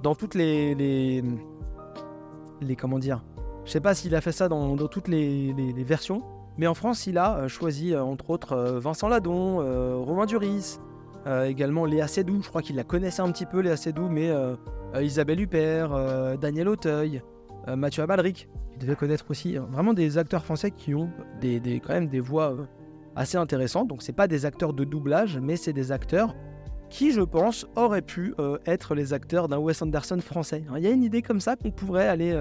dans 0.02 0.16
toutes 0.16 0.36
les, 0.36 0.76
les, 0.76 2.76
comment 2.76 3.00
dire. 3.00 3.24
Je 3.66 3.72
sais 3.72 3.82
pas 3.82 3.94
s'il 3.94 4.16
a 4.16 4.22
fait 4.22 4.32
ça 4.32 4.48
dans, 4.48 4.76
dans 4.76 4.88
toutes 4.88 5.10
les, 5.10 5.54
les, 5.54 5.84
versions, 5.84 6.24
mais 6.58 6.68
en 6.68 6.74
France 6.74 7.08
il 7.08 7.18
a 7.18 7.50
choisi 7.50 7.96
entre 7.96 8.30
autres 8.30 8.56
Vincent 8.80 9.10
Ladon, 9.10 9.58
Romain 10.06 10.26
Duris, 10.26 10.80
également 11.46 11.86
Léa 11.86 12.08
Seydoux. 12.08 12.42
Je 12.42 12.50
crois 12.50 12.62
qu'il 12.62 12.76
la 12.76 12.84
connaissait 12.84 13.22
un 13.22 13.32
petit 13.32 13.46
peu 13.46 13.60
Léa 13.60 13.78
Seydoux, 13.78 14.10
mais 14.10 14.32
Isabelle 15.00 15.40
Huppert, 15.40 16.38
Daniel 16.38 16.68
Auteuil, 16.68 17.22
Mathieu 17.68 18.04
Amalric 18.04 18.48
devez 18.82 18.96
connaître 18.96 19.26
aussi 19.30 19.58
euh, 19.58 19.62
vraiment 19.62 19.94
des 19.94 20.18
acteurs 20.18 20.44
français 20.44 20.72
qui 20.72 20.94
ont 20.94 21.10
des, 21.40 21.62
quand 21.86 21.94
même 21.94 22.08
des 22.08 22.20
voix 22.20 22.52
euh, 22.52 22.66
assez 23.16 23.38
intéressantes. 23.38 23.88
Donc 23.88 24.02
c'est 24.02 24.14
pas 24.14 24.28
des 24.28 24.46
acteurs 24.46 24.74
de 24.74 24.84
doublage, 24.84 25.40
mais 25.40 25.56
c'est 25.56 25.74
des 25.74 25.92
acteurs 25.92 26.36
qui, 26.90 27.12
je 27.12 27.22
pense, 27.22 27.66
auraient 27.76 28.02
pu 28.02 28.34
euh, 28.40 28.58
être 28.66 28.96
les 28.96 29.14
acteurs 29.14 29.48
d'un 29.48 29.58
Wes 29.58 29.82
Anderson 29.82 30.20
français. 30.20 30.64
Il 30.76 30.84
y 30.84 30.88
a 30.88 30.92
une 30.92 31.04
idée 31.04 31.22
comme 31.22 31.40
ça 31.40 31.56
qu'on 31.56 31.72
pourrait 31.72 32.08
aller 32.08 32.38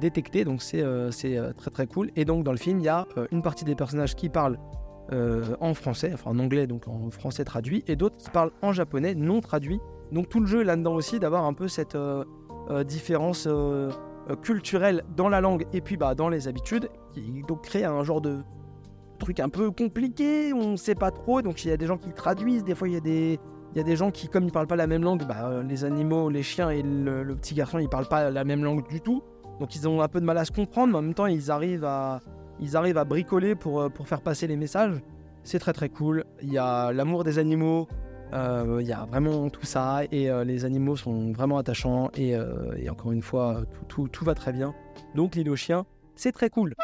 détecter, 0.00 0.44
donc 0.44 0.60
c'est 0.60 0.82
très 1.56 1.70
très 1.70 1.86
cool. 1.86 2.10
Et 2.16 2.24
donc 2.24 2.42
dans 2.42 2.50
le 2.50 2.58
film, 2.58 2.80
il 2.80 2.84
y 2.84 2.88
a 2.88 3.06
une 3.30 3.42
partie 3.42 3.64
des 3.64 3.76
personnages 3.76 4.16
qui 4.16 4.28
parlent 4.28 4.58
en 5.12 5.74
français, 5.74 6.10
enfin 6.12 6.30
en 6.30 6.38
anglais, 6.38 6.66
donc 6.66 6.86
en 6.88 7.10
français 7.10 7.44
traduit, 7.44 7.82
et 7.86 7.96
d'autres 7.96 8.16
qui 8.16 8.30
parlent 8.30 8.52
en 8.62 8.72
japonais 8.72 9.14
non 9.14 9.40
traduit. 9.40 9.80
Donc 10.12 10.28
tout 10.28 10.40
le 10.40 10.46
jeu 10.46 10.62
là-dedans 10.62 10.94
aussi 10.94 11.18
d'avoir 11.18 11.44
un 11.44 11.54
peu 11.54 11.68
cette 11.68 11.96
différence 12.86 13.48
euh, 14.30 14.36
culturel 14.36 15.04
dans 15.16 15.30
la 15.30 15.40
langue 15.40 15.66
et 15.72 15.80
puis 15.80 15.96
bah, 15.96 16.14
dans 16.14 16.28
les 16.28 16.48
habitudes, 16.48 16.90
qui 17.12 17.42
donc 17.48 17.62
crée 17.62 17.84
un 17.84 18.04
genre 18.04 18.20
de 18.20 18.40
truc 19.18 19.40
un 19.40 19.48
peu 19.48 19.70
compliqué, 19.70 20.52
on 20.52 20.72
ne 20.72 20.76
sait 20.76 20.94
pas 20.94 21.10
trop, 21.10 21.40
donc 21.40 21.64
il 21.64 21.68
y 21.68 21.70
a 21.70 21.78
des 21.78 21.86
gens 21.86 21.96
qui 21.96 22.12
traduisent, 22.12 22.62
des 22.62 22.74
fois 22.74 22.88
il 22.88 22.94
y 22.94 22.96
a 22.98 23.00
des, 23.00 23.40
il 23.72 23.78
y 23.78 23.80
a 23.80 23.84
des 23.84 23.96
gens 23.96 24.10
qui, 24.10 24.28
comme 24.28 24.44
ils 24.44 24.52
parlent 24.52 24.66
pas 24.66 24.76
la 24.76 24.86
même 24.86 25.02
langue, 25.02 25.26
bah, 25.26 25.48
euh, 25.48 25.62
les 25.62 25.84
animaux, 25.84 26.28
les 26.28 26.42
chiens 26.42 26.68
et 26.68 26.82
le, 26.82 27.24
petit 27.36 27.54
garçon, 27.54 27.78
ils 27.78 27.88
parlent 27.88 28.08
pas 28.08 28.30
la 28.30 28.44
même 28.44 28.62
langue 28.62 28.86
du 28.88 29.00
tout, 29.00 29.22
donc 29.60 29.74
ils 29.74 29.88
ont 29.88 30.02
un 30.02 30.08
peu 30.08 30.20
de 30.20 30.26
mal 30.26 30.36
à 30.36 30.44
se 30.44 30.52
comprendre, 30.52 30.92
mais 30.92 30.98
en 30.98 31.02
même 31.02 31.14
temps 31.14 31.26
ils 31.26 31.50
arrivent 31.50 31.86
à, 31.86 32.20
ils 32.60 32.76
arrivent 32.76 32.98
à 32.98 33.04
bricoler 33.04 33.54
pour, 33.54 33.80
euh, 33.80 33.88
pour 33.88 34.08
faire 34.08 34.20
passer 34.20 34.46
les 34.46 34.56
messages. 34.56 35.00
C'est 35.42 35.58
très 35.58 35.72
très 35.72 35.88
cool. 35.88 36.24
Il 36.42 36.52
y 36.52 36.58
a 36.58 36.92
l'amour 36.92 37.24
des 37.24 37.38
animaux, 37.38 37.88
il 38.30 38.36
euh, 38.36 38.82
y 38.82 38.92
a 38.92 39.06
vraiment 39.06 39.48
tout 39.48 39.64
ça 39.64 40.02
et 40.12 40.30
euh, 40.30 40.44
les 40.44 40.64
animaux 40.64 40.96
sont 40.96 41.32
vraiment 41.32 41.56
attachants 41.56 42.10
et, 42.14 42.36
euh, 42.36 42.74
encore 42.90 43.12
une 43.12 43.22
fois, 43.22 43.62
tout, 43.88 44.08
va 44.22 44.34
très 44.34 44.52
bien. 44.52 44.74
Donc 45.14 45.34
l'île 45.34 45.48
aux 45.48 45.56
chiens, 45.56 45.86
c'est 46.14 46.32
très 46.32 46.50
cool. 46.50 46.74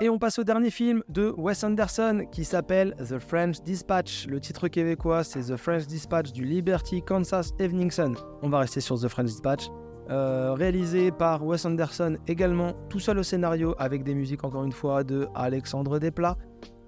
Et 0.00 0.08
on 0.08 0.18
passe 0.18 0.38
au 0.38 0.44
dernier 0.44 0.70
film 0.70 1.02
de 1.08 1.34
Wes 1.36 1.62
Anderson 1.64 2.26
qui 2.30 2.44
s'appelle 2.44 2.94
The 2.98 3.18
French 3.18 3.62
Dispatch. 3.62 4.26
Le 4.28 4.40
titre 4.40 4.68
québécois, 4.68 5.24
c'est 5.24 5.40
The 5.40 5.56
French 5.56 5.86
Dispatch 5.86 6.32
du 6.32 6.44
Liberty 6.44 7.02
Kansas 7.02 7.52
Evening 7.58 7.90
Sun. 7.90 8.14
On 8.42 8.48
va 8.48 8.60
rester 8.60 8.80
sur 8.80 8.98
The 9.00 9.08
French 9.08 9.26
Dispatch. 9.26 9.68
Réalisé 10.08 11.10
par 11.10 11.44
Wes 11.44 11.64
Anderson 11.64 12.16
également, 12.26 12.72
tout 12.88 13.00
seul 13.00 13.18
au 13.18 13.22
scénario, 13.22 13.74
avec 13.78 14.04
des 14.04 14.14
musiques 14.14 14.44
encore 14.44 14.64
une 14.64 14.72
fois 14.72 15.04
de 15.04 15.28
Alexandre 15.34 15.98
Desplat. 15.98 16.36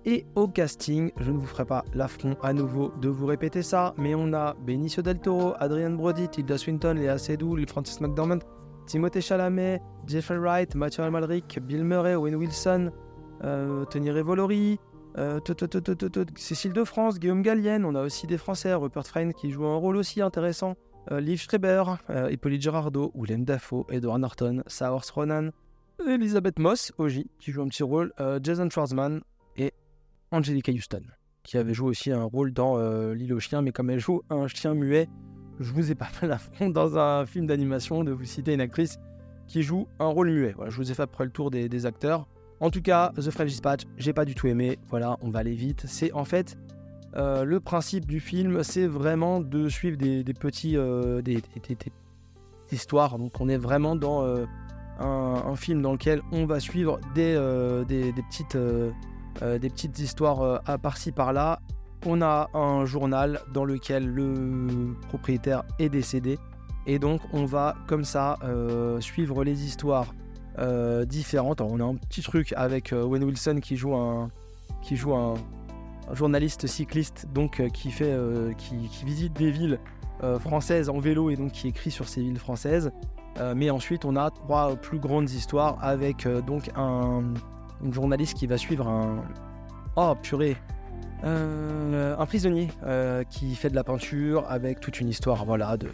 Et 0.06 0.24
au 0.34 0.48
casting, 0.48 1.10
je 1.20 1.30
ne 1.30 1.36
vous 1.36 1.46
ferai 1.46 1.66
pas 1.66 1.84
l'affront 1.92 2.34
à 2.42 2.54
nouveau 2.54 2.90
de 3.02 3.10
vous 3.10 3.26
répéter 3.26 3.62
ça, 3.62 3.94
mais 3.98 4.14
on 4.14 4.32
a 4.32 4.54
Benicio 4.54 5.02
del 5.02 5.18
Toro, 5.18 5.52
Adrian 5.58 5.90
Brody, 5.90 6.26
Tilda 6.28 6.56
Swinton, 6.56 6.94
Léa 6.94 7.18
Seydoux, 7.18 7.58
Francis 7.68 8.00
McDormand, 8.00 8.38
Timothée 8.86 9.20
Chalamet, 9.20 9.82
Jeffrey 10.06 10.38
Wright, 10.38 10.74
Mathieu 10.74 11.04
Amalric, 11.04 11.60
Bill 11.62 11.84
Murray, 11.84 12.14
Owen 12.14 12.34
Wilson, 12.34 12.90
euh, 13.44 13.84
Tony 13.84 14.10
Revolori, 14.10 14.80
euh, 15.18 15.38
Cécile 16.36 16.72
de 16.72 16.84
France, 16.84 17.18
Guillaume 17.18 17.42
Gallienne, 17.42 17.84
on 17.84 17.94
a 17.94 18.02
aussi 18.02 18.26
des 18.26 18.38
Français, 18.38 18.72
Rupert 18.72 19.06
Friend 19.06 19.34
qui 19.34 19.50
joue 19.50 19.66
un 19.66 19.76
rôle 19.76 19.96
aussi 19.96 20.22
intéressant, 20.22 20.76
Liv 21.10 21.40
Schreiber, 21.40 21.84
Hippolyte 22.30 22.62
Gerardo, 22.62 23.10
Willem 23.14 23.44
Dafoe, 23.44 23.84
Edward 23.90 24.20
Norton, 24.20 24.62
Saoirse 24.66 25.10
Ronan, 25.10 25.50
Elisabeth 26.06 26.58
Moss, 26.58 26.92
OJ, 26.98 27.24
qui 27.38 27.52
joue 27.52 27.62
un 27.62 27.68
petit 27.68 27.82
rôle, 27.82 28.12
Jason 28.42 28.68
Schwartzman 28.70 29.20
et 29.56 29.72
Angelica 30.30 30.70
Houston, 30.72 31.02
qui 31.42 31.58
avait 31.58 31.74
joué 31.74 31.88
aussi 31.88 32.12
un 32.12 32.22
rôle 32.22 32.52
dans 32.52 32.78
L'île 33.12 33.34
aux 33.34 33.40
chiens, 33.40 33.62
mais 33.62 33.72
comme 33.72 33.90
elle 33.90 33.98
joue 33.98 34.22
un 34.30 34.46
chien 34.46 34.74
muet, 34.74 35.08
je 35.60 35.72
vous 35.72 35.92
ai 35.92 35.94
pas 35.94 36.06
fait 36.06 36.26
l'affront 36.26 36.70
dans 36.70 36.98
un 36.98 37.26
film 37.26 37.46
d'animation 37.46 38.02
de 38.02 38.12
vous 38.12 38.24
citer 38.24 38.54
une 38.54 38.60
actrice 38.60 38.98
qui 39.46 39.62
joue 39.62 39.86
un 39.98 40.06
rôle 40.06 40.30
muet. 40.30 40.52
Voilà, 40.56 40.70
je 40.70 40.76
vous 40.76 40.90
ai 40.90 40.94
fait 40.94 41.02
après 41.02 41.24
le 41.24 41.30
tour 41.30 41.50
des, 41.50 41.86
acteurs. 41.86 42.26
En 42.60 42.70
tout 42.70 42.82
cas, 42.82 43.12
The 43.16 43.30
French 43.30 43.48
Dispatch, 43.48 43.82
j'ai 43.96 44.12
pas 44.12 44.24
du 44.24 44.34
tout 44.34 44.46
aimé. 44.46 44.78
Voilà, 44.88 45.16
on 45.22 45.30
va 45.30 45.40
aller 45.40 45.54
vite. 45.54 45.84
C'est 45.86 46.12
en 46.12 46.24
fait 46.24 46.56
euh, 47.16 47.44
le 47.44 47.58
principe 47.60 48.06
du 48.06 48.20
film, 48.20 48.62
c'est 48.62 48.86
vraiment 48.86 49.40
de 49.40 49.68
suivre 49.68 49.96
des, 49.96 50.22
petits 50.34 50.76
euh, 50.76 51.22
des, 51.22 51.42
histoires. 52.70 53.18
Donc 53.18 53.40
on 53.40 53.48
est 53.48 53.56
vraiment 53.56 53.96
dans 53.96 54.24
euh, 54.24 54.46
un, 55.00 55.56
film 55.56 55.82
dans 55.82 55.92
lequel 55.92 56.22
on 56.30 56.46
va 56.46 56.60
suivre 56.60 57.00
des, 57.14 57.34
des 57.88 58.12
petites 58.28 58.56
des 59.40 59.70
petites 59.70 59.98
histoires 59.98 60.60
à 60.66 60.78
par-ci 60.78 61.12
par-là. 61.12 61.60
On 62.06 62.22
a 62.22 62.48
un 62.54 62.84
journal 62.84 63.40
dans 63.52 63.64
lequel 63.64 64.06
le 64.06 64.94
propriétaire 65.08 65.64
est 65.78 65.88
décédé 65.88 66.38
et 66.86 66.98
donc 66.98 67.20
on 67.32 67.44
va 67.44 67.76
comme 67.86 68.04
ça 68.04 68.36
suivre 69.00 69.42
les 69.42 69.64
histoires 69.64 70.14
différentes. 71.06 71.60
on 71.60 71.80
a 71.80 71.84
un 71.84 71.96
petit 71.96 72.22
truc 72.22 72.52
avec 72.56 72.92
Wayne 72.92 73.24
Wilson 73.24 73.60
qui 73.62 73.76
joue 73.76 73.94
un, 73.94 74.30
qui 74.82 74.96
joue 74.96 75.14
un, 75.14 75.34
journaliste 76.14 76.66
cycliste 76.66 77.26
donc 77.32 77.62
qui, 77.72 77.90
fait, 77.90 78.16
qui, 78.58 79.04
visite 79.04 79.32
des 79.34 79.50
villes 79.50 79.78
françaises 80.38 80.88
en 80.88 80.98
vélo 80.98 81.30
et 81.30 81.36
donc 81.36 81.52
qui 81.52 81.68
écrit 81.68 81.90
sur 81.90 82.08
ces 82.08 82.20
villes 82.20 82.38
françaises. 82.38 82.90
mais 83.56 83.70
ensuite 83.70 84.04
on 84.04 84.16
a 84.16 84.30
trois 84.30 84.76
plus 84.76 84.98
grandes 84.98 85.30
histoires 85.30 85.78
avec 85.80 86.28
donc 86.46 86.70
un, 86.76 87.22
journaliste 87.90 88.36
qui 88.36 88.46
va 88.46 88.58
suivre 88.58 88.88
un... 88.88 89.24
Oh 89.96 90.14
purée 90.22 90.56
un 91.22 92.26
prisonnier 92.26 92.68
qui 93.30 93.54
fait 93.54 93.70
de 93.70 93.74
la 93.74 93.84
peinture 93.84 94.44
avec 94.48 94.80
toute 94.80 95.00
une 95.00 95.08
histoire 95.08 95.44
voilà, 95.44 95.76
de, 95.76 95.90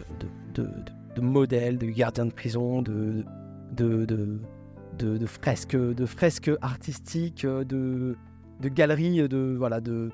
de, 0.53 1.21
modèles, 1.21 1.77
de 1.77 1.87
gardiens 1.87 2.25
de 2.25 2.31
prison, 2.31 2.81
de, 2.81 3.23
de, 3.71 5.25
fresques, 5.25 5.75
de 5.75 6.05
fresques 6.05 6.51
artistiques, 6.61 7.45
de, 7.45 8.15
de 8.59 8.69
galeries, 8.69 9.27
de, 9.27 9.55
voilà, 9.57 9.81
de, 9.81 10.11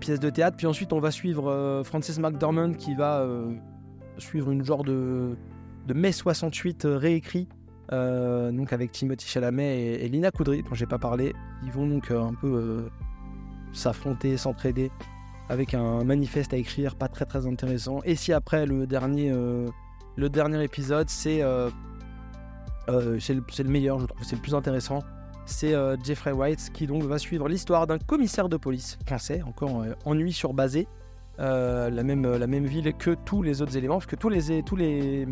pièces 0.00 0.20
de 0.20 0.30
théâtre. 0.30 0.56
Puis 0.56 0.66
ensuite, 0.66 0.92
on 0.92 1.00
va 1.00 1.10
suivre 1.10 1.50
euh, 1.50 1.82
Francis 1.84 2.18
McDormand 2.18 2.72
qui 2.72 2.94
va 2.94 3.20
euh, 3.20 3.52
suivre 4.18 4.50
une 4.50 4.64
genre 4.64 4.84
de, 4.84 5.36
de 5.86 5.94
mai 5.94 6.12
68 6.12 6.84
euh, 6.84 6.96
réécrit. 6.96 7.48
donc 7.90 8.72
avec 8.72 8.92
Timothy 8.92 9.26
Chalamet 9.26 9.94
et, 9.94 10.08
Lina 10.08 10.30
Coudry, 10.30 10.62
dont 10.62 10.74
j'ai 10.74 10.86
pas 10.86 10.98
parlé, 10.98 11.34
ils 11.64 11.72
vont 11.72 11.86
donc 11.86 12.10
un 12.10 12.34
peu 12.34 12.88
s'affronter, 13.72 14.36
s'entraider 14.36 14.90
avec 15.48 15.72
un 15.72 16.04
manifeste 16.04 16.52
à 16.52 16.58
écrire 16.58 16.96
pas 16.96 17.08
très 17.08 17.24
très 17.24 17.46
intéressant. 17.46 18.00
Et 18.04 18.14
si 18.14 18.34
après 18.34 18.66
le 18.66 18.86
dernier, 18.86 19.32
le 20.16 20.62
épisode, 20.62 21.08
c'est 21.08 21.42
c'est 23.18 23.34
le, 23.34 23.70
meilleur, 23.70 24.00
je 24.00 24.06
trouve, 24.06 24.22
c'est 24.22 24.36
le 24.36 24.42
plus 24.42 24.54
intéressant. 24.54 25.02
C'est 25.50 25.74
Jeffrey 26.04 26.32
White 26.32 26.70
qui 26.72 26.86
donc 26.86 27.02
va 27.04 27.18
suivre 27.18 27.48
l'histoire 27.48 27.86
d'un 27.86 27.98
commissaire 27.98 28.48
de 28.48 28.56
police 28.56 28.98
français, 29.06 29.42
encore 29.46 29.84
en 30.04 30.14
nuit 30.14 30.32
sur 30.32 30.52
basé, 30.52 30.86
la, 31.38 31.90
même, 31.90 32.36
la 32.36 32.46
même 32.46 32.66
ville 32.66 32.92
que 32.92 33.16
tous 33.24 33.42
les 33.42 33.62
autres 33.62 33.76
éléments, 33.76 33.94
parce 33.94 34.06
que 34.06 34.16
tous 34.16 34.28
les, 34.28 34.62
tous 34.62 34.76
les, 34.76 35.26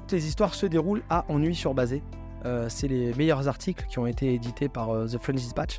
toutes 0.00 0.12
les 0.12 0.26
histoires 0.26 0.54
se 0.54 0.64
déroulent 0.64 1.02
à 1.10 1.24
Ennui 1.28 1.54
sur 1.54 1.74
basé. 1.74 2.02
c'est 2.68 2.88
les 2.88 3.12
meilleurs 3.14 3.48
articles 3.48 3.84
qui 3.86 3.98
ont 3.98 4.06
été 4.06 4.32
édités 4.32 4.70
par 4.70 4.88
The 5.06 5.18
French 5.18 5.36
Dispatch. 5.36 5.78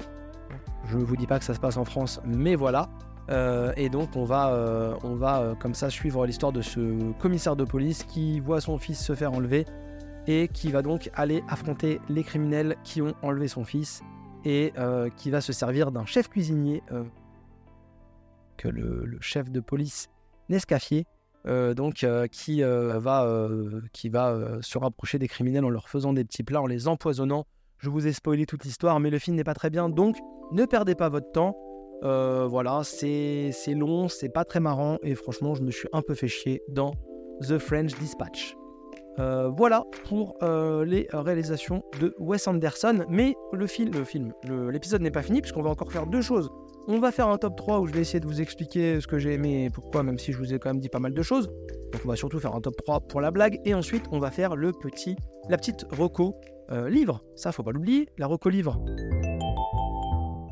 Je 0.85 0.97
ne 0.97 1.03
vous 1.03 1.17
dis 1.17 1.27
pas 1.27 1.39
que 1.39 1.45
ça 1.45 1.53
se 1.53 1.59
passe 1.59 1.77
en 1.77 1.85
France, 1.85 2.21
mais 2.25 2.55
voilà. 2.55 2.87
Euh, 3.29 3.71
et 3.77 3.89
donc 3.89 4.09
on 4.15 4.25
va, 4.25 4.49
euh, 4.49 4.93
on 5.03 5.15
va 5.15 5.41
euh, 5.41 5.55
comme 5.55 5.73
ça 5.73 5.89
suivre 5.89 6.25
l'histoire 6.25 6.51
de 6.51 6.61
ce 6.61 7.11
commissaire 7.19 7.55
de 7.55 7.63
police 7.63 8.03
qui 8.03 8.39
voit 8.39 8.59
son 8.59 8.77
fils 8.77 8.99
se 8.99 9.13
faire 9.13 9.31
enlever 9.31 9.65
et 10.27 10.47
qui 10.47 10.71
va 10.71 10.81
donc 10.81 11.09
aller 11.13 11.43
affronter 11.47 11.99
les 12.09 12.23
criminels 12.23 12.75
qui 12.83 13.01
ont 13.01 13.13
enlevé 13.21 13.47
son 13.47 13.63
fils 13.63 14.01
et 14.45 14.73
qui 15.17 15.29
va 15.29 15.41
se 15.41 15.53
servir 15.53 15.91
d'un 15.91 16.05
chef 16.05 16.27
cuisinier 16.27 16.81
que 18.57 18.67
le, 18.67 19.17
chef 19.19 19.51
de 19.51 19.59
police 19.59 20.09
Nescaffier 20.49 21.05
donc 21.45 22.05
qui 22.31 22.61
va, 22.61 23.49
qui 23.93 24.09
va 24.09 24.57
se 24.61 24.77
rapprocher 24.77 25.19
des 25.19 25.27
criminels 25.27 25.65
en 25.65 25.69
leur 25.69 25.89
faisant 25.89 26.13
des 26.13 26.23
petits 26.23 26.43
plats, 26.43 26.61
en 26.61 26.67
les 26.67 26.87
empoisonnant. 26.87 27.45
Je 27.77 27.89
vous 27.89 28.05
ai 28.05 28.13
spoilé 28.13 28.45
toute 28.45 28.63
l'histoire, 28.63 28.99
mais 28.99 29.09
le 29.09 29.17
film 29.17 29.35
n'est 29.35 29.43
pas 29.43 29.55
très 29.55 29.71
bien, 29.71 29.89
donc 29.89 30.17
ne 30.51 30.65
perdez 30.65 30.95
pas 30.95 31.09
votre 31.09 31.31
temps. 31.31 31.57
Euh, 32.03 32.47
voilà, 32.47 32.81
c'est 32.83 33.51
long, 33.75 34.07
c'est 34.07 34.29
pas 34.29 34.43
très 34.43 34.59
marrant 34.59 34.97
et 35.03 35.15
franchement, 35.15 35.55
je 35.55 35.61
me 35.61 35.71
suis 35.71 35.87
un 35.93 36.01
peu 36.01 36.13
fait 36.13 36.27
chier 36.27 36.61
dans 36.67 36.93
The 37.41 37.57
French 37.57 37.97
Dispatch. 37.99 38.55
Euh, 39.19 39.49
voilà 39.49 39.83
pour 40.07 40.37
euh, 40.41 40.85
les 40.85 41.07
réalisations 41.11 41.83
de 41.99 42.15
Wes 42.19 42.47
Anderson. 42.47 43.05
Mais 43.09 43.35
le 43.53 43.67
film, 43.67 43.91
l'épisode 44.43 45.01
n'est 45.01 45.11
pas 45.11 45.21
fini 45.21 45.41
puisqu'on 45.41 45.61
va 45.61 45.69
encore 45.69 45.91
faire 45.91 46.07
deux 46.07 46.21
choses. 46.21 46.49
On 46.87 46.99
va 46.99 47.11
faire 47.11 47.27
un 47.27 47.37
top 47.37 47.55
3 47.55 47.79
où 47.79 47.87
je 47.87 47.93
vais 47.93 48.01
essayer 48.01 48.19
de 48.19 48.25
vous 48.25 48.41
expliquer 48.41 48.99
ce 48.99 49.07
que 49.07 49.19
j'ai 49.19 49.33
aimé 49.33 49.65
et 49.65 49.69
pourquoi, 49.69 50.01
même 50.03 50.17
si 50.17 50.31
je 50.31 50.37
vous 50.37 50.53
ai 50.53 50.59
quand 50.59 50.69
même 50.69 50.79
dit 50.79 50.89
pas 50.89 50.99
mal 50.99 51.13
de 51.13 51.21
choses. 51.21 51.47
Donc 51.91 52.01
on 52.05 52.07
va 52.07 52.15
surtout 52.15 52.39
faire 52.39 52.55
un 52.55 52.61
top 52.61 52.75
3 52.77 53.01
pour 53.01 53.21
la 53.21 53.31
blague. 53.31 53.59
Et 53.65 53.73
ensuite, 53.73 54.05
on 54.11 54.19
va 54.19 54.31
faire 54.31 54.55
le 54.55 54.71
petit, 54.71 55.15
la 55.49 55.57
petite 55.57 55.85
reco 55.91 56.35
livre. 56.87 57.21
Ça, 57.35 57.51
faut 57.51 57.63
pas 57.63 57.71
l'oublier, 57.71 58.07
la 58.17 58.27
reco 58.27 58.49
livre 58.49 58.81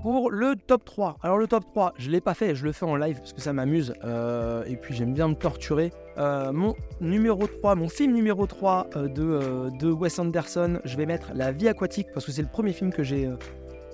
pour 0.02 0.32
le 0.32 0.56
top 0.56 0.86
3. 0.86 1.18
Alors 1.24 1.38
le 1.38 1.48
top 1.48 1.66
3, 1.74 1.94
je 1.98 2.08
ne 2.08 2.14
l'ai 2.14 2.22
pas 2.22 2.34
fait, 2.34 2.56
je 2.56 2.64
le 2.64 2.72
fais 2.72 2.86
en 2.86 2.96
live 2.96 3.18
parce 3.18 3.34
que 3.34 3.42
ça 3.42 3.54
m'amuse 3.54 3.94
euh, 4.04 4.64
et 4.66 4.76
puis 4.76 4.96
j'aime 4.96 5.14
bien 5.14 5.28
me 5.28 5.36
torturer. 5.36 5.92
Euh, 6.18 6.52
mon 6.52 6.76
numéro 7.02 7.48
3, 7.48 7.76
mon 7.76 7.90
film 7.90 8.14
numéro 8.14 8.46
3 8.46 8.88
euh, 8.96 9.08
de, 9.08 9.78
de, 9.78 9.92
Wes 9.92 10.20
Anderson, 10.20 10.80
je 10.84 10.98
vais 10.98 11.06
mettre 11.06 11.32
La 11.34 11.52
vie 11.52 11.68
aquatique 11.68 12.08
parce 12.14 12.26
que 12.26 12.32
c'est 12.32 12.42
le 12.42 12.48
premier 12.48 12.74
film 12.74 12.92
que 12.92 13.04
j'ai 13.04 13.30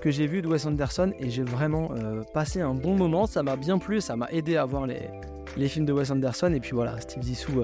que 0.02 0.10
vu 0.10 0.42
de 0.44 0.48
Wes 0.48 0.66
Anderson 0.68 1.14
et 1.20 1.32
j'ai 1.32 1.42
vraiment 1.42 1.90
passé 2.32 2.62
un 2.62 2.76
bon 2.76 2.96
moment, 2.96 3.26
ça 3.26 3.42
m'a 3.42 3.56
bien 3.56 3.80
plu, 3.80 4.02
ça 4.02 4.16
m'a 4.16 4.30
aidé 4.30 4.56
à 4.56 4.64
voir 4.64 4.86
les, 4.86 5.10
les 5.58 5.68
films 5.68 5.86
de 5.86 5.94
Wes 5.94 6.12
Anderson 6.12 6.54
et 6.54 6.60
puis 6.60 6.74
voilà, 6.74 7.00
Steve 7.02 7.24
Zissou, 7.24 7.64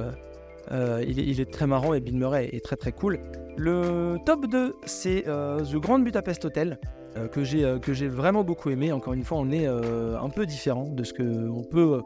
il, 0.71 1.19
est, 1.19 1.23
il, 1.23 1.39
est, 1.39 1.51
très 1.51 1.67
marrant 1.67 1.93
et 1.93 1.99
Bill 1.99 2.17
Murray 2.17 2.49
est 2.51 2.65
très 2.65 2.77
très 2.77 2.93
cool. 2.93 3.19
Le 3.57 4.17
top 4.25 4.47
2, 4.47 4.75
c'est 4.85 5.25
The 5.25 5.75
Grand 5.75 5.99
Budapest 5.99 6.43
Hotel. 6.45 6.79
Euh, 7.17 7.27
euh, 7.27 7.79
que 7.79 7.93
j'ai 7.93 8.07
vraiment 8.07 8.43
beaucoup 8.43 8.69
aimé. 8.69 8.91
Encore 8.91 9.13
une 9.13 9.23
fois, 9.23 9.37
on 9.39 9.51
est 9.51 9.67
euh, 9.67 10.19
un 10.19 10.29
peu 10.29 10.45
différent 10.45 10.85
de 10.89 11.03
ce 11.03 11.13
qu'on 11.13 11.63
peut 11.63 12.01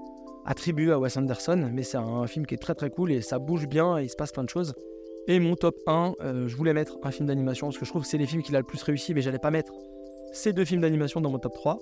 attribuer 0.46 0.92
à 0.92 1.00
Wes 1.00 1.16
Anderson, 1.18 1.70
mais 1.74 1.84
c'est 1.84 1.98
un 1.98 2.28
film 2.28 2.46
qui 2.46 2.54
est 2.54 2.60
très 2.60 2.76
très 2.76 2.90
cool 2.90 3.12
et 3.12 3.22
ça 3.22 3.40
bouge 3.40 3.68
bien 3.68 3.98
et 3.98 4.04
il 4.04 4.10
se 4.10 4.16
passe 4.16 4.32
plein 4.32 4.44
de 4.44 4.50
choses. 4.50 4.74
Et 5.28 5.40
mon 5.40 5.56
top 5.56 5.76
1, 5.88 6.14
je 6.46 6.56
voulais 6.56 6.74
mettre 6.74 7.00
un 7.02 7.10
film 7.10 7.28
d'animation 7.28 7.68
parce 7.68 7.80
que 7.80 7.86
je 7.86 7.90
trouve 7.90 8.04
que 8.04 8.08
c'est 8.08 8.20
les 8.20 8.28
films 8.28 8.44
qu'il 8.44 8.56
a 8.56 8.60
le 8.60 8.66
plus 8.66 8.82
réussi, 8.84 9.16
mais 9.16 9.22
j'allais 9.22 9.40
pas 9.40 9.50
mettre 9.50 9.74
ces 10.34 10.54
deux 10.54 10.66
films 10.66 10.82
d'animation 10.82 11.20
dans 11.20 11.32
mon 11.32 11.40
top 11.40 11.56
3. 11.56 11.80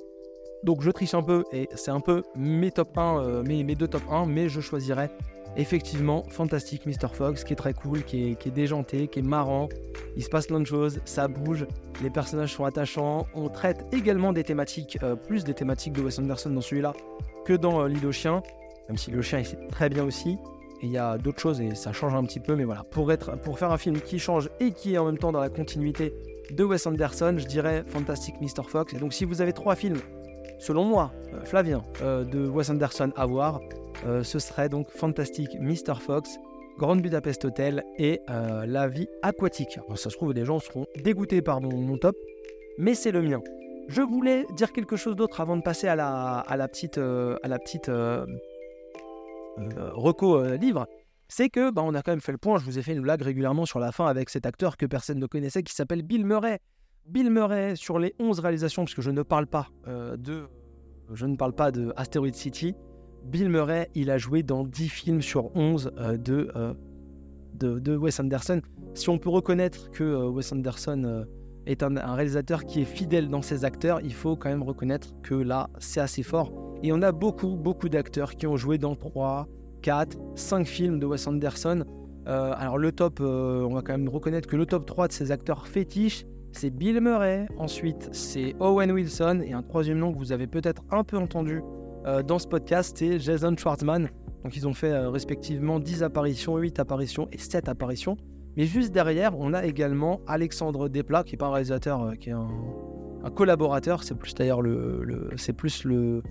Donc 0.64 0.82
je 0.82 0.90
triche 0.92 1.14
un 1.14 1.24
peu 1.24 1.44
et 1.52 1.68
c'est 1.76 1.92
un 1.92 2.00
peu 2.00 2.24
mes 2.38 2.72
top 2.72 2.98
1, 2.98 3.44
mes, 3.44 3.66
mes 3.66 3.76
deux 3.76 3.90
top 3.90 4.04
1, 4.10 4.28
mais 4.28 4.48
je 4.48 4.62
choisirais 4.62 5.10
effectivement, 5.58 6.24
fantastique 6.30 6.86
Mr. 6.86 7.10
Fox, 7.14 7.44
qui 7.44 7.54
est 7.54 7.58
très 7.58 7.74
cool, 7.74 8.04
qui 8.04 8.32
est, 8.32 8.48
déjanté, 8.50 9.08
qui 9.08 9.20
est 9.20 9.24
marrant. 9.24 9.70
Il 10.16 10.24
se 10.24 10.30
passe 10.30 10.48
plein 10.48 10.60
de 10.60 10.66
choses, 10.66 11.00
ça 11.06 11.28
bouge, 11.28 11.66
les 12.02 12.10
personnages 12.10 12.54
sont 12.54 12.66
attachants. 12.66 13.28
On 13.36 13.50
traite 13.50 13.86
également 13.92 14.34
des 14.34 14.44
thématiques, 14.44 14.98
euh, 15.04 15.16
plus 15.16 15.44
des 15.44 15.54
thématiques 15.54 15.94
de 15.94 16.02
Wes 16.02 16.18
Anderson 16.20 16.50
dans 16.50 16.62
celui-là 16.62 16.94
que 17.46 17.54
dans 17.54 17.82
euh, 17.82 17.88
L'île 17.88 18.06
aux 18.06 18.12
chiens, 18.12 18.42
même 18.90 18.98
si 18.98 19.12
Le 19.12 19.22
chien 19.22 19.40
est 19.40 19.68
très 19.70 19.90
bien 19.90 20.04
aussi. 20.04 20.38
Et 20.82 20.88
il 20.88 20.92
y 20.92 20.98
a 20.98 21.18
d'autres 21.18 21.40
choses 21.40 21.62
et 21.62 21.76
ça 21.76 21.94
change 21.94 22.14
un 22.14 22.24
petit 22.24 22.42
peu, 22.42 22.56
mais 22.56 22.66
voilà, 22.66 22.84
pour, 22.84 23.12
être, 23.12 23.38
pour 23.40 23.58
faire 23.58 23.72
un 23.72 23.78
film 23.78 24.02
qui 24.02 24.20
change 24.20 24.50
et 24.60 24.72
qui 24.72 24.96
est 24.96 24.98
en 24.98 25.06
même 25.06 25.18
temps 25.18 25.32
dans 25.32 25.40
la 25.40 25.50
continuité 25.50 26.14
de 26.52 26.64
Wes 26.64 26.86
Anderson, 26.86 27.36
je 27.38 27.46
dirais 27.46 27.86
Fantastic 27.88 28.36
Mr. 28.42 28.64
Fox. 28.68 28.94
Et 28.94 28.98
donc 28.98 29.14
si 29.14 29.24
vous 29.24 29.42
avez 29.42 29.54
trois 29.54 29.76
films, 29.76 30.02
selon 30.60 30.84
moi, 30.84 31.14
euh, 31.34 31.46
Flavien, 31.46 31.84
de 32.02 32.48
Wes 32.50 32.70
Anderson 32.70 33.12
à 33.16 33.26
voir, 33.26 33.62
euh, 34.06 34.22
ce 34.22 34.38
serait 34.40 34.68
donc 34.68 34.90
Fantastic 34.90 35.50
Mr. 35.60 35.96
Fox, 36.00 36.38
Grand 36.78 36.98
Budapest 36.98 37.46
Hotel 37.46 37.84
et 37.98 38.20
euh, 38.30 38.66
La 38.66 38.88
vie 38.90 39.08
aquatique. 39.22 39.80
ça 39.96 40.10
se 40.10 40.16
trouve, 40.16 40.34
les 40.34 40.44
gens 40.44 40.60
seront 40.60 40.86
dégoûtés 41.04 41.42
par 41.42 41.62
mon, 41.62 41.98
top, 41.98 42.16
mais 42.78 42.96
c'est 42.96 43.12
le 43.12 43.22
mien. 43.22 43.42
Je 43.88 44.02
voulais 44.02 44.46
dire 44.56 44.74
quelque 44.74 44.98
chose 44.98 45.16
d'autre 45.16 45.40
avant 45.40 45.56
de 45.56 45.62
passer 45.62 45.88
à 45.88 45.96
la, 45.96 46.68
petite, 46.68 46.96
petite 46.96 47.90
euh, 47.90 48.26
reco 49.94 50.44
livre. 50.56 50.86
C'est 51.30 51.50
que 51.50 51.72
bah, 51.72 51.82
on 51.86 51.94
a 51.94 52.02
quand 52.02 52.12
même 52.12 52.22
fait 52.22 52.32
le 52.34 52.38
point. 52.38 52.58
Je 52.58 52.66
vous 52.66 52.78
ai 52.78 52.82
fait 52.82 52.94
une 52.94 53.02
blague 53.02 53.22
régulièrement 53.22 53.66
sur 53.66 53.80
la 53.80 53.92
fin 53.92 54.06
avec 54.08 54.30
cet 54.30 54.46
acteur 54.46 54.76
que 54.76 54.86
personne 54.86 55.20
ne 55.20 55.28
connaissait 55.28 55.64
qui 55.64 55.74
s'appelle 55.74 56.02
Bill 56.02 56.26
Murray. 56.26 56.60
Bill 57.06 57.30
Murray 57.30 57.76
sur 57.76 58.00
les 58.00 58.14
11 58.20 58.40
réalisations, 58.40 58.84
puisque 58.84 59.02
je 59.02 59.12
ne 59.12 59.24
parle 59.24 59.48
pas 59.48 59.68
de, 59.86 60.48
je 61.14 61.26
ne 61.26 61.36
parle 61.36 61.54
pas 61.54 61.72
de 61.72 61.94
Asteroid 61.96 62.34
City. 62.34 62.76
Bill 63.26 63.50
Murray, 63.50 63.90
il 63.96 64.12
a 64.12 64.18
joué 64.18 64.44
dans 64.44 64.64
10 64.64 64.90
films 64.90 65.22
sur 65.22 65.56
11 65.56 65.92
de, 66.24 66.52
de, 67.54 67.96
Wes 67.96 68.20
Anderson. 68.20 68.62
Si 68.94 69.10
on 69.10 69.18
peut 69.18 69.30
reconnaître 69.30 69.92
que 69.92 70.28
Wes 70.28 70.52
Anderson 70.52 71.26
est 71.66 71.84
un, 71.84 72.16
réalisateur 72.16 72.66
qui 72.66 72.82
est 72.82 72.86
fidèle 72.86 73.30
dans 73.30 73.42
ses 73.42 73.66
acteurs, 73.66 74.02
il 74.02 74.14
faut 74.14 74.36
quand 74.36 74.50
même 74.50 74.64
reconnaître 74.64 75.14
que 75.22 75.36
là, 75.36 75.70
c'est 75.80 76.00
assez 76.00 76.24
fort. 76.24 76.52
Et 76.84 76.92
on 76.92 77.02
a 77.02 77.12
beaucoup, 77.12 77.56
beaucoup 77.56 77.90
d'acteurs 77.90 78.36
qui 78.36 78.48
ont 78.48 78.58
joué 78.58 78.78
dans 78.78 78.96
3, 78.96 79.48
4, 79.82 80.18
5 80.36 80.68
films 80.68 81.00
de 81.00 81.06
Wes 81.06 81.28
Anderson. 81.28 81.84
Euh, 82.28 82.54
alors 82.58 82.78
le 82.78 82.92
top, 82.92 83.20
euh, 83.22 83.64
on 83.64 83.74
va 83.74 83.82
quand 83.82 83.94
même 83.94 84.10
reconnaître 84.10 84.48
que 84.48 84.56
le 84.56 84.66
top 84.66 84.86
3 84.86 85.08
de 85.08 85.14
ces 85.14 85.32
acteurs 85.32 85.68
fétiches, 85.68 86.26
c'est 86.52 86.70
Bill 86.70 87.02
Murray, 87.02 87.48
ensuite 87.58 88.10
c'est 88.12 88.56
Owen 88.60 88.92
Wilson, 88.92 89.42
et 89.44 89.54
un 89.54 89.64
troisième 89.64 89.98
nom 89.98 90.14
que 90.14 90.18
vous 90.18 90.32
avez 90.32 90.48
peut-être 90.48 90.84
un 90.92 91.04
peu 91.04 91.18
entendu 91.18 91.62
euh, 91.62 91.83
dans 92.26 92.40
ce 92.40 92.48
podcast, 92.48 92.96
c'est 92.98 93.20
Jason 93.20 93.56
Schwartzman. 93.58 94.10
Donc 94.44 94.56
ils 94.58 94.68
ont 94.68 94.74
fait 94.74 94.98
respectivement 95.08 95.80
10 95.80 96.04
apparitions, 96.04 96.58
8 96.58 96.80
apparitions 96.80 97.28
et 97.32 97.38
7 97.38 97.70
apparitions. 97.70 98.18
Mais 98.56 98.66
juste 98.66 98.92
derrière, 98.92 99.38
on 99.38 99.54
a 99.54 99.66
également 99.66 100.22
Alexandre 100.28 100.88
Desplat, 100.88 101.24
qui 101.24 101.34
n'est 101.34 101.38
pas 101.38 101.48
un 101.48 101.54
réalisateur, 101.54 102.04
euh, 102.04 102.14
qui 102.14 102.30
est 102.30 102.34
un, 102.34 102.50
collaborateur. 103.36 104.04
C'est 104.04 104.16
plus 104.16 104.34
d'ailleurs 104.36 104.62
le, 104.62 105.32
c'est 105.38 105.54
plus 105.54 105.86
le, 105.86 106.22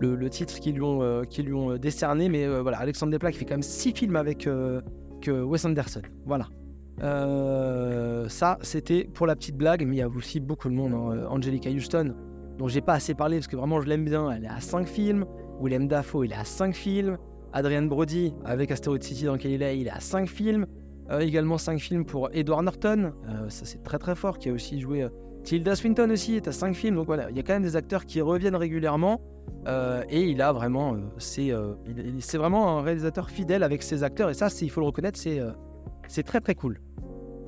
le, 0.00 0.30
titre 0.30 0.54
qu'ils 0.60 0.76
lui 0.76 0.82
ont, 0.82 1.02
euh, 1.02 1.22
lui 1.38 1.52
ont 1.52 1.72
euh, 1.72 1.78
décerné. 1.78 2.28
Mais 2.28 2.46
voilà, 2.60 2.78
Alexandre 2.78 3.10
Desplat 3.10 3.32
qui 3.32 3.38
fait 3.38 3.44
quand 3.44 3.54
même 3.54 3.62
six 3.62 3.92
films 3.92 4.16
avec 4.16 4.48
Wes 5.26 5.64
Anderson. 5.64 6.02
Voilà. 6.24 6.48
ça, 8.28 8.58
c'était 8.62 9.04
pour 9.12 9.26
la 9.26 9.36
petite 9.36 9.56
blague, 9.56 9.84
mais 9.86 9.96
il 9.96 9.98
y 9.98 10.02
a 10.02 10.08
aussi 10.08 10.40
beaucoup 10.40 10.68
de 10.68 10.74
monde. 10.74 10.94
Hein. 10.94 11.26
Angelica 11.28 11.68
Houston, 11.68 12.14
dont 12.58 12.68
j'ai 12.68 12.80
pas 12.80 12.94
assez 12.94 13.14
parlé 13.14 13.36
parce 13.36 13.48
que 13.48 13.56
vraiment 13.56 13.80
je 13.80 13.88
l'aime 13.88 14.04
bien. 14.04 14.30
Elle 14.30 14.44
est 14.44 14.48
à 14.48 14.60
5 14.60 14.86
films. 14.86 15.24
Willem 15.60 15.88
Dafoe, 15.88 16.24
il 16.24 16.32
est 16.32 16.36
à 16.36 16.44
5 16.44 16.74
films. 16.74 17.18
Adrian 17.52 17.82
Brody, 17.82 18.34
avec 18.44 18.70
Asteroid 18.70 19.00
City 19.00 19.24
dans 19.24 19.34
lequel 19.34 19.52
il 19.52 19.62
est, 19.62 19.78
il 19.78 19.86
est 19.86 19.90
à 19.90 20.00
5 20.00 20.28
films. 20.28 20.66
Euh, 21.10 21.20
également 21.20 21.56
5 21.56 21.78
films 21.78 22.04
pour 22.04 22.30
Edward 22.32 22.64
Norton, 22.64 23.12
euh, 23.28 23.48
ça 23.48 23.64
c'est 23.64 23.82
très 23.84 23.98
très 23.98 24.16
fort, 24.16 24.38
qui 24.38 24.48
a 24.48 24.52
aussi 24.52 24.80
joué. 24.80 25.02
Euh, 25.02 25.08
Tilda 25.44 25.76
Swinton 25.76 26.10
aussi 26.10 26.34
est 26.34 26.48
à 26.48 26.52
5 26.52 26.74
films, 26.74 26.96
donc 26.96 27.06
voilà, 27.06 27.30
il 27.30 27.36
y 27.36 27.38
a 27.38 27.42
quand 27.44 27.52
même 27.52 27.62
des 27.62 27.76
acteurs 27.76 28.04
qui 28.04 28.20
reviennent 28.20 28.56
régulièrement. 28.56 29.20
et 30.10 30.22
il 30.22 30.42
a 30.42 30.52
vraiment. 30.52 30.96
c'est 31.18 31.52
vraiment 32.36 32.78
un 32.78 32.82
réalisateur 32.82 33.30
fidèle 33.30 33.62
avec 33.62 33.82
ses 33.82 34.02
acteurs, 34.02 34.30
et 34.30 34.34
ça, 34.34 34.48
il 34.60 34.70
faut 34.70 34.80
le 34.80 34.86
reconnaître, 34.86 35.18
c'est 35.18 36.22
très 36.24 36.40
très 36.40 36.56
cool. 36.56 36.80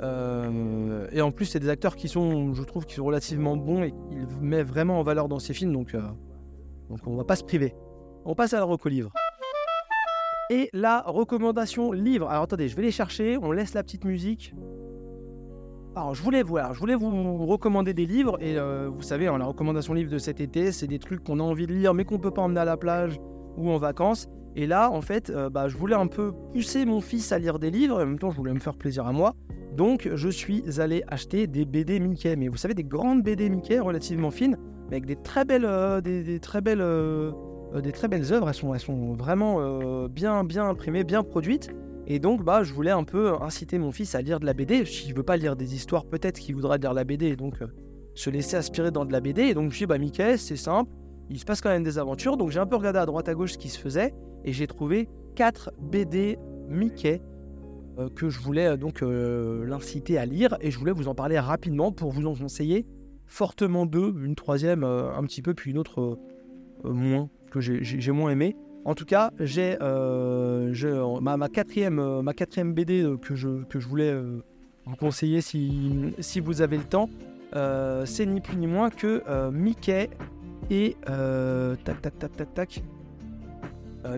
Et 0.01 1.21
en 1.21 1.31
plus, 1.31 1.47
c'est 1.47 1.61
des 1.61 1.69
acteurs 1.69 1.97
qui 1.97 2.09
sont, 2.09 2.55
je 2.55 2.63
trouve, 2.63 2.87
qui 2.87 2.95
sont 2.95 3.05
relativement 3.05 3.57
bons 3.57 3.83
et 3.83 3.93
il 4.11 4.27
met 4.41 4.63
vraiment 4.63 5.01
en 5.01 5.03
valeur 5.03 5.29
dans 5.29 5.39
ses 5.39 5.55
films, 5.55 5.73
donc, 5.73 5.97
donc 6.89 6.99
on 7.07 7.17
va 7.17 7.25
pas 7.25 7.37
se 7.37 7.45
priver. 7.45 7.75
On 8.25 8.35
passe 8.35 8.53
à 8.53 8.59
la 8.59 8.65
reco 8.65 8.89
livre 8.89 9.13
et 10.51 10.71
la 10.73 11.03
recommandation 11.03 11.93
livre. 11.93 12.29
Alors 12.29 12.45
attendez, 12.45 12.69
je 12.69 12.77
vais 12.77 12.83
les 12.83 12.91
chercher, 12.91 13.39
on 13.41 13.53
laisse 13.53 13.75
la 13.75 13.83
petite 13.83 14.05
musique. 14.05 14.55
Alors 15.95 16.15
je 16.15 16.23
voulais 16.23 16.43
voir, 16.43 16.75
je 16.75 16.81
voulais 16.81 16.95
vous 16.95 17.47
recommander 17.47 17.93
des 17.93 18.07
livres 18.07 18.39
et 18.41 18.57
euh, 18.57 18.89
vous 18.89 19.03
savez, 19.03 19.27
hein, 19.27 19.39
la 19.39 19.47
recommandation 19.47 19.95
livre 19.95 20.11
de 20.11 20.19
cet 20.19 20.41
été, 20.41 20.71
c'est 20.71 20.87
des 20.87 20.99
trucs 20.99 21.25
qu'on 21.25 21.41
a 21.41 21.43
envie 21.43 21.67
de 21.67 21.73
lire 21.73 21.93
mais 21.93 22.05
qu'on 22.05 22.19
peut 22.19 22.31
pas 22.31 22.43
emmener 22.43 22.61
à 22.61 22.65
la 22.65 22.77
plage 22.77 23.19
ou 23.57 23.71
en 23.71 23.79
vacances. 23.79 24.29
Et 24.57 24.67
là, 24.67 24.91
en 24.91 25.01
fait, 25.01 25.31
euh, 25.31 25.51
bah, 25.51 25.69
je 25.69 25.77
voulais 25.77 25.95
un 25.95 26.07
peu 26.07 26.33
pousser 26.53 26.85
mon 26.85 27.01
fils 27.01 27.33
à 27.33 27.39
lire 27.39 27.59
des 27.59 27.71
livres, 27.71 28.01
et 28.01 28.03
en 28.03 28.07
même 28.07 28.19
temps, 28.19 28.31
je 28.31 28.37
voulais 28.37 28.53
me 28.53 28.59
faire 28.59 28.75
plaisir 28.75 29.07
à 29.07 29.13
moi. 29.13 29.35
Donc, 29.77 30.09
je 30.13 30.29
suis 30.29 30.81
allé 30.81 31.05
acheter 31.07 31.47
des 31.47 31.65
BD 31.65 32.01
Mickey. 32.01 32.35
Mais 32.37 32.49
vous 32.49 32.57
savez, 32.57 32.75
des 32.75 32.85
grandes 32.85 33.23
BD 33.23 33.49
Mickey 33.49 33.79
relativement 33.79 34.31
fines, 34.31 34.57
mais 34.91 34.97
avec 34.97 35.07
des 35.07 35.17
très 35.17 35.45
belles, 35.45 35.65
euh, 35.65 36.01
des, 36.01 36.41
très 36.41 36.61
belles 36.61 36.81
euh, 36.81 37.31
des 37.83 37.93
très 37.93 38.09
belles 38.09 38.33
œuvres. 38.33 38.49
Elles 38.49 38.55
sont, 38.55 38.75
elles 38.75 38.81
sont 38.81 39.15
vraiment 39.15 40.09
bien, 40.09 40.43
bien 40.43 40.69
imprimées, 40.69 41.05
bien 41.05 41.23
produites. 41.23 41.71
Et 42.07 42.19
donc, 42.19 42.43
bah, 42.43 42.63
je 42.63 42.73
voulais 42.73 42.91
un 42.91 43.05
peu 43.05 43.35
inciter 43.43 43.79
mon 43.79 43.93
fils 43.93 44.15
à 44.15 44.23
lire 44.23 44.41
de 44.41 44.47
la 44.47 44.55
BD. 44.55 44.87
S'il 44.87 45.15
veut 45.15 45.23
pas 45.23 45.37
lire 45.37 45.55
des 45.55 45.75
histoires, 45.75 46.07
peut-être 46.07 46.39
qu'il 46.39 46.55
voudra 46.55 46.79
lire 46.79 46.95
la 46.95 47.05
BD. 47.05 47.37
Donc, 47.37 47.57
se 48.15 48.31
laisser 48.31 48.57
aspirer 48.57 48.91
dans 48.91 49.05
de 49.05 49.13
la 49.13 49.21
BD. 49.21 49.43
Et 49.43 49.55
donc, 49.55 49.65
je 49.65 49.69
me 49.69 49.73
suis 49.73 49.83
dit, 49.85 49.87
bah, 49.87 49.99
Mickey, 49.99 50.39
c'est 50.39 50.57
simple. 50.57 50.91
Il 51.31 51.39
se 51.39 51.45
passe 51.45 51.61
quand 51.61 51.69
même 51.69 51.85
des 51.85 51.99
aventures. 51.99 52.37
Donc, 52.37 52.51
j'ai 52.51 52.59
un 52.59 52.67
peu 52.67 52.77
regardé 52.77 52.99
à 52.99 53.07
droite 53.07 53.29
à 53.29 53.35
gauche 53.35 53.53
ce 53.53 53.59
qui 53.59 53.69
se 53.69 53.79
faisait. 53.79 54.15
Et 54.49 54.53
j'ai 54.53 54.67
trouvé 54.67 55.09
4 55.37 55.73
BD 55.79 56.39
Mickey 56.69 57.21
que 58.15 58.31
je 58.31 58.39
voulais 58.39 58.79
donc 58.79 59.03
l'inciter 59.03 60.17
à 60.17 60.25
lire. 60.25 60.57
Et 60.61 60.71
je 60.71 60.79
voulais 60.79 60.93
vous 60.93 61.09
en 61.09 61.15
parler 61.15 61.39
rapidement 61.39 61.93
pour 61.93 62.13
vous 62.13 62.27
en 62.27 62.35
conseiller 62.35 62.87
fortement 63.27 63.85
deux. 63.85 64.15
Une 64.25 64.37
troisième 64.37 64.85
un 64.85 65.23
petit 65.25 65.43
peu, 65.43 65.53
puis 65.53 65.73
une 65.73 65.79
autre 65.79 66.19
moins 66.85 67.29
que 67.51 67.61
j'ai 67.61 68.13
moins 68.13 68.31
aimé. 68.31 68.57
En 68.85 68.95
tout 68.95 69.05
cas, 69.05 69.33
j'ai 69.39 69.77
euh, 69.83 71.21
ma, 71.21 71.49
quatrième, 71.51 71.99
euh, 71.99 72.23
BD 72.73 73.03
euh, 73.03 73.19
que 73.19 73.35
je, 73.35 73.65
que 73.65 73.81
je 73.81 73.87
voulais 73.87 74.15
vous 74.87 74.97
conseiller 74.97 75.43
si, 75.43 76.15
si 76.21 76.41
vous 76.41 76.63
avez 76.63 76.79
le 76.79 76.85
temps. 76.85 77.11
c'est 78.07 78.25
ni 78.25 78.41
plus 78.41 78.57
ni 78.57 78.67
moins 78.67 78.89
que 78.89 79.23
Mickey 79.51 80.09
et 80.71 80.97
tac 81.85 82.01
tac 82.01 82.19
tac 82.19 82.37
tac 82.37 82.55
tac. 82.55 82.83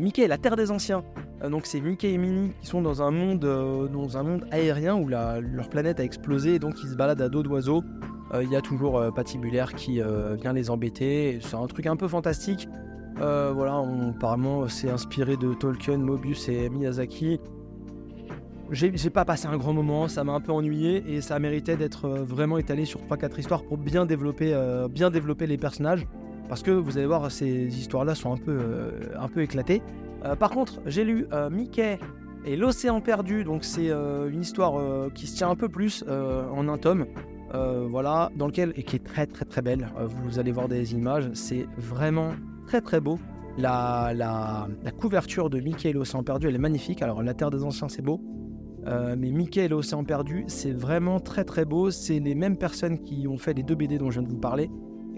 Mickey 0.00 0.22
et 0.22 0.28
la 0.28 0.38
Terre 0.38 0.56
des 0.56 0.70
Anciens. 0.70 1.02
donc 1.50 1.66
c'est 1.66 1.80
Mickey 1.80 2.12
et 2.12 2.18
Minnie 2.18 2.52
qui 2.60 2.66
sont 2.66 2.82
dans 2.82 3.02
un 3.02 3.10
monde, 3.10 3.40
dans 3.40 4.16
un 4.16 4.22
monde 4.22 4.44
aérien 4.50 4.94
où 4.96 5.08
leur 5.08 5.68
planète 5.70 6.00
a 6.00 6.04
explosé 6.04 6.54
et 6.54 6.58
donc 6.58 6.74
ils 6.82 6.88
se 6.90 6.94
baladent 6.94 7.22
à 7.22 7.28
dos 7.28 7.42
d'oiseaux. 7.42 7.82
Il 8.40 8.50
y 8.50 8.56
a 8.56 8.60
toujours 8.60 9.12
Patibulaire 9.14 9.74
qui 9.74 10.00
vient 10.40 10.52
les 10.52 10.70
embêter. 10.70 11.38
C'est 11.40 11.56
un 11.56 11.66
truc 11.66 11.86
un 11.86 11.96
peu 11.96 12.08
fantastique. 12.08 12.68
Euh, 13.20 13.52
voilà, 13.54 13.82
apparemment 14.08 14.66
c'est 14.68 14.90
inspiré 14.90 15.36
de 15.36 15.52
Tolkien, 15.52 15.98
Mobius 15.98 16.48
et 16.48 16.68
Miyazaki. 16.70 17.38
J'ai 18.70 19.10
pas 19.10 19.24
passé 19.24 19.48
un 19.48 19.56
grand 19.56 19.72
moment, 19.72 20.06
ça 20.06 20.22
m'a 20.22 20.32
un 20.32 20.40
peu 20.40 20.52
ennuyé 20.52 21.02
et 21.08 21.20
ça 21.20 21.40
méritait 21.40 21.76
d'être 21.76 22.04
euh, 22.04 22.22
vraiment 22.22 22.56
étalé 22.56 22.84
sur 22.84 23.00
3-4 23.00 23.40
histoires 23.40 23.64
pour 23.64 23.76
bien 23.78 24.06
développer, 24.06 24.54
euh, 24.54 24.86
bien 24.86 25.10
développer 25.10 25.48
les 25.48 25.56
personnages. 25.56 26.06
Parce 26.50 26.62
que 26.62 26.70
vous 26.70 26.98
allez 26.98 27.06
voir, 27.06 27.30
ces 27.30 27.78
histoires-là 27.78 28.14
sont 28.14 28.32
un 28.32 28.36
peu, 28.36 28.58
un 29.18 29.28
peu 29.28 29.40
éclatées. 29.40 29.80
par 30.38 30.50
contre, 30.50 30.80
j'ai 30.84 31.04
lu 31.04 31.26
Mickey 31.50 31.98
et 32.44 32.56
l'océan 32.56 33.00
perdu, 33.00 33.44
donc 33.44 33.64
c'est 33.64 33.88
une 33.90 34.40
histoire 34.40 34.74
qui 35.14 35.26
se 35.28 35.36
tient 35.36 35.48
un 35.48 35.54
peu 35.54 35.68
plus 35.68 36.04
en 36.08 36.68
un 36.68 36.76
tome. 36.76 37.06
voilà, 37.88 38.32
dans 38.34 38.48
lequel, 38.48 38.72
et 38.74 38.82
qui 38.82 38.96
est 38.96 39.04
très 39.04 39.26
très 39.26 39.44
très 39.44 39.62
belle, 39.62 39.92
vous 40.24 40.40
allez 40.40 40.50
voir 40.50 40.66
des 40.66 40.92
images, 40.92 41.30
c'est 41.34 41.68
vraiment 41.78 42.32
très 42.66 42.80
très 42.80 43.00
beau. 43.00 43.20
La, 43.58 44.12
la, 44.14 44.68
couverture 44.98 45.50
de 45.50 45.60
Mickey 45.60 45.90
et 45.90 45.92
l'océan 45.92 46.22
perdu, 46.22 46.48
elle 46.48 46.54
est 46.54 46.58
magnifique. 46.58 47.02
Alors, 47.02 47.22
la 47.22 47.34
Terre 47.34 47.50
des 47.50 47.62
Anciens, 47.62 47.88
c'est 47.88 48.02
beau. 48.02 48.20
Euh, 48.86 49.14
mais 49.18 49.30
Mickey 49.30 49.64
et 49.64 49.68
l'océan 49.68 50.04
perdu, 50.04 50.44
c'est 50.46 50.72
vraiment 50.72 51.20
très 51.20 51.44
très 51.44 51.64
beau. 51.64 51.90
C'est 51.90 52.18
les 52.18 52.34
mêmes 52.34 52.56
personnes 52.56 52.98
qui 53.00 53.26
ont 53.28 53.38
fait 53.38 53.52
les 53.52 53.62
deux 53.62 53.74
BD 53.74 53.98
dont 53.98 54.10
je 54.10 54.20
viens 54.20 54.28
de 54.28 54.32
vous 54.32 54.40
parler. 54.40 54.70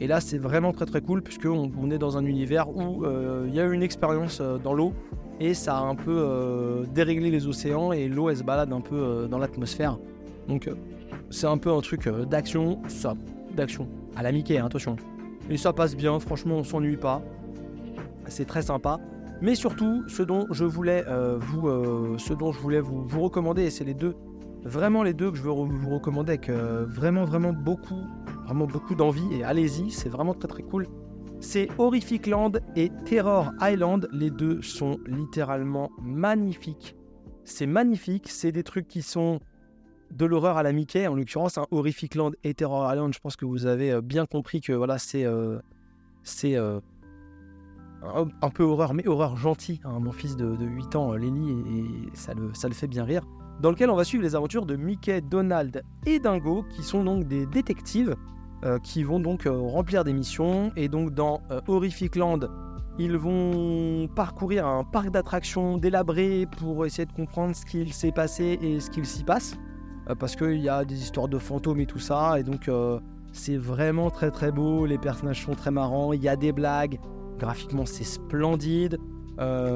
Et 0.03 0.07
là, 0.07 0.21
c'est 0.21 0.39
vraiment 0.39 0.73
très 0.73 0.85
très 0.85 1.01
cool 1.01 1.23
puisqu'on 1.23 1.71
on 1.81 1.91
est 1.91 1.99
dans 1.99 2.19
un 2.19 2.27
univers 2.27 2.69
où 2.77 3.05
euh, 3.05 3.47
il 3.49 3.55
y 3.55 3.61
a 3.61 3.65
une 3.65 3.83
expérience 3.83 4.41
euh, 4.41 4.59
dans 4.59 4.75
l'eau 4.75 4.93
et 5.41 5.55
ça 5.55 5.79
a 5.79 5.81
un 5.81 5.95
peu 5.95 6.85
déréglé 6.93 7.31
les 7.31 7.47
océans 7.47 7.91
et 7.93 8.07
l'eau 8.07 8.29
elle 8.29 8.37
se 8.37 8.45
balade 8.45 8.73
un 8.73 8.81
peu 8.81 9.27
dans 9.29 9.39
l'atmosphère. 9.39 9.99
Donc 10.47 10.71
c'est 11.31 11.47
un 11.47 11.59
peu 11.59 11.73
un 11.73 11.81
truc 11.81 12.09
d'action, 12.29 12.81
ça, 12.87 13.15
d'action. 13.57 13.89
À 14.15 14.23
la 14.23 14.31
Mickey, 14.31 14.59
hein, 14.59 14.67
attention. 14.67 14.95
Et 15.51 15.57
ça 15.57 15.73
passe 15.73 15.97
bien, 15.97 16.21
franchement 16.21 16.57
on 16.57 16.65
s'ennuie 16.65 16.97
pas 16.97 17.23
c'est 18.33 18.47
très 18.47 18.63
sympa. 18.63 18.99
Mais 19.41 19.55
surtout, 19.55 20.05
ce 20.09 20.23
dont 20.23 20.47
je 20.51 20.65
voulais, 20.65 21.05
euh, 21.09 21.37
vous, 21.41 21.69
euh, 21.69 22.17
ce 22.19 22.33
dont 22.33 22.53
je 22.53 22.61
voulais 22.61 22.81
vous, 22.81 23.05
recommander, 23.21 23.65
et 23.65 23.71
c'est 23.71 23.85
les 23.85 23.95
deux, 23.95 24.15
vraiment 24.65 25.03
les 25.03 25.15
deux 25.15 25.31
que 25.31 25.37
je 25.37 25.43
veux 25.43 25.51
vous 25.51 25.91
recommander 25.91 26.33
avec 26.33 26.49
euh, 26.49 26.87
vraiment, 26.89 27.25
vraiment 27.25 27.53
beaucoup, 27.53 28.07
vraiment 28.45 28.67
beaucoup 28.67 28.95
d'envie, 28.95 29.27
et 29.33 29.45
allez-y, 29.45 29.91
c'est 29.91 30.09
vraiment 30.09 30.35
très 30.35 30.49
très 30.49 30.63
cool. 30.63 30.87
C'est 31.41 31.69
Horrific 31.79 32.27
Land 32.27 32.53
et 32.77 32.91
Terror 33.05 33.51
Island. 33.61 34.09
Les 34.13 34.31
deux 34.31 34.63
sont 34.63 34.99
littéralement 35.07 35.91
magnifiques. 36.01 36.97
C'est 37.45 37.67
magnifique, 37.67 38.29
c'est 38.29 38.53
des 38.53 38.63
trucs 38.63 38.87
qui 38.87 39.03
sont 39.03 39.41
de 40.13 40.25
l'horreur 40.25 40.57
à 40.57 40.63
la 40.63 40.73
Mickey, 40.73 41.07
en 41.09 41.15
l'occurrence 41.15 41.59
un 41.59 41.67
Horrific 41.73 42.15
Land 42.15 42.33
et 42.45 42.55
Terror 42.55 42.93
Island. 42.93 43.13
Je 43.13 43.19
pense 43.19 43.35
que 43.35 43.45
vous 43.45 43.67
avez 43.67 44.01
bien 44.01 44.27
compris 44.27 44.61
que 44.61 44.73
voilà, 44.73 44.99
c'est 44.99 45.27
c'est 46.23 46.57
un, 46.57 48.51
peu 48.51 48.63
horreur, 48.63 48.95
mais 48.95 49.07
horreur 49.07 49.37
gentille. 49.37 49.81
Hein, 49.85 50.01
mon 50.01 50.13
fils 50.13 50.37
de, 50.37 50.57
8 50.59 50.97
ans, 50.97 51.15
Lenny, 51.15 51.51
et, 51.51 52.17
ça, 52.17 52.35
le, 52.35 52.53
ça 52.55 52.69
le 52.69 52.75
fait 52.75 52.89
bien 52.89 53.05
rire. 53.05 53.27
Dans 53.63 53.71
lequel 53.71 53.91
on 53.91 53.95
va 53.95 54.03
suivre 54.03 54.25
les 54.25 54.35
aventures 54.35 54.67
de 54.67 54.75
Mickey, 54.75 55.21
Donald 55.21 55.85
et 56.05 56.19
Dingo, 56.19 56.65
qui 56.75 56.83
sont 56.83 57.05
donc 57.05 57.29
des 57.29 57.47
détectives 57.47 58.17
euh, 58.65 58.81
qui 58.81 59.05
vont 59.05 59.21
donc 59.21 59.47
euh, 59.47 59.57
remplir 59.57 60.03
des 60.03 60.13
missions. 60.13 60.73
Et 60.75 60.89
donc 60.89 61.15
dans 61.15 61.41
euh, 61.53 61.61
Horrific 61.69 62.17
Land, 62.17 62.41
ils 62.99 63.17
vont 63.17 64.09
parcourir 64.17 64.67
un 64.67 64.83
parc 64.83 65.11
d'attractions 65.11 65.79
délabré 65.79 66.49
pour 66.59 66.85
essayer 66.87 67.07
de 67.07 67.13
comprendre 67.13 67.55
ce 67.55 67.65
qu'il 67.65 67.93
s'est 67.93 68.11
passé 68.11 68.59
et 68.61 68.81
ce 68.81 68.91
qu'il 68.91 69.07
s'y 69.07 69.23
passe. 69.23 69.57
parce 70.19 70.35
qu'il 70.35 70.59
y 70.59 70.69
a 70.69 70.85
des 70.85 71.01
histoires 71.01 71.29
de 71.29 71.39
fantômes 71.39 71.79
et 71.79 71.87
tout 71.87 72.01
ça. 72.01 72.41
Et 72.41 72.43
donc 72.43 72.69
c'est 73.33 73.57
vraiment 73.57 74.11
très 74.11 74.33
très 74.33 74.51
beau. 74.51 74.87
Les 74.87 74.99
personnages 74.99 75.45
sont 75.45 75.55
très 75.55 75.71
marrants. 75.71 76.13
Il 76.13 76.21
y 76.21 76.29
a 76.29 76.35
des 76.35 76.51
blagues. 76.51 76.99
Graphiquement, 77.39 77.87
c'est 77.87 78.05
splendide. 78.05 78.99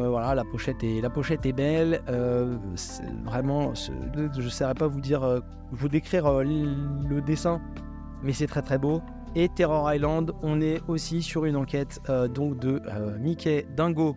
Voilà, 0.08 0.34
la 0.34 0.44
pochette 0.44 0.82
est, 0.82 1.00
la 1.00 1.10
pochette 1.10 1.44
est 1.46 1.52
belle. 1.52 2.02
vraiment, 3.24 3.72
je 3.74 4.42
ne 4.42 4.48
saurais 4.48 4.74
pas 4.74 4.86
vous 4.86 5.00
dire, 5.00 5.42
vous 5.72 5.88
décrire 5.88 6.42
le 6.42 7.20
dessin, 7.20 7.60
mais 8.22 8.32
c'est 8.32 8.46
très 8.46 8.62
très 8.62 8.78
beau. 8.78 9.02
Et 9.34 9.48
Terror 9.50 9.92
Island, 9.92 10.32
on 10.42 10.60
est 10.60 10.80
aussi 10.88 11.22
sur 11.22 11.44
une 11.44 11.56
enquête 11.56 12.00
donc 12.34 12.58
de 12.58 12.80
Mickey, 13.18 13.66
Dingo 13.76 14.16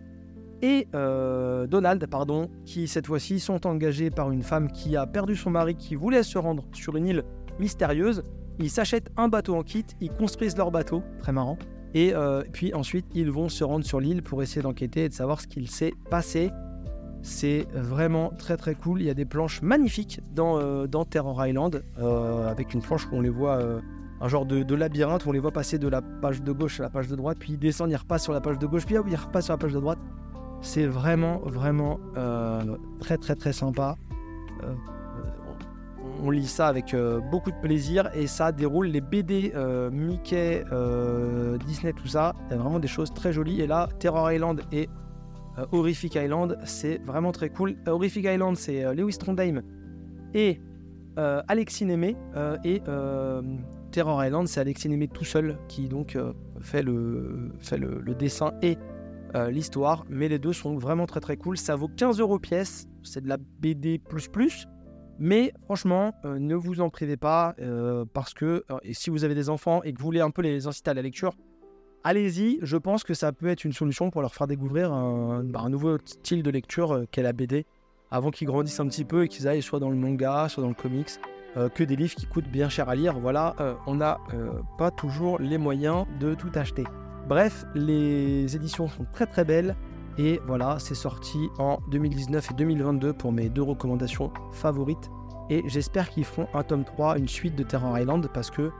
et 0.62 0.88
Donald, 0.92 2.06
pardon, 2.06 2.50
qui 2.64 2.88
cette 2.88 3.06
fois-ci 3.06 3.40
sont 3.40 3.66
engagés 3.66 4.10
par 4.10 4.30
une 4.30 4.42
femme 4.42 4.70
qui 4.70 4.96
a 4.96 5.06
perdu 5.06 5.36
son 5.36 5.50
mari, 5.50 5.74
qui 5.74 5.94
voulait 5.94 6.22
se 6.22 6.38
rendre 6.38 6.64
sur 6.72 6.96
une 6.96 7.06
île 7.06 7.24
mystérieuse. 7.58 8.22
Ils 8.58 8.70
s'achètent 8.70 9.10
un 9.16 9.28
bateau 9.28 9.56
en 9.56 9.62
kit, 9.62 9.86
ils 10.00 10.10
construisent 10.10 10.56
leur 10.56 10.70
bateau, 10.70 11.02
très 11.20 11.32
marrant. 11.32 11.58
Et 11.94 12.14
euh, 12.14 12.42
puis 12.52 12.72
ensuite, 12.74 13.06
ils 13.14 13.30
vont 13.30 13.48
se 13.48 13.64
rendre 13.64 13.84
sur 13.84 14.00
l'île 14.00 14.22
pour 14.22 14.42
essayer 14.42 14.62
d'enquêter 14.62 15.04
et 15.04 15.08
de 15.08 15.14
savoir 15.14 15.40
ce 15.40 15.46
qu'il 15.46 15.68
s'est 15.68 15.92
passé. 16.08 16.50
C'est 17.22 17.66
vraiment 17.74 18.30
très 18.38 18.56
très 18.56 18.74
cool. 18.74 19.00
Il 19.00 19.06
y 19.06 19.10
a 19.10 19.14
des 19.14 19.26
planches 19.26 19.60
magnifiques 19.60 20.20
dans, 20.34 20.58
euh, 20.58 20.86
Terror 21.10 21.46
Island, 21.46 21.82
euh, 21.98 22.48
avec 22.48 22.72
une 22.72 22.80
planche 22.80 23.06
où 23.06 23.16
on 23.16 23.20
les 23.20 23.28
voit, 23.28 23.60
un 24.20 24.28
genre 24.28 24.46
de, 24.46 24.74
labyrinthe, 24.74 25.26
où 25.26 25.30
on 25.30 25.32
les 25.32 25.38
voit 25.38 25.50
passer 25.50 25.78
de 25.78 25.88
la 25.88 26.00
page 26.00 26.42
de 26.42 26.52
gauche 26.52 26.80
à 26.80 26.84
la 26.84 26.90
page 26.90 27.08
de 27.08 27.16
droite, 27.16 27.38
puis 27.38 27.54
ils 27.54 27.58
descendent, 27.58 27.90
ils 27.90 27.96
repassent 27.96 28.24
sur 28.24 28.32
la 28.32 28.40
page 28.40 28.58
de 28.58 28.66
gauche, 28.66 28.86
puis 28.86 28.94
ils 28.94 29.16
repassent 29.16 29.46
sur 29.46 29.54
la 29.54 29.58
page 29.58 29.72
de 29.72 29.80
droite. 29.80 29.98
C'est 30.62 30.86
vraiment 30.86 31.38
vraiment 31.44 31.98
très 33.00 33.18
très 33.18 33.34
très 33.34 33.52
sympa 33.52 33.96
on 36.22 36.30
lit 36.30 36.46
ça 36.46 36.68
avec 36.68 36.94
euh, 36.94 37.20
beaucoup 37.20 37.50
de 37.50 37.56
plaisir 37.56 38.10
et 38.14 38.26
ça 38.26 38.52
déroule 38.52 38.86
les 38.86 39.00
BD 39.00 39.52
euh, 39.54 39.90
Mickey, 39.90 40.64
euh, 40.72 41.56
Disney, 41.66 41.92
tout 41.92 42.06
ça. 42.06 42.34
Il 42.46 42.52
y 42.52 42.54
a 42.54 42.56
vraiment 42.58 42.78
des 42.78 42.88
choses 42.88 43.12
très 43.12 43.32
jolies. 43.32 43.60
Et 43.60 43.66
là, 43.66 43.88
Terror 43.98 44.30
Island 44.30 44.62
et 44.72 44.88
Horrific 45.72 46.14
Island, 46.14 46.58
c'est 46.64 46.98
vraiment 47.04 47.32
très 47.32 47.50
cool. 47.50 47.76
Horrific 47.86 48.24
Island, 48.24 48.56
c'est 48.56 48.94
Lewis 48.94 49.18
Trondheim 49.18 49.62
et 50.32 50.60
Alexis 51.16 51.84
Némé. 51.84 52.16
et 52.64 52.80
Terror 53.90 54.24
Island, 54.24 54.48
c'est 54.48 54.60
Alexis 54.60 54.88
Némé 54.88 55.08
tout 55.08 55.24
seul 55.24 55.58
qui 55.68 55.88
donc 55.88 56.16
fait, 56.60 56.82
le, 56.82 57.52
dessin 58.18 58.52
et 58.62 58.78
l'histoire. 59.50 60.06
Mais 60.08 60.28
les 60.28 60.38
deux 60.38 60.54
sont 60.54 60.78
vraiment 60.78 61.04
très 61.04 61.20
très 61.20 61.36
cool. 61.36 61.58
Ça 61.58 61.76
vaut 61.76 61.88
15 61.94 62.20
euros 62.20 62.38
pièce. 62.38 62.88
C'est 63.02 63.22
de 63.22 63.28
la 63.28 63.36
BD. 63.36 64.00
Mais 65.22 65.52
franchement, 65.64 66.14
euh, 66.24 66.38
ne 66.38 66.54
vous 66.54 66.80
en 66.80 66.88
privez 66.88 67.18
pas 67.18 67.54
euh, 67.60 68.06
parce 68.10 68.32
que 68.32 68.64
euh, 68.70 68.78
si 68.92 69.10
vous 69.10 69.22
avez 69.22 69.34
des 69.34 69.50
enfants 69.50 69.82
et 69.82 69.92
que 69.92 69.98
vous 69.98 70.04
voulez 70.04 70.22
un 70.22 70.30
peu 70.30 70.40
les 70.40 70.66
inciter 70.66 70.90
à 70.90 70.94
la 70.94 71.02
lecture, 71.02 71.34
allez-y. 72.04 72.58
Je 72.62 72.78
pense 72.78 73.04
que 73.04 73.12
ça 73.12 73.30
peut 73.30 73.48
être 73.48 73.66
une 73.66 73.74
solution 73.74 74.10
pour 74.10 74.22
leur 74.22 74.34
faire 74.34 74.46
découvrir 74.46 74.90
un, 74.90 75.44
bah, 75.44 75.68
nouveau 75.68 75.98
style 76.06 76.42
de 76.42 76.50
lecture 76.50 77.04
qu'est 77.10 77.22
la 77.22 77.34
BD 77.34 77.66
avant 78.10 78.30
qu'ils 78.30 78.46
grandissent 78.46 78.80
un 78.80 78.88
petit 78.88 79.04
peu 79.04 79.24
et 79.24 79.28
qu'ils 79.28 79.46
aillent 79.46 79.62
soit 79.62 79.78
dans 79.78 79.90
le 79.90 79.96
manga, 79.96 80.48
soit 80.48 80.62
dans 80.62 80.70
le 80.70 80.74
comics. 80.74 81.10
que 81.74 81.84
des 81.84 81.96
livres 81.96 82.14
qui 82.14 82.26
coûtent 82.26 82.50
bien 82.50 82.68
cher 82.68 82.88
à 82.88 82.94
lire. 82.94 83.20
Voilà, 83.20 83.54
on 83.86 83.94
n'a 83.94 84.18
pas 84.78 84.90
toujours 84.90 85.38
les 85.38 85.58
moyens 85.58 86.06
de 86.18 86.34
tout 86.34 86.50
acheter. 86.54 86.84
Bref, 87.28 87.66
les 87.76 88.56
éditions 88.56 88.88
sont 88.88 89.06
très 89.12 89.26
très 89.26 89.44
belles. 89.44 89.76
Et 90.20 90.38
voilà, 90.46 90.78
c'est 90.78 90.94
sorti 90.94 91.48
en 91.58 91.78
2019 91.90 92.50
et 92.50 92.54
2022 92.54 93.14
pour 93.14 93.32
mes 93.32 93.48
deux 93.48 93.62
recommandations 93.62 94.30
favorites. 94.52 95.10
Et 95.48 95.62
j'espère 95.66 96.10
qu'ils 96.10 96.26
feront 96.26 96.46
un 96.52 96.62
tome 96.62 96.84
3, 96.84 97.16
une 97.16 97.26
suite 97.26 97.56
de 97.56 97.62
Terror 97.62 97.98
Island, 97.98 98.28
parce 98.34 98.50
que 98.50 98.70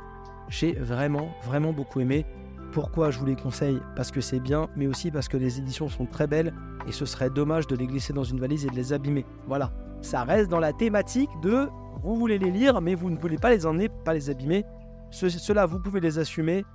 j'ai 0.49 0.73
vraiment, 0.73 1.31
vraiment 1.47 1.73
beaucoup 1.73 2.01
aimé. 2.01 2.27
Pourquoi 2.73 3.11
je 3.11 3.19
vous 3.19 3.25
les 3.25 3.37
conseille? 3.37 3.81
Parce 3.97 4.11
que 4.11 4.21
c'est 4.21 4.39
bien, 4.39 4.69
mais 4.77 4.87
aussi 4.87 5.11
parce 5.11 5.29
que 5.29 5.39
les 5.39 5.59
éditions 5.59 5.89
sont 5.89 6.05
très 6.05 6.27
belles 6.27 6.53
et 6.87 6.93
ce 6.93 7.07
serait 7.07 7.31
dommage 7.31 7.67
de 7.67 7.75
les 7.75 7.87
glisser 7.87 8.13
dans 8.13 8.23
une 8.23 8.39
valise 8.39 8.67
et 8.67 8.69
de 8.69 8.77
les 8.77 8.93
abîmer. 8.93 9.25
Voilà, 9.49 9.73
ça 10.03 10.25
reste 10.25 10.51
dans 10.51 10.61
la 10.61 10.75
thématique 10.75 11.31
de 11.43 11.71
vous 12.03 12.17
voulez 12.17 12.39
les 12.39 12.51
lire, 12.51 12.83
mais 12.83 12.95
vous 12.95 13.09
ne 13.09 13.17
voulez 13.17 13.39
pas 13.39 13.49
les 13.49 13.65
emmener, 13.65 13.89
pas 13.89 14.13
les 14.13 14.29
abîmer. 14.29 14.67
Cela, 15.11 15.65
vous 15.65 15.81
pouvez 15.81 16.01
les 16.01 16.19
assumer, 16.19 16.67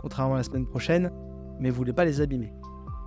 contrairement 0.00 0.34
à 0.34 0.38
la 0.38 0.42
semaine 0.42 0.66
prochaine, 0.66 1.12
mais 1.60 1.70
vous 1.70 1.74
ne 1.74 1.78
voulez 1.78 1.92
pas 1.92 2.04
les 2.04 2.20
abîmer. 2.20 2.52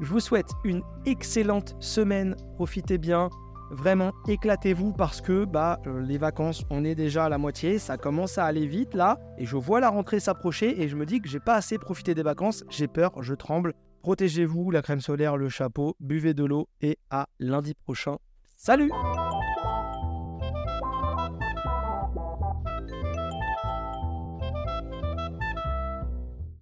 Je 0.03 0.09
vous 0.09 0.19
souhaite 0.19 0.49
une 0.65 0.81
excellente 1.05 1.77
semaine. 1.80 2.35
Profitez 2.55 2.97
bien. 2.97 3.30
Vraiment, 3.71 4.11
éclatez-vous 4.27 4.91
parce 4.91 5.21
que 5.21 5.45
bah, 5.45 5.80
euh, 5.88 6.01
les 6.01 6.17
vacances, 6.17 6.65
on 6.69 6.84
est 6.84 6.93
déjà 6.93 7.25
à 7.25 7.30
la 7.30 7.38
moitié. 7.38 7.80
Ça 7.80 7.95
commence 7.95 8.38
à 8.38 8.43
aller 8.43 8.67
vite 8.67 8.95
là. 8.95 9.17
Et 9.38 9.45
je 9.45 9.55
vois 9.55 9.80
la 9.80 9.89
rentrée 9.89 10.19
s'approcher 10.19 10.81
et 10.81 10.89
je 10.89 10.97
me 10.97 11.05
dis 11.05 11.21
que 11.21 11.30
j'ai 11.30 11.39
pas 11.39 11.55
assez 11.55 11.77
profité 11.77 12.13
des 12.13 12.21
vacances. 12.21 12.65
J'ai 12.69 12.89
peur, 12.89 13.23
je 13.23 13.34
tremble. 13.34 13.73
Protégez-vous, 14.01 14.71
la 14.71 14.81
crème 14.81 14.99
solaire, 14.99 15.38
le 15.38 15.47
chapeau, 15.47 15.95
buvez 16.01 16.34
de 16.34 16.43
l'eau 16.43 16.67
et 16.81 16.99
à 17.09 17.30
lundi 17.39 17.73
prochain. 17.73 18.17
Salut 18.57 18.91